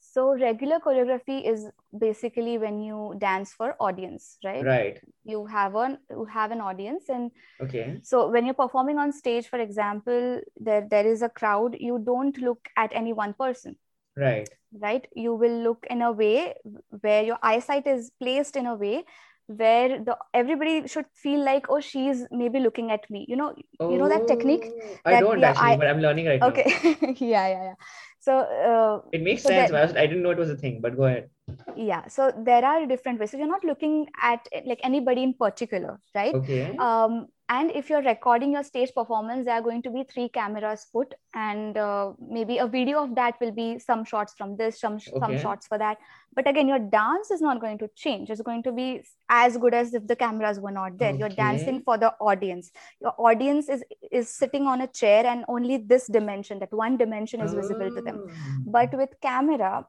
So 0.00 0.34
regular 0.34 0.80
choreography 0.80 1.48
is 1.48 1.66
basically 1.96 2.56
when 2.58 2.80
you 2.80 3.14
dance 3.18 3.52
for 3.52 3.76
audience, 3.78 4.38
right? 4.44 4.64
Right. 4.64 5.00
You 5.24 5.46
have 5.46 5.74
an 5.74 5.98
you 6.10 6.24
have 6.24 6.50
an 6.50 6.60
audience 6.60 7.08
and 7.08 7.30
okay. 7.60 8.00
So 8.02 8.30
when 8.30 8.46
you're 8.46 8.54
performing 8.54 8.98
on 8.98 9.12
stage, 9.12 9.48
for 9.48 9.58
example, 9.58 10.40
there 10.56 10.86
there 10.90 11.06
is 11.06 11.22
a 11.22 11.28
crowd, 11.28 11.76
you 11.78 11.98
don't 11.98 12.36
look 12.38 12.68
at 12.76 12.90
any 12.92 13.12
one 13.12 13.34
person. 13.34 13.76
Right. 14.16 14.48
Right. 14.72 15.06
You 15.14 15.34
will 15.34 15.62
look 15.62 15.86
in 15.88 16.02
a 16.02 16.10
way 16.10 16.54
where 17.00 17.22
your 17.22 17.38
eyesight 17.42 17.86
is 17.86 18.10
placed 18.18 18.56
in 18.56 18.66
a 18.66 18.74
way 18.74 19.04
where 19.48 19.98
the 20.04 20.16
everybody 20.34 20.86
should 20.86 21.06
feel 21.14 21.42
like 21.44 21.66
oh 21.70 21.80
she's 21.80 22.26
maybe 22.30 22.60
looking 22.60 22.90
at 22.90 23.08
me. 23.10 23.24
You 23.28 23.36
know 23.36 23.54
oh, 23.80 23.90
you 23.90 23.98
know 23.98 24.08
that 24.08 24.28
technique? 24.28 24.70
That, 25.04 25.14
i 25.14 25.20
don't 25.20 25.40
yeah, 25.40 25.50
actually 25.50 25.72
I, 25.72 25.76
but 25.76 25.86
i'm 25.88 26.00
learning 26.00 26.26
right 26.26 26.42
okay. 26.42 26.64
now. 26.68 26.90
Okay. 26.90 27.14
Yeah 27.34 27.48
yeah 27.48 27.62
yeah. 27.64 27.74
So 28.20 28.38
uh, 28.38 29.08
it 29.12 29.22
makes 29.22 29.42
so 29.42 29.48
sense 29.48 29.70
that, 29.70 29.96
I 29.96 30.06
didn't 30.06 30.22
know 30.22 30.30
it 30.30 30.38
was 30.38 30.50
a 30.50 30.56
thing 30.56 30.80
but 30.80 30.96
go 30.96 31.04
ahead 31.04 31.30
yeah 31.76 32.06
so 32.08 32.32
there 32.44 32.64
are 32.64 32.86
different 32.86 33.20
ways. 33.20 33.30
So 33.30 33.38
you're 33.38 33.46
not 33.46 33.64
looking 33.64 34.06
at 34.22 34.46
like 34.66 34.80
anybody 34.82 35.22
in 35.22 35.34
particular 35.34 36.00
right? 36.14 36.34
Okay. 36.34 36.76
Um 36.76 37.28
and 37.50 37.70
if 37.70 37.88
you're 37.88 38.02
recording 38.02 38.52
your 38.52 38.62
stage 38.62 38.92
performance 38.94 39.46
there 39.46 39.54
are 39.54 39.62
going 39.62 39.80
to 39.82 39.90
be 39.90 40.04
three 40.04 40.28
cameras 40.28 40.86
put 40.92 41.14
and 41.34 41.78
uh, 41.78 42.12
maybe 42.20 42.58
a 42.58 42.66
video 42.66 43.02
of 43.02 43.14
that 43.14 43.40
will 43.40 43.52
be 43.52 43.78
some 43.78 44.04
shots 44.04 44.34
from 44.36 44.56
this 44.56 44.80
some 44.80 44.94
okay. 44.94 45.18
some 45.18 45.38
shots 45.38 45.66
for 45.66 45.78
that. 45.78 45.98
But 46.34 46.46
again 46.46 46.68
your 46.68 46.78
dance 46.78 47.30
is 47.30 47.40
not 47.40 47.60
going 47.60 47.78
to 47.78 47.88
change. 47.96 48.30
It's 48.30 48.42
going 48.42 48.62
to 48.64 48.72
be 48.72 49.02
as 49.28 49.56
good 49.56 49.74
as 49.74 49.94
if 49.94 50.06
the 50.06 50.16
cameras 50.16 50.60
were 50.60 50.70
not 50.70 50.98
there. 50.98 51.10
Okay. 51.10 51.18
you're 51.18 51.28
dancing 51.30 51.82
for 51.82 51.96
the 51.96 52.12
audience. 52.20 52.70
Your 53.00 53.14
audience 53.18 53.68
is 53.68 53.82
is 54.12 54.28
sitting 54.28 54.66
on 54.66 54.82
a 54.82 54.86
chair 54.86 55.24
and 55.26 55.44
only 55.48 55.78
this 55.78 56.06
dimension 56.06 56.58
that 56.58 56.72
one 56.72 56.96
dimension 56.96 57.40
is 57.40 57.54
visible 57.54 57.94
to 57.94 58.02
them. 58.02 58.26
Ah. 58.28 58.58
but 58.66 58.92
with 58.92 59.10
camera 59.22 59.86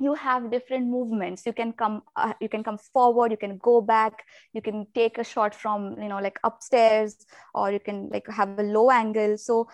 you 0.00 0.14
have 0.14 0.50
different 0.50 0.86
movements. 0.88 1.46
You 1.46 1.52
can 1.52 1.72
come 1.72 2.02
uh, 2.16 2.32
you 2.40 2.48
can 2.48 2.64
come 2.64 2.78
forward 2.78 3.30
you 3.30 3.36
can 3.36 3.58
go 3.58 3.80
back 3.80 4.24
you 4.54 4.62
can 4.62 4.86
take 4.94 5.18
a 5.18 5.24
shot 5.24 5.54
from 5.54 5.96
you 6.00 6.08
know 6.08 6.18
like 6.18 6.38
upstairs 6.44 7.16
or 7.54 7.70
you 7.72 7.80
can 7.80 8.08
like 8.10 8.26
have 8.28 8.50
a 8.50 8.56
low 8.62 8.90
angle. 8.90 9.28
So 9.38 9.68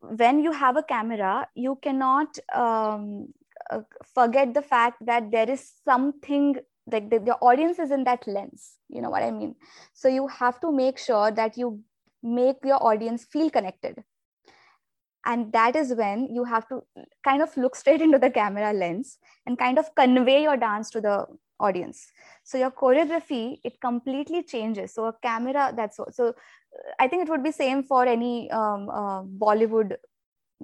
when 0.00 0.40
you 0.42 0.52
have 0.52 0.76
a 0.76 0.82
camera 0.82 1.48
you 1.54 1.78
cannot 1.82 2.38
um, 2.54 3.28
uh, 3.70 3.80
forget 4.14 4.54
the 4.54 4.62
fact 4.62 5.04
that 5.06 5.30
there 5.30 5.50
is 5.50 5.72
something 5.84 6.56
like 6.90 7.10
the, 7.10 7.18
the 7.18 7.34
audience 7.36 7.78
is 7.78 7.90
in 7.90 8.04
that 8.04 8.26
lens. 8.26 8.74
You 8.88 9.02
know 9.02 9.10
what 9.10 9.22
i 9.22 9.30
mean? 9.30 9.54
So 9.94 10.08
you 10.08 10.28
have 10.28 10.60
to 10.60 10.72
make 10.72 10.98
sure 10.98 11.30
that 11.30 11.56
you 11.56 11.80
make 12.22 12.56
your 12.64 12.82
audience 12.82 13.24
feel 13.24 13.50
connected 13.50 14.02
and 15.24 15.52
that 15.52 15.76
is 15.76 15.94
when 15.94 16.28
you 16.34 16.44
have 16.44 16.68
to 16.68 16.82
kind 17.24 17.42
of 17.42 17.56
look 17.56 17.76
straight 17.76 18.00
into 18.00 18.18
the 18.18 18.30
camera 18.30 18.72
lens 18.72 19.18
and 19.46 19.58
kind 19.58 19.78
of 19.78 19.94
convey 19.94 20.42
your 20.42 20.56
dance 20.56 20.90
to 20.90 21.00
the 21.00 21.26
audience. 21.60 22.12
So 22.44 22.56
your 22.56 22.70
choreography 22.70 23.58
it 23.64 23.80
completely 23.80 24.42
changes. 24.42 24.94
So 24.94 25.06
a 25.06 25.12
camera 25.22 25.72
that's 25.76 25.98
so 26.12 26.34
i 27.00 27.08
think 27.08 27.22
it 27.22 27.30
would 27.30 27.42
be 27.42 27.50
same 27.50 27.82
for 27.82 28.04
any 28.06 28.50
um, 28.50 28.88
uh, 28.90 29.22
bollywood 29.22 29.96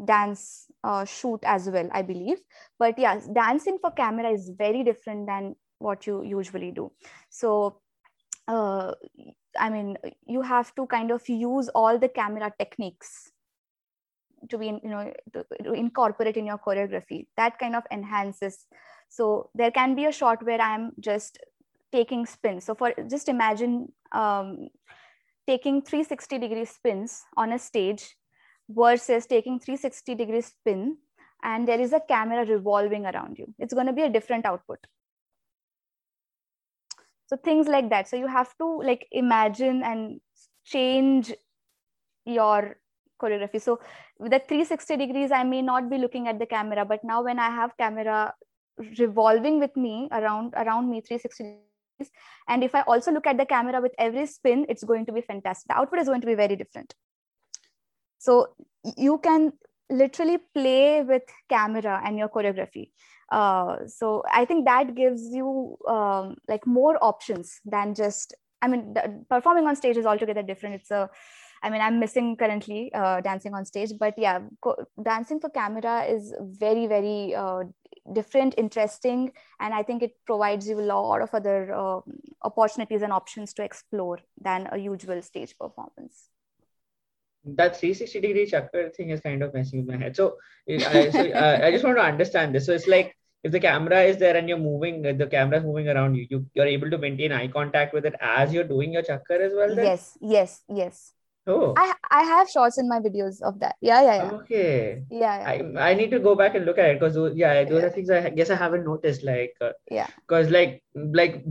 dance 0.04 0.66
uh, 0.84 1.04
shoot 1.04 1.40
as 1.44 1.68
well 1.68 1.88
i 1.92 2.02
believe. 2.02 2.38
But 2.78 2.98
yes 2.98 3.26
dancing 3.26 3.78
for 3.80 3.90
camera 3.90 4.30
is 4.30 4.50
very 4.56 4.84
different 4.84 5.26
than 5.26 5.56
what 5.78 6.06
you 6.06 6.22
usually 6.22 6.70
do. 6.70 6.92
So 7.30 7.80
uh, 8.48 8.92
i 9.58 9.70
mean 9.70 9.96
you 10.26 10.42
have 10.42 10.74
to 10.74 10.86
kind 10.86 11.10
of 11.10 11.28
use 11.28 11.68
all 11.70 11.98
the 11.98 12.08
camera 12.08 12.52
techniques 12.58 13.32
to 14.50 14.58
be 14.58 14.66
you 14.66 14.90
know 14.90 15.12
to, 15.32 15.44
to 15.64 15.72
incorporate 15.72 16.36
in 16.36 16.46
your 16.46 16.58
choreography. 16.58 17.26
That 17.36 17.58
kind 17.58 17.76
of 17.76 17.84
enhances. 17.90 18.66
So 19.08 19.50
there 19.54 19.70
can 19.70 19.94
be 19.94 20.06
a 20.06 20.12
shot 20.12 20.44
where 20.44 20.60
i'm 20.60 20.92
just 21.00 21.38
taking 21.92 22.26
spins. 22.26 22.64
So 22.64 22.74
for 22.74 22.92
just 23.08 23.28
imagine 23.28 23.92
um, 24.12 24.68
taking 25.46 25.82
360 25.82 26.38
degree 26.38 26.64
spins 26.64 27.22
on 27.36 27.52
a 27.52 27.58
stage 27.58 28.16
versus 28.68 29.26
taking 29.26 29.60
360 29.60 30.14
degree 30.14 30.40
spin 30.40 30.96
and 31.42 31.68
there 31.68 31.80
is 31.80 31.92
a 31.92 32.00
camera 32.00 32.44
revolving 32.46 33.06
around 33.06 33.38
you. 33.38 33.54
It's 33.58 33.74
going 33.74 33.86
to 33.86 33.92
be 33.92 34.02
a 34.02 34.08
different 34.08 34.46
output. 34.46 34.78
So 37.26 37.36
things 37.36 37.68
like 37.68 37.90
that. 37.90 38.08
So 38.08 38.16
you 38.16 38.26
have 38.26 38.56
to 38.58 38.82
like 38.82 39.06
imagine 39.12 39.82
and 39.82 40.20
change 40.64 41.32
your 42.24 42.76
choreography. 43.20 43.60
So 43.60 43.78
with 44.18 44.32
the 44.32 44.38
360 44.38 44.96
degrees 44.96 45.32
i 45.32 45.42
may 45.42 45.62
not 45.62 45.90
be 45.90 45.98
looking 45.98 46.28
at 46.28 46.38
the 46.38 46.46
camera 46.46 46.84
but 46.84 47.04
now 47.04 47.22
when 47.22 47.38
i 47.38 47.50
have 47.50 47.76
camera 47.76 48.32
revolving 48.98 49.58
with 49.58 49.76
me 49.76 50.08
around 50.12 50.54
around 50.56 50.90
me 50.90 51.00
360 51.00 51.44
degrees 51.44 52.12
and 52.48 52.64
if 52.64 52.74
i 52.74 52.82
also 52.82 53.12
look 53.12 53.26
at 53.26 53.36
the 53.36 53.46
camera 53.46 53.80
with 53.80 53.92
every 53.98 54.26
spin 54.26 54.64
it's 54.68 54.84
going 54.84 55.06
to 55.06 55.12
be 55.12 55.20
fantastic. 55.20 55.68
The 55.68 55.76
output 55.76 56.00
is 56.00 56.08
going 56.08 56.20
to 56.20 56.26
be 56.26 56.34
very 56.34 56.56
different. 56.56 56.94
So 58.18 58.54
you 58.96 59.18
can 59.18 59.52
literally 59.90 60.38
play 60.54 61.02
with 61.02 61.22
camera 61.48 62.00
and 62.04 62.18
your 62.18 62.28
choreography. 62.28 62.90
Uh, 63.30 63.86
so 63.86 64.22
i 64.32 64.44
think 64.44 64.64
that 64.66 64.94
gives 64.94 65.22
you 65.34 65.76
um, 65.88 66.36
like 66.48 66.66
more 66.66 66.96
options 67.02 67.60
than 67.64 67.94
just 67.94 68.34
i 68.62 68.68
mean 68.68 68.94
performing 69.28 69.66
on 69.66 69.76
stage 69.76 69.96
is 69.96 70.06
altogether 70.06 70.42
different. 70.42 70.76
It's 70.76 70.90
a 70.90 71.10
I 71.64 71.70
mean, 71.70 71.80
I'm 71.80 71.98
missing 71.98 72.36
currently 72.36 72.92
uh, 72.92 73.22
dancing 73.22 73.54
on 73.54 73.64
stage, 73.64 73.92
but 73.98 74.18
yeah, 74.18 74.40
co- 74.60 74.84
dancing 75.02 75.40
for 75.40 75.48
camera 75.48 76.04
is 76.04 76.34
very, 76.38 76.86
very 76.86 77.34
uh, 77.34 77.64
different, 78.12 78.54
interesting, 78.58 79.32
and 79.60 79.72
I 79.72 79.82
think 79.82 80.02
it 80.02 80.12
provides 80.26 80.68
you 80.68 80.78
a 80.78 80.82
lot 80.82 81.22
of 81.22 81.32
other 81.32 81.74
uh, 81.74 82.00
opportunities 82.42 83.00
and 83.00 83.14
options 83.14 83.54
to 83.54 83.64
explore 83.64 84.18
than 84.38 84.68
a 84.72 84.76
usual 84.76 85.22
stage 85.22 85.56
performance. 85.58 86.28
That 87.46 87.78
360 87.78 88.20
degree 88.20 88.46
chakkar 88.46 88.94
thing 88.94 89.08
is 89.08 89.20
kind 89.20 89.42
of 89.42 89.54
messing 89.54 89.86
with 89.86 89.88
my 89.88 90.02
head. 90.02 90.14
So, 90.14 90.36
I, 90.68 91.08
so 91.10 91.20
uh, 91.30 91.60
I 91.62 91.70
just 91.70 91.84
want 91.84 91.96
to 91.96 92.02
understand 92.02 92.54
this. 92.54 92.66
So 92.66 92.72
it's 92.74 92.86
like 92.86 93.16
if 93.42 93.52
the 93.52 93.60
camera 93.60 94.02
is 94.02 94.18
there 94.18 94.36
and 94.36 94.50
you're 94.50 94.58
moving, 94.58 95.00
the 95.00 95.26
camera 95.26 95.58
is 95.58 95.64
moving 95.64 95.88
around 95.88 96.14
you, 96.14 96.26
you 96.28 96.46
you're 96.54 96.66
able 96.66 96.90
to 96.90 96.98
maintain 96.98 97.32
eye 97.32 97.48
contact 97.48 97.94
with 97.94 98.04
it 98.04 98.14
as 98.20 98.52
you're 98.52 98.64
doing 98.64 98.92
your 98.92 99.02
chakkar 99.02 99.40
as 99.40 99.52
well. 99.54 99.74
Then? 99.74 99.84
Yes, 99.86 100.18
yes, 100.20 100.62
yes 100.68 101.14
Oh. 101.46 101.74
I 101.76 101.92
I 102.10 102.22
have 102.22 102.48
shots 102.48 102.78
in 102.78 102.88
my 102.88 103.00
videos 103.00 103.42
of 103.42 103.60
that. 103.60 103.76
Yeah, 103.80 104.00
yeah, 104.02 104.16
yeah. 104.16 104.30
Okay. 104.32 105.02
Yeah, 105.10 105.56
yeah. 105.56 105.80
I, 105.80 105.90
I 105.90 105.94
need 105.94 106.10
to 106.12 106.18
go 106.18 106.34
back 106.34 106.54
and 106.54 106.64
look 106.64 106.78
at 106.78 106.86
it 106.86 107.00
because 107.00 107.16
yeah, 107.36 107.64
those 107.64 107.82
yeah. 107.82 107.86
are 107.86 107.90
things 107.90 108.10
I 108.10 108.30
guess 108.30 108.48
I 108.48 108.54
haven't 108.54 108.84
noticed. 108.84 109.24
Like 109.24 109.54
uh, 109.60 109.72
yeah, 109.90 110.06
because 110.26 110.48
like 110.50 110.82
like 110.94 111.44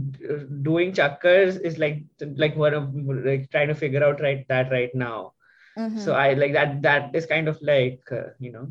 doing 0.64 0.94
chakkars 0.94 1.62
is 1.62 1.78
like 1.78 2.04
like 2.38 2.56
one 2.56 2.74
of 2.74 2.90
like 3.30 3.52
trying 3.52 3.68
to 3.68 3.76
figure 3.76 4.04
out 4.04 4.20
right 4.20 4.48
that 4.48 4.72
right 4.72 4.94
now. 4.96 5.34
mm-hmm. 5.78 6.00
so 6.00 6.14
i 6.14 6.34
like 6.34 6.54
that 6.54 6.82
that 6.82 7.16
is 7.16 7.26
kind 7.26 7.48
of 7.48 7.60
like 7.62 8.02
uh, 8.12 8.30
you 8.40 8.52
know 8.52 8.68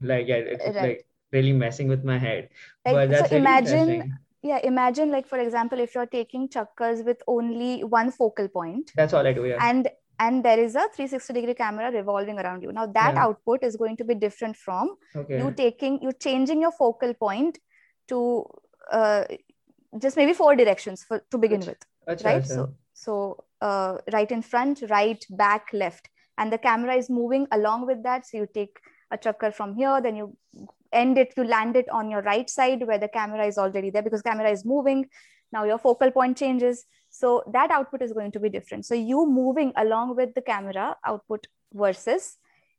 like 0.00 0.26
yeah 0.26 0.36
it's 0.36 0.64
right. 0.64 0.82
like 0.82 1.06
really 1.32 1.52
messing 1.52 1.88
with 1.88 2.04
my 2.04 2.18
head 2.18 2.48
like, 2.84 2.94
but 2.94 3.10
that's 3.10 3.30
so 3.30 3.36
really 3.36 3.46
imagine 3.46 4.18
yeah 4.42 4.58
imagine 4.62 5.10
like 5.10 5.26
for 5.26 5.38
example 5.38 5.78
if 5.78 5.94
you're 5.94 6.06
taking 6.06 6.48
chakkars 6.48 7.04
with 7.04 7.22
only 7.26 7.84
one 7.84 8.10
focal 8.10 8.48
point 8.48 8.92
that's 8.96 9.12
all 9.12 9.26
i 9.26 9.32
do 9.32 9.46
yeah 9.46 9.58
and 9.60 9.88
and 10.18 10.44
there 10.44 10.58
is 10.58 10.74
a 10.74 10.86
360 10.94 11.32
degree 11.32 11.54
camera 11.54 11.90
revolving 11.90 12.38
around 12.38 12.62
you 12.62 12.72
now 12.72 12.86
that 12.86 13.14
yeah. 13.14 13.24
output 13.24 13.62
is 13.62 13.76
going 13.76 13.96
to 13.96 14.04
be 14.04 14.14
different 14.14 14.56
from 14.56 14.94
okay. 15.16 15.38
you 15.38 15.50
taking 15.52 16.00
you 16.02 16.12
changing 16.12 16.60
your 16.60 16.72
focal 16.72 17.14
point 17.14 17.58
to 18.08 18.44
uh, 18.90 19.24
just 19.98 20.16
maybe 20.16 20.32
four 20.32 20.54
directions 20.56 21.04
for 21.04 21.22
to 21.30 21.38
begin 21.38 21.60
with 21.60 21.78
Achha, 22.08 22.24
right 22.24 22.42
achha. 22.42 22.46
so 22.46 22.74
so 22.92 23.44
uh, 23.60 23.98
right 24.12 24.30
in 24.30 24.42
front 24.42 24.82
right 24.90 25.24
back 25.30 25.68
left 25.72 26.08
and 26.38 26.52
the 26.52 26.58
camera 26.58 26.94
is 26.94 27.08
moving 27.08 27.46
along 27.52 27.86
with 27.86 28.02
that 28.02 28.26
so 28.26 28.38
you 28.38 28.48
take 28.52 28.78
a 29.10 29.18
chakkar 29.18 29.52
from 29.54 29.74
here 29.74 30.00
then 30.00 30.16
you 30.16 30.36
end 30.92 31.18
it 31.18 31.32
you 31.36 31.44
land 31.44 31.76
it 31.76 31.88
on 31.88 32.10
your 32.10 32.22
right 32.22 32.50
side 32.50 32.86
where 32.86 32.98
the 32.98 33.08
camera 33.08 33.46
is 33.46 33.58
already 33.58 33.90
there 33.90 34.02
because 34.02 34.22
camera 34.22 34.50
is 34.50 34.64
moving 34.64 35.06
now 35.52 35.64
your 35.64 35.78
focal 35.78 36.10
point 36.10 36.36
changes 36.36 36.84
so 37.22 37.44
that 37.52 37.70
output 37.70 38.02
is 38.02 38.12
going 38.12 38.32
to 38.32 38.40
be 38.40 38.48
different. 38.48 38.84
So 38.84 38.96
you 38.96 39.24
moving 39.26 39.72
along 39.76 40.16
with 40.16 40.34
the 40.34 40.42
camera 40.42 40.96
output 41.06 41.46
versus 41.72 42.38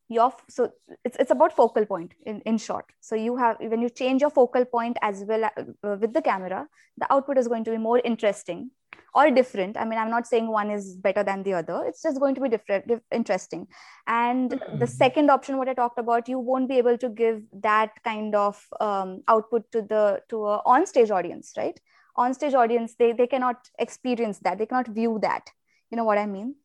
your 0.09 0.33
so 0.49 0.69
it's, 1.05 1.15
it's 1.17 1.31
about 1.31 1.55
focal 1.55 1.85
point 1.85 2.13
in, 2.25 2.41
in 2.41 2.57
short. 2.57 2.91
So 2.99 3.15
you 3.15 3.37
have 3.37 3.55
when 3.59 3.81
you 3.81 3.89
change 3.89 4.19
your 4.21 4.31
focal 4.31 4.65
point 4.65 4.97
as 5.01 5.23
well 5.25 5.45
uh, 5.45 5.95
with 6.01 6.13
the 6.13 6.21
camera 6.21 6.67
the 6.97 7.11
output 7.13 7.37
is 7.37 7.47
going 7.47 7.63
to 7.69 7.71
be 7.71 7.77
more 7.77 7.99
interesting 7.99 8.71
or 9.15 9.31
different. 9.31 9.77
I 9.77 9.85
mean 9.85 9.97
i'm 9.97 10.11
not 10.11 10.27
saying 10.27 10.51
one 10.57 10.69
is 10.69 10.97
better 11.07 11.23
than 11.23 11.43
the 11.43 11.53
other. 11.61 11.79
It's 11.85 12.03
just 12.03 12.19
going 12.19 12.35
to 12.35 12.41
be 12.41 12.49
different 12.49 13.01
interesting. 13.21 13.65
And 14.07 14.51
mm-hmm. 14.51 14.77
the 14.83 14.87
second 14.87 15.31
option 15.37 15.57
what 15.57 15.69
i 15.69 15.79
talked 15.81 15.99
about 16.05 16.27
you 16.35 16.37
won't 16.51 16.67
be 16.75 16.83
able 16.83 16.97
to 16.97 17.09
give 17.23 17.41
that 17.69 18.03
kind 18.11 18.35
of 18.43 18.61
um, 18.81 19.17
output 19.29 19.71
to 19.71 19.81
the 19.95 20.05
to 20.29 20.45
a 20.53 20.61
on 20.75 20.85
stage 20.95 21.17
audience 21.21 21.53
right 21.63 21.79
on 22.15 22.33
stage 22.33 22.53
audience 22.53 22.95
they 22.95 23.11
they 23.13 23.27
cannot 23.27 23.69
experience 23.79 24.39
that. 24.39 24.57
They 24.57 24.65
cannot 24.65 24.87
view 24.87 25.19
that. 25.21 25.49
You 25.89 25.97
know 25.97 26.03
what 26.03 26.17
i 26.17 26.25
mean? 26.25 26.55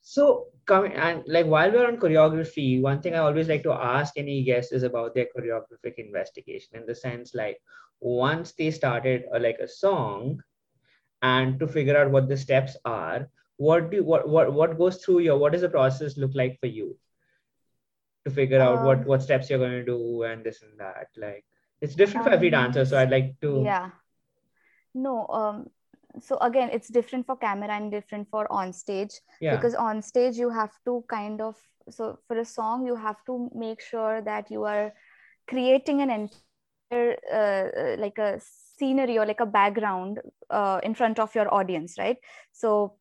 So 0.00 0.46
coming 0.66 0.92
and 0.92 1.24
like 1.26 1.46
while 1.46 1.70
we're 1.70 1.86
on 1.86 1.96
choreography, 1.96 2.80
one 2.80 3.00
thing 3.02 3.14
I 3.14 3.18
always 3.18 3.48
like 3.48 3.64
to 3.64 3.72
ask 3.72 4.14
any 4.16 4.44
guest 4.44 4.72
is 4.72 4.84
about 4.84 5.14
their 5.14 5.26
choreographic 5.36 5.94
investigation 5.96 6.76
in 6.78 6.86
the 6.86 6.94
sense 6.94 7.34
like 7.34 7.58
once 8.00 8.52
they 8.52 8.70
started 8.70 9.24
a, 9.32 9.40
like 9.40 9.58
a 9.58 9.66
song 9.66 10.42
and 11.22 11.58
to 11.58 11.66
figure 11.66 11.96
out 11.96 12.10
what 12.10 12.28
the 12.28 12.36
steps 12.36 12.76
are, 12.84 13.28
what 13.56 13.90
do 13.90 14.04
what 14.04 14.28
what 14.28 14.52
what 14.52 14.78
goes 14.78 14.98
through 15.04 15.20
your 15.20 15.38
what 15.38 15.52
does 15.52 15.62
the 15.62 15.68
process 15.68 16.16
look 16.16 16.32
like 16.34 16.58
for 16.60 16.66
you? 16.66 16.96
To 18.26 18.30
figure 18.30 18.60
out 18.60 18.78
um, 18.78 18.84
what 18.84 19.06
what 19.06 19.22
steps 19.22 19.48
you're 19.48 19.58
going 19.58 19.72
to 19.72 19.84
do 19.84 20.22
and 20.22 20.44
this 20.44 20.62
and 20.62 20.78
that 20.78 21.08
like 21.16 21.44
it's 21.80 21.94
different 21.94 22.26
um, 22.26 22.30
for 22.30 22.34
every 22.34 22.50
dancer 22.50 22.84
so 22.84 22.98
i'd 22.98 23.10
like 23.10 23.38
to 23.40 23.62
yeah. 23.64 23.90
No 24.96 25.26
um 25.28 25.70
so 26.20 26.38
again 26.38 26.70
it's 26.72 26.88
different 26.88 27.26
for 27.26 27.36
camera 27.36 27.70
and 27.70 27.90
different 27.90 28.28
for 28.30 28.50
on 28.50 28.72
stage. 28.72 29.20
Yeah. 29.40 29.56
because 29.56 29.74
on 29.74 30.00
stage 30.00 30.36
you 30.36 30.48
have 30.48 30.72
to 30.86 31.04
kind 31.08 31.40
of 31.40 31.56
so 31.90 32.18
for 32.26 32.38
a 32.38 32.44
song 32.44 32.86
you 32.86 32.96
have 32.96 33.22
to 33.26 33.50
make 33.54 33.82
sure 33.82 34.22
that 34.22 34.50
you 34.50 34.64
are 34.64 34.92
creating 35.46 36.00
an 36.00 36.10
entire 36.10 37.16
uh, 37.32 37.96
like 37.98 38.18
a 38.18 38.40
scenery 38.40 39.18
or 39.18 39.26
like 39.26 39.40
a 39.40 39.46
background 39.46 40.20
uh, 40.48 40.80
in 40.82 40.94
front 40.94 41.18
of 41.18 41.34
your 41.34 41.52
audience 41.52 41.98
right? 41.98 42.16
So 42.52 42.96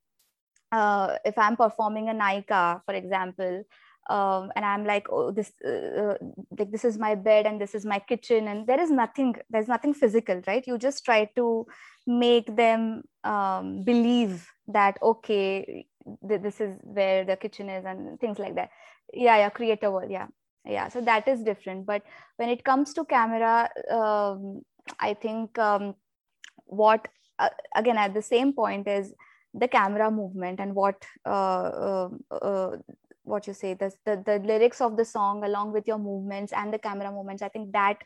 uh, 0.72 1.16
if 1.24 1.38
i'm 1.38 1.56
performing 1.56 2.10
a 2.10 2.14
naika 2.14 2.82
for 2.86 2.94
example 2.94 3.64
um, 4.10 4.52
and 4.56 4.66
i'm 4.66 4.86
like 4.86 5.08
oh 5.10 5.32
this 5.32 5.52
uh, 5.66 5.70
uh, 5.70 6.18
like 6.58 6.72
this 6.72 6.86
is 6.86 6.98
my 6.98 7.16
bed 7.16 7.46
and 7.46 7.60
this 7.60 7.76
is 7.76 7.86
my 7.86 8.00
kitchen. 8.00 8.48
And 8.48 8.68
there 8.68 8.80
is 8.80 8.92
nothing 8.92 9.36
there's 9.50 9.68
nothing 9.68 9.94
physical 9.94 10.42
right? 10.48 10.66
You 10.66 10.78
just 10.78 11.06
try 11.06 11.30
to 11.36 11.66
make 12.08 12.56
them 12.56 13.04
um, 13.24 13.84
believe 13.84 14.48
that 14.68 14.98
okay 15.02 15.86
th- 16.28 16.42
this 16.42 16.62
is 16.62 16.78
where 16.82 17.26
the 17.26 17.36
kitchen 17.36 17.70
is 17.70 17.86
and 17.86 18.20
things 18.20 18.40
like 18.40 18.56
that. 18.56 18.70
Yeah 19.14 19.38
yeah 19.38 19.50
create 19.50 19.84
a 19.84 19.92
world 19.92 20.12
yeah 20.12 20.28
yeah. 20.66 20.90
So 20.90 21.02
that 21.02 21.28
is 21.28 21.44
different. 21.44 21.86
But 21.86 22.04
when 22.38 22.50
it 22.50 22.64
comes 22.64 22.94
to 22.94 23.06
camera 23.06 23.70
um, 23.92 24.62
i 25.00 25.14
think 25.14 25.58
um, 25.58 25.96
what 26.66 27.08
uh, 27.40 27.50
again 27.76 27.98
at 27.98 28.14
the 28.14 28.22
same 28.22 28.54
point 28.54 28.88
is 28.88 29.14
the 29.54 29.68
camera 29.68 30.12
movement 30.12 30.60
and 30.60 30.76
what 30.76 30.96
uh, 31.26 31.30
uh, 31.30 32.10
uh 32.32 32.78
what 33.26 33.48
you 33.48 33.54
say 33.54 33.74
the, 33.74 33.92
the 34.06 34.22
the 34.26 34.40
lyrics 34.40 34.82
of 34.82 34.98
the 34.98 35.06
song 35.06 35.44
along 35.44 35.72
with 35.72 35.88
your 35.88 35.98
movements 35.98 36.54
and 36.54 36.74
the 36.74 36.80
camera 36.80 37.12
movements 37.12 37.42
i 37.42 37.50
think 37.50 37.72
that 37.72 37.98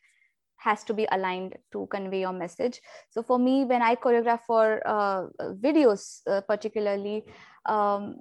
has 0.59 0.83
to 0.83 0.93
be 0.93 1.07
aligned 1.11 1.57
to 1.71 1.87
convey 1.89 2.19
your 2.19 2.33
message. 2.33 2.81
So 3.11 3.23
for 3.23 3.39
me 3.39 3.65
when 3.65 3.81
i 3.81 3.95
choreograph 3.95 4.41
for 4.45 4.81
uh, 4.85 5.27
videos 5.67 6.21
uh, 6.27 6.41
particularly 6.41 7.23
um, 7.65 8.19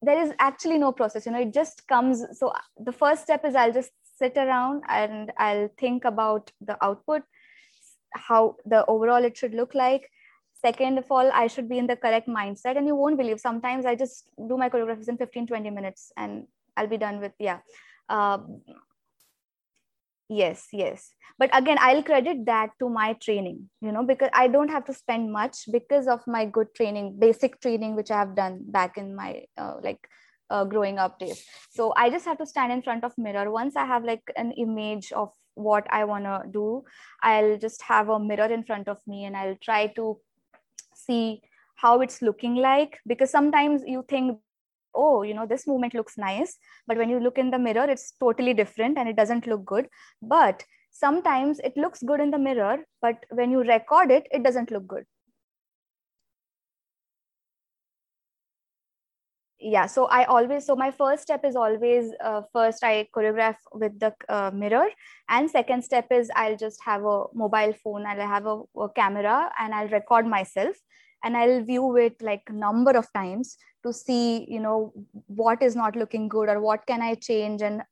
there 0.00 0.20
is 0.20 0.32
actually 0.38 0.78
no 0.78 0.92
process 0.92 1.26
you 1.26 1.32
know 1.32 1.40
it 1.40 1.52
just 1.52 1.86
comes. 1.86 2.24
So 2.38 2.52
the 2.78 2.92
first 2.92 3.22
step 3.22 3.44
is 3.44 3.54
i'll 3.54 3.72
just 3.72 3.92
sit 4.18 4.36
around 4.36 4.82
and 4.88 5.32
i'll 5.38 5.68
think 5.78 6.04
about 6.04 6.50
the 6.60 6.76
output 6.84 7.22
how 8.14 8.56
the 8.64 8.84
overall 8.86 9.24
it 9.24 9.36
should 9.36 9.54
look 9.54 9.74
like 9.74 10.08
second 10.64 10.98
of 10.98 11.10
all 11.10 11.30
i 11.32 11.46
should 11.46 11.68
be 11.68 11.78
in 11.78 11.86
the 11.86 11.96
correct 11.96 12.28
mindset 12.28 12.76
and 12.76 12.86
you 12.86 12.94
won't 12.94 13.18
believe. 13.18 13.40
Sometimes 13.40 13.86
i 13.86 13.94
just 13.94 14.28
do 14.48 14.56
my 14.56 14.68
choreographies 14.68 15.08
in 15.08 15.16
15 15.16 15.46
20 15.46 15.70
minutes 15.70 16.12
and 16.16 16.46
i'll 16.76 16.86
be 16.86 16.98
done 16.98 17.20
with 17.20 17.32
yeah. 17.38 17.58
Uh, 18.08 18.38
yes 20.28 20.68
yes. 20.72 21.12
But 21.38 21.50
again 21.58 21.78
i'll 21.80 22.02
credit 22.02 22.44
that 22.46 22.70
to 22.78 22.88
my 22.88 23.14
training 23.14 23.68
you 23.80 23.92
know 23.92 24.02
because 24.04 24.28
i 24.32 24.46
don't 24.48 24.68
have 24.68 24.84
to 24.84 24.94
spend 24.94 25.32
much 25.32 25.62
because 25.72 26.06
of 26.06 26.26
my 26.26 26.44
good 26.44 26.74
training 26.74 27.16
basic 27.18 27.60
training 27.60 27.96
which 27.96 28.10
i 28.10 28.18
have 28.18 28.36
done 28.36 28.60
back 28.66 28.98
in 28.98 29.16
my 29.16 29.44
uh, 29.58 29.76
like 29.82 30.08
uh, 30.50 30.64
growing 30.64 30.98
up 30.98 31.18
days. 31.18 31.44
So 31.70 31.92
i 31.96 32.10
just 32.10 32.26
have 32.26 32.38
to 32.38 32.46
stand 32.46 32.72
in 32.72 32.82
front 32.82 33.04
of 33.04 33.16
mirror. 33.16 33.50
Once 33.50 33.74
i 33.76 33.86
have 33.86 34.04
like 34.04 34.22
an 34.36 34.52
image 34.52 35.10
of 35.12 35.32
what 35.54 35.86
i 35.90 36.04
want 36.04 36.24
to 36.24 36.42
do 36.50 36.82
i'll 37.22 37.58
just 37.58 37.82
have 37.82 38.08
a 38.08 38.18
mirror 38.18 38.50
in 38.52 38.62
front 38.64 38.88
of 38.88 38.98
me 39.06 39.24
and 39.24 39.36
i'll 39.36 39.56
try 39.62 39.86
to 39.86 40.18
see 41.06 41.42
how 41.76 42.00
it's 42.00 42.22
looking 42.22 42.56
like 42.56 42.98
because 43.06 43.30
sometimes 43.30 43.82
you 43.86 44.04
think 44.08 44.38
oh 44.94 45.22
you 45.22 45.34
know 45.34 45.46
this 45.46 45.66
movement 45.66 45.94
looks 45.94 46.18
nice 46.18 46.58
but 46.86 46.96
when 46.96 47.08
you 47.08 47.18
look 47.18 47.38
in 47.38 47.50
the 47.50 47.58
mirror 47.58 47.88
it's 47.88 48.12
totally 48.20 48.54
different 48.54 48.98
and 48.98 49.08
it 49.08 49.16
doesn't 49.16 49.46
look 49.46 49.64
good. 49.64 49.88
But 50.20 50.64
sometimes 50.90 51.58
it 51.60 51.76
looks 51.76 52.02
good 52.02 52.20
in 52.20 52.30
the 52.30 52.38
mirror 52.38 52.78
but 53.00 53.24
when 53.30 53.50
you 53.50 53.62
record 53.62 54.10
it 54.10 54.26
it 54.30 54.42
doesn't 54.42 54.70
look 54.70 54.86
good 54.86 55.04
yeah 59.62 59.86
so 59.86 60.06
i 60.06 60.24
always 60.24 60.66
so 60.66 60.74
my 60.74 60.90
first 60.90 61.22
step 61.22 61.44
is 61.44 61.54
always 61.54 62.10
uh, 62.20 62.42
first 62.52 62.82
i 62.82 63.06
choreograph 63.16 63.56
with 63.72 63.98
the 64.00 64.12
uh, 64.28 64.50
mirror 64.52 64.88
and 65.28 65.50
second 65.50 65.82
step 65.82 66.06
is 66.10 66.30
i'll 66.36 66.56
just 66.56 66.82
have 66.84 67.04
a 67.04 67.24
mobile 67.32 67.72
phone 67.84 68.04
and 68.06 68.20
i'll 68.20 68.28
have 68.28 68.46
a, 68.46 68.60
a 68.80 68.88
camera 68.90 69.50
and 69.58 69.74
i'll 69.74 69.88
record 69.88 70.26
myself 70.26 70.76
and 71.24 71.36
i'll 71.36 71.62
view 71.62 71.96
it 71.96 72.20
like 72.20 72.42
number 72.50 72.90
of 72.90 73.12
times 73.12 73.56
to 73.84 73.92
see 73.92 74.44
you 74.50 74.60
know 74.60 74.92
what 75.26 75.62
is 75.62 75.76
not 75.76 75.94
looking 75.94 76.28
good 76.28 76.48
or 76.48 76.60
what 76.60 76.86
can 76.86 77.00
i 77.00 77.14
change 77.14 77.62
and 77.62 77.82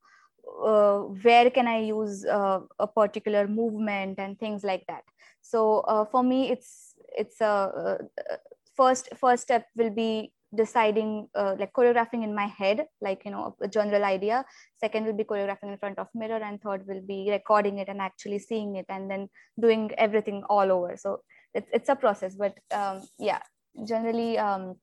uh, 0.65 0.99
where 1.23 1.51
can 1.51 1.67
i 1.67 1.79
use 1.81 2.25
uh, 2.25 2.61
a 2.79 2.87
particular 2.87 3.47
movement 3.47 4.19
and 4.19 4.39
things 4.39 4.65
like 4.65 4.85
that. 4.89 5.05
So 5.43 5.81
uh, 5.81 6.05
for 6.05 6.23
me 6.23 6.51
it's 6.51 6.95
it's 7.17 7.41
a 7.41 7.47
uh, 7.47 8.37
first 8.77 9.09
first 9.17 9.43
step 9.45 9.67
will 9.77 9.91
be 9.91 10.33
deciding 10.55 11.29
uh, 11.35 11.55
like 11.59 11.73
choreographing 11.73 12.25
in 12.25 12.35
my 12.35 12.47
head 12.47 12.87
like 13.01 13.23
you 13.25 13.31
know 13.31 13.57
a 13.61 13.69
general 13.69 14.05
idea. 14.05 14.45
Second 14.79 15.07
will 15.07 15.17
be 15.17 15.25
choreographing 15.25 15.73
in 15.73 15.79
front 15.79 15.99
of 15.99 16.09
mirror 16.15 16.43
and 16.43 16.61
third 16.61 16.87
will 16.87 17.03
be 17.03 17.29
recording 17.31 17.79
it 17.79 17.89
and 17.89 18.01
actually 18.01 18.39
seeing 18.39 18.77
it 18.77 18.87
and 18.89 19.11
then 19.11 19.29
doing 19.61 19.91
everything 19.97 20.43
all 20.49 20.73
over. 20.73 20.97
So 20.97 21.21
it's, 21.55 21.69
it's 21.73 21.89
a 21.89 21.97
process 21.97 22.35
but 22.35 22.55
um, 22.73 23.03
yeah 23.19 23.41
generally 23.87 24.39
um, 24.39 24.77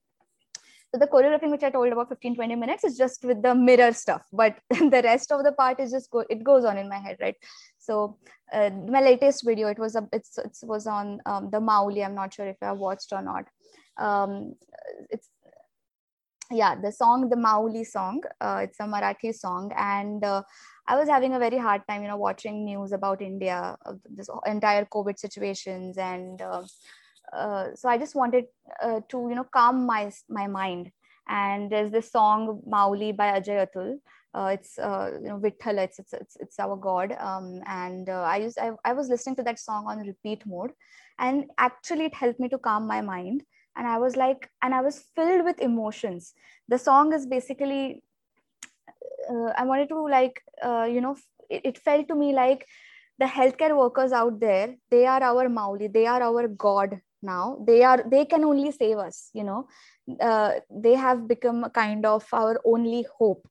so 0.94 1.00
the 1.00 1.08
choreographing 1.08 1.52
which 1.52 1.64
i 1.64 1.70
told 1.70 1.92
about 1.92 2.10
15 2.10 2.36
20 2.36 2.56
minutes 2.56 2.84
is 2.84 2.98
just 2.98 3.24
with 3.24 3.42
the 3.42 3.54
mirror 3.54 3.92
stuff 3.92 4.26
but 4.32 4.58
the 4.70 5.02
rest 5.04 5.32
of 5.32 5.44
the 5.44 5.52
part 5.52 5.80
is 5.80 5.92
just 5.92 6.10
go 6.10 6.24
it 6.30 6.44
goes 6.44 6.66
on 6.66 6.78
in 6.78 6.90
my 6.90 6.98
head 6.98 7.18
right? 7.22 7.36
So 7.80 8.18
uh, 8.52 8.70
my 8.70 9.02
latest 9.02 9.46
video 9.46 9.70
it 9.70 9.80
was 9.80 9.96
a 9.96 10.08
it's 10.12 10.38
it 10.38 10.58
was 10.64 10.88
on 10.88 11.22
um, 11.26 11.50
the 11.52 11.62
mauli. 11.62 12.04
I'm 12.04 12.16
not 12.16 12.34
sure 12.34 12.48
if 12.48 12.58
i 12.62 12.74
watched 12.74 13.14
or 13.14 13.22
not. 13.22 13.46
Um, 13.98 14.56
it's 15.10 15.30
yeah 16.52 16.76
the 16.76 16.92
song 16.92 17.30
the 17.30 17.36
mauli 17.36 17.84
song 17.84 18.22
uh, 18.42 18.60
it's 18.64 18.80
a 18.80 18.84
marathi 18.84 19.34
song 19.34 19.72
and 19.78 20.24
uh, 20.24 20.42
i 20.88 20.96
was 20.96 21.10
having 21.10 21.34
a 21.34 21.40
very 21.40 21.58
hard 21.58 21.82
time 21.88 22.02
you 22.02 22.08
know 22.08 22.18
watching 22.18 22.64
news 22.66 22.92
about 22.92 23.22
india 23.22 23.76
this 24.10 24.30
entire 24.46 24.86
covid 24.86 25.18
situations 25.18 25.98
and 25.98 26.42
uh, 26.42 26.64
uh, 27.34 27.68
so 27.76 27.90
i 27.90 27.98
just 27.98 28.16
wanted 28.16 28.46
uh, 28.82 29.02
to 29.10 29.28
you 29.30 29.36
know 29.36 29.48
calm 29.52 29.86
my 29.86 30.12
my 30.30 30.48
mind 30.48 30.92
and 31.28 31.72
there's 31.72 31.92
this 31.92 32.12
song 32.12 32.62
Mauli 32.66 33.12
by 33.12 33.40
Ajay 33.40 33.68
Atul. 33.68 34.00
Uh, 34.34 34.52
it's 34.54 34.78
uh, 34.78 35.12
you 35.22 35.30
know 35.30 35.40
Vithala, 35.40 35.84
it's, 35.84 36.00
it's 36.00 36.14
it's 36.14 36.38
it's 36.40 36.60
our 36.60 36.76
god. 36.76 37.16
Um, 37.20 37.62
and 37.66 38.10
uh, 38.10 38.22
I 38.22 38.38
used 38.38 38.60
I, 38.60 38.72
I 38.86 38.94
was 38.94 39.10
listening 39.10 39.36
to 39.38 39.44
that 39.44 39.60
song 39.60 39.88
on 39.88 40.06
repeat 40.06 40.44
mode, 40.46 40.72
and 41.18 41.46
actually 41.58 42.06
it 42.06 42.14
helped 42.14 42.40
me 42.40 42.50
to 42.50 42.58
calm 42.58 42.88
my 42.88 43.02
mind. 43.02 43.44
And 43.78 43.88
I 43.88 43.98
was 44.00 44.16
like, 44.16 44.50
and 44.62 44.74
I 44.74 44.82
was 44.82 45.04
filled 45.16 45.46
with 45.46 45.60
emotions. 45.60 46.34
The 46.68 46.78
song 46.78 47.14
is 47.14 47.26
basically, 47.28 48.02
uh, 49.30 49.54
I 49.58 49.64
wanted 49.66 49.90
to 49.90 50.08
like 50.08 50.42
uh, 50.64 50.88
you 50.90 51.02
know 51.02 51.16
it, 51.50 51.62
it 51.64 51.78
felt 51.78 52.08
to 52.08 52.16
me 52.16 52.34
like 52.34 52.66
the 53.20 53.26
healthcare 53.26 53.76
workers 53.76 54.12
out 54.12 54.40
there 54.40 54.76
they 54.92 55.06
are 55.06 55.22
our 55.24 55.50
mauli 55.50 55.88
they 55.88 56.06
are 56.06 56.22
our 56.22 56.48
god 56.48 57.02
now. 57.22 57.58
They 57.66 57.84
are 57.84 58.04
they 58.10 58.26
can 58.26 58.44
only 58.44 58.72
save 58.72 58.98
us 58.98 59.30
you 59.34 59.44
know. 59.44 59.68
Uh, 60.22 60.52
they 60.70 60.94
have 60.94 61.28
become 61.28 61.64
a 61.64 61.70
kind 61.70 62.06
of 62.06 62.26
our 62.32 62.60
only 62.64 63.06
hope 63.18 63.48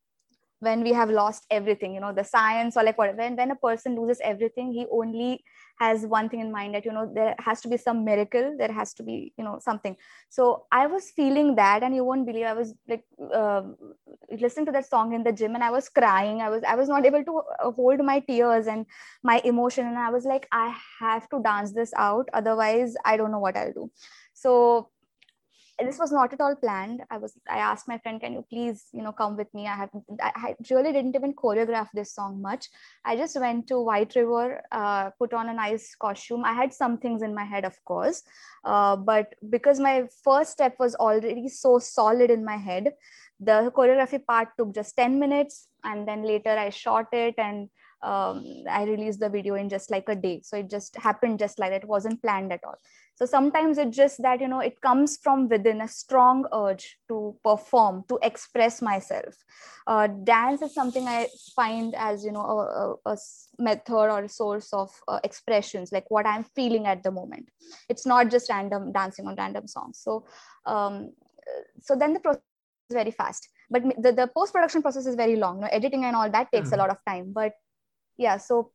when 0.61 0.83
we 0.83 0.93
have 0.93 1.11
lost 1.11 1.45
everything 1.51 1.95
you 1.95 2.01
know 2.01 2.13
the 2.13 2.25
science 2.25 2.77
or 2.77 2.83
like 2.83 2.97
what 2.97 3.17
when, 3.17 3.37
when 3.37 3.51
a 3.51 3.57
person 3.57 3.97
loses 3.97 4.21
everything 4.23 4.73
he 4.73 4.87
only 4.91 5.45
has 5.79 6.07
one 6.07 6.29
thing 6.29 6.41
in 6.41 6.51
mind 6.51 6.75
that 6.75 6.85
you 6.85 6.93
know 6.93 7.11
there 7.15 7.35
has 7.39 7.61
to 7.61 7.69
be 7.69 7.77
some 7.77 8.05
miracle 8.05 8.55
there 8.59 8.73
has 8.73 8.95
to 8.95 9.03
be 9.03 9.33
you 9.37 9.45
know 9.45 9.59
something. 9.61 9.97
So 10.29 10.67
i 10.73 10.87
was 10.87 11.11
feeling 11.11 11.55
that 11.57 11.83
and 11.83 11.95
you 11.95 12.05
won't 12.05 12.27
believe 12.27 12.47
i 12.47 12.53
was 12.53 12.75
like 12.89 13.05
uh, 13.33 13.63
listening 14.41 14.67
to 14.67 14.73
that 14.73 14.87
song 14.89 15.13
in 15.13 15.23
the 15.23 15.33
gym 15.33 15.55
and 15.55 15.65
i 15.65 15.71
was 15.71 15.89
crying. 15.89 16.41
I 16.41 16.51
was 16.51 16.63
i 16.65 16.75
was 16.75 16.89
not 16.89 17.07
able 17.07 17.25
to 17.25 17.39
uh, 17.39 17.71
hold 17.71 18.05
my 18.05 18.21
tears 18.21 18.67
and 18.67 18.87
my 19.23 19.41
emotion 19.45 19.87
and 19.87 19.99
i 19.99 20.11
was 20.11 20.25
like 20.25 20.49
i 20.53 20.75
have 21.01 21.29
to 21.31 21.41
dance 21.43 21.73
this 21.73 21.93
out 21.97 22.29
otherwise 22.33 22.95
i 23.05 23.17
don't 23.17 23.31
know 23.31 23.39
what 23.39 23.57
i'll 23.57 23.73
do. 23.73 23.91
So 24.35 24.91
this 25.79 25.99
was 25.99 26.11
not 26.11 26.33
at 26.33 26.41
all 26.41 26.57
planned. 26.57 27.03
I 27.11 27.19
was 27.19 27.35
i 27.51 27.59
asked 27.59 27.89
my 27.89 27.99
friend 27.99 28.21
can 28.21 28.33
you 28.33 28.45
please 28.49 28.85
you 28.93 29.03
know 29.03 29.13
come 29.13 29.37
with 29.37 29.53
me? 29.53 29.67
I 29.67 29.75
have 29.75 29.91
i 30.23 30.55
really 30.71 30.93
didn't 30.93 31.15
even 31.15 31.35
choreograph 31.35 31.89
this 31.93 32.15
song 32.15 32.41
much. 32.41 32.69
I 33.05 33.17
just 33.17 33.39
went 33.39 33.67
to 33.69 33.81
white 33.81 34.15
river 34.17 34.63
uh, 34.73 35.11
put 35.19 35.35
on 35.35 35.49
a 35.49 35.55
nice 35.55 35.95
costume. 35.95 36.45
I 36.45 36.55
had 36.55 36.73
some 36.73 36.99
things 36.99 37.23
in 37.23 37.35
my 37.35 37.45
head 37.45 37.65
of 37.65 37.77
course 37.85 38.23
uh, 38.65 38.97
but 38.97 39.35
because 39.51 39.79
my 39.79 40.05
first 40.25 40.53
step 40.53 40.77
was 40.79 40.95
already 40.95 41.49
so 41.49 41.79
solid 41.79 42.31
in 42.31 42.45
my 42.45 42.57
head 42.57 42.93
the 43.39 43.71
choreography 43.77 44.25
part 44.25 44.49
took 44.59 44.75
just 44.75 44.97
10 44.97 45.19
minutes 45.19 45.69
and 45.85 46.09
then 46.09 46.23
later 46.23 46.51
i 46.51 46.71
shot 46.71 47.07
it 47.13 47.35
and 47.37 47.69
um, 48.03 48.45
i 48.71 48.85
released 48.85 49.21
the 49.21 49.29
video 49.29 49.55
in 49.55 49.69
just 49.69 49.91
like 49.91 50.09
a 50.09 50.15
day. 50.15 50.41
So 50.43 50.59
it 50.59 50.71
just 50.71 50.97
happened 50.97 51.39
just 51.39 51.59
like 51.59 51.71
that. 51.71 51.83
It 51.83 51.89
wasn't 51.89 52.23
planned 52.23 52.53
at 52.53 52.65
all 52.65 52.79
so 53.17 53.25
sometimes 53.25 53.79
it's 53.79 53.97
just 53.97 54.23
that 54.23 54.41
you 54.41 54.49
know 54.49 54.61
it 54.61 54.81
comes 54.81 55.17
from 55.17 55.49
within 55.49 55.81
a 55.81 55.89
strong 55.89 56.47
urge 56.53 56.99
to 57.09 57.35
perform 57.43 58.05
to 58.09 58.19
express 58.23 58.81
myself. 58.83 59.43
Uh, 59.87 60.07
dance 60.07 60.63
is 60.63 60.75
something 60.75 61.07
i 61.09 61.27
find 61.55 61.95
as 61.95 62.25
you 62.25 62.33
know 62.33 62.45
a, 62.45 63.11
a, 63.11 63.13
a 63.13 63.17
method 63.59 64.11
or 64.15 64.25
a 64.25 64.29
source 64.29 64.73
of 64.73 64.91
uh, 65.09 65.21
expressions 65.23 65.93
like 65.93 66.11
what 66.11 66.27
i'm 66.27 66.45
feeling 66.45 66.87
at 66.87 67.03
the 67.03 67.11
moment. 67.11 67.49
It's 67.89 68.07
not 68.07 68.31
just 68.31 68.51
random 68.51 68.93
dancing 68.93 69.27
on 69.27 69.35
random 69.37 69.67
songs. 69.67 69.99
So 69.99 70.27
um, 70.67 71.13
so 71.81 71.97
then 71.97 72.13
the 72.13 72.21
process 72.21 72.43
is 72.91 72.95
very 72.95 73.11
fast. 73.11 73.49
But 73.71 73.83
the, 73.99 74.13
the 74.13 74.27
post 74.29 74.53
production 74.53 74.83
process 74.83 75.07
is 75.07 75.15
very 75.17 75.37
long. 75.37 75.61
No 75.61 75.69
editing 75.69 76.05
and 76.05 76.15
all 76.15 76.31
that 76.31 76.53
takes 76.53 76.69
mm. 76.69 76.73
a 76.73 76.77
hmm. 76.77 76.81
lot 76.81 76.91
of 76.91 76.99
time. 77.07 77.33
But 77.33 77.53
yeah 78.17 78.37
so 78.37 78.73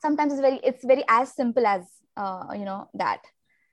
sometimes 0.00 0.32
it's 0.32 0.40
very 0.40 0.60
it's 0.62 0.84
very 0.84 1.04
as 1.08 1.34
simple 1.34 1.66
as 1.66 1.82
uh, 2.16 2.46
you 2.52 2.64
know 2.64 2.88
that 2.94 3.22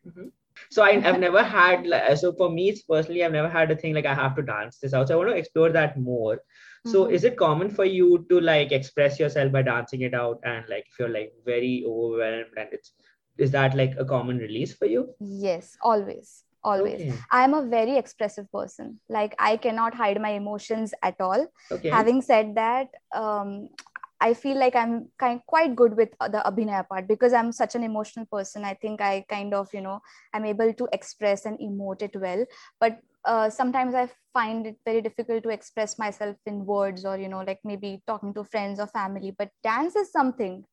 Mm-hmm. 0.07 0.27
So 0.71 0.83
I, 0.83 0.99
have 0.99 1.19
never 1.19 1.43
had 1.43 1.85
like, 1.85 2.17
so 2.17 2.33
for 2.33 2.49
me 2.49 2.69
it's 2.69 2.81
personally 2.81 3.23
I've 3.23 3.31
never 3.31 3.49
had 3.49 3.69
a 3.69 3.75
thing 3.75 3.93
like 3.93 4.05
I 4.05 4.15
have 4.15 4.35
to 4.37 4.41
dance 4.41 4.79
this 4.79 4.93
out. 4.93 5.07
So 5.07 5.13
I 5.13 5.17
want 5.17 5.29
to 5.29 5.35
explore 5.35 5.69
that 5.69 5.99
more. 5.99 6.35
Mm-hmm. 6.35 6.91
So 6.91 7.05
is 7.05 7.23
it 7.23 7.37
common 7.37 7.69
for 7.69 7.85
you 7.85 8.25
to 8.29 8.39
like 8.39 8.71
express 8.71 9.19
yourself 9.19 9.51
by 9.51 9.61
dancing 9.61 10.01
it 10.01 10.13
out 10.13 10.39
and 10.43 10.65
like 10.67 10.85
if 10.87 10.99
you're 10.99 11.09
like 11.09 11.31
very 11.45 11.83
overwhelmed 11.87 12.57
and 12.57 12.69
it's 12.71 12.93
is 13.37 13.51
that 13.51 13.75
like 13.75 13.93
a 13.99 14.05
common 14.05 14.39
release 14.39 14.73
for 14.73 14.87
you? 14.87 15.13
Yes, 15.19 15.77
always 15.81 16.43
always 16.63 17.01
okay. 17.01 17.13
i'm 17.31 17.53
a 17.53 17.65
very 17.67 17.97
expressive 17.97 18.51
person 18.51 18.99
like 19.09 19.35
i 19.39 19.55
cannot 19.55 19.93
hide 19.93 20.19
my 20.21 20.31
emotions 20.31 20.93
at 21.03 21.15
all 21.19 21.45
okay. 21.71 21.89
having 21.89 22.21
said 22.21 22.55
that 22.55 22.87
um, 23.13 23.69
I 24.19 24.33
feel 24.33 24.57
like 24.57 24.75
I'm 24.75 25.09
kind 25.19 25.41
quite 25.45 25.75
good 25.75 25.95
with 25.95 26.09
the 26.19 26.41
abhinaya 26.45 26.87
part 26.87 27.07
because 27.07 27.33
I'm 27.33 27.51
such 27.51 27.75
an 27.75 27.83
emotional 27.83 28.25
person. 28.25 28.65
I 28.65 28.73
think 28.73 29.01
I 29.01 29.25
kind 29.29 29.53
of 29.53 29.69
you 29.73 29.81
know 29.81 29.99
I'm 30.33 30.45
able 30.45 30.73
to 30.73 30.87
express 30.91 31.45
and 31.45 31.59
emote 31.59 32.01
it 32.01 32.15
well. 32.15 32.45
But 32.79 32.99
uh, 33.25 33.49
sometimes 33.49 33.93
I 33.93 34.09
find 34.33 34.65
it 34.65 34.77
very 34.85 35.01
difficult 35.01 35.43
to 35.43 35.49
express 35.49 35.99
myself 35.99 36.37
in 36.45 36.65
words 36.65 37.05
or 37.05 37.17
you 37.17 37.29
know 37.29 37.43
like 37.45 37.59
maybe 37.63 38.01
talking 38.07 38.33
to 38.33 38.43
friends 38.43 38.79
or 38.79 38.87
family. 38.87 39.35
But 39.37 39.51
dance 39.63 39.95
is 39.95 40.11
something. 40.11 40.63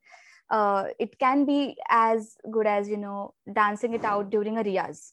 Uh, 0.50 0.84
it 0.98 1.18
can 1.18 1.44
be 1.44 1.76
as 1.90 2.36
good 2.50 2.66
as 2.66 2.88
you 2.88 2.96
know 2.96 3.34
dancing 3.52 3.94
it 3.94 4.04
out 4.04 4.30
during 4.30 4.58
a 4.58 4.64
riyaz. 4.64 5.12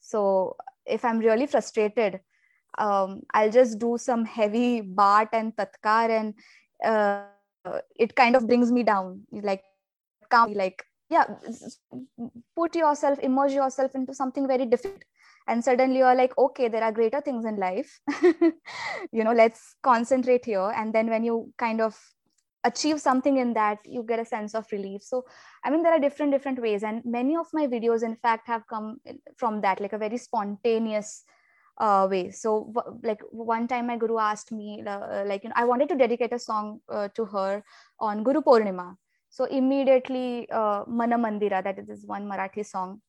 So 0.00 0.56
if 0.86 1.04
I'm 1.04 1.18
really 1.18 1.46
frustrated, 1.46 2.20
um, 2.78 3.22
I'll 3.34 3.50
just 3.50 3.78
do 3.78 3.96
some 3.98 4.24
heavy 4.24 4.82
baat 4.82 5.28
and 5.32 5.54
tatkar 5.56 6.10
and 6.10 6.34
uh, 6.84 7.24
it 7.96 8.14
kind 8.14 8.36
of 8.36 8.46
brings 8.46 8.70
me 8.70 8.82
down 8.82 9.22
like 9.42 9.62
calm 10.30 10.52
like 10.54 10.84
yeah 11.08 11.24
put 12.54 12.74
yourself 12.74 13.18
immerse 13.20 13.52
yourself 13.52 13.94
into 13.94 14.14
something 14.14 14.46
very 14.46 14.66
different. 14.66 15.04
And 15.48 15.62
suddenly 15.62 15.98
you're 15.98 16.14
like 16.16 16.36
okay 16.36 16.68
there 16.68 16.82
are 16.82 16.92
greater 16.92 17.20
things 17.20 17.44
in 17.44 17.56
life. 17.56 18.00
You 19.12 19.24
know 19.24 19.32
let's 19.32 19.76
concentrate 19.82 20.44
here. 20.44 20.72
And 20.76 20.92
then 20.92 21.08
when 21.08 21.22
you 21.22 21.52
kind 21.56 21.80
of 21.80 21.96
achieve 22.64 23.00
something 23.00 23.36
in 23.36 23.54
that 23.54 23.78
you 23.84 24.02
get 24.02 24.18
a 24.18 24.24
sense 24.24 24.54
of 24.54 24.66
relief. 24.72 25.02
So 25.02 25.24
i 25.64 25.70
mean 25.70 25.84
there 25.84 25.92
are 25.92 26.00
different 26.00 26.32
different 26.32 26.60
ways. 26.60 26.82
And 26.82 27.02
many 27.04 27.36
of 27.36 27.46
my 27.52 27.66
videos 27.66 28.02
in 28.02 28.16
fact 28.16 28.48
have 28.48 28.66
come 28.66 28.98
from 29.36 29.60
that 29.60 29.80
like 29.80 29.92
a 29.92 29.98
very 29.98 30.18
spontaneous 30.18 31.24
uh, 31.78 32.06
way. 32.10 32.30
So, 32.30 32.70
w- 32.74 33.00
like 33.02 33.20
one 33.30 33.66
time, 33.68 33.86
my 33.88 33.96
guru 33.96 34.18
asked 34.18 34.52
me, 34.52 34.82
uh, 34.86 35.24
like, 35.26 35.44
you 35.44 35.50
know, 35.50 35.54
I 35.56 35.64
wanted 35.64 35.88
to 35.90 35.96
dedicate 35.96 36.32
a 36.32 36.38
song 36.38 36.80
uh, 36.88 37.08
to 37.14 37.24
her 37.26 37.62
on 38.00 38.22
Guru 38.22 38.42
Purnima. 38.42 38.96
So 39.28 39.44
immediately, 39.44 40.48
uh, 40.50 40.84
Mana 40.86 41.18
Mandira, 41.18 41.62
that 41.62 41.78
is 41.78 42.06
one 42.06 42.26
Marathi 42.28 42.64
song, 42.64 43.02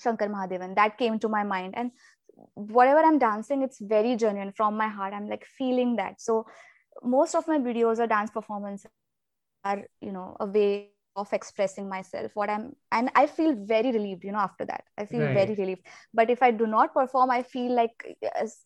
Shankar 0.00 0.28
Mahadevan, 0.28 0.74
that 0.76 0.98
came 0.98 1.18
to 1.20 1.28
my 1.28 1.42
mind. 1.42 1.74
And 1.76 1.90
whatever 2.54 3.00
I'm 3.00 3.18
dancing, 3.18 3.62
it's 3.62 3.80
very 3.80 4.16
genuine 4.16 4.52
from 4.52 4.76
my 4.76 4.88
heart. 4.88 5.14
I'm 5.14 5.28
like 5.28 5.44
feeling 5.44 5.96
that. 5.96 6.20
So 6.20 6.46
most 7.02 7.34
of 7.34 7.48
my 7.48 7.58
videos 7.58 7.98
or 7.98 8.06
dance 8.06 8.30
performances 8.30 8.90
are, 9.64 9.82
you 10.00 10.12
know, 10.12 10.36
a 10.40 10.46
way 10.46 10.90
of 11.16 11.32
expressing 11.32 11.88
myself 11.88 12.30
what 12.34 12.50
i'm 12.50 12.74
and 12.92 13.10
i 13.14 13.26
feel 13.26 13.54
very 13.54 13.90
relieved 13.92 14.24
you 14.24 14.32
know 14.32 14.38
after 14.38 14.64
that. 14.64 14.84
I 14.98 15.06
feel 15.06 15.20
right. 15.20 15.34
very 15.34 15.54
relieved. 15.54 15.82
But 16.12 16.30
if 16.30 16.42
i 16.42 16.50
do 16.50 16.66
not 16.66 16.94
perform 16.94 17.30
i 17.30 17.42
feel 17.42 17.72
like 17.74 18.16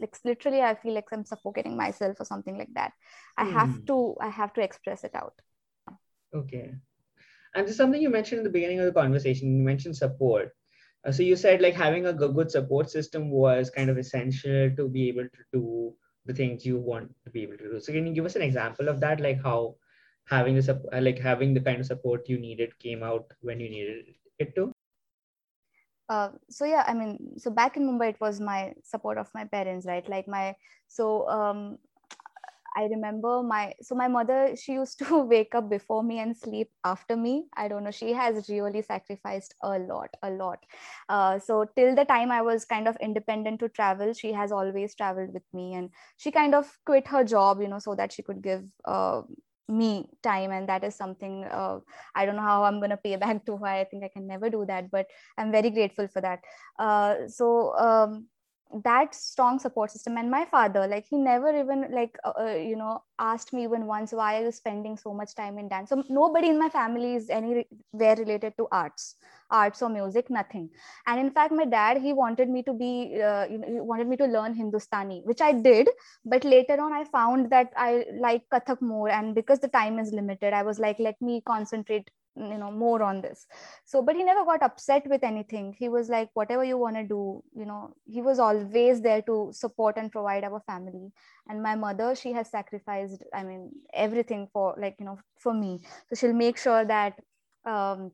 like 0.00 0.16
literally 0.24 0.60
i 0.60 0.74
feel 0.74 0.94
like 0.94 1.08
i'm 1.12 1.24
suffocating 1.24 1.76
myself 1.76 2.20
or 2.20 2.24
something 2.24 2.58
like 2.58 2.72
that. 2.74 2.92
I 3.36 3.44
mm. 3.44 3.52
have 3.52 3.84
to 3.86 4.16
i 4.20 4.28
have 4.28 4.52
to 4.54 4.60
express 4.60 5.04
it 5.04 5.14
out. 5.14 5.34
Okay. 6.34 6.72
And 7.54 7.66
there's 7.66 7.76
something 7.76 8.00
you 8.00 8.10
mentioned 8.10 8.38
in 8.38 8.44
the 8.44 8.56
beginning 8.58 8.78
of 8.78 8.86
the 8.86 9.00
conversation. 9.00 9.56
You 9.56 9.64
mentioned 9.64 9.96
support. 9.96 10.50
Uh, 11.04 11.10
so 11.10 11.22
you 11.22 11.34
said 11.34 11.60
like 11.60 11.74
having 11.74 12.06
a 12.06 12.12
good 12.12 12.50
support 12.50 12.90
system 12.90 13.30
was 13.30 13.70
kind 13.70 13.90
of 13.90 13.98
essential 13.98 14.70
to 14.76 14.88
be 14.88 15.08
able 15.08 15.24
to 15.24 15.44
do 15.52 15.94
the 16.26 16.34
things 16.34 16.64
you 16.64 16.78
want 16.78 17.12
to 17.24 17.30
be 17.30 17.42
able 17.42 17.56
to 17.56 17.70
do. 17.70 17.80
So 17.80 17.92
can 17.92 18.06
you 18.06 18.12
give 18.12 18.26
us 18.26 18.36
an 18.36 18.42
example 18.42 18.88
of 18.88 19.00
that? 19.00 19.20
Like 19.20 19.42
how 19.42 19.76
having 20.30 20.54
the 20.54 20.82
uh, 20.92 21.00
like 21.00 21.18
having 21.18 21.54
the 21.54 21.60
kind 21.60 21.80
of 21.80 21.86
support 21.86 22.28
you 22.28 22.38
needed 22.38 22.78
came 22.78 23.02
out 23.02 23.32
when 23.40 23.60
you 23.60 23.68
needed 23.68 24.14
it 24.38 24.54
to 24.54 24.72
uh, 26.08 26.30
so 26.48 26.64
yeah 26.64 26.84
i 26.86 26.94
mean 26.94 27.38
so 27.38 27.50
back 27.50 27.76
in 27.76 27.86
mumbai 27.88 28.10
it 28.10 28.20
was 28.20 28.40
my 28.40 28.72
support 28.82 29.18
of 29.18 29.28
my 29.34 29.44
parents 29.44 29.86
right 29.86 30.08
like 30.08 30.28
my 30.28 30.54
so 30.88 31.28
um, 31.28 31.78
I 32.76 32.84
remember 32.84 33.42
my 33.42 33.74
so 33.82 33.94
my 33.94 34.08
mother 34.08 34.54
she 34.56 34.72
used 34.72 34.98
to 35.00 35.18
wake 35.32 35.54
up 35.54 35.68
before 35.68 36.02
me 36.02 36.18
and 36.20 36.36
sleep 36.36 36.70
after 36.84 37.16
me. 37.16 37.46
I 37.56 37.68
don't 37.68 37.84
know. 37.84 37.90
She 37.90 38.12
has 38.12 38.48
really 38.48 38.82
sacrificed 38.82 39.54
a 39.62 39.78
lot, 39.78 40.10
a 40.22 40.30
lot. 40.30 40.64
Uh, 41.08 41.38
so 41.38 41.64
till 41.76 41.94
the 41.94 42.04
time 42.04 42.30
I 42.30 42.42
was 42.42 42.64
kind 42.64 42.86
of 42.88 42.96
independent 43.00 43.60
to 43.60 43.68
travel, 43.68 44.12
she 44.12 44.32
has 44.32 44.52
always 44.52 44.94
traveled 44.94 45.34
with 45.34 45.42
me, 45.52 45.74
and 45.74 45.90
she 46.16 46.30
kind 46.30 46.54
of 46.54 46.78
quit 46.86 47.08
her 47.08 47.24
job, 47.24 47.60
you 47.60 47.68
know, 47.68 47.78
so 47.78 47.94
that 47.96 48.12
she 48.12 48.22
could 48.22 48.42
give 48.42 48.64
uh, 48.84 49.22
me 49.70 50.08
time 50.22 50.50
and 50.50 50.68
that 50.68 50.84
is 50.84 50.94
something 50.94 51.44
uh, 51.44 51.78
i 52.14 52.26
don't 52.26 52.36
know 52.36 52.42
how 52.42 52.64
i'm 52.64 52.78
going 52.80 52.90
to 52.90 52.96
pay 52.96 53.16
back 53.16 53.44
to 53.46 53.56
her. 53.56 53.66
I 53.66 53.84
think 53.84 54.04
i 54.04 54.08
can 54.08 54.26
never 54.26 54.50
do 54.50 54.64
that 54.66 54.90
but 54.90 55.06
i'm 55.38 55.52
very 55.52 55.70
grateful 55.70 56.08
for 56.08 56.20
that. 56.20 56.40
Uh, 56.78 57.28
so 57.28 57.76
um, 57.78 58.26
that 58.84 59.14
strong 59.14 59.58
support 59.58 59.90
system. 59.90 60.16
And 60.16 60.30
my 60.30 60.44
father 60.44 60.86
like 60.86 61.06
he 61.08 61.18
never 61.18 61.50
even 61.58 61.86
like 61.92 62.16
uh, 62.24 62.32
uh, 62.38 62.54
you 62.54 62.76
know 62.76 63.02
asked 63.18 63.52
me 63.52 63.64
even 63.64 63.86
once 63.86 64.12
why 64.12 64.40
are 64.40 64.44
you 64.44 64.52
spending 64.52 64.96
so 64.96 65.12
much 65.12 65.34
time 65.34 65.58
in 65.58 65.68
dance? 65.68 65.90
So 65.90 66.02
nobody 66.08 66.48
in 66.48 66.58
my 66.58 66.68
family 66.68 67.14
is 67.14 67.30
anywhere 67.30 67.64
related 67.92 68.54
to 68.58 68.68
arts 68.70 69.16
arts 69.50 69.82
or 69.82 69.88
music 69.88 70.30
nothing. 70.30 70.70
And 71.06 71.18
in 71.18 71.30
fact 71.30 71.52
my 71.52 71.64
dad 71.64 71.98
he 71.98 72.12
wanted 72.12 72.48
me 72.48 72.62
to 72.62 72.72
be 72.72 73.20
uh, 73.22 73.46
you 73.50 73.58
know 73.58 73.66
he 73.68 73.80
wanted 73.80 74.08
me 74.08 74.16
to 74.18 74.26
learn 74.26 74.54
hindustani 74.54 75.22
which 75.24 75.40
i 75.40 75.52
did. 75.52 75.88
But 76.24 76.44
later 76.44 76.80
on 76.80 76.92
i 76.92 77.04
found 77.04 77.50
that 77.50 77.72
i 77.76 78.04
like 78.20 78.42
kathak 78.52 78.80
more. 78.80 79.08
And 79.10 79.34
because 79.34 79.58
the 79.58 79.68
time 79.68 79.98
is 79.98 80.12
limited 80.12 80.52
i 80.52 80.62
was 80.62 80.78
like 80.78 80.98
let 80.98 81.20
me 81.20 81.42
concentrate 81.44 82.10
you 82.36 82.58
know 82.58 82.70
more 82.70 83.02
on 83.02 83.20
this. 83.20 83.46
So 83.84 84.02
but 84.02 84.16
he 84.16 84.24
never 84.24 84.44
got 84.44 84.62
upset 84.62 85.06
with 85.08 85.24
anything. 85.24 85.74
He 85.78 85.88
was 85.88 86.08
like 86.08 86.30
whatever 86.34 86.64
you 86.64 86.78
want 86.78 86.96
to 86.96 87.04
do 87.04 87.42
you 87.54 87.64
know 87.64 87.94
he 88.06 88.22
was 88.22 88.38
always 88.38 89.00
there 89.00 89.22
to 89.22 89.50
support 89.52 89.96
and 89.96 90.10
provide 90.12 90.44
our 90.44 90.60
family. 90.60 91.12
And 91.48 91.62
my 91.62 91.74
mother 91.74 92.14
she 92.14 92.32
has 92.32 92.50
sacrificed 92.50 93.22
i 93.34 93.42
mean 93.42 93.70
everything 93.92 94.48
for 94.52 94.74
like 94.78 94.96
you 94.98 95.06
know 95.06 95.18
for 95.38 95.52
me. 95.54 95.80
So 96.08 96.16
she'll 96.16 96.32
make 96.34 96.58
sure 96.58 96.84
that 96.84 97.20
um 97.64 98.12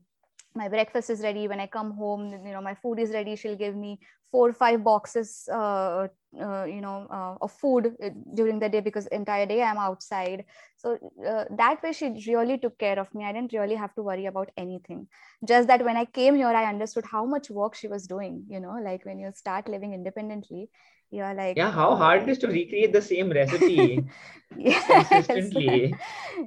my 0.55 0.67
breakfast 0.69 1.09
is 1.09 1.21
ready. 1.21 1.47
When 1.47 1.59
i 1.59 1.67
come 1.67 1.91
home 1.91 2.31
you 2.45 2.51
know 2.51 2.61
my 2.61 2.75
food 2.75 2.99
is 2.99 3.11
ready 3.11 3.35
she'll 3.35 3.55
give 3.55 3.75
me 3.75 3.99
four 4.31 4.49
or 4.49 4.53
five 4.53 4.83
boxes 4.83 5.47
uh, 5.51 6.07
uh, 6.41 6.63
you 6.65 6.81
know 6.81 7.07
uh, 7.09 7.35
of 7.41 7.51
food 7.51 7.95
uh, 8.03 8.09
during 8.33 8.59
the 8.59 8.69
day 8.69 8.79
because 8.79 9.07
entire 9.07 9.45
day 9.45 9.61
i'm 9.61 9.77
outside. 9.77 10.45
So 10.75 10.97
uh, 11.27 11.45
that 11.57 11.81
way 11.81 11.91
she 11.93 12.23
really 12.27 12.57
took 12.57 12.77
care 12.77 12.99
of 12.99 13.13
me. 13.15 13.25
I 13.25 13.31
didn't 13.33 13.53
really 13.53 13.75
have 13.75 13.95
to 13.95 14.03
worry 14.03 14.27
about 14.27 14.51
anything. 14.57 15.07
Just 15.45 15.67
that 15.67 15.83
when 15.83 15.97
i 15.97 16.05
came 16.05 16.35
here 16.35 16.47
i 16.47 16.65
understood 16.69 17.05
how 17.11 17.25
much 17.25 17.49
work 17.49 17.75
she 17.75 17.87
was 17.87 18.07
doing 18.07 18.43
you 18.49 18.59
know 18.59 18.77
like 18.83 19.05
when 19.05 19.19
you 19.19 19.31
start 19.35 19.67
living 19.67 19.93
independently 19.93 20.69
you're 21.11 21.33
like 21.33 21.57
yeah 21.57 21.71
how 21.71 21.95
hard 21.95 22.23
it 22.23 22.29
is 22.29 22.37
to 22.39 22.47
recreate 22.47 22.93
the 22.93 23.01
same 23.01 23.31
recipe 23.31 24.03
yes. 24.57 24.85
consistently. 24.87 25.95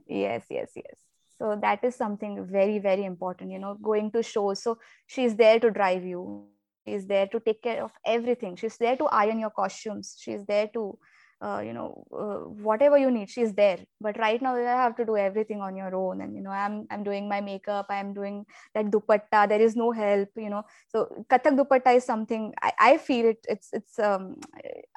Yes 0.07 0.45
yes 0.51 0.71
yes. 0.77 0.97
So 1.39 1.59
that 1.61 1.83
is 1.85 1.95
something 1.97 2.45
very 2.45 2.79
very 2.79 3.05
important 3.05 3.51
you 3.51 3.59
know 3.59 3.75
going 3.91 4.11
to 4.13 4.23
shows 4.23 4.63
so 4.63 4.79
she's 5.07 5.37
there 5.37 5.59
to 5.61 5.71
drive 5.71 6.05
you 6.05 6.25
she's 6.87 7.07
there 7.07 7.27
to 7.29 7.41
take 7.41 7.63
care 7.63 7.83
of 7.83 7.93
everything. 8.05 8.57
She's 8.57 8.77
there 8.77 8.97
to 8.97 9.07
iron 9.07 9.39
your 9.39 9.51
costumes. 9.51 10.17
She's 10.19 10.45
there 10.47 10.69
to 10.75 10.99
uh, 11.43 11.63
you 11.65 11.73
know 11.73 12.05
uh, 12.13 12.45
whatever 12.63 12.99
you 12.99 13.11
need 13.11 13.31
she's 13.31 13.53
there. 13.55 13.79
But 14.01 14.19
right 14.19 14.41
now 14.43 14.57
you 14.57 14.65
have 14.65 14.97
to 14.97 15.05
do 15.05 15.17
everything 15.17 15.61
on 15.61 15.77
your 15.77 15.95
own. 15.95 16.21
And 16.21 16.37
you 16.37 16.43
know 16.43 16.51
i'm 16.51 16.87
i'm 16.91 17.03
doing 17.03 17.29
my 17.29 17.41
makeup. 17.41 17.87
I'm 17.89 18.13
doing 18.13 18.45
that 18.75 18.87
dupatta. 18.87 19.49
There 19.49 19.61
is 19.61 19.75
no 19.77 19.91
help 19.93 20.29
you 20.37 20.51
know. 20.51 20.65
So 20.89 21.09
kathak 21.31 21.57
dupatta 21.57 21.97
is 21.97 22.05
something 22.05 22.53
i, 22.63 22.73
I 22.79 22.97
feel 22.99 23.27
it 23.27 23.45
it's 23.49 23.71
it's 23.73 23.99
um 23.99 24.37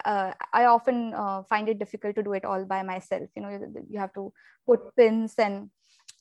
uh, 0.05 0.31
i 0.51 0.65
often 0.65 1.13
uh, 1.13 1.43
find 1.43 1.69
it 1.69 1.79
difficult 1.79 2.15
to 2.15 2.23
do 2.23 2.33
it 2.33 2.45
all 2.45 2.65
by 2.65 2.83
myself. 2.83 3.29
You 3.35 3.41
know 3.43 3.49
you, 3.49 3.85
you 3.89 3.99
have 3.99 4.13
to 4.13 4.33
put 4.67 4.95
pins 4.95 5.35
and 5.37 5.69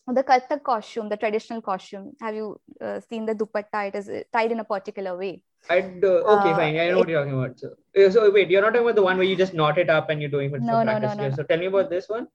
the 0.06 0.22
Kathak 0.24 0.62
costume, 0.62 1.08
the 1.08 1.16
traditional 1.16 1.62
costume, 1.62 2.12
have 2.20 2.34
you 2.34 2.60
uh, 2.80 3.00
seen 3.08 3.26
the 3.26 3.34
dupatta? 3.34 3.88
It 3.88 3.94
is 3.94 4.10
tied 4.32 4.52
in 4.52 4.60
a 4.60 4.64
particular 4.64 5.16
way. 5.16 5.42
I'd, 5.70 6.04
uh, 6.04 6.08
okay, 6.08 6.52
Uh, 6.52 6.56
fine. 6.56 6.78
I 6.78 6.90
know 6.90 6.98
what 6.98 7.08
you're 7.08 7.20
talking 7.20 7.38
about. 7.38 7.58
So, 7.58 7.74
uh, 7.96 8.10
so 8.10 8.30
wait, 8.30 8.50
you're 8.50 8.62
not 8.62 8.70
talking 8.70 8.86
about 8.86 8.96
the 8.96 9.02
one 9.02 9.16
where 9.16 9.26
you 9.26 9.36
just 9.36 9.54
knot 9.54 9.78
it 9.78 9.90
up 9.90 10.10
and 10.10 10.20
you're 10.20 10.30
doing 10.30 10.52
it 10.52 10.60
No, 10.60 10.80
for 10.80 10.84
no, 10.84 10.98
no, 10.98 11.14
no, 11.14 11.28
no. 11.28 11.30
So 11.36 11.42
tell 11.44 11.58
me 11.58 11.66
about 11.66 11.90
this 11.90 12.08
one. 12.08 12.28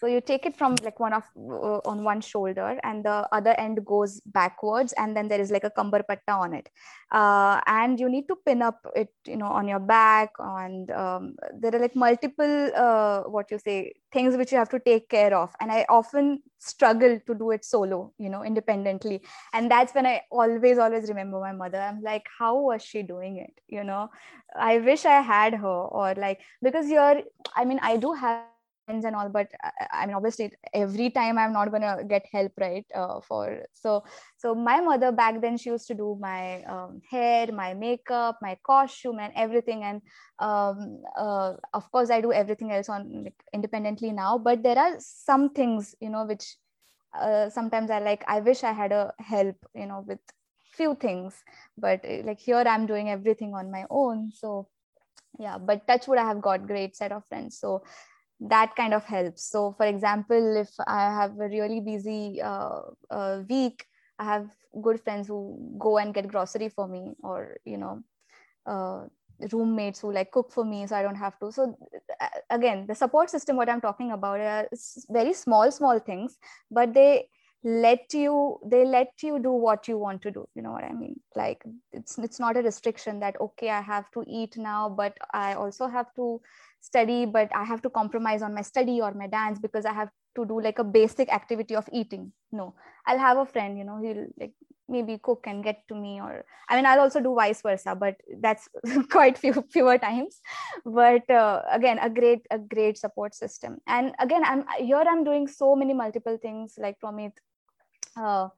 So 0.00 0.06
you 0.06 0.20
take 0.20 0.46
it 0.46 0.56
from 0.56 0.76
like 0.84 1.00
one 1.00 1.12
of 1.12 1.24
uh, 1.36 1.80
on 1.84 2.04
one 2.04 2.20
shoulder, 2.20 2.78
and 2.84 3.04
the 3.04 3.28
other 3.32 3.54
end 3.58 3.84
goes 3.84 4.20
backwards, 4.26 4.92
and 4.96 5.16
then 5.16 5.28
there 5.28 5.40
is 5.40 5.50
like 5.50 5.64
a 5.64 5.70
kambar 5.70 6.06
patta 6.06 6.32
on 6.32 6.54
it, 6.54 6.68
uh, 7.10 7.60
and 7.66 7.98
you 7.98 8.08
need 8.08 8.28
to 8.28 8.36
pin 8.46 8.62
up 8.62 8.86
it, 8.94 9.12
you 9.26 9.36
know, 9.36 9.46
on 9.46 9.66
your 9.66 9.80
back, 9.80 10.30
and 10.38 10.90
um, 10.90 11.36
there 11.60 11.74
are 11.74 11.80
like 11.80 11.96
multiple 11.96 12.70
uh, 12.76 13.22
what 13.22 13.50
you 13.50 13.58
say 13.58 13.92
things 14.12 14.36
which 14.36 14.52
you 14.52 14.58
have 14.58 14.68
to 14.70 14.78
take 14.78 15.08
care 15.08 15.34
of, 15.34 15.54
and 15.60 15.72
I 15.72 15.84
often 15.88 16.42
struggle 16.58 17.18
to 17.26 17.34
do 17.34 17.50
it 17.50 17.64
solo, 17.64 18.12
you 18.18 18.28
know, 18.28 18.44
independently, 18.44 19.22
and 19.52 19.70
that's 19.70 19.94
when 19.94 20.06
I 20.06 20.22
always 20.30 20.78
always 20.78 21.08
remember 21.08 21.40
my 21.40 21.52
mother. 21.52 21.78
I'm 21.80 22.02
like, 22.02 22.26
how 22.38 22.56
was 22.58 22.82
she 22.82 23.02
doing 23.02 23.38
it? 23.38 23.60
You 23.66 23.84
know, 23.84 24.10
I 24.56 24.78
wish 24.78 25.04
I 25.04 25.20
had 25.22 25.54
her, 25.54 25.66
or 25.66 26.14
like 26.14 26.40
because 26.62 26.88
you're, 26.88 27.22
I 27.56 27.64
mean, 27.64 27.80
I 27.82 27.96
do 27.96 28.12
have 28.12 28.44
and 28.88 29.14
all 29.14 29.28
but 29.28 29.48
I, 29.62 29.70
I 29.92 30.06
mean 30.06 30.16
obviously 30.16 30.52
every 30.72 31.10
time 31.10 31.38
i'm 31.38 31.52
not 31.52 31.70
gonna 31.70 32.04
get 32.08 32.26
help 32.32 32.52
right 32.58 32.86
uh, 32.94 33.20
for 33.20 33.62
so 33.74 34.04
so 34.36 34.54
my 34.54 34.80
mother 34.80 35.12
back 35.12 35.40
then 35.40 35.56
she 35.58 35.70
used 35.70 35.86
to 35.88 35.94
do 35.94 36.16
my 36.20 36.62
um, 36.64 37.00
hair 37.10 37.48
my 37.52 37.74
makeup 37.74 38.38
my 38.42 38.56
costume 38.64 39.18
and 39.18 39.32
everything. 39.36 39.82
And 39.84 40.02
um, 40.38 41.02
uh, 41.16 41.54
of 41.74 41.90
course 41.90 42.10
i 42.10 42.20
do 42.20 42.32
everything 42.32 42.72
else 42.72 42.88
on 42.88 43.24
like, 43.24 43.40
independently 43.52 44.12
now. 44.12 44.38
But 44.38 44.62
there 44.62 44.78
are 44.78 44.96
some 44.98 45.50
things 45.50 45.94
you 46.00 46.10
know 46.10 46.24
which 46.24 46.56
uh, 47.18 47.48
sometimes 47.50 47.90
i 47.90 47.98
like 47.98 48.24
i 48.28 48.40
wish 48.40 48.64
i 48.64 48.72
had 48.72 48.92
a 48.92 49.12
help 49.18 49.56
you 49.74 49.86
know 49.86 50.04
with 50.06 50.20
few 50.72 50.94
things. 50.94 51.34
But 51.76 52.04
uh, 52.04 52.22
like 52.24 52.38
here 52.40 52.64
i'm 52.66 52.86
doing 52.86 53.10
everything 53.10 53.54
on 53.54 53.70
my 53.70 53.84
own. 53.90 54.30
So 54.34 54.68
yeah 55.38 55.58
but 55.58 55.86
touch 55.86 56.08
wood 56.08 56.18
i 56.18 56.24
have 56.26 56.40
got 56.40 56.66
great 56.66 56.96
set 56.96 57.12
of 57.12 57.24
friends. 57.26 57.58
So 57.58 57.82
that 58.40 58.74
kind 58.76 58.94
of 58.94 59.04
helps 59.04 59.50
so 59.50 59.72
for 59.76 59.86
example 59.86 60.56
if 60.56 60.70
i 60.86 61.02
have 61.02 61.32
a 61.40 61.48
really 61.48 61.80
busy 61.80 62.40
uh, 62.40 62.80
uh, 63.10 63.42
week 63.48 63.84
i 64.18 64.24
have 64.24 64.48
good 64.82 65.00
friends 65.00 65.26
who 65.26 65.74
go 65.78 65.98
and 65.98 66.14
get 66.14 66.28
grocery 66.28 66.68
for 66.68 66.86
me 66.86 67.14
or 67.22 67.56
you 67.64 67.76
know 67.76 68.02
uh, 68.66 69.04
roommates 69.52 70.00
who 70.00 70.12
like 70.12 70.30
cook 70.30 70.52
for 70.52 70.64
me 70.64 70.86
so 70.86 70.96
i 70.96 71.02
don't 71.02 71.14
have 71.14 71.38
to. 71.38 71.52
So 71.52 71.76
again 72.50 72.86
the 72.86 72.94
support 72.94 73.30
system 73.30 73.56
what 73.56 73.68
i'm 73.68 73.80
talking 73.80 74.10
about 74.12 74.40
are 74.40 74.68
very 75.10 75.32
small 75.32 75.70
small 75.70 75.98
things 76.00 76.36
but 76.70 76.92
they 76.92 77.28
let 77.64 78.12
you 78.14 78.58
they 78.64 78.84
let 78.84 79.12
you 79.22 79.38
do 79.38 79.50
what 79.50 79.88
you 79.88 79.98
want 79.98 80.22
to 80.22 80.30
do. 80.30 80.48
You 80.54 80.62
know 80.62 80.70
what 80.72 80.84
i 80.84 80.92
mean? 80.92 81.20
Like 81.34 81.62
it's 81.92 82.18
it's 82.18 82.38
not 82.38 82.56
a 82.56 82.62
restriction 82.62 83.20
that 83.20 83.40
okay 83.40 83.70
i 83.70 83.80
have 83.80 84.10
to 84.12 84.24
eat 84.26 84.56
now 84.56 84.88
but 84.88 85.16
i 85.32 85.54
also 85.54 85.86
have 85.86 86.14
to 86.14 86.40
study 86.80 87.26
but 87.26 87.50
i 87.54 87.64
have 87.64 87.82
to 87.82 87.90
compromise 87.90 88.42
on 88.42 88.54
my 88.54 88.62
study 88.62 89.00
or 89.00 89.12
my 89.12 89.26
dance 89.26 89.58
because 89.58 89.84
i 89.84 89.92
have 89.92 90.10
to 90.38 90.46
do 90.46 90.60
like 90.60 90.78
a 90.78 90.84
basic 90.84 91.32
activity 91.32 91.74
of 91.74 91.88
eating. 91.92 92.32
No. 92.52 92.74
I'll 93.06 93.18
have 93.18 93.38
a 93.38 93.46
friend 93.46 93.78
you 93.78 93.84
know 93.84 93.98
he'll 94.00 94.26
like 94.38 94.52
maybe 94.88 95.18
cook 95.22 95.44
and 95.46 95.62
get 95.62 95.82
to 95.88 95.94
me 95.94 96.20
or 96.20 96.44
i 96.68 96.76
mean 96.76 96.86
i'll 96.86 97.00
also 97.00 97.20
do 97.20 97.34
vice 97.34 97.60
versa 97.60 97.94
but 97.94 98.16
that's 98.40 98.68
quite 99.10 99.36
few 99.36 99.64
fewer 99.70 99.98
times. 99.98 100.40
But 100.84 101.28
uh, 101.30 101.62
again 101.70 101.98
a 101.98 102.08
great 102.08 102.46
a 102.50 102.58
great 102.58 102.98
support 102.98 103.34
system. 103.34 103.78
And 103.86 104.14
again 104.18 104.44
i'm 104.44 104.64
here 104.78 105.04
i'm 105.08 105.24
doing 105.24 105.48
so 105.48 105.74
many 105.74 105.94
multiple 105.94 106.38
things 106.40 106.74
like 106.78 106.96
Pramit 107.04 107.32
uh, 108.16 108.48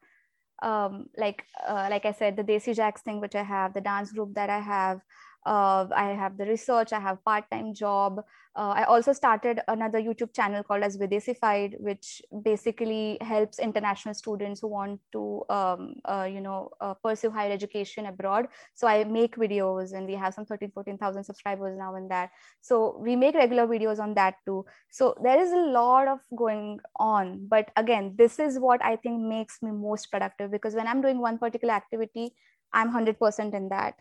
um, 0.62 1.06
like 1.16 1.44
uh, 1.66 1.88
like 1.90 2.04
I 2.04 2.12
said, 2.12 2.36
the 2.36 2.44
Desi 2.44 2.76
Jags 2.76 3.00
thing 3.02 3.20
which 3.20 3.34
I 3.34 3.42
have, 3.42 3.72
the 3.72 3.80
dance 3.80 4.12
group 4.12 4.34
that 4.34 4.50
I 4.50 4.60
have, 4.60 5.00
uh, 5.46 5.86
I 5.94 6.08
have 6.10 6.36
the 6.36 6.44
research, 6.44 6.92
I 6.92 7.00
have 7.00 7.24
part-time 7.24 7.72
job. 7.72 8.22
Uh, 8.56 8.74
I 8.76 8.84
also 8.84 9.12
started 9.12 9.60
another 9.68 10.00
YouTube 10.00 10.34
channel 10.34 10.62
called 10.62 10.82
as 10.82 10.98
Videsified, 10.98 11.80
which 11.80 12.20
basically 12.42 13.16
helps 13.20 13.58
international 13.58 14.12
students 14.12 14.60
who 14.60 14.68
want 14.68 15.00
to, 15.12 15.44
um, 15.48 15.94
uh, 16.04 16.28
you 16.30 16.40
know, 16.40 16.70
uh, 16.80 16.94
pursue 16.94 17.30
higher 17.30 17.52
education 17.52 18.06
abroad. 18.06 18.48
So 18.74 18.88
I 18.88 19.04
make 19.04 19.36
videos 19.36 19.92
and 19.92 20.06
we 20.06 20.14
have 20.14 20.34
some 20.34 20.44
13, 20.44 20.72
14,000 20.74 21.24
subscribers 21.24 21.78
now 21.78 21.94
and 21.94 22.10
that. 22.10 22.30
So 22.60 22.98
we 23.00 23.14
make 23.14 23.36
regular 23.36 23.66
videos 23.66 24.00
on 24.00 24.14
that 24.14 24.34
too. 24.44 24.66
So 24.90 25.14
there 25.22 25.40
is 25.40 25.52
a 25.52 25.56
lot 25.56 26.08
of 26.08 26.18
going 26.36 26.80
on. 26.96 27.46
But 27.48 27.70
again, 27.76 28.14
this 28.18 28.38
is 28.38 28.58
what 28.58 28.84
I 28.84 28.96
think 28.96 29.22
makes 29.22 29.62
me 29.62 29.70
most 29.70 30.10
productive 30.10 30.50
because 30.50 30.74
when 30.74 30.88
I'm 30.88 31.00
doing 31.00 31.20
one 31.20 31.38
particular 31.38 31.72
activity, 31.72 32.34
I'm 32.72 32.92
100% 32.92 33.54
in 33.54 33.68
that 33.68 33.94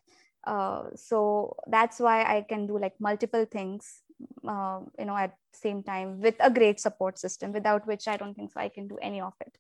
uh, 0.46 0.84
so 0.96 1.56
that's 1.68 2.00
why 2.00 2.24
i 2.24 2.42
can 2.42 2.68
do 2.68 2.78
like 2.78 2.94
multiple 3.00 3.46
things 3.46 4.02
uh, 4.48 4.80
you 4.98 5.06
know 5.06 5.16
at 5.16 5.36
same 5.54 5.84
time 5.84 6.20
with 6.22 6.36
a 6.40 6.50
great 6.50 6.80
support 6.80 7.18
system 7.18 7.52
without 7.52 7.86
which 7.88 8.08
i 8.08 8.18
don't 8.18 8.36
think 8.36 8.52
so 8.52 8.60
i 8.60 8.70
can 8.70 8.88
do 8.88 8.98
any 9.02 9.22
of 9.22 9.34
it 9.42 9.58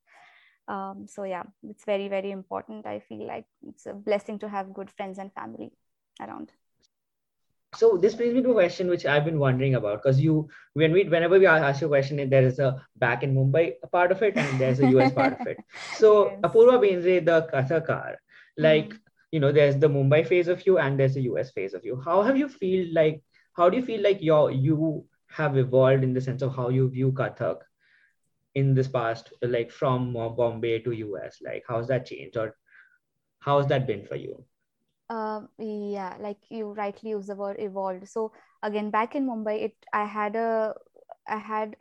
um, 0.68 1.06
so 1.08 1.24
yeah 1.24 1.44
it's 1.70 1.86
very 1.86 2.08
very 2.08 2.32
important 2.32 2.86
i 2.86 3.00
feel 3.00 3.26
like 3.28 3.46
it's 3.68 3.86
a 3.86 3.94
blessing 3.94 4.40
to 4.40 4.48
have 4.48 4.74
good 4.74 4.90
friends 4.92 5.18
and 5.18 5.34
family 5.34 5.72
around 6.22 6.52
so 7.76 7.98
this 7.98 8.16
brings 8.16 8.34
me 8.34 8.42
to 8.42 8.50
a 8.50 8.54
question 8.54 8.90
which 8.90 9.06
I've 9.06 9.26
been 9.26 9.38
wondering 9.40 9.76
about 9.76 10.02
because 10.02 10.20
you 10.20 10.50
when 10.74 10.92
we 10.92 11.04
whenever 11.04 11.38
we 11.38 11.46
ask 11.46 11.82
you 11.82 11.88
a 11.88 11.90
question 11.90 12.30
there 12.30 12.44
is 12.44 12.60
a 12.60 12.84
back 12.98 13.22
in 13.24 13.36
Mumbai 13.36 13.76
part 13.92 14.12
of 14.12 14.22
it 14.24 14.36
and 14.38 14.60
there's 14.60 14.80
a 14.80 14.88
US 14.88 15.12
part 15.12 15.34
of 15.34 15.46
it. 15.46 15.58
So 15.92 16.32
Yes. 16.32 16.40
Apurva 16.44 16.80
Bendre, 16.80 17.24
the 17.24 17.48
Kathakar, 17.54 18.16
like 18.58 18.90
Mhm. 18.90 19.00
You 19.32 19.40
know, 19.40 19.52
there's 19.52 19.78
the 19.78 19.88
Mumbai 19.90 20.26
phase 20.28 20.48
of 20.48 20.66
you 20.66 20.78
and 20.80 21.00
there's 21.00 21.14
the 21.16 21.22
US 21.24 21.52
phase 21.52 21.74
of 21.74 21.86
you. 21.86 22.02
How 22.04 22.22
have 22.22 22.38
you 22.38 22.48
feel 22.48 22.88
like 22.94 23.24
how 23.54 23.70
do 23.70 23.78
you 23.78 23.84
feel 23.84 24.02
like 24.02 24.22
your 24.22 24.52
you 24.52 25.06
have 25.28 25.58
evolved 25.58 26.04
in 26.04 26.14
the 26.14 26.22
sense 26.22 26.42
of 26.42 26.56
how 26.56 26.70
you 26.70 26.90
view 26.90 27.12
Kathak 27.12 27.58
in 28.56 28.74
this 28.74 28.88
past, 28.88 29.32
like 29.42 29.72
from 29.72 30.14
Bombay 30.14 30.80
to 30.80 30.92
US? 30.92 31.38
Like 31.44 31.64
how's 31.68 31.88
that 31.90 32.06
changed 32.06 32.38
or 32.38 32.56
how's 33.40 33.68
that 33.68 33.88
been 33.88 34.06
for 34.06 34.16
you? 34.16 34.46
uh, 35.10 35.42
yeah 35.58 36.16
like 36.20 36.38
you 36.50 36.72
rightly 36.74 37.12
use 37.12 37.28
the 37.28 37.36
word 37.36 37.58
evolved 37.60 38.08
so 38.08 38.32
again 38.64 38.90
back 38.90 39.16
in 39.16 39.28
mumbai 39.28 39.64
it 39.64 39.76
i 39.94 40.06
had 40.06 40.36
a 40.36 40.74
i 41.28 41.38
had 41.38 41.76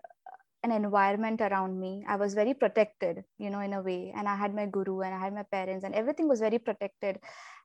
an 0.65 0.73
environment 0.73 1.41
around 1.41 1.79
me. 1.79 2.05
I 2.09 2.17
was 2.17 2.35
very 2.35 2.55
protected 2.55 3.25
you 3.39 3.51
know 3.51 3.61
in 3.61 3.73
a 3.73 3.83
way. 3.83 4.13
And 4.17 4.29
i 4.29 4.37
had 4.37 4.55
my 4.55 4.67
guru 4.67 5.01
and 5.01 5.15
i 5.15 5.19
had 5.19 5.35
my 5.35 5.45
parents 5.45 5.85
and 5.85 5.95
everything 5.95 6.29
was 6.29 6.41
very 6.41 6.59
protected. 6.59 7.19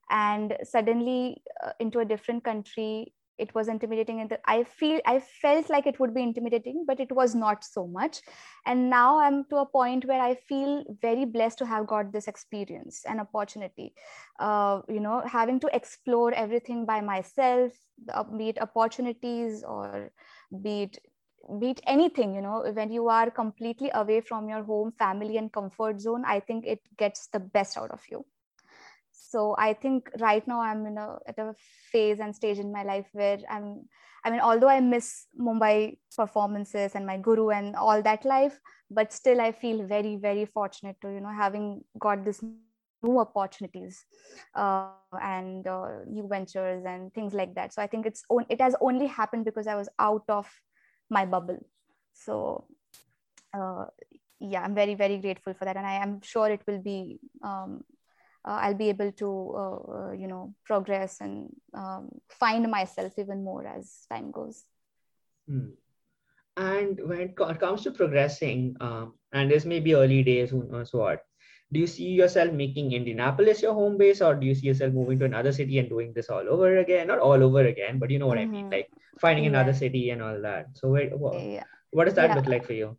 And 0.10 0.58
suddenly 0.64 1.42
uh, 1.66 1.72
into 1.80 2.00
a 2.00 2.06
different 2.06 2.44
country 2.44 3.14
it 3.40 3.54
was 3.56 3.68
intimidating. 3.68 4.20
And 4.22 4.38
i 4.46 4.64
feel 4.64 5.00
i 5.06 5.20
felt 5.20 5.70
like 5.70 5.88
it 5.88 6.00
would 6.00 6.14
be 6.14 6.22
intimidating 6.22 6.84
but 6.88 7.00
it 7.00 7.12
was 7.12 7.34
not 7.34 7.64
so 7.64 7.88
much. 7.88 8.22
And 8.66 8.90
now 8.90 9.20
i'm 9.20 9.46
to 9.46 9.58
a 9.58 9.66
point 9.66 10.06
where 10.06 10.22
i 10.22 10.36
feel 10.36 10.84
very 11.02 11.26
blessed 11.26 11.58
to 11.60 11.66
have 11.66 11.88
got 11.88 12.12
this 12.14 12.28
experience 12.28 13.04
and 13.08 13.20
opportunity. 13.20 13.94
Uh, 14.40 14.82
you 14.88 15.00
know 15.00 15.24
having 15.26 15.60
to 15.60 15.76
explore 15.76 16.32
everything 16.34 16.86
by 16.86 17.02
myself 17.02 17.72
uh, 18.14 18.24
be 18.24 18.50
it 18.50 18.62
opportunities 18.62 19.64
or 19.64 20.12
be 20.62 20.84
it 20.84 20.98
be 21.60 21.72
it 21.72 21.82
anything 21.86 22.34
you 22.36 22.42
know 22.42 22.64
when 22.74 22.92
you 22.92 23.08
are 23.10 23.30
completely 23.30 23.90
away 23.94 24.22
from 24.22 24.50
your 24.50 24.64
home 24.64 24.92
family 24.92 25.38
and 25.38 25.52
comfort 25.52 26.00
zone 26.00 26.24
i 26.26 26.40
think 26.40 26.66
it 26.66 26.80
gets 26.98 27.28
the 27.28 27.40
best 27.40 27.78
out 27.78 27.92
of 27.92 28.02
you. 28.10 28.26
So 29.12 29.56
i 29.58 29.74
think 29.74 30.10
right 30.20 30.48
now 30.48 30.60
i'm 30.62 30.86
in 30.86 30.98
a 30.98 31.18
at 31.28 31.38
a 31.40 31.54
phase 31.92 32.20
and 32.20 32.36
stage 32.36 32.60
in 32.60 32.72
my 32.72 32.84
life 32.84 33.08
where 33.14 33.38
i'm 33.50 33.88
i 34.24 34.30
mean 34.32 34.40
although 34.42 34.70
i 34.70 34.80
miss 34.80 35.28
mumbai 35.40 35.98
performances 36.16 36.96
and 36.96 37.06
my 37.06 37.18
guru 37.18 37.50
and 37.50 37.76
all 37.76 38.02
that 38.02 38.26
life 38.26 38.60
but 38.90 39.14
still 39.14 39.42
i 39.42 39.52
feel 39.52 39.86
very 39.86 40.16
very 40.18 40.46
fortunate 40.46 40.98
to 41.02 41.10
you 41.12 41.20
know 41.22 41.36
having 41.42 41.84
got 42.00 42.24
this 42.26 42.42
new 42.44 42.60
opportunities 43.20 44.06
uh, 44.10 44.32
and 44.32 45.14
uh, 45.14 45.40
new 46.08 46.28
ventures 46.28 46.84
and 46.86 47.14
things 47.14 47.34
like 47.34 47.56
that. 47.56 47.74
So 47.74 47.82
i 47.82 47.88
think 47.88 48.06
it's 48.06 48.24
it 48.30 48.62
has 48.62 48.76
only 48.82 49.08
happened 49.08 49.24
because 49.24 49.50
i 49.50 49.64
was 49.64 49.90
out 50.00 50.24
of 50.28 50.50
my 51.10 51.26
bubble 51.26 51.60
so 52.14 52.66
uh, 53.54 53.86
yeah 54.40 54.62
i'm 54.64 54.76
very 54.76 54.96
very 54.96 55.18
grateful 55.18 55.54
for 55.54 55.66
that 55.66 55.78
and 55.78 55.86
i 55.86 55.94
am 55.94 56.22
sure 56.22 56.50
it 56.50 56.62
will 56.68 56.80
be 56.80 57.20
um, 57.44 57.84
uh, 58.46 58.60
I'll 58.62 58.74
be 58.74 58.90
able 58.90 59.12
to, 59.14 59.56
uh, 59.58 60.12
you 60.12 60.28
know, 60.28 60.54
progress 60.66 61.22
and 61.22 61.50
um, 61.74 62.10
find 62.30 62.70
myself 62.70 63.14
even 63.18 63.44
more 63.44 63.66
as 63.66 64.06
time 64.12 64.32
goes. 64.32 64.64
Hmm. 65.48 65.70
And 66.58 67.00
when 67.08 67.22
it 67.22 67.36
comes 67.36 67.84
to 67.84 67.92
progressing, 67.92 68.76
um, 68.80 69.14
and 69.32 69.50
this 69.50 69.66
may 69.66 69.80
be 69.80 69.96
early 69.96 70.24
days, 70.24 70.50
who 70.50 70.68
knows 70.70 70.94
what, 70.94 71.26
do 71.74 71.80
you 71.80 71.88
see 71.88 72.10
yourself 72.10 72.54
making 72.54 72.94
Indianapolis 72.94 73.62
your 73.62 73.74
home 73.74 73.98
base, 73.98 74.22
or 74.22 74.36
do 74.36 74.46
you 74.46 74.56
see 74.56 74.68
yourself 74.68 74.94
moving 74.94 75.20
to 75.20 75.26
another 75.26 75.52
city 75.52 75.80
and 75.80 75.90
doing 75.90 76.14
this 76.14 76.30
all 76.30 76.48
over 76.48 76.78
again? 76.78 77.08
Not 77.08 77.20
all 77.20 77.44
over 77.44 77.66
again, 77.66 78.00
but 78.00 78.12
you 78.12 78.20
know 78.20 78.28
what 78.28 78.38
mm-hmm. 78.38 78.50
I 78.50 78.58
mean, 78.58 78.66
mm-hmm. 78.66 78.74
like 78.74 78.90
finding 79.20 79.46
yeah. 79.46 79.52
another 79.52 79.74
city 79.74 80.12
and 80.12 80.22
all 80.22 80.42
that. 80.42 80.68
So, 80.74 80.90
what, 80.90 81.40
yeah. 81.42 81.64
what 81.92 82.06
does 82.06 82.14
that 82.16 82.30
yeah. 82.30 82.36
look 82.36 82.48
like 82.48 82.66
for 82.66 82.74
you? 82.74 82.98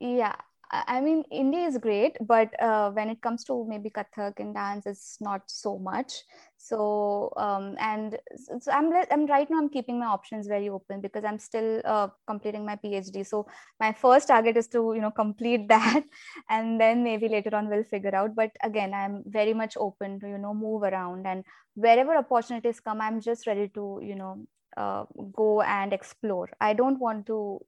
Yeah, 0.00 0.34
I 0.72 1.00
mean, 1.00 1.24
Indy 1.32 1.64
is 1.64 1.78
great, 1.78 2.16
but 2.20 2.48
uh, 2.62 2.90
when 2.92 3.10
it 3.10 3.20
comes 3.20 3.42
to 3.44 3.64
maybe 3.68 3.90
Kathak 3.90 4.38
and 4.38 4.54
dance, 4.54 4.86
it's 4.86 5.16
not 5.20 5.42
so 5.46 5.78
much. 5.78 6.12
So, 6.58 7.32
um, 7.36 7.74
and 7.80 8.16
so 8.60 8.70
I'm, 8.70 8.92
I'm 9.10 9.26
right 9.26 9.50
now, 9.50 9.58
I'm 9.58 9.68
keeping 9.68 9.98
my 9.98 10.06
options 10.06 10.46
very 10.46 10.68
open 10.68 11.00
because 11.00 11.24
I'm 11.24 11.40
still 11.40 11.82
uh, 11.84 12.08
completing 12.28 12.64
my 12.64 12.76
PhD. 12.76 13.26
So 13.26 13.48
my 13.80 13.92
first 13.92 14.28
target 14.28 14.56
is 14.56 14.68
to, 14.68 14.92
you 14.94 15.00
know, 15.00 15.10
complete 15.10 15.66
that. 15.74 16.04
And 16.48 16.80
then 16.80 17.02
maybe 17.02 17.28
later 17.28 17.54
on 17.56 17.68
we'll 17.68 17.82
figure 17.82 18.14
out. 18.14 18.36
But 18.36 18.52
again, 18.62 18.94
I'm 18.94 19.24
very 19.26 19.54
much 19.54 19.76
open 19.76 20.20
to, 20.20 20.28
you 20.28 20.38
know, 20.38 20.54
move 20.54 20.84
around 20.84 21.26
and 21.26 21.44
wherever 21.74 22.14
opportunities 22.16 22.78
come, 22.78 23.00
I'm 23.00 23.20
just 23.20 23.46
ready 23.48 23.68
to, 23.74 24.00
you 24.02 24.14
know, 24.14 24.46
uh, 24.76 25.04
go 25.32 25.62
and 25.62 25.92
explore. 25.92 26.48
I 26.60 26.74
don't 26.74 27.00
want 27.00 27.26
to 27.26 27.60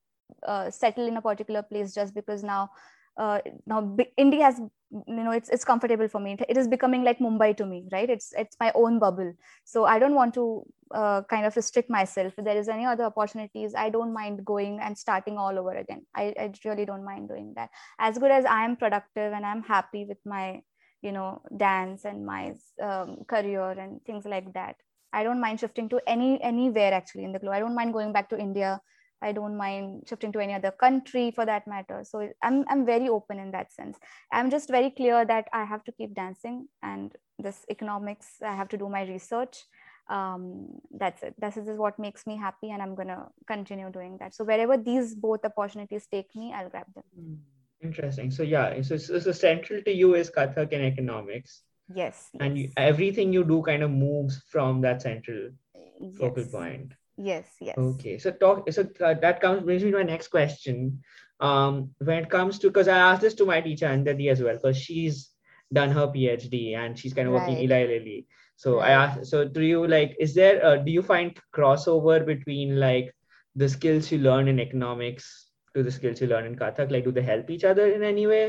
uh, 0.46 0.70
settle 0.70 1.06
in 1.06 1.16
a 1.16 1.22
particular 1.22 1.62
place 1.62 1.94
just 1.94 2.14
because 2.14 2.42
now 2.42 2.70
uh, 3.16 3.40
now 3.66 3.96
Indy 4.16 4.40
has 4.40 4.58
you 4.58 5.14
know 5.24 5.32
it's 5.32 5.48
it's 5.48 5.64
comfortable 5.64 6.08
for 6.08 6.20
me. 6.20 6.36
It 6.48 6.56
is 6.56 6.68
becoming 6.68 7.04
like 7.04 7.18
Mumbai 7.18 7.56
to 7.58 7.66
me, 7.66 7.88
right? 7.92 8.08
It's 8.08 8.32
it's 8.36 8.56
my 8.60 8.72
own 8.74 8.98
bubble. 8.98 9.34
So 9.64 9.84
I 9.84 9.98
don't 9.98 10.14
want 10.14 10.34
to 10.34 10.64
uh, 10.94 11.22
kind 11.22 11.46
of 11.46 11.56
restrict 11.56 11.90
myself. 11.90 12.34
If 12.38 12.44
there 12.44 12.56
is 12.56 12.68
any 12.68 12.84
other 12.86 13.04
opportunities, 13.04 13.74
I 13.74 13.90
don't 13.90 14.12
mind 14.12 14.44
going 14.44 14.80
and 14.80 14.96
starting 14.96 15.38
all 15.38 15.58
over 15.58 15.72
again. 15.72 16.06
I, 16.14 16.34
I 16.38 16.52
really 16.64 16.84
don't 16.84 17.04
mind 17.04 17.28
doing 17.28 17.52
that. 17.56 17.70
As 17.98 18.18
good 18.18 18.30
as 18.30 18.44
I 18.44 18.64
am 18.64 18.76
productive 18.76 19.32
and 19.32 19.44
I'm 19.44 19.62
happy 19.62 20.04
with 20.04 20.18
my 20.24 20.62
you 21.02 21.12
know 21.12 21.42
dance 21.56 22.04
and 22.04 22.24
my 22.24 22.54
um, 22.82 23.24
career 23.26 23.70
and 23.70 24.02
things 24.04 24.24
like 24.24 24.52
that. 24.54 24.76
I 25.12 25.22
don't 25.22 25.40
mind 25.40 25.60
shifting 25.60 25.88
to 25.90 26.00
any 26.06 26.40
anywhere 26.42 26.92
actually 26.94 27.24
in 27.24 27.32
the 27.32 27.38
globe. 27.38 27.54
I 27.54 27.60
don't 27.60 27.74
mind 27.74 27.92
going 27.92 28.12
back 28.12 28.30
to 28.30 28.38
India 28.38 28.80
I 29.22 29.32
don't 29.32 29.56
mind 29.56 30.04
shifting 30.08 30.32
to 30.32 30.40
any 30.40 30.54
other 30.54 30.72
country 30.72 31.30
for 31.30 31.46
that 31.46 31.66
matter. 31.66 32.02
So 32.04 32.28
I'm, 32.42 32.64
I'm 32.68 32.84
very 32.84 33.08
open 33.08 33.38
in 33.38 33.52
that 33.52 33.72
sense. 33.72 33.96
I'm 34.32 34.50
just 34.50 34.68
very 34.68 34.90
clear 34.90 35.24
that 35.24 35.48
I 35.52 35.64
have 35.64 35.84
to 35.84 35.92
keep 35.92 36.14
dancing 36.14 36.68
and 36.82 37.12
this 37.38 37.64
economics, 37.70 38.26
I 38.44 38.54
have 38.54 38.68
to 38.70 38.76
do 38.76 38.88
my 38.88 39.02
research. 39.02 39.64
Um, 40.08 40.80
that's 40.90 41.22
it. 41.22 41.34
This 41.38 41.56
is 41.56 41.78
what 41.78 41.98
makes 41.98 42.26
me 42.26 42.36
happy, 42.36 42.70
and 42.70 42.82
I'm 42.82 42.94
gonna 42.94 43.28
continue 43.46 43.90
doing 43.90 44.18
that. 44.18 44.34
So 44.34 44.44
wherever 44.44 44.76
these 44.76 45.14
both 45.14 45.44
opportunities 45.44 46.06
take 46.10 46.34
me, 46.34 46.52
I'll 46.52 46.68
grab 46.68 46.86
them. 46.94 47.04
Hmm. 47.14 47.34
Interesting. 47.82 48.30
So 48.30 48.42
yeah, 48.42 48.80
so, 48.82 48.96
so, 48.96 49.18
so 49.18 49.32
central 49.32 49.82
to 49.82 49.92
you 49.92 50.14
is 50.14 50.30
Kathak 50.30 50.72
and 50.72 50.84
economics. 50.84 51.62
Yes. 51.92 52.28
And 52.38 52.56
You, 52.56 52.70
everything 52.76 53.32
you 53.32 53.44
do 53.44 53.62
kind 53.62 53.82
of 53.82 53.90
moves 53.90 54.42
from 54.48 54.80
that 54.82 55.02
central 55.02 55.50
yes. 55.74 56.16
focal 56.16 56.44
point 56.44 56.92
yes 57.22 57.46
yes 57.60 57.78
okay 57.78 58.18
so 58.18 58.30
talk 58.30 58.70
so 58.70 58.82
uh, 59.00 59.14
that 59.14 59.40
comes 59.40 59.62
brings 59.62 59.84
me 59.84 59.90
to 59.90 59.98
my 59.98 60.02
next 60.02 60.28
question 60.28 61.00
um 61.40 61.90
when 61.98 62.18
it 62.24 62.30
comes 62.30 62.58
to 62.58 62.68
because 62.68 62.88
i 62.88 62.98
asked 62.98 63.22
this 63.22 63.34
to 63.34 63.46
my 63.46 63.60
teacher 63.60 63.86
Andadi 63.86 64.30
as 64.30 64.42
well 64.42 64.54
because 64.54 64.76
she's 64.76 65.30
done 65.72 65.90
her 65.90 66.08
phd 66.08 66.76
and 66.76 66.98
she's 66.98 67.14
kind 67.14 67.28
of 67.28 67.34
right. 67.34 67.48
working 67.48 67.62
eli 67.64 67.84
lilly 67.86 68.26
so 68.56 68.78
right. 68.78 68.90
i 68.90 68.92
asked 69.04 69.26
so 69.26 69.44
do 69.44 69.62
you 69.62 69.86
like 69.86 70.16
is 70.18 70.34
there 70.34 70.64
uh, 70.64 70.76
do 70.76 70.90
you 70.90 71.02
find 71.02 71.38
crossover 71.54 72.26
between 72.26 72.78
like 72.80 73.14
the 73.54 73.68
skills 73.68 74.10
you 74.10 74.18
learn 74.18 74.48
in 74.48 74.58
economics 74.58 75.50
to 75.74 75.82
the 75.82 75.90
skills 75.90 76.20
you 76.20 76.26
learn 76.26 76.44
in 76.44 76.56
kathak 76.56 76.90
like 76.90 77.04
do 77.04 77.12
they 77.12 77.22
help 77.22 77.50
each 77.50 77.64
other 77.64 77.86
in 77.86 78.02
any 78.02 78.26
way 78.26 78.44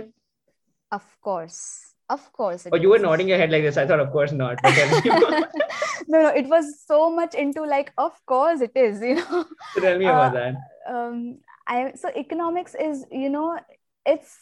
of 0.91 1.05
course 1.21 1.93
of 2.09 2.31
course. 2.33 2.67
Oh, 2.71 2.75
you 2.75 2.89
were 2.89 2.99
nodding 2.99 3.29
your 3.29 3.37
head 3.37 3.49
like 3.49 3.63
this. 3.63 3.77
I 3.77 3.87
thought, 3.87 3.99
of 3.99 4.11
course 4.11 4.31
not. 4.31 4.59
no, 6.07 6.23
no, 6.23 6.27
it 6.30 6.47
was 6.47 6.81
so 6.85 7.09
much 7.09 7.35
into 7.35 7.63
like, 7.63 7.91
of 7.97 8.13
course 8.25 8.61
it 8.61 8.71
is. 8.75 9.01
You 9.01 9.15
know. 9.15 9.45
Tell 9.80 9.97
me 9.97 10.05
about 10.05 10.35
uh, 10.35 10.39
that. 10.39 10.55
Um, 10.88 11.39
I 11.67 11.93
so 11.95 12.09
economics 12.15 12.75
is 12.75 13.05
you 13.11 13.30
know 13.30 13.59
it's 14.05 14.38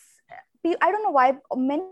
I 0.65 0.91
don't 0.91 1.03
know 1.03 1.11
why 1.11 1.37
many 1.55 1.83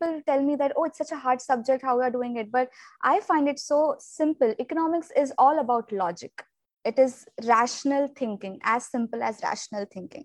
people 0.00 0.22
tell 0.26 0.42
me 0.42 0.56
that 0.56 0.72
oh 0.76 0.84
it's 0.84 0.98
such 0.98 1.12
a 1.12 1.16
hard 1.16 1.40
subject 1.40 1.82
how 1.82 1.98
we 1.98 2.04
are 2.04 2.10
doing 2.10 2.36
it 2.36 2.52
but 2.52 2.68
I 3.02 3.20
find 3.20 3.48
it 3.48 3.58
so 3.58 3.96
simple. 3.98 4.54
Economics 4.60 5.10
is 5.16 5.32
all 5.38 5.58
about 5.58 5.92
logic. 5.92 6.44
It 6.84 7.00
is 7.00 7.26
rational 7.42 8.08
thinking, 8.16 8.60
as 8.62 8.86
simple 8.86 9.20
as 9.20 9.40
rational 9.42 9.86
thinking. 9.92 10.24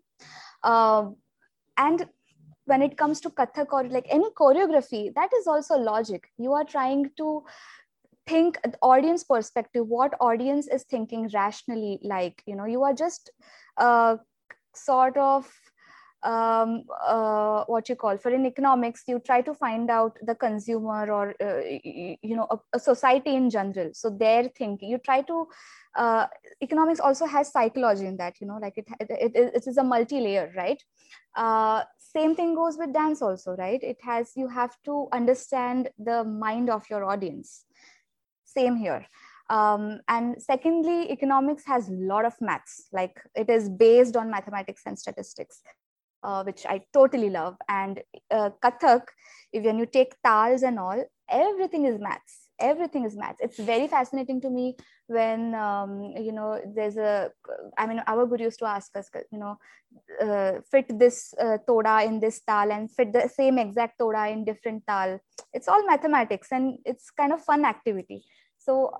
Um, 0.63 1.15
and 1.75 2.07
when 2.65 2.81
it 2.83 2.97
comes 2.97 3.19
to 3.21 3.29
kathak 3.29 3.73
or 3.73 3.83
like 3.95 4.05
any 4.09 4.29
choreography 4.39 5.13
that 5.15 5.31
is 5.39 5.47
also 5.47 5.77
logic 5.77 6.27
you 6.37 6.53
are 6.53 6.63
trying 6.63 7.09
to 7.17 7.43
think 8.31 8.59
audience 8.81 9.23
perspective 9.23 9.87
what 9.87 10.13
audience 10.19 10.67
is 10.67 10.83
thinking 10.83 11.29
rationally 11.33 11.99
like 12.03 12.41
you 12.45 12.55
know 12.55 12.65
you 12.65 12.83
are 12.83 12.93
just 12.93 13.31
uh, 13.77 14.15
sort 14.73 15.17
of 15.17 15.51
um, 16.23 16.83
uh, 17.03 17.63
what 17.65 17.89
you 17.89 17.95
call 17.95 18.17
for 18.17 18.31
in 18.31 18.45
economics 18.45 19.03
you 19.07 19.19
try 19.19 19.41
to 19.41 19.53
find 19.53 19.89
out 19.89 20.17
the 20.21 20.35
consumer 20.35 21.11
or 21.11 21.33
uh, 21.41 21.61
you 21.83 22.35
know 22.35 22.47
a, 22.51 22.59
a, 22.73 22.79
society 22.79 23.35
in 23.35 23.49
general. 23.49 23.89
So 23.93 24.09
their 24.09 24.43
thinking 24.49 24.89
you 24.89 24.99
try 24.99 25.21
to 25.23 25.47
uh, 25.95 26.27
economics 26.61 26.99
also 26.99 27.25
has 27.25 27.51
psychology 27.51 28.05
in 28.05 28.17
that 28.17 28.39
you 28.39 28.47
know 28.47 28.59
like 28.61 28.77
it 28.77 28.87
it, 28.99 29.31
it, 29.35 29.67
is 29.67 29.77
a 29.77 29.83
multi-layer 29.83 30.51
right? 30.55 30.81
Uh, 31.35 31.83
same 31.97 32.35
thing 32.35 32.53
goes 32.53 32.77
with 32.77 32.93
dance 32.93 33.21
also 33.21 33.55
right? 33.55 33.81
It 33.81 33.97
has 34.03 34.31
you 34.35 34.47
have 34.47 34.77
to 34.85 35.07
understand 35.11 35.89
the 35.97 36.23
mind 36.23 36.69
of 36.69 36.87
your 36.89 37.03
audience 37.03 37.65
same 38.53 38.75
here. 38.75 39.05
Um, 39.49 39.99
and 40.07 40.41
secondly 40.41 41.11
economics 41.11 41.65
has 41.65 41.89
a 41.89 41.93
lot 41.93 42.25
of 42.25 42.33
maths. 42.39 42.87
Like 42.93 43.21
it 43.35 43.49
is 43.49 43.69
based 43.69 44.15
on 44.15 44.31
mathematics 44.31 44.83
and 44.85 44.97
statistics 44.97 45.61
uh, 46.23 46.43
which 46.43 46.65
i 46.65 46.81
totally 46.93 47.29
love. 47.29 47.55
And 47.67 48.01
uh, 48.29 48.51
kathak 48.63 49.03
if 49.51 49.63
when 49.63 49.79
you 49.79 49.85
take 49.85 50.15
tals 50.23 50.63
and 50.63 50.79
all 50.79 51.03
everything 51.29 51.85
is 51.85 51.99
maths. 51.99 52.47
Everything 52.59 53.05
is 53.05 53.15
maths. 53.17 53.39
It's 53.41 53.57
very 53.57 53.87
fascinating 53.87 54.39
to 54.41 54.49
me 54.49 54.75
when 55.07 55.55
um, 55.55 56.13
you 56.17 56.31
know 56.31 56.61
there's 56.75 56.97
a 56.97 57.31
i 57.77 57.85
mean 57.85 58.01
our 58.07 58.25
guru 58.25 58.43
used 58.43 58.59
to 58.59 58.65
ask 58.65 58.95
us 58.95 59.09
you 59.31 59.39
know 59.39 59.57
uh, 60.21 60.53
fit 60.69 60.87
this 60.99 61.33
uh, 61.41 61.57
toda 61.67 62.03
in 62.03 62.19
this 62.19 62.41
tal 62.41 62.71
and 62.71 62.91
fit 62.91 63.11
the 63.11 63.27
same 63.27 63.57
exact 63.57 63.97
toda 63.99 64.27
in 64.27 64.45
different 64.45 64.83
tal. 64.87 65.19
It's 65.53 65.67
all 65.67 65.85
mathematics 65.85 66.49
and 66.51 66.77
it's 66.85 67.09
kind 67.09 67.33
of 67.33 67.43
fun 67.43 67.65
activity 67.65 68.23
so 68.65 68.93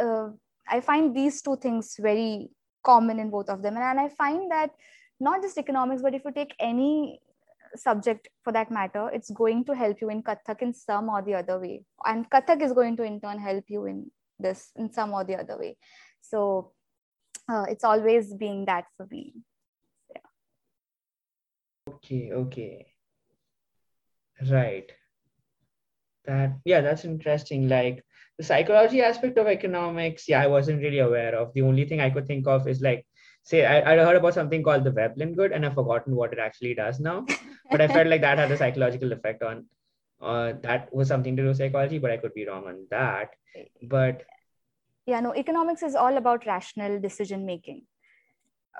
uh, 0.00 0.28
i 0.68 0.80
find 0.80 1.14
these 1.14 1.40
two 1.42 1.56
things 1.56 1.96
very 1.98 2.50
common 2.84 3.18
in 3.18 3.30
both 3.30 3.48
of 3.48 3.62
them. 3.62 3.76
And, 3.76 3.84
and 3.84 4.00
i 4.00 4.08
find 4.08 4.50
that 4.50 4.70
not 5.20 5.42
just 5.42 5.58
economics 5.58 6.02
but 6.02 6.14
if 6.14 6.24
you 6.24 6.32
take 6.32 6.54
any 6.58 7.20
subject 7.76 8.28
for 8.42 8.52
that 8.52 8.70
matter 8.70 9.10
it's 9.12 9.30
going 9.30 9.64
to 9.64 9.74
help 9.74 10.00
you 10.00 10.10
in 10.10 10.22
kathak 10.22 10.62
in 10.62 10.72
some 10.72 11.08
or 11.08 11.22
the 11.22 11.34
other 11.34 11.58
way. 11.58 11.84
And 12.04 12.28
kathak 12.30 12.62
is 12.62 12.72
going 12.72 12.96
to 12.98 13.02
in 13.02 13.20
turn 13.20 13.38
help 13.38 13.64
you 13.68 13.86
in 13.86 14.10
this 14.38 14.70
in 14.76 14.92
some 14.92 15.12
or 15.12 15.24
the 15.24 15.36
other 15.36 15.58
way. 15.58 15.76
So 16.20 16.72
uh, 17.48 17.64
it's 17.68 17.84
always 17.84 18.34
being 18.34 18.64
that 18.66 18.84
for 18.96 19.06
me. 19.10 19.34
Yeah. 20.10 21.94
okay 21.94 22.32
okay. 22.32 22.86
Right 24.50 24.92
that 26.26 26.56
yeah 26.64 26.80
that's 26.80 27.04
interesting 27.04 27.68
like 27.68 28.02
the 28.38 28.44
psychology 28.44 29.02
aspect 29.02 29.38
of 29.38 29.46
economics 29.46 30.28
yeah 30.28 30.42
i 30.42 30.46
wasn't 30.46 30.82
really 30.82 30.98
aware 30.98 31.34
of 31.34 31.52
the 31.54 31.62
only 31.62 31.84
thing 31.84 32.00
i 32.00 32.10
could 32.10 32.26
think 32.26 32.46
of 32.46 32.66
is 32.66 32.80
like 32.80 33.06
say 33.44 33.64
I, 33.66 33.92
I 33.92 33.96
heard 33.98 34.16
about 34.16 34.34
something 34.34 34.62
called 34.62 34.84
the 34.84 34.90
Veblen 34.90 35.34
good 35.34 35.52
and 35.52 35.64
I've 35.64 35.74
forgotten 35.74 36.16
what 36.16 36.32
it 36.32 36.38
actually 36.38 36.74
does 36.74 36.98
now. 36.98 37.26
But 37.70 37.80
I 37.80 37.88
felt 37.88 38.08
like 38.08 38.22
that 38.22 38.38
had 38.38 38.50
a 38.50 38.56
psychological 38.56 39.12
effect 39.12 39.42
on 39.42 39.66
uh, 40.22 40.54
that 40.62 40.94
was 40.94 41.08
something 41.08 41.36
to 41.36 41.42
do 41.42 41.48
with 41.48 41.58
psychology, 41.58 41.98
but 41.98 42.10
I 42.10 42.16
could 42.16 42.32
be 42.34 42.46
wrong 42.46 42.66
on 42.66 42.86
that. 42.90 43.30
But 43.82 44.22
yeah, 45.06 45.20
no, 45.20 45.34
economics 45.34 45.82
is 45.82 45.94
all 45.94 46.16
about 46.16 46.46
rational 46.46 46.98
decision 46.98 47.44
making. 47.44 47.82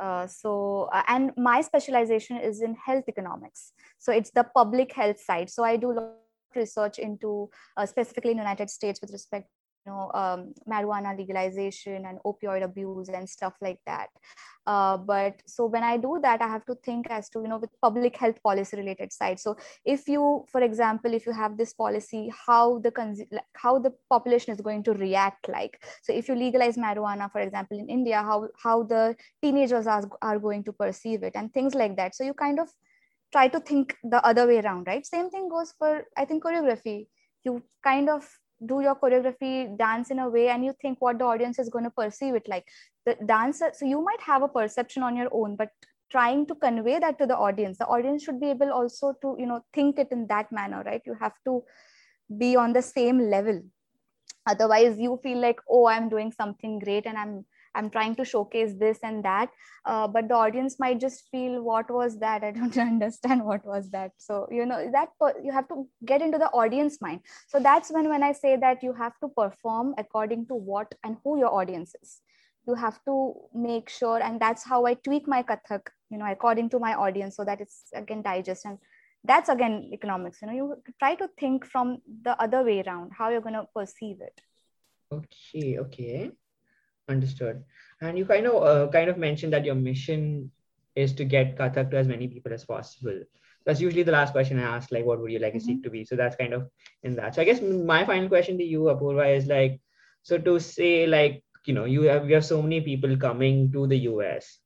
Uh, 0.01 0.27
so 0.27 0.89
uh, 0.93 1.03
and 1.09 1.33
my 1.37 1.61
specialization 1.61 2.37
is 2.39 2.63
in 2.63 2.75
health 2.75 3.05
economics 3.09 3.73
so 4.01 4.11
it's 4.11 4.31
the 4.33 4.43
public 4.43 4.93
health 4.93 5.21
side 5.21 5.49
so 5.49 5.63
i 5.63 5.77
do 5.77 5.93
research 6.57 6.99
into 6.99 7.49
uh, 7.77 7.87
specifically 7.87 8.31
in 8.33 8.37
the 8.39 8.43
united 8.43 8.71
states 8.71 9.01
with 9.01 9.13
respect 9.13 9.49
you 9.87 9.93
know 9.93 10.11
um, 10.15 10.53
marijuana 10.69 11.17
legalization 11.17 12.07
and 12.07 12.19
opioid 12.25 12.63
abuse 12.63 13.09
and 13.09 13.29
stuff 13.29 13.55
like 13.61 13.81
that. 13.87 14.09
Uh, 14.67 14.97
but 14.97 15.43
so 15.47 15.67
when 15.67 15.83
i 15.83 15.97
do 15.99 16.19
that 16.23 16.41
i 16.41 16.49
have 16.49 16.65
to 16.65 16.75
think 16.77 17.07
as 17.11 17.29
to 17.29 17.41
you 17.41 17.49
know 17.49 17.59
with 17.59 17.69
public 17.83 18.17
health 18.17 18.43
policy 18.43 18.77
related 18.77 19.13
side. 19.13 19.39
So 19.39 19.57
if 19.85 20.09
you 20.09 20.47
for 20.51 20.63
example 20.63 21.13
if 21.13 21.27
you 21.27 21.33
have 21.33 21.59
this 21.59 21.75
policy 21.75 22.33
how 22.47 22.79
the 22.79 22.93
how 23.53 23.79
the 23.79 23.93
population 24.09 24.55
is 24.55 24.61
going 24.61 24.83
to 24.85 24.95
react 24.95 25.49
like? 25.49 25.83
So 26.03 26.15
if 26.15 26.29
you 26.29 26.35
legalize 26.35 26.77
marijuana 26.77 27.31
for 27.31 27.41
example 27.41 27.79
in 27.79 27.89
india 27.91 28.23
how 28.23 28.49
how 28.63 28.85
the 28.85 29.17
teenagers 29.43 29.87
are, 29.87 30.09
are 30.23 30.39
going 30.39 30.65
to 30.65 30.73
perceive 30.73 31.23
it 31.23 31.33
and 31.35 31.53
things 31.53 31.75
like 31.75 31.97
that. 31.97 32.15
So 32.15 32.25
you 32.25 32.33
kind 32.33 32.59
of 32.59 32.71
try 33.35 33.49
to 33.49 33.61
think 33.69 33.97
the 34.15 34.25
other 34.31 34.47
way 34.47 34.59
around 34.61 34.87
right? 34.87 35.05
Same 35.05 35.29
thing 35.31 35.49
goes 35.49 35.75
for 35.79 35.93
i 36.17 36.25
think 36.25 36.45
choreography. 36.45 37.07
You 37.45 37.63
kind 37.83 38.09
of 38.09 38.29
do 38.73 38.81
your 38.81 38.95
choreography 38.95 39.55
dance 39.79 40.11
in 40.11 40.21
a 40.25 40.29
way 40.35 40.49
and 40.49 40.65
you 40.65 40.75
think 40.81 41.01
what 41.07 41.19
the 41.19 41.25
audience 41.25 41.59
is 41.59 41.69
going 41.69 41.85
to 41.85 41.91
perceive 41.91 42.37
it 42.41 42.49
like. 42.49 42.65
The 43.07 43.17
dancer 43.27 43.71
so 43.81 43.87
you 43.95 44.03
might 44.05 44.21
have 44.21 44.43
a 44.43 44.49
perception 44.49 45.03
on 45.03 45.17
your 45.17 45.29
own 45.41 45.57
but 45.57 45.71
trying 46.11 46.47
to 46.47 46.55
convey 46.55 46.99
that 47.01 47.19
to 47.19 47.27
the 47.27 47.37
audience. 47.37 47.79
The 47.79 47.87
audience 47.87 48.23
should 48.23 48.41
be 48.41 48.51
able 48.51 48.73
also 48.73 49.15
to 49.23 49.37
you 49.39 49.47
know 49.47 49.61
think 49.73 49.99
it 49.99 50.09
in 50.19 50.27
that 50.29 50.53
manner 50.53 50.83
right? 50.87 51.03
You 51.05 51.17
have 51.21 51.35
to 51.47 51.63
be 52.45 52.55
on 52.57 52.73
the 52.73 52.83
same 52.83 53.19
level. 53.37 53.63
Otherwise 54.47 54.99
you 54.99 55.19
feel 55.23 55.39
like 55.49 55.61
oh 55.69 55.87
i'm 55.97 56.09
doing 56.09 56.31
something 56.41 56.79
great 56.79 57.07
and 57.07 57.19
i'm 57.19 57.45
i'm 57.75 57.91
trying 57.91 58.15
to 58.15 58.25
showcase 58.25 58.75
this 58.79 58.99
and 59.03 59.25
that 59.25 59.51
uh, 59.87 60.09
but 60.09 60.29
the 60.29 60.35
audience 60.35 60.79
might 60.81 60.99
just 60.99 61.29
feel 61.31 61.63
what 61.63 61.91
was 61.91 62.19
that? 62.21 62.43
I 62.43 62.53
don't 62.53 62.77
understand 62.93 63.45
what 63.45 63.65
was 63.67 63.91
that. 63.91 64.13
So 64.17 64.49
you 64.51 64.65
know 64.65 64.91
that 64.91 65.11
you 65.43 65.53
have 65.53 65.69
to 65.69 65.87
get 66.05 66.23
into 66.23 66.39
the 66.39 66.49
audience 66.49 67.01
mind. 67.01 67.21
So 67.49 67.61
that's 67.61 67.91
when 67.91 68.09
when 68.09 68.23
i 68.23 68.33
say 68.33 68.57
that 68.57 68.83
you 68.83 68.93
have 68.95 69.19
to 69.21 69.29
perform 69.29 69.95
according 69.99 70.47
to 70.47 70.55
what 70.55 70.95
and 71.05 71.17
who 71.23 71.39
your 71.39 71.53
audience 71.55 71.95
is. 72.03 72.21
You 72.67 72.75
have 72.75 72.99
to 73.05 73.35
make 73.55 73.91
sure 73.91 74.23
and 74.23 74.41
that's 74.41 74.65
how 74.65 74.87
i 74.87 74.95
tweak 74.95 75.29
my 75.29 75.43
kathak 75.43 75.89
you 76.11 76.17
know 76.19 76.31
according 76.31 76.71
to 76.71 76.79
my 76.79 76.95
audience 76.95 77.37
so 77.37 77.45
that 77.45 77.61
it's 77.61 77.83
again 77.95 78.23
digest. 78.23 78.65
And 78.65 78.79
that's 79.23 79.49
again 79.49 79.91
economics 79.93 80.41
you 80.41 80.49
know 80.49 80.55
you 80.55 80.83
try 80.99 81.15
to 81.15 81.29
think 81.39 81.67
from 81.67 81.99
the 82.23 82.41
other 82.41 82.63
way 82.63 82.83
around 82.87 83.13
how 83.19 83.29
you're 83.29 83.47
going 83.49 83.61
to 83.61 83.67
perceive 83.75 84.23
it. 84.23 84.41
Okay 85.13 85.79
okay 85.79 86.31
Understood. 87.09 87.63
And 88.01 88.19
you 88.19 88.25
kind 88.25 88.47
of 88.47 88.63
uh, 88.63 88.91
kind 88.91 89.11
of 89.11 89.19
mentioned 89.19 89.53
that 89.53 89.65
your 89.65 89.75
mission 89.75 90.51
is 90.95 91.13
to 91.15 91.25
get 91.25 91.57
Kathak 91.57 91.91
to 91.91 91.97
as 91.97 92.09
many 92.09 92.29
people 92.29 92.53
as 92.53 92.65
possible. 92.65 93.21
That's 93.67 93.81
usually 93.81 94.03
the 94.03 94.13
last 94.13 94.33
question 94.33 94.59
I 94.59 94.77
ask, 94.77 94.93
like, 94.93 95.05
what 95.05 95.21
would 95.21 95.33
you 95.33 95.39
like 95.39 95.55
mm-hmm. 95.55 95.81
to 95.83 95.91
be? 95.91 96.05
So 96.05 96.17
that's 96.17 96.37
kind 96.37 96.53
of 96.53 96.69
in 97.03 97.17
that. 97.17 97.35
So 97.35 97.43
I 97.43 97.45
guess 97.45 97.63
my 97.63 98.05
final 98.05 98.29
question 98.29 98.59
to 98.59 98.65
you, 98.65 98.83
Apurva, 98.83 99.37
is 99.37 99.47
like, 99.47 99.81
so 100.23 100.39
to 100.39 100.61
say, 100.61 101.07
like, 101.07 101.43
you 101.67 101.73
know, 101.73 101.85
you 101.85 102.03
have 102.03 102.29
you 102.29 102.35
have 102.35 102.45
so 102.45 102.61
many 102.61 102.81
people 102.81 103.17
coming 103.17 103.73
to 103.73 103.87
the 103.87 103.99
US 104.11 104.59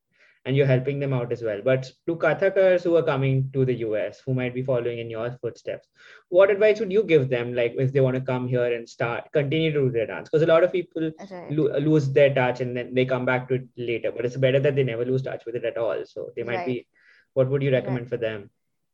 and 0.49 0.57
you're 0.57 0.67
helping 0.67 0.99
them 0.99 1.13
out 1.13 1.31
as 1.31 1.43
well. 1.43 1.61
But 1.63 1.91
to 2.07 2.17
Kathakars 2.17 2.83
who 2.83 2.97
are 2.97 3.03
coming 3.03 3.51
to 3.53 3.67
the 3.67 3.75
US, 3.87 4.21
who 4.25 4.33
might 4.33 4.55
be 4.55 4.63
following 4.63 4.99
in 4.99 5.11
your 5.11 5.31
footsteps, 5.43 5.87
what 6.31 6.51
advice 6.51 6.81
would 6.81 6.91
you 6.91 7.05
give 7.05 7.29
them, 7.29 7.55
like 7.55 7.75
if 7.77 7.93
they 7.93 8.01
want 8.01 8.15
to 8.15 8.23
come 8.23 8.49
here 8.49 8.73
and 8.75 8.89
start, 8.89 9.31
continue 9.35 9.73
to 9.73 9.81
do 9.81 9.91
their 9.91 10.07
dance? 10.07 10.31
Because 10.31 10.43
a 10.43 10.47
lot 10.47 10.65
of 10.65 10.73
people 10.73 11.13
right. 11.31 11.53
lo- 11.53 11.79
lose 11.79 12.11
their 12.11 12.33
touch 12.35 12.63
and 12.63 12.75
then 12.75 12.95
they 12.95 13.05
come 13.05 13.27
back 13.27 13.47
to 13.49 13.57
it 13.57 13.69
later. 13.77 14.11
But 14.11 14.25
it's 14.25 14.39
better 14.39 14.59
that 14.61 14.75
they 14.75 14.85
never 14.85 15.05
lose 15.05 15.21
touch 15.21 15.45
with 15.45 15.55
it 15.55 15.67
at 15.67 15.77
all. 15.77 16.03
So 16.07 16.31
they 16.35 16.45
might 16.45 16.57
right. 16.57 16.67
be, 16.67 16.87
what 17.35 17.51
would 17.51 17.63
you 17.63 17.71
recommend 17.71 18.07
right. 18.07 18.09
for 18.09 18.17
them? 18.17 18.49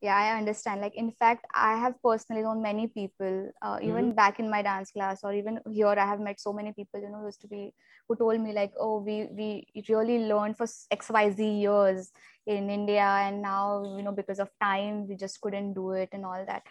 Yeah 0.04 0.16
i 0.22 0.36
understand 0.38 0.82
like 0.84 0.96
in 1.02 1.10
fact 1.20 1.46
i 1.54 1.76
have 1.82 1.94
personally 2.06 2.42
known 2.46 2.60
many 2.62 2.86
people 2.86 3.36
uh, 3.62 3.78
even 3.82 4.06
mm-hmm. 4.06 4.20
back 4.20 4.38
in 4.38 4.50
my 4.54 4.60
dance 4.62 4.90
class 4.96 5.24
or 5.24 5.32
even 5.32 5.58
here 5.72 5.94
i 6.04 6.06
have 6.12 6.20
met 6.26 6.40
so 6.40 6.52
many 6.58 6.72
people 6.78 7.00
you 7.04 7.10
know 7.12 7.20
who 7.20 7.30
used 7.32 7.40
to 7.40 7.48
be 7.54 7.62
who 8.08 8.16
told 8.16 8.40
me 8.46 8.52
like 8.58 8.72
oh 8.78 8.98
we 9.06 9.16
we 9.38 9.48
really 9.88 10.18
learned 10.32 10.58
for 10.58 10.66
xyz 10.66 11.38
years 11.62 12.10
in 12.46 12.68
india 12.78 13.06
and 13.28 13.40
now 13.40 13.62
you 13.96 14.02
know 14.08 14.12
because 14.20 14.44
of 14.44 14.50
time 14.66 15.08
we 15.08 15.16
just 15.24 15.40
couldn't 15.40 15.72
do 15.80 15.92
it 16.02 16.10
and 16.12 16.26
all 16.32 16.44
that 16.50 16.62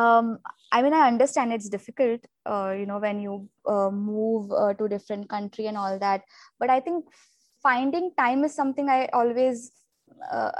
um, 0.00 0.38
i 0.70 0.80
mean 0.82 0.94
i 0.94 1.06
understand 1.08 1.52
it's 1.52 1.68
difficult 1.76 2.32
uh, 2.46 2.72
you 2.78 2.86
know 2.86 2.98
when 2.98 3.20
you 3.20 3.36
uh, 3.66 3.90
move 3.90 4.50
uh, 4.62 4.72
to 4.74 4.88
different 4.96 5.28
country 5.36 5.66
and 5.66 5.76
all 5.76 5.98
that 5.98 6.22
but 6.58 6.70
i 6.70 6.80
think 6.80 7.04
finding 7.62 8.10
time 8.18 8.44
is 8.44 8.54
something 8.54 8.88
i 8.88 9.00
always 9.12 9.70
uh, 10.30 10.50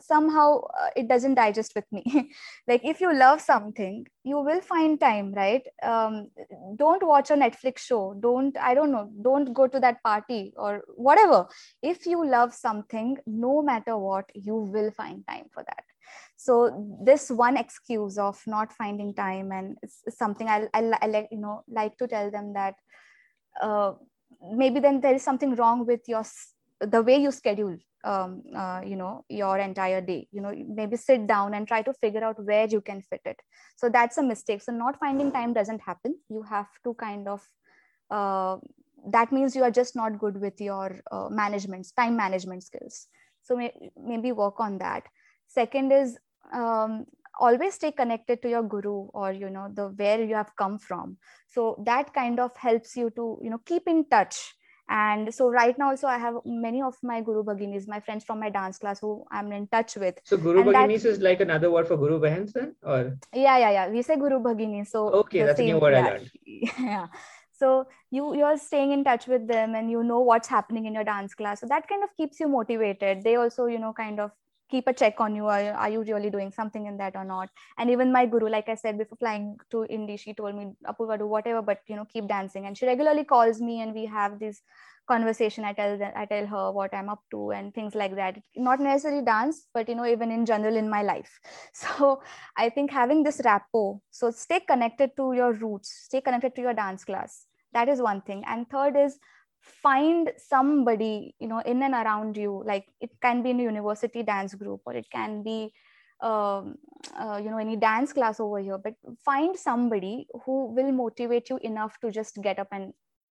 somehow 0.00 0.60
uh, 0.78 0.88
it 0.96 1.08
doesn't 1.08 1.34
digest 1.34 1.72
with 1.74 1.84
me. 1.92 2.30
Like 2.68 2.84
if 2.84 3.00
you 3.00 3.12
love 3.14 3.40
something 3.40 4.06
you 4.24 4.40
will 4.40 4.60
find 4.60 5.00
time 5.00 5.32
right? 5.34 5.62
Um, 5.82 6.30
don't 6.76 7.06
watch 7.06 7.30
a 7.30 7.34
netflix 7.34 7.78
show. 7.78 8.14
Don't 8.20 8.56
i 8.58 8.74
don't 8.74 8.92
know 8.92 9.10
don't 9.22 9.52
go 9.52 9.66
to 9.66 9.80
that 9.80 10.02
party 10.02 10.52
or 10.56 10.82
whatever. 10.96 11.46
If 11.82 12.06
you 12.06 12.26
love 12.26 12.54
something 12.54 13.16
no 13.26 13.62
matter 13.62 13.96
what 13.96 14.30
you 14.34 14.56
will 14.56 14.90
find 14.90 15.26
time 15.26 15.46
for 15.52 15.62
that. 15.62 15.84
So 16.36 16.96
this 17.04 17.30
one 17.30 17.56
excuse 17.56 18.16
of 18.18 18.40
not 18.46 18.72
finding 18.72 19.14
time 19.14 19.52
and 19.52 19.76
something 20.08 20.48
I, 20.48 20.68
I, 20.72 21.06
like 21.06 21.28
you 21.30 21.38
know 21.38 21.62
like 21.68 21.98
to 21.98 22.08
tell 22.08 22.30
them 22.30 22.54
that 22.54 22.74
uh, 23.60 23.92
maybe 24.54 24.80
then 24.80 25.00
there 25.00 25.14
is 25.14 25.22
something 25.22 25.54
wrong 25.54 25.86
with 25.86 26.00
your 26.08 26.24
the 26.80 27.02
way 27.02 27.18
you 27.18 27.30
schedule 27.30 27.76
um, 28.04 28.42
uh, 28.56 28.80
you 28.84 28.96
know 28.96 29.24
your 29.28 29.58
entire 29.58 30.00
day 30.00 30.26
you 30.32 30.40
know 30.40 30.52
maybe 30.68 30.96
sit 30.96 31.26
down 31.26 31.54
and 31.54 31.68
try 31.68 31.82
to 31.82 31.92
figure 31.92 32.24
out 32.24 32.42
where 32.44 32.66
you 32.66 32.80
can 32.80 33.02
fit 33.02 33.20
it. 33.24 33.40
So 33.76 33.88
that's 33.88 34.18
a 34.18 34.22
mistake. 34.22 34.62
So 34.62 34.72
not 34.72 34.98
finding 34.98 35.32
time 35.32 35.52
doesn't 35.52 35.80
happen. 35.80 36.16
You 36.28 36.42
have 36.42 36.68
to 36.84 36.94
kind 36.94 37.28
of 37.28 37.42
uh, 38.10 38.56
that 39.10 39.32
means 39.32 39.56
you 39.56 39.62
are 39.62 39.70
just 39.70 39.96
not 39.96 40.18
good 40.18 40.40
with 40.40 40.60
your 40.60 41.00
uh, 41.10 41.28
management 41.30 41.86
time 41.96 42.16
management 42.16 42.62
skills. 42.64 43.08
So 43.42 43.56
may- 43.56 43.90
maybe 43.96 44.32
work 44.32 44.60
on 44.60 44.78
that. 44.78 45.04
Second 45.46 45.92
is 45.92 46.18
um, 46.52 47.06
always 47.38 47.74
stay 47.74 47.92
connected 47.92 48.42
to 48.42 48.48
your 48.50 48.62
guru 48.62 49.08
or 49.14 49.32
you 49.32 49.48
know 49.50 49.68
the 49.72 49.88
where 49.88 50.22
you 50.22 50.34
have 50.34 50.54
come 50.56 50.78
from. 50.78 51.16
So 51.48 51.82
that 51.86 52.12
kind 52.12 52.38
of 52.40 52.54
helps 52.56 52.96
you 52.96 53.10
to 53.16 53.38
you 53.42 53.50
know 53.50 53.58
keep 53.64 53.88
in 53.88 54.04
touch 54.08 54.54
and 54.90 55.32
so 55.32 55.48
right 55.48 55.78
now 55.78 55.90
also 55.90 56.06
i 56.08 56.18
have 56.18 56.36
many 56.44 56.82
of 56.82 56.96
my 57.02 57.20
guru 57.20 57.42
bhaginis 57.44 57.88
my 57.88 58.00
friends 58.00 58.24
from 58.24 58.40
my 58.40 58.50
dance 58.50 58.78
class 58.78 59.00
who 59.00 59.24
i'm 59.30 59.52
in 59.52 59.66
touch 59.68 59.96
with. 59.96 60.20
So 60.24 60.36
guru 60.36 60.64
bhaginis 60.64 61.04
is 61.04 61.20
like 61.20 61.40
another 61.40 61.70
word 61.70 61.88
for 61.88 61.96
guru 61.96 62.20
bahans 62.20 62.52
then 62.52 62.74
eh? 62.84 62.90
or? 62.92 63.18
Yeah 63.32 63.58
yeah 63.58 63.70
yeah. 63.70 63.88
We 63.88 64.02
say 64.02 64.16
guru 64.16 64.40
bhagini 64.40 64.86
so 64.86 65.08
okay 65.24 65.44
that's 65.44 65.58
same, 65.58 65.68
a 65.68 65.72
new 65.72 65.78
word 65.78 65.92
yeah, 65.92 66.06
i 66.06 66.10
learned. 66.10 66.30
Yeah. 66.90 67.06
So 67.60 67.86
you 68.10 68.34
you're 68.34 68.56
staying 68.56 68.92
in 68.92 69.04
touch 69.04 69.26
with 69.26 69.46
them 69.46 69.74
and 69.74 69.90
you 69.90 70.02
know 70.02 70.20
what's 70.20 70.48
happening 70.48 70.86
in 70.86 70.94
your 70.94 71.04
dance 71.04 71.34
class. 71.34 71.60
So 71.60 71.66
that 71.72 71.88
kind 71.88 72.02
of 72.02 72.14
keeps 72.16 72.40
you 72.40 72.48
motivated. 72.48 73.22
They 73.22 73.36
also 73.36 73.66
you 73.66 73.78
know 73.78 73.92
kind 73.92 74.18
of 74.18 74.30
keep 74.70 74.86
a 74.88 74.92
check 74.92 75.20
on 75.20 75.34
you 75.34 75.46
are, 75.46 75.72
are 75.72 75.90
you 75.90 76.02
really 76.02 76.30
doing 76.30 76.50
something 76.50 76.86
in 76.86 76.96
that 76.98 77.16
or 77.16 77.24
not? 77.24 77.48
And 77.78 77.90
even 77.90 78.12
my 78.12 78.26
guru 78.26 78.48
like 78.48 78.68
i 78.68 78.74
said 78.74 78.98
before 78.98 79.18
flying 79.18 79.56
to 79.70 79.84
india 79.86 80.16
she 80.16 80.34
told 80.34 80.54
me 80.54 80.72
apurva 80.86 81.18
do 81.18 81.26
whatever 81.26 81.62
but 81.62 81.80
you 81.86 81.96
know 81.96 82.04
keep 82.04 82.28
dancing. 82.28 82.66
And 82.66 82.76
she 82.76 82.86
regularly 82.86 83.24
calls 83.24 83.60
me 83.60 83.80
and 83.80 83.94
we 83.94 84.06
have 84.06 84.38
this 84.38 84.62
conversation. 85.08 85.64
I 85.64 85.72
tell 85.72 85.98
i 86.14 86.24
tell 86.24 86.46
her 86.46 86.70
what 86.72 86.94
i'm 86.94 87.08
up 87.08 87.22
to 87.32 87.50
and 87.50 87.74
things 87.74 87.94
like 87.94 88.14
that. 88.16 88.38
Not 88.56 88.80
necessarily 88.80 89.24
dance 89.24 89.66
but 89.74 89.88
you 89.88 89.94
know 89.94 90.06
even 90.06 90.30
in 90.30 90.46
general 90.46 90.76
in 90.76 90.88
my 90.88 91.02
life. 91.02 91.40
So 91.72 92.22
i 92.56 92.68
think 92.68 92.90
having 92.90 93.22
this 93.24 93.40
rapport 93.44 94.00
so 94.10 94.30
stay 94.30 94.60
connected 94.60 95.16
to 95.16 95.32
your 95.32 95.52
roots 95.52 95.92
stay 96.08 96.20
connected 96.20 96.54
to 96.56 96.62
your 96.62 96.74
dance 96.74 97.04
class. 97.04 97.46
That 97.72 97.88
is 97.88 98.00
one 98.00 98.20
thing. 98.22 98.42
And 98.46 98.68
third 98.68 98.96
is 98.96 99.18
find 99.60 100.32
somebody 100.36 101.34
you 101.38 101.48
know 101.48 101.60
in 101.60 101.82
and 101.82 101.94
around 101.94 102.36
you. 102.36 102.62
Like 102.64 102.86
it 103.00 103.10
can 103.20 103.42
be 103.42 103.50
in 103.50 103.60
a 103.60 103.64
university 103.64 104.22
dance 104.22 104.54
group 104.54 104.80
or 104.84 104.94
it 104.94 105.10
can 105.10 105.42
be 105.42 105.72
um, 106.20 106.76
uh, 107.18 107.40
you 107.42 107.50
know 107.50 107.58
any 107.58 107.76
dance 107.76 108.12
class 108.12 108.40
over 108.40 108.58
here 108.58 108.78
but 108.78 108.94
find 109.24 109.56
somebody 109.56 110.26
who 110.44 110.66
will 110.74 110.92
motivate 110.92 111.48
you 111.48 111.58
enough 111.62 111.98
to 112.00 112.10
just 112.10 112.40
get 112.42 112.58
up 112.58 112.68
and 112.72 112.92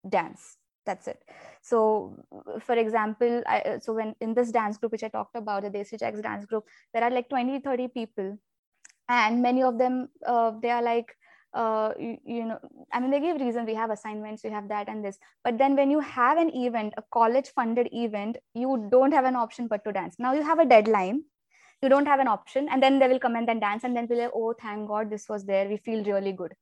dance. 0.08 0.56
That's 0.84 1.08
it. 1.08 1.18
So 1.62 2.14
for 2.60 2.76
example 2.76 3.42
I, 3.46 3.78
so 3.80 3.94
when 3.94 4.14
in 4.20 4.34
this 4.34 4.52
dance 4.52 4.78
group 4.78 4.92
which 4.92 5.02
i 5.02 5.08
talked 5.08 5.34
about 5.34 5.64
the 5.64 5.70
desi 5.70 5.98
Jags 5.98 6.20
dance 6.20 6.46
group 6.46 6.64
there 6.94 7.02
are 7.02 7.10
like 7.10 7.28
20 7.28 7.60
30 7.60 7.88
people. 7.88 8.38
And 9.08 9.42
many 9.42 9.62
of 9.62 9.78
them 9.78 10.08
uh, 10.24 10.52
they 10.62 10.70
are 10.70 10.82
like 10.82 11.16
uh, 11.56 11.92
you, 11.98 12.16
you, 12.24 12.44
know 12.44 12.58
i 12.92 13.00
mean 13.00 13.10
they 13.10 13.20
give 13.20 13.40
reason 13.40 13.64
we 13.64 13.74
have 13.74 13.90
assignments 13.90 14.44
we 14.44 14.50
have 14.50 14.68
that 14.68 14.88
and 14.88 15.04
this. 15.04 15.18
But 15.44 15.58
then 15.58 15.76
when 15.76 15.90
you 15.90 16.00
have 16.00 16.38
an 16.38 16.50
event 16.54 16.94
a 16.96 17.04
college 17.12 17.48
funded 17.54 17.88
event 17.92 18.36
you 18.54 18.88
don't 18.90 19.12
have 19.12 19.24
an 19.24 19.36
option 19.36 19.66
but 19.66 19.84
to 19.84 19.92
dance. 19.92 20.16
Now 20.18 20.34
you 20.34 20.42
have 20.42 20.58
a 20.58 20.66
deadline 20.66 21.24
you 21.82 21.88
don't 21.88 22.06
have 22.06 22.20
an 22.20 22.28
option 22.28 22.68
and 22.70 22.82
then 22.82 22.98
they 22.98 23.08
will 23.08 23.18
come 23.18 23.36
and 23.36 23.48
then 23.48 23.60
dance 23.60 23.84
and 23.84 23.96
then 23.96 24.06
be 24.06 24.16
like 24.16 24.30
oh 24.34 24.54
thank 24.60 24.88
god 24.88 25.10
this 25.10 25.28
was 25.28 25.44
there 25.46 25.68
we 25.68 25.78
feel 25.78 26.04
really 26.04 26.32
good. 26.32 26.54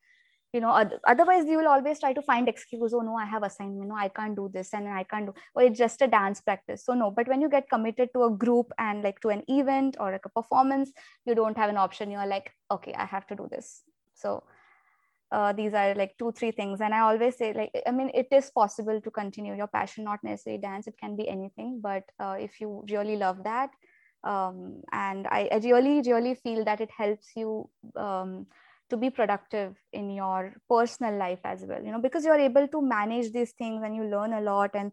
You 0.53 0.61
know 0.61 0.73
otherwise 1.13 1.47
you 1.47 1.59
will 1.59 1.67
always 1.67 1.99
try 1.99 2.13
to 2.13 2.23
find 2.23 2.49
excuse 2.49 2.95
oh 2.95 3.01
no 3.01 3.17
i 3.17 3.25
have 3.25 3.43
assignment 3.43 3.89
no 3.89 3.97
i 3.97 4.09
can't 4.19 4.37
do 4.37 4.49
this 4.57 4.73
and 4.73 4.89
i 4.89 5.03
can't 5.03 5.27
do 5.27 5.35
or 5.57 5.63
it's 5.65 5.79
just 5.79 6.03
a 6.03 6.07
dance 6.07 6.41
practice. 6.41 6.85
So 6.85 6.95
no 6.95 7.11
but 7.11 7.27
when 7.27 7.41
you 7.41 7.49
get 7.49 7.69
committed 7.69 8.11
to 8.15 8.25
a 8.25 8.31
group 8.31 8.71
and 8.79 9.03
like 9.03 9.21
to 9.23 9.31
an 9.31 9.43
event 9.49 9.97
or 9.99 10.13
like 10.13 10.27
a 10.27 10.35
performance 10.41 10.93
you 11.27 11.35
don't 11.35 11.57
have 11.57 11.71
an 11.71 11.77
option. 11.77 12.13
You're 12.13 12.33
like 12.35 12.53
okay 12.71 12.95
i 12.95 13.05
have 13.05 13.27
to 13.33 13.35
do 13.35 13.49
this. 13.51 13.83
So 14.15 14.45
uh, 15.35 15.53
these 15.53 15.75
are 15.75 15.95
like 15.95 16.15
two 16.19 16.31
three 16.33 16.53
things. 16.53 16.81
And 16.81 16.95
i 16.95 17.01
always 17.01 17.37
say 17.37 17.53
like 17.53 17.71
i 17.87 17.91
mean 17.99 18.11
it 18.23 18.29
is 18.39 18.51
possible 18.61 19.01
to 19.01 19.11
continue 19.11 19.57
your 19.63 19.67
passion 19.79 20.05
not 20.05 20.23
necessarily 20.23 20.63
dance. 20.69 20.87
It 20.87 20.99
can 21.01 21.17
be 21.17 21.29
anything. 21.29 21.81
But 21.83 22.05
uh, 22.21 22.37
if 22.39 22.61
you 22.61 22.85
really 22.91 23.17
love 23.17 23.43
that 23.45 23.71
um, 24.25 24.83
and 24.93 25.27
I, 25.27 25.49
I, 25.53 25.57
really 25.57 26.01
really 26.11 26.35
feel 26.35 26.65
that 26.65 26.81
it 26.81 26.91
helps 26.91 27.31
you 27.37 27.69
um, 27.97 28.47
to 28.91 28.97
be 28.97 29.11
productive 29.11 29.75
in 29.93 30.11
your 30.11 30.55
personal 30.69 31.17
life 31.19 31.41
as 31.45 31.65
well 31.69 31.83
you 31.83 31.93
know 31.93 32.01
because 32.01 32.25
you're 32.25 32.47
able 32.51 32.69
to 32.69 32.83
manage 32.83 33.33
these 33.33 33.53
things 33.53 33.83
and 33.85 33.95
you 33.97 34.05
learn 34.05 34.33
a 34.33 34.41
lot. 34.41 34.71
And 34.75 34.93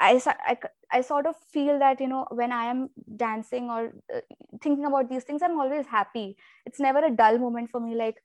I, 0.00 0.20
I, 0.46 0.58
I 0.90 1.00
sort 1.02 1.26
of 1.26 1.36
feel 1.52 1.78
that 1.78 2.00
you 2.00 2.08
know 2.08 2.26
when 2.30 2.52
i 2.52 2.64
am 2.64 2.88
dancing 3.16 3.70
or 3.70 3.92
uh, 4.14 4.20
thinking 4.62 4.84
about 4.84 5.08
these 5.08 5.24
things 5.24 5.42
i'm 5.42 5.60
always 5.60 5.86
happy. 5.86 6.36
It's 6.66 6.80
never 6.80 7.04
a 7.04 7.10
dull 7.10 7.38
moment 7.38 7.70
for 7.70 7.80
me 7.80 7.94
like 7.94 8.16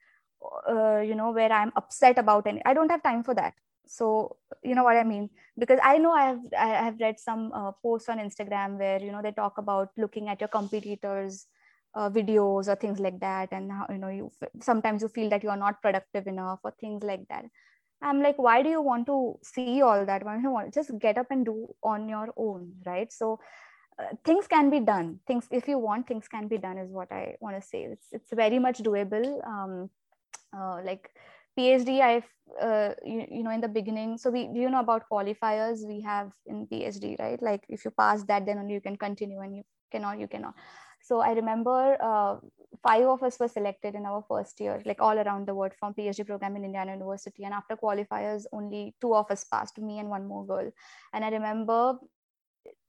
uh, 0.69 0.99
you 1.01 1.15
know 1.15 1.31
where 1.31 1.51
i'm 1.51 1.71
upset 1.75 2.17
about 2.17 2.47
any 2.47 2.61
i 2.65 2.73
don't 2.73 2.91
have 2.91 3.03
time 3.03 3.23
for 3.23 3.33
that. 3.35 3.53
So 3.87 4.37
you 4.63 4.73
know 4.73 4.83
what 4.83 4.97
i 4.97 5.03
mean? 5.03 5.29
Because 5.57 5.79
i 5.83 5.97
know 5.97 6.11
i 6.11 6.25
have 6.25 6.39
i 6.57 6.67
have 6.67 6.99
read 6.99 7.19
some 7.19 7.51
uh, 7.53 7.71
posts 7.83 8.09
on 8.09 8.17
instagram 8.19 8.79
where 8.79 9.01
you 9.01 9.11
know 9.11 9.21
they 9.21 9.31
talk 9.31 9.59
about 9.59 9.89
looking 9.95 10.27
at 10.27 10.41
your 10.41 10.47
competitors 10.47 11.45
uh, 11.95 12.09
videos 12.09 12.67
or 12.67 12.75
things 12.75 12.99
like 12.99 13.19
that 13.19 13.49
and 13.51 13.71
how 13.71 13.85
you 13.89 13.97
know 13.97 14.09
you 14.09 14.31
sometimes 14.61 15.01
you 15.01 15.07
feel 15.07 15.29
that 15.29 15.43
you 15.43 15.49
are 15.49 15.57
not 15.57 15.81
productive 15.81 16.27
enough 16.27 16.59
or 16.63 16.73
things 16.79 17.03
like 17.03 17.27
that. 17.29 17.45
I'm 18.01 18.21
like 18.21 18.37
why 18.37 18.61
do 18.61 18.69
you 18.69 18.81
want 18.81 19.05
to 19.07 19.39
see 19.43 19.81
all 19.81 20.05
that? 20.05 20.23
Why 20.25 20.35
do 20.35 20.41
you 20.41 20.51
want 20.51 20.73
just 20.73 20.97
get 20.99 21.17
up 21.17 21.27
and 21.29 21.45
do 21.45 21.67
on 21.83 22.09
your 22.09 22.33
own 22.37 22.73
right? 22.85 23.11
So 23.11 23.39
uh, 23.97 24.15
things 24.25 24.47
can 24.47 24.69
be 24.69 24.81
done. 24.81 25.19
Things 25.25 25.47
if 25.51 25.67
you 25.67 25.79
want 25.79 26.07
things 26.07 26.27
can 26.27 26.47
be 26.47 26.57
done 26.57 26.77
is 26.77 26.91
what 26.91 27.11
i 27.11 27.35
want 27.39 27.55
to 27.55 27.65
say. 27.65 27.83
It's 27.83 28.07
it's 28.11 28.33
very 28.33 28.59
much 28.59 28.79
doable. 28.79 29.47
Um, 29.47 29.89
uh, 30.57 30.81
like 30.83 31.09
phd 31.57 32.01
i've 32.01 32.27
uh, 32.61 32.93
you, 33.03 33.25
you 33.29 33.43
know 33.43 33.51
in 33.51 33.61
the 33.61 33.67
beginning. 33.67 34.17
So 34.17 34.29
we 34.29 34.47
do 34.47 34.59
you 34.59 34.69
know 34.69 34.79
about 34.79 35.09
qualifiers 35.11 35.85
we 35.87 36.01
have 36.01 36.31
in 36.45 36.67
phd 36.67 37.19
right? 37.19 37.41
Like 37.41 37.63
if 37.69 37.85
you 37.85 37.91
pass 37.91 38.23
that 38.25 38.45
then 38.45 38.59
only 38.59 38.75
you 38.75 38.81
can 38.81 38.95
continue 38.95 39.39
and 39.41 39.55
you 39.55 39.63
cannot 39.91 40.19
you 40.19 40.27
cannot. 40.27 40.53
So 41.01 41.21
i 41.21 41.31
remember 41.33 41.97
uh, 42.01 42.37
five 42.83 43.05
of 43.05 43.23
us 43.23 43.39
were 43.39 43.47
selected 43.47 43.95
in 43.95 44.05
our 44.05 44.23
first 44.27 44.59
year 44.59 44.81
like 44.85 45.01
all 45.01 45.17
around 45.17 45.47
the 45.47 45.55
world 45.55 45.73
from 45.79 45.93
phd 45.93 46.25
program 46.25 46.55
in 46.55 46.65
indiana 46.65 46.93
university. 46.93 47.43
And 47.43 47.53
after 47.53 47.75
qualifiers 47.75 48.45
only 48.51 48.95
two 49.01 49.15
of 49.15 49.29
us 49.31 49.43
passed 49.43 49.79
me 49.79 49.99
and 49.99 50.09
one 50.09 50.27
more 50.27 50.45
girl. 50.45 50.71
And 51.13 51.25
i 51.25 51.29
remember 51.29 51.97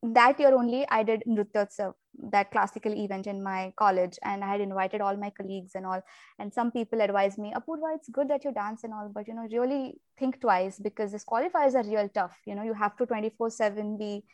that 0.03 0.39
year 0.39 0.55
only 0.55 0.87
i 0.91 1.03
did 1.03 1.23
nrutyotsav 1.27 1.95
that 2.31 2.51
classical 2.51 2.93
event 2.93 3.27
in 3.27 3.43
my 3.43 3.73
college 3.77 4.19
and 4.23 4.43
i 4.43 4.49
had 4.49 4.61
invited 4.61 5.01
all 5.01 5.17
my 5.17 5.31
colleagues 5.31 5.75
and 5.75 5.87
all 5.87 6.01
and 6.39 6.53
some 6.53 6.71
people 6.71 7.01
advised 7.01 7.39
me 7.39 7.53
apurva 7.57 7.95
it's 7.95 8.09
good 8.09 8.29
that 8.29 8.45
you 8.45 8.53
dance 8.53 8.85
and 8.85 8.95
all 8.95 9.11
but 9.15 9.29
you 9.29 9.35
know 9.35 9.47
really 9.53 10.01
think 10.19 10.41
twice 10.41 10.79
because 10.79 11.13
this 11.13 11.25
qualifiers 11.25 11.75
are 11.75 11.89
real 11.89 12.09
tough 12.09 12.37
you 12.47 12.55
know 12.55 12.63
you 12.63 12.75
have 12.75 12.97
to 12.97 13.07
24 13.07 13.51
7 13.51 13.99
be 13.99 14.25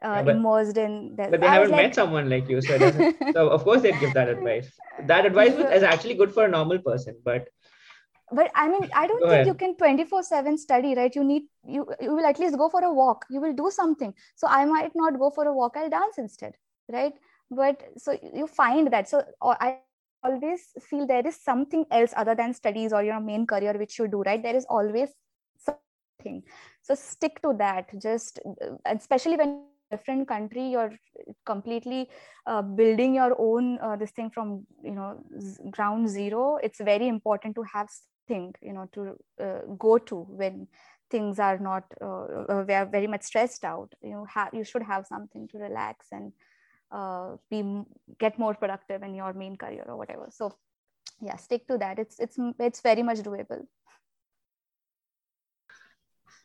uh, 0.00 0.08
yeah, 0.08 0.22
but, 0.22 0.36
immersed 0.36 0.76
in 0.76 1.16
that. 1.16 1.32
But 1.32 1.40
they 1.40 1.46
I 1.48 1.54
haven't 1.54 1.72
like... 1.72 1.86
met 1.86 1.94
someone 1.96 2.30
like 2.30 2.48
you, 2.48 2.60
so 2.62 2.78
so 3.32 3.48
of 3.48 3.64
course 3.64 3.82
they'd 3.82 3.98
give 3.98 4.14
that 4.14 4.28
advice. 4.28 4.70
That 5.06 5.26
advice 5.26 5.54
is 5.54 5.82
actually 5.82 6.14
good 6.14 6.32
for 6.32 6.44
a 6.44 6.48
normal 6.48 6.78
person, 6.78 7.16
but 7.24 7.48
but 8.30 8.50
I 8.54 8.68
mean, 8.68 8.88
I 8.94 9.06
don't 9.06 9.20
go 9.20 9.28
think 9.28 9.32
ahead. 9.32 9.46
you 9.46 9.54
can 9.54 9.76
24 9.76 10.22
7 10.22 10.58
study, 10.58 10.94
right? 10.94 11.14
You 11.14 11.24
need, 11.24 11.44
you, 11.66 11.86
you 12.00 12.14
will 12.14 12.26
at 12.26 12.38
least 12.38 12.58
go 12.58 12.68
for 12.68 12.84
a 12.84 12.92
walk. 12.92 13.24
You 13.30 13.40
will 13.40 13.54
do 13.54 13.70
something. 13.70 14.12
So 14.36 14.46
I 14.48 14.64
might 14.66 14.92
not 14.94 15.18
go 15.18 15.30
for 15.30 15.46
a 15.46 15.52
walk. 15.52 15.76
I'll 15.76 15.88
dance 15.88 16.18
instead, 16.18 16.54
right? 16.88 17.12
But 17.50 17.82
so 17.96 18.18
you 18.34 18.46
find 18.46 18.92
that. 18.92 19.08
So 19.08 19.22
I 19.42 19.78
always 20.22 20.62
feel 20.80 21.06
there 21.06 21.26
is 21.26 21.36
something 21.40 21.84
else 21.90 22.12
other 22.16 22.34
than 22.34 22.54
studies 22.54 22.92
or 22.92 23.02
your 23.02 23.20
main 23.20 23.46
career, 23.46 23.74
which 23.78 23.98
you 23.98 24.08
do, 24.08 24.22
right? 24.22 24.42
There 24.42 24.56
is 24.56 24.66
always 24.68 25.10
something. 25.58 26.42
So 26.82 26.94
stick 26.94 27.40
to 27.42 27.54
that. 27.58 27.88
Just, 28.00 28.40
especially 28.86 29.36
when 29.36 29.68
different 29.90 30.28
country 30.28 30.70
you're 30.70 30.92
completely 31.46 32.08
uh, 32.46 32.62
building 32.62 33.14
your 33.14 33.34
own 33.38 33.78
uh, 33.80 33.96
this 33.96 34.10
thing 34.10 34.30
from 34.30 34.66
you 34.82 34.92
know 34.92 35.18
ground 35.70 36.08
zero 36.08 36.58
it's 36.62 36.80
very 36.80 37.08
important 37.08 37.54
to 37.54 37.62
have 37.62 37.88
something 37.90 38.54
you 38.60 38.72
know 38.72 38.88
to 38.92 39.16
uh, 39.42 39.60
go 39.78 39.98
to 39.98 40.26
when 40.28 40.66
things 41.10 41.38
are 41.38 41.58
not 41.58 41.84
uh, 42.02 42.24
uh, 42.48 42.64
we 42.68 42.74
are 42.74 42.86
very 42.86 43.06
much 43.06 43.22
stressed 43.22 43.64
out 43.64 43.92
you 44.02 44.10
know 44.10 44.26
have 44.26 44.50
you 44.52 44.64
should 44.64 44.82
have 44.82 45.06
something 45.06 45.48
to 45.48 45.58
relax 45.58 46.06
and 46.12 46.32
uh, 46.90 47.36
be 47.50 47.82
get 48.18 48.38
more 48.38 48.54
productive 48.54 49.02
in 49.02 49.14
your 49.14 49.32
main 49.32 49.56
career 49.56 49.84
or 49.86 49.96
whatever 49.96 50.26
so 50.30 50.52
yeah 51.20 51.36
stick 51.36 51.66
to 51.66 51.78
that 51.78 51.98
it's 51.98 52.18
it's 52.18 52.38
it's 52.58 52.80
very 52.80 53.02
much 53.02 53.18
doable 53.18 53.66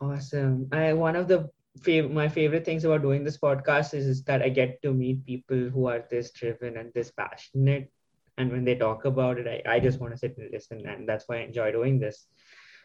awesome 0.02 0.68
i 0.72 0.94
one 0.94 1.15
of 1.15 1.28
the 1.28 1.49
fav- 1.80 2.11
my 2.11 2.28
favorite 2.28 2.65
things 2.65 2.84
about 2.84 3.02
doing 3.02 3.24
this 3.24 3.38
podcast 3.38 3.94
is, 3.94 4.06
is 4.06 4.24
that 4.24 4.41
I 4.41 4.49
get 4.49 4.82
to 4.84 4.94
meet 4.94 5.26
people 5.26 5.70
who 5.70 5.88
are 5.88 6.03
this 6.10 6.32
driven 6.32 6.78
and 6.78 6.94
this 6.94 7.11
passionate. 7.11 7.91
And 8.38 8.52
when 8.52 8.64
they 8.64 8.76
talk 8.76 9.06
about 9.06 9.38
it, 9.38 9.48
I, 9.48 9.76
I 9.76 9.80
just 9.80 9.99
want 9.99 10.14
to 10.14 10.18
sit 10.18 10.38
and 10.38 10.49
listen. 10.52 10.86
And 10.88 11.07
that's 11.07 11.28
why 11.28 11.38
I 11.38 11.41
enjoy 11.41 11.72
doing 11.72 11.99
this. 11.99 12.26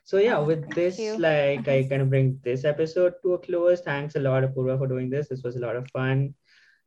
So 0.04 0.18
yeah, 0.18 0.38
with 0.38 0.74
this, 0.74 0.98
like 1.18 1.68
I 1.68 1.86
kind 1.88 2.02
of 2.02 2.10
bring 2.10 2.38
this 2.42 2.64
episode 2.64 3.14
to 3.22 3.34
a 3.34 3.38
close. 3.38 3.80
Thanks 3.80 4.16
a 4.16 4.20
lot, 4.20 4.42
Apurva, 4.42 4.78
for 4.78 4.86
doing 4.86 5.10
this. 5.10 5.28
This 5.28 5.42
was 5.42 5.56
a 5.56 5.60
lot 5.60 5.76
of 5.76 5.88
fun. 5.90 6.34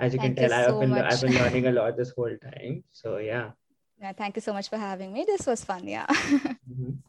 As 0.02 0.14
you 0.14 0.20
thank 0.20 0.36
can 0.36 0.50
tell, 0.50 0.60
you 0.60 0.66
so 0.66 0.74
I've 0.74 0.80
been 0.82 0.90
much. 0.90 1.14
I've 1.14 1.22
been 1.22 1.36
learning 1.44 1.68
a 1.68 1.72
lot 1.72 1.96
this 1.96 2.12
whole 2.16 2.36
time. 2.42 2.84
So 2.92 3.18
yeah. 3.18 3.52
Yeah, 4.02 4.14
thank 4.14 4.36
you 4.36 4.42
so 4.42 4.52
much 4.52 4.68
for 4.68 4.78
having 4.78 5.14
me. 5.14 5.26
This 5.28 5.46
was 5.46 5.64
fun. 5.64 5.88
Yeah. 5.88 6.08
mm-hmm. 6.10 6.98